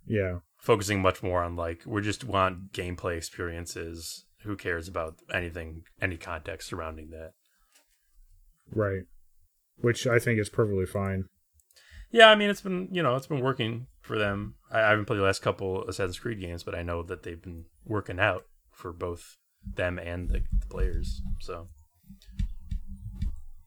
Yeah. 0.06 0.40
Focusing 0.58 1.02
much 1.02 1.22
more 1.22 1.44
on 1.44 1.56
like 1.56 1.82
we 1.86 2.02
just 2.02 2.24
want 2.24 2.72
gameplay 2.72 3.18
experiences. 3.18 4.26
Who 4.44 4.56
cares 4.56 4.88
about 4.88 5.16
anything, 5.34 5.84
any 6.02 6.16
context 6.18 6.70
surrounding 6.70 7.10
that? 7.10 7.32
Right. 8.72 9.04
Which 9.78 10.08
I 10.08 10.20
think 10.20 10.40
is 10.40 10.50
perfectly 10.50 10.86
fine. 10.86 11.26
Yeah, 12.12 12.30
I 12.30 12.36
mean 12.36 12.50
it's 12.50 12.62
been 12.62 12.88
you 12.92 13.04
know 13.04 13.16
it's 13.16 13.28
been 13.28 13.42
working 13.42 13.88
for 14.02 14.18
them. 14.18 14.56
I, 14.72 14.80
I 14.82 14.90
haven't 14.92 15.06
played 15.06 15.20
the 15.20 15.24
last 15.24 15.42
couple 15.42 15.84
Assassin's 15.88 16.20
Creed 16.20 16.40
games, 16.40 16.64
but 16.64 16.74
I 16.76 16.84
know 16.84 17.04
that 17.04 17.24
they've 17.24 17.42
been 17.42 17.66
working 17.86 18.20
out 18.20 18.44
for 18.78 18.94
both 18.94 19.38
them 19.76 19.98
and 20.00 20.30
the, 20.30 20.40
the 20.60 20.68
players. 20.70 21.22
So 21.42 21.68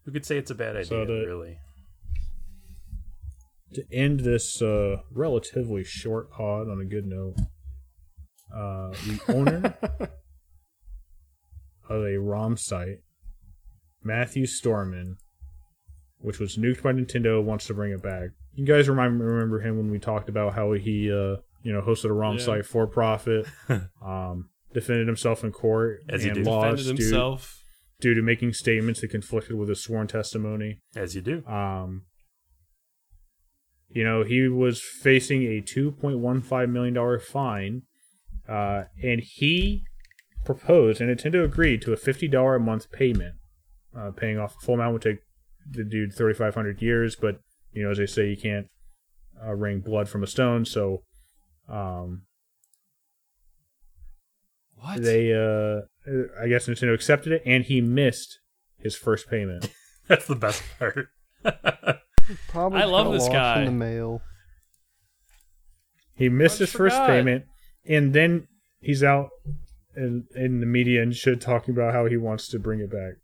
who 0.04 0.12
could 0.12 0.24
say 0.24 0.38
it's 0.38 0.50
a 0.50 0.54
bad 0.54 0.76
idea? 0.76 0.84
So 0.86 1.04
the- 1.04 1.24
really? 1.26 1.58
to 3.74 3.84
end 3.92 4.20
this 4.20 4.60
uh, 4.62 4.96
relatively 5.12 5.84
short 5.84 6.30
pod 6.32 6.68
on 6.68 6.80
a 6.80 6.84
good 6.84 7.06
note, 7.06 7.36
uh, 8.52 8.88
the 8.90 9.20
owner 9.28 9.74
of 11.88 12.02
a 12.04 12.16
ROM 12.18 12.56
site, 12.56 12.98
Matthew 14.02 14.46
Storman, 14.46 15.18
which 16.18 16.40
was 16.40 16.56
nuked 16.56 16.82
by 16.82 16.92
Nintendo, 16.92 17.40
wants 17.42 17.66
to 17.68 17.74
bring 17.74 17.92
it 17.92 18.02
back. 18.02 18.30
You 18.54 18.66
guys 18.66 18.88
remember 18.88 19.24
remember 19.24 19.60
him 19.60 19.76
when 19.76 19.88
we 19.90 20.00
talked 20.00 20.28
about 20.28 20.54
how 20.54 20.72
he, 20.72 21.08
uh, 21.10 21.36
you 21.62 21.72
know, 21.72 21.80
hosted 21.80 22.10
a 22.10 22.12
ROM 22.12 22.38
Yeah. 22.38 22.44
site 22.44 22.66
for 22.66 22.88
profit, 22.88 23.46
um, 24.04 24.48
defended 24.72 25.06
himself 25.06 25.42
in 25.44 25.52
court, 25.52 26.00
As 26.08 26.22
he 26.22 26.30
and 26.30 26.44
do. 26.44 26.50
lost 26.50 26.84
Defended 26.84 27.10
due, 27.10 27.38
due 28.00 28.14
to 28.14 28.22
making 28.22 28.52
statements 28.52 29.00
that 29.00 29.08
conflicted 29.08 29.56
with 29.56 29.68
his 29.68 29.82
sworn 29.82 30.06
testimony. 30.06 30.78
As 30.94 31.14
you 31.14 31.20
do. 31.20 31.46
Um, 31.46 32.02
you 33.88 34.04
know, 34.04 34.22
he 34.22 34.46
was 34.48 34.80
facing 34.80 35.42
a 35.42 35.60
$2.15 35.60 36.70
million 36.70 37.20
fine, 37.20 37.82
uh, 38.48 38.84
and 39.02 39.20
he 39.20 39.82
proposed, 40.44 41.00
and 41.00 41.16
Nintendo 41.16 41.44
agreed 41.44 41.82
to 41.82 41.92
a 41.92 41.96
$50 41.96 42.56
a 42.56 42.58
month 42.58 42.90
payment. 42.92 43.34
Uh, 43.96 44.12
paying 44.12 44.38
off 44.38 44.54
the 44.54 44.64
full 44.64 44.76
amount 44.76 44.92
would 44.92 45.02
take 45.02 45.18
the 45.68 45.82
dude 45.82 46.14
3,500 46.14 46.80
years, 46.80 47.16
but, 47.16 47.40
you 47.72 47.82
know, 47.82 47.90
as 47.90 47.98
they 47.98 48.06
say, 48.06 48.28
you 48.28 48.36
can't 48.36 48.68
uh, 49.44 49.52
wring 49.52 49.80
blood 49.80 50.08
from 50.08 50.22
a 50.22 50.28
stone, 50.28 50.64
so 50.64 51.02
um, 51.68 52.22
What? 54.80 55.02
they, 55.02 55.32
uh, 55.32 55.82
I 56.42 56.48
guess 56.48 56.66
Nintendo 56.66 56.94
accepted 56.94 57.32
it, 57.32 57.42
and 57.44 57.64
he 57.64 57.80
missed 57.80 58.38
his 58.78 58.96
first 58.96 59.28
payment. 59.28 59.70
That's 60.08 60.26
the 60.26 60.34
best 60.36 60.62
part. 60.78 61.08
Probably 62.48 62.80
I 62.80 62.84
love 62.84 63.12
this 63.12 63.28
guy. 63.28 63.60
in 63.60 63.64
the 63.66 63.70
mail. 63.72 64.22
He 66.14 66.28
missed 66.28 66.56
I 66.56 66.64
his 66.64 66.68
just 66.70 66.76
first 66.76 66.96
payment, 67.06 67.44
and 67.86 68.12
then 68.12 68.46
he's 68.80 69.02
out 69.02 69.28
in, 69.96 70.26
in 70.34 70.60
the 70.60 70.66
media 70.66 71.02
and 71.02 71.14
shit 71.14 71.40
talking 71.40 71.74
about 71.74 71.92
how 71.94 72.06
he 72.06 72.16
wants 72.16 72.48
to 72.48 72.58
bring 72.58 72.80
it 72.80 72.90
back. 72.90 73.14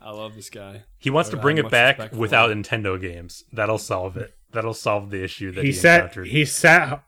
I 0.00 0.10
love 0.10 0.34
this 0.34 0.50
guy. 0.50 0.84
he 0.98 1.10
wants 1.10 1.30
to 1.30 1.36
bring 1.36 1.58
it 1.58 1.70
back 1.70 2.12
without 2.12 2.50
him. 2.50 2.62
Nintendo 2.62 3.00
games. 3.00 3.42
That'll 3.52 3.78
solve 3.78 4.16
it. 4.16 4.32
That'll 4.52 4.74
solve 4.74 5.10
the 5.10 5.24
issue 5.24 5.50
that 5.52 5.62
He 5.62 5.68
he, 5.68 5.72
sat 5.72 6.00
encountered. 6.02 6.26
he 6.28 6.44
sat 6.44 7.02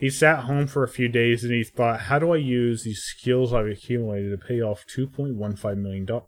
he 0.00 0.08
sat 0.08 0.44
home 0.44 0.66
for 0.66 0.82
a 0.82 0.88
few 0.88 1.08
days 1.08 1.44
and 1.44 1.52
he 1.52 1.62
thought, 1.62 2.00
how 2.02 2.18
do 2.18 2.32
I 2.32 2.36
use 2.38 2.84
these 2.84 3.02
skills 3.02 3.52
I've 3.52 3.66
accumulated 3.66 4.30
to 4.30 4.46
pay 4.46 4.62
off 4.62 4.84
two 4.86 5.06
point 5.06 5.36
one 5.36 5.56
five 5.56 5.76
million 5.76 6.06
dollars? 6.06 6.24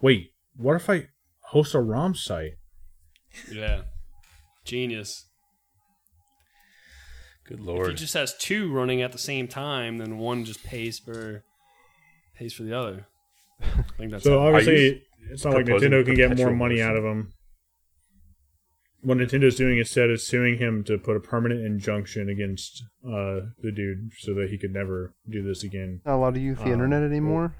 Wait, 0.00 0.30
what 0.56 0.76
if 0.76 0.88
I 0.88 1.08
host 1.46 1.74
a 1.74 1.80
ROM 1.80 2.14
site? 2.14 2.52
Yeah. 3.50 3.82
Genius. 4.64 5.26
Good 7.44 7.60
lord. 7.60 7.86
If 7.86 7.92
he 7.92 7.96
just 7.96 8.14
has 8.14 8.36
two 8.36 8.72
running 8.72 9.02
at 9.02 9.10
the 9.12 9.18
same 9.18 9.48
time, 9.48 9.98
then 9.98 10.18
one 10.18 10.44
just 10.44 10.62
pays 10.62 10.98
for 10.98 11.42
pays 12.36 12.52
for 12.52 12.62
the 12.62 12.78
other. 12.78 13.06
I 13.60 13.82
think 13.96 14.12
that's 14.12 14.24
So 14.24 14.38
obviously, 14.38 15.02
it's 15.30 15.44
not 15.44 15.54
like 15.54 15.66
Nintendo 15.66 16.04
can 16.04 16.14
get 16.14 16.36
more 16.36 16.52
money 16.52 16.80
out 16.80 16.96
of 16.96 17.02
him. 17.04 17.32
What 19.00 19.18
Nintendo's 19.18 19.54
doing 19.56 19.78
instead 19.78 20.10
is 20.10 20.26
suing 20.26 20.58
him 20.58 20.82
to 20.84 20.98
put 20.98 21.16
a 21.16 21.20
permanent 21.20 21.64
injunction 21.64 22.28
against 22.28 22.82
uh, 23.06 23.40
the 23.62 23.70
dude 23.74 24.10
so 24.18 24.34
that 24.34 24.50
he 24.50 24.58
could 24.58 24.72
never 24.72 25.14
do 25.28 25.42
this 25.42 25.62
again. 25.62 26.00
Not 26.04 26.16
allowed 26.16 26.34
to 26.34 26.40
use 26.40 26.58
the 26.58 26.64
Um, 26.64 26.72
internet 26.72 27.02
anymore. 27.04 27.54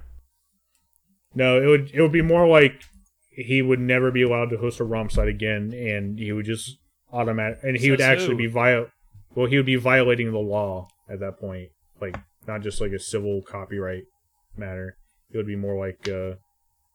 No, 1.35 1.62
it 1.62 1.66
would 1.66 1.90
it 1.94 2.02
would 2.02 2.12
be 2.12 2.23
more 2.23 2.48
like 2.48 2.82
he 3.31 3.62
would 3.62 3.78
never 3.78 4.10
be 4.10 4.23
allowed 4.23 4.51
to 4.51 4.59
host 4.59 4.81
a 4.81 4.85
ROM 4.85 5.10
site 5.10 5.28
again, 5.28 5.73
and 5.73 6.19
he 6.19 6.32
would 6.32 6.47
just 6.47 6.77
automatic 7.12 7.59
and 7.62 7.77
he 7.77 7.90
would 7.90 8.01
actually 8.01 8.32
who? 8.32 8.36
be 8.39 8.47
viol. 8.48 8.86
Well, 9.35 9.47
he 9.47 9.56
would 9.56 9.66
be 9.66 9.77
violating 9.77 10.32
the 10.32 10.39
law 10.39 10.89
at 11.09 11.20
that 11.20 11.39
point, 11.39 11.69
like 12.01 12.16
not 12.48 12.62
just 12.62 12.81
like 12.81 12.93
a 12.93 12.98
civil 12.98 13.43
copyright 13.43 14.05
matter. 14.56 14.97
It 15.31 15.36
would 15.36 15.47
be 15.47 15.55
more 15.56 15.78
like 15.78 16.09
uh, 16.09 16.36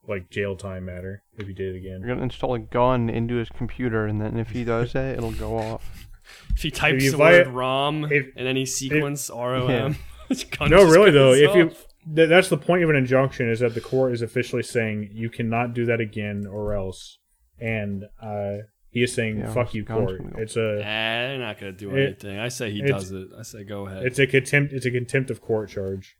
like 0.08 0.30
jail 0.30 0.56
time 0.56 0.84
matter 0.84 1.22
if 1.38 1.46
he 1.46 1.52
did 1.54 1.74
it 1.74 1.78
again. 1.78 2.00
You're 2.00 2.08
gonna 2.08 2.22
install 2.22 2.54
a 2.54 2.58
gun 2.58 3.08
into 3.08 3.34
his 3.36 3.48
computer, 3.48 4.06
and 4.06 4.20
then 4.20 4.38
if 4.38 4.50
he 4.50 4.64
does 4.64 4.92
that, 4.92 5.16
it'll 5.16 5.32
go 5.32 5.58
off. 5.58 6.06
if 6.56 6.62
he 6.62 6.70
types 6.70 7.02
you 7.04 7.10
the 7.12 7.16
vi- 7.16 7.32
word 7.38 7.46
ROM 7.48 8.04
if- 8.12 8.32
and 8.36 8.46
any 8.48 8.66
sequence 8.66 9.30
ROM, 9.30 9.96
his 10.28 10.44
gun 10.58 10.70
No, 10.70 10.84
really 10.84 11.10
though, 11.10 11.32
if 11.32 11.54
you 11.54 11.70
th- 12.14 12.28
that's 12.28 12.48
the 12.48 12.56
point 12.58 12.82
of 12.82 12.90
an 12.90 12.96
injunction 12.96 13.50
is 13.50 13.60
that 13.60 13.74
the 13.74 13.80
court 13.80 14.12
is 14.12 14.22
officially 14.22 14.62
saying 14.62 15.10
you 15.12 15.30
cannot 15.30 15.74
do 15.74 15.84
that 15.86 16.00
again 16.00 16.46
or 16.46 16.74
else. 16.74 17.18
And 17.60 18.04
uh, 18.20 18.58
He 18.90 19.02
is 19.02 19.12
saying 19.14 19.38
Yeah, 19.38 19.52
"fuck 19.52 19.74
you, 19.74 19.84
court." 19.84 20.20
will. 20.22 20.40
It's 20.40 20.56
a 20.56 20.80
Eh, 20.84 21.28
they're 21.28 21.38
not 21.38 21.58
gonna 21.60 21.72
do 21.72 21.94
It- 21.96 22.04
anything. 22.06 22.38
I 22.38 22.48
say 22.48 22.70
he 22.72 22.82
does 22.82 23.10
it. 23.12 23.28
I 23.38 23.42
say 23.42 23.64
go 23.64 23.86
ahead. 23.86 24.04
it's 24.04 24.18
a 24.18 24.26
contempt 24.26 24.72
it's 24.72 24.86
a 24.86 24.90
contempt 24.90 25.30
of 25.30 25.40
court 25.40 25.68
charge. 25.70 26.16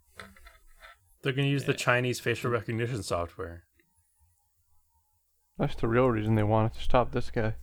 They're 1.22 1.32
going 1.32 1.46
to 1.46 1.50
use 1.50 1.64
the 1.64 1.72
Chinese 1.72 2.20
facial 2.20 2.50
recognition 2.50 3.02
software. 3.02 3.62
That's 5.58 5.74
the 5.76 5.88
real 5.88 6.08
reason 6.08 6.34
they 6.34 6.42
wanted 6.42 6.74
to 6.74 6.82
stop 6.82 7.12
this 7.12 7.30
guy. 7.30 7.54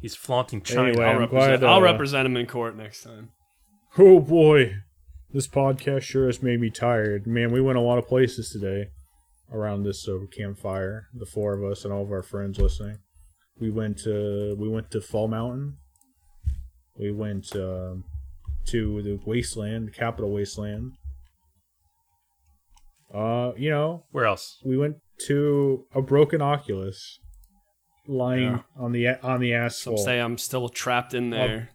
He's 0.00 0.14
flaunting 0.14 0.62
China. 0.62 0.88
Anyway, 0.88 1.04
I'll, 1.04 1.10
I'm 1.10 1.18
represent, 1.20 1.60
glad, 1.60 1.70
I'll 1.70 1.78
uh, 1.78 1.82
represent 1.82 2.26
him 2.26 2.36
in 2.36 2.46
court 2.46 2.76
next 2.76 3.02
time. 3.02 3.30
Oh 3.96 4.20
boy, 4.20 4.76
this 5.32 5.48
podcast 5.48 6.02
sure 6.02 6.26
has 6.26 6.42
made 6.42 6.60
me 6.60 6.70
tired. 6.70 7.26
Man, 7.26 7.50
we 7.52 7.60
went 7.60 7.78
a 7.78 7.82
lot 7.82 7.98
of 7.98 8.06
places 8.06 8.50
today 8.50 8.90
around 9.52 9.82
this 9.82 10.08
uh, 10.08 10.18
campfire. 10.36 11.08
The 11.14 11.26
four 11.26 11.54
of 11.54 11.64
us 11.64 11.84
and 11.84 11.92
all 11.92 12.02
of 12.02 12.12
our 12.12 12.22
friends 12.22 12.58
listening. 12.58 12.98
We 13.58 13.70
went 13.70 13.98
to 14.04 14.56
we 14.58 14.68
went 14.68 14.90
to 14.92 15.00
Fall 15.00 15.26
Mountain. 15.26 15.78
We 16.96 17.10
went 17.12 17.54
um, 17.56 18.04
to 18.66 19.02
the 19.02 19.18
wasteland, 19.24 19.88
the 19.88 19.92
capital 19.92 20.30
wasteland. 20.30 20.92
Uh, 23.12 23.52
you 23.56 23.70
know, 23.70 24.04
Where 24.10 24.26
else? 24.26 24.58
we 24.64 24.76
went 24.76 24.96
to 25.26 25.86
a 25.94 26.02
broken 26.02 26.42
Oculus, 26.42 27.18
lying 28.06 28.42
Yeah. 28.42 28.58
on 28.76 28.92
the 28.92 29.08
on 29.22 29.40
the 29.40 29.68
Some 29.70 29.96
say 29.96 30.20
I'm 30.20 30.36
still 30.38 30.68
trapped 30.68 31.14
in 31.14 31.30
there. 31.30 31.70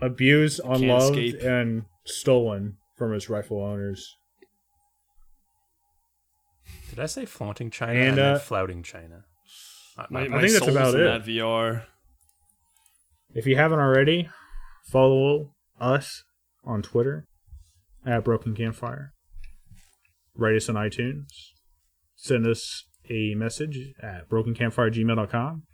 abused, 0.00 0.60
unloved, 0.64 1.16
escape. 1.18 1.42
and 1.42 1.84
stolen 2.04 2.76
from 2.96 3.12
its 3.14 3.28
rightful 3.28 3.62
owners. 3.62 4.16
Did 6.90 6.98
I 7.00 7.06
say 7.06 7.24
flaunting 7.26 7.70
China? 7.70 7.92
And, 7.92 8.12
I 8.20 8.22
meant 8.24 8.36
uh, 8.36 8.38
flouting 8.38 8.82
China. 8.82 9.24
I- 9.96 10.06
My, 10.10 10.20
I- 10.22 10.40
think 10.40 10.52
that's 10.52 10.66
about 10.68 10.94
in 10.94 11.00
it. 11.00 11.04
that 11.04 11.24
VR. 11.24 11.84
If 13.34 13.46
you 13.46 13.56
haven't 13.56 13.78
already, 13.78 14.28
follow 14.90 15.54
us 15.80 16.24
on 16.64 16.82
Twitter 16.82 17.26
at 18.06 18.24
Broken 18.24 18.54
Campfire. 18.54 19.12
Write 20.38 20.56
us 20.56 20.68
on 20.68 20.76
iTunes. 20.76 21.26
Send 22.14 22.46
us 22.46 22.84
a 23.10 23.34
message 23.34 23.92
at 24.02 24.28
brokencampfiregmail.com. 24.30 25.64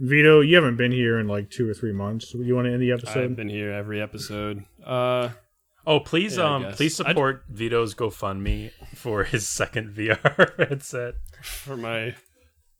Vito, 0.00 0.40
you 0.40 0.54
haven't 0.54 0.76
been 0.76 0.92
here 0.92 1.18
in 1.18 1.26
like 1.26 1.50
two 1.50 1.68
or 1.68 1.74
three 1.74 1.92
months. 1.92 2.32
You 2.34 2.54
want 2.54 2.66
to 2.66 2.72
end 2.72 2.82
the 2.82 2.92
episode? 2.92 3.24
I've 3.24 3.36
been 3.36 3.48
here 3.48 3.72
every 3.72 4.00
episode. 4.00 4.64
Uh, 4.84 5.30
oh, 5.86 5.98
please, 6.00 6.36
Yeah, 6.36 6.54
um, 6.54 6.62
guess. 6.62 6.76
please 6.76 7.00
I'd- 7.00 7.10
support 7.10 7.42
Vito's 7.48 7.94
GoFundMe 7.94 8.70
for 8.94 9.24
his 9.24 9.48
second 9.48 9.94
VR 9.96 10.68
headset. 10.68 11.14
for 11.42 11.76
my, 11.76 12.14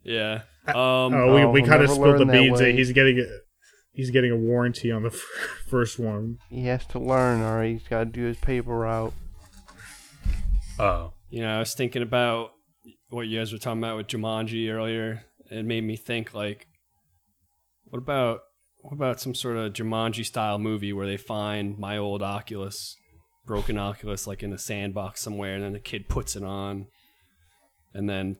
yeah. 0.04 0.42
Um, 0.68 0.74
oh, 1.14 1.34
we, 1.34 1.44
we 1.46 1.60
we'll 1.62 1.68
kind 1.68 1.82
of 1.82 1.90
spilled 1.90 2.04
the 2.04 2.18
learn 2.18 2.26
that 2.28 2.32
beans. 2.34 2.58
that. 2.60 2.72
He's 2.74 2.92
getting 2.92 3.18
a, 3.18 3.24
he's 3.98 4.12
getting 4.12 4.30
a 4.30 4.36
warranty 4.36 4.92
on 4.92 5.02
the 5.02 5.08
f- 5.08 5.26
first 5.66 5.98
one. 5.98 6.38
He 6.48 6.66
has 6.66 6.86
to 6.86 7.00
learn, 7.00 7.42
or 7.42 7.64
he's 7.64 7.82
got 7.82 7.98
to 7.98 8.04
do 8.06 8.22
his 8.22 8.38
paper 8.38 8.78
route. 8.78 9.12
Oh, 10.78 11.12
you 11.28 11.42
know, 11.42 11.56
I 11.56 11.58
was 11.58 11.74
thinking 11.74 12.02
about 12.02 12.52
what 13.10 13.26
you 13.26 13.40
guys 13.40 13.52
were 13.52 13.58
talking 13.58 13.82
about 13.82 13.96
with 13.96 14.06
Jumanji 14.06 14.72
earlier. 14.72 15.24
It 15.50 15.64
made 15.64 15.82
me 15.82 15.96
think 15.96 16.32
like, 16.32 16.68
what 17.86 17.98
about 17.98 18.42
what 18.82 18.92
about 18.92 19.20
some 19.20 19.34
sort 19.34 19.56
of 19.56 19.72
Jumanji 19.72 20.24
style 20.24 20.58
movie 20.58 20.92
where 20.92 21.06
they 21.06 21.16
find 21.16 21.76
my 21.76 21.98
old 21.98 22.22
Oculus, 22.22 22.94
broken 23.44 23.76
Oculus, 23.76 24.28
like 24.28 24.44
in 24.44 24.52
a 24.52 24.58
sandbox 24.58 25.20
somewhere, 25.20 25.56
and 25.56 25.64
then 25.64 25.72
the 25.72 25.80
kid 25.80 26.08
puts 26.08 26.36
it 26.36 26.44
on, 26.44 26.86
and 27.92 28.08
then 28.08 28.36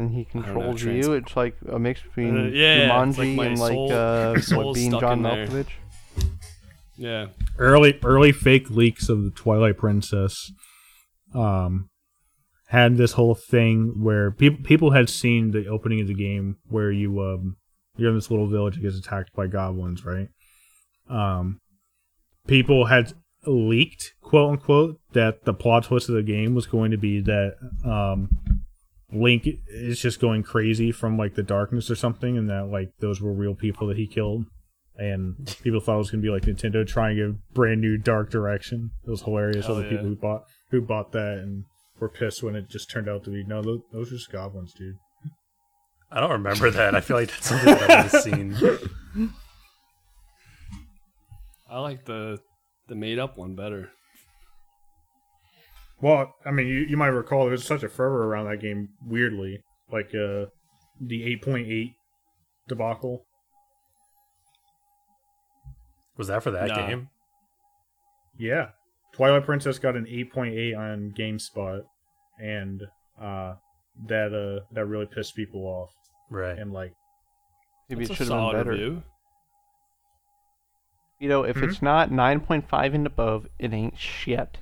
And 0.00 0.10
he 0.12 0.20
know, 0.20 0.42
controls 0.42 0.80
trans- 0.80 1.06
you. 1.06 1.12
It's 1.12 1.36
like 1.36 1.56
a 1.68 1.78
mix 1.78 2.00
between 2.02 2.36
Uh, 2.38 2.50
yeah, 2.50 3.04
it's 3.04 3.18
like 3.18 3.28
Jumanji 3.28 3.34
my 3.36 3.46
and 3.46 3.58
like 3.58 3.72
soul- 3.72 3.92
uh, 3.92 4.32
what, 4.34 4.42
soul's 4.44 4.78
being 4.78 4.90
stuck 4.90 5.00
John 5.02 5.18
in 5.18 5.22
there. 5.24 5.46
Malkovich. 5.46 5.68
yeah, 6.96 7.26
early 7.58 7.98
early 8.02 8.32
fake 8.32 8.70
leaks 8.70 9.08
of 9.08 9.22
the 9.24 9.30
Twilight 9.30 9.76
Princess 9.78 10.52
um 11.34 11.88
had 12.68 12.96
this 12.96 13.12
whole 13.12 13.34
thing 13.34 13.94
where 14.02 14.30
people 14.30 14.62
people 14.64 14.90
had 14.92 15.08
seen 15.08 15.50
the 15.50 15.66
opening 15.66 16.00
of 16.00 16.06
the 16.06 16.14
game 16.14 16.56
where 16.68 16.90
you 16.90 17.20
um 17.20 17.56
you're 17.96 18.08
in 18.10 18.14
this 18.14 18.30
little 18.30 18.46
village 18.46 18.76
that 18.76 18.82
gets 18.82 18.96
attacked 18.96 19.32
by 19.34 19.46
goblins, 19.46 20.04
right? 20.04 20.28
Um 21.08 21.58
people 22.46 22.86
had 22.86 23.12
leaked, 23.46 24.12
quote 24.22 24.52
unquote, 24.52 24.98
that 25.12 25.44
the 25.44 25.54
plot 25.54 25.84
twist 25.84 26.08
of 26.08 26.14
the 26.14 26.22
game 26.22 26.54
was 26.54 26.66
going 26.66 26.90
to 26.90 26.96
be 26.98 27.20
that 27.20 27.54
um 27.84 28.28
Link 29.12 29.48
is 29.68 30.00
just 30.00 30.20
going 30.20 30.42
crazy 30.42 30.92
from 30.92 31.16
like 31.18 31.34
the 31.34 31.42
darkness 31.42 31.90
or 31.90 31.96
something 31.96 32.36
and 32.38 32.48
that 32.48 32.66
like 32.66 32.92
those 33.00 33.20
were 33.20 33.32
real 33.32 33.54
people 33.54 33.86
that 33.88 33.96
he 33.96 34.06
killed 34.06 34.44
and 34.96 35.56
people 35.62 35.80
thought 35.80 35.94
it 35.94 35.98
was 35.98 36.10
gonna 36.10 36.22
be 36.22 36.28
like 36.28 36.42
Nintendo 36.42 36.86
trying 36.86 37.16
to 37.16 37.22
give 37.22 37.54
brand 37.54 37.80
new 37.80 37.96
dark 37.96 38.30
direction. 38.30 38.90
It 39.06 39.10
was 39.10 39.22
hilarious. 39.22 39.66
Hell 39.66 39.76
All 39.76 39.80
the 39.80 39.86
yeah. 39.86 39.90
people 39.92 40.06
who 40.06 40.16
bought 40.16 40.44
who 40.70 40.82
bought 40.82 41.12
that 41.12 41.38
and 41.38 41.64
were 41.98 42.08
pissed 42.08 42.42
when 42.42 42.54
it 42.54 42.68
just 42.68 42.90
turned 42.90 43.08
out 43.08 43.24
to 43.24 43.30
be 43.30 43.42
no, 43.44 43.62
those, 43.62 43.80
those 43.92 44.08
are 44.08 44.16
just 44.16 44.30
goblins, 44.30 44.74
dude. 44.74 44.96
I 46.12 46.20
don't 46.20 46.30
remember 46.30 46.70
that. 46.70 46.94
I 46.94 47.00
feel 47.00 47.16
like 47.16 47.30
that's 47.30 47.48
something 47.48 47.74
that 47.74 47.90
I've 47.90 48.10
seen. 48.10 48.56
I 51.70 51.78
like 51.78 52.04
the 52.04 52.38
the 52.88 52.94
made 52.94 53.18
up 53.18 53.38
one 53.38 53.54
better. 53.54 53.90
Well, 56.02 56.34
I 56.46 56.50
mean, 56.50 56.66
you, 56.66 56.80
you 56.88 56.96
might 56.96 57.08
recall 57.08 57.42
there 57.44 57.50
was 57.52 57.64
such 57.64 57.82
a 57.82 57.88
fervor 57.88 58.24
around 58.24 58.46
that 58.50 58.60
game. 58.60 58.88
Weirdly, 59.06 59.62
like 59.92 60.14
uh, 60.14 60.46
the 61.00 61.24
eight 61.24 61.42
point 61.42 61.68
eight 61.68 61.92
debacle. 62.68 63.26
Was 66.16 66.28
that 66.28 66.42
for 66.42 66.50
that 66.50 66.68
Nah. 66.68 66.86
game? 66.88 67.08
Yeah, 68.38 68.70
Twilight 69.12 69.44
Princess 69.44 69.78
got 69.78 69.96
an 69.96 70.06
eight 70.08 70.32
point 70.32 70.54
eight 70.54 70.74
on 70.74 71.12
GameSpot, 71.16 71.82
and 72.38 72.82
uh, 73.20 73.54
that 74.08 74.32
uh, 74.34 74.64
that 74.74 74.86
really 74.86 75.06
pissed 75.06 75.36
people 75.36 75.62
off. 75.66 75.90
Right. 76.30 76.58
And 76.58 76.72
like, 76.72 76.92
Maybe 77.88 78.04
it 78.04 78.08
should 78.14 78.28
have 78.28 78.28
been 78.28 78.52
better. 78.52 78.70
review. 78.70 79.02
You 81.18 81.28
know, 81.28 81.42
if 81.44 81.56
Hmm? 81.56 81.64
it's 81.64 81.82
not 81.82 82.08
9.5 82.10 82.94
and 82.94 83.06
above, 83.06 83.46
it 83.58 83.74
ain't 83.74 83.98
shit. 83.98 84.58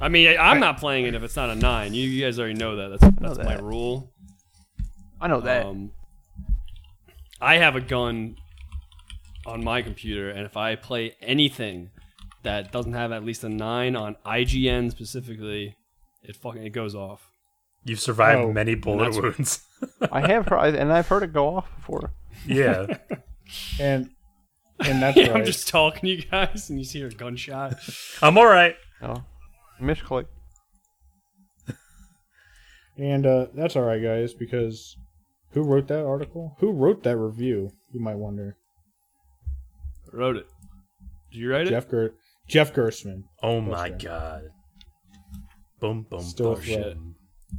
I 0.00 0.08
mean, 0.08 0.28
I, 0.28 0.36
I'm 0.50 0.60
not 0.60 0.78
playing 0.78 1.06
it 1.06 1.14
if 1.14 1.22
it's 1.22 1.36
not 1.36 1.50
a 1.50 1.54
nine. 1.54 1.94
You, 1.94 2.02
you 2.08 2.24
guys 2.24 2.38
already 2.38 2.54
know 2.54 2.76
that. 2.76 3.00
That's 3.00 3.16
that's 3.20 3.38
my 3.38 3.56
that. 3.56 3.62
rule. 3.62 4.12
I 5.20 5.28
know 5.28 5.40
that. 5.40 5.64
Um, 5.66 5.92
I 7.40 7.56
have 7.56 7.76
a 7.76 7.80
gun 7.80 8.36
on 9.46 9.62
my 9.62 9.82
computer, 9.82 10.30
and 10.30 10.44
if 10.46 10.56
I 10.56 10.74
play 10.76 11.14
anything 11.20 11.90
that 12.42 12.72
doesn't 12.72 12.92
have 12.94 13.12
at 13.12 13.24
least 13.24 13.44
a 13.44 13.48
nine 13.48 13.96
on 13.96 14.16
IGN 14.26 14.90
specifically, 14.90 15.76
it 16.22 16.36
fucking 16.36 16.64
it 16.64 16.70
goes 16.70 16.94
off. 16.94 17.28
You've 17.84 18.00
survived 18.00 18.40
Oh, 18.40 18.52
many 18.52 18.74
bullet 18.74 19.14
wounds. 19.22 19.62
I 20.12 20.26
have 20.26 20.46
heard, 20.48 20.74
and 20.74 20.92
I've 20.92 21.06
heard 21.08 21.22
it 21.22 21.32
go 21.32 21.56
off 21.56 21.74
before. 21.76 22.12
yeah. 22.46 22.86
and 23.80 24.10
and 24.80 25.02
that's 25.02 25.16
Yeah, 25.16 25.28
right. 25.28 25.36
I'm 25.36 25.44
just 25.44 25.68
talking 25.68 26.00
to 26.00 26.08
you 26.08 26.22
guys, 26.22 26.68
and 26.70 26.78
you 26.80 26.86
hear 26.86 27.06
a 27.08 27.10
gunshot. 27.10 27.74
I'm 28.22 28.36
all 28.38 28.46
right. 28.46 28.74
Oh, 29.02 29.22
misclick. 29.80 30.26
And 32.96 33.26
uh, 33.26 33.46
that's 33.54 33.74
all 33.74 33.82
right, 33.82 34.00
guys, 34.00 34.34
because 34.34 34.96
who 35.50 35.62
wrote 35.64 35.88
that 35.88 36.04
article? 36.06 36.54
Who 36.60 36.70
wrote 36.70 37.02
that 37.02 37.16
review? 37.16 37.72
You 37.92 38.00
might 38.00 38.14
wonder. 38.16 38.56
Wrote 40.12 40.36
it. 40.36 40.46
Did 41.32 41.38
you 41.38 41.50
write 41.50 41.66
it? 41.66 41.70
Jeff 41.70 41.90
Ger- 41.90 42.14
Jeff 42.48 42.72
Gerstmann. 42.72 43.24
Oh 43.42 43.60
my 43.60 43.72
right. 43.72 43.98
god. 44.00 44.42
Boom, 45.80 46.06
boom, 46.08 46.20
Still 46.20 46.52
boom, 46.52 46.60
a 46.60 46.62
threat. 46.62 46.94
boom, 46.94 47.14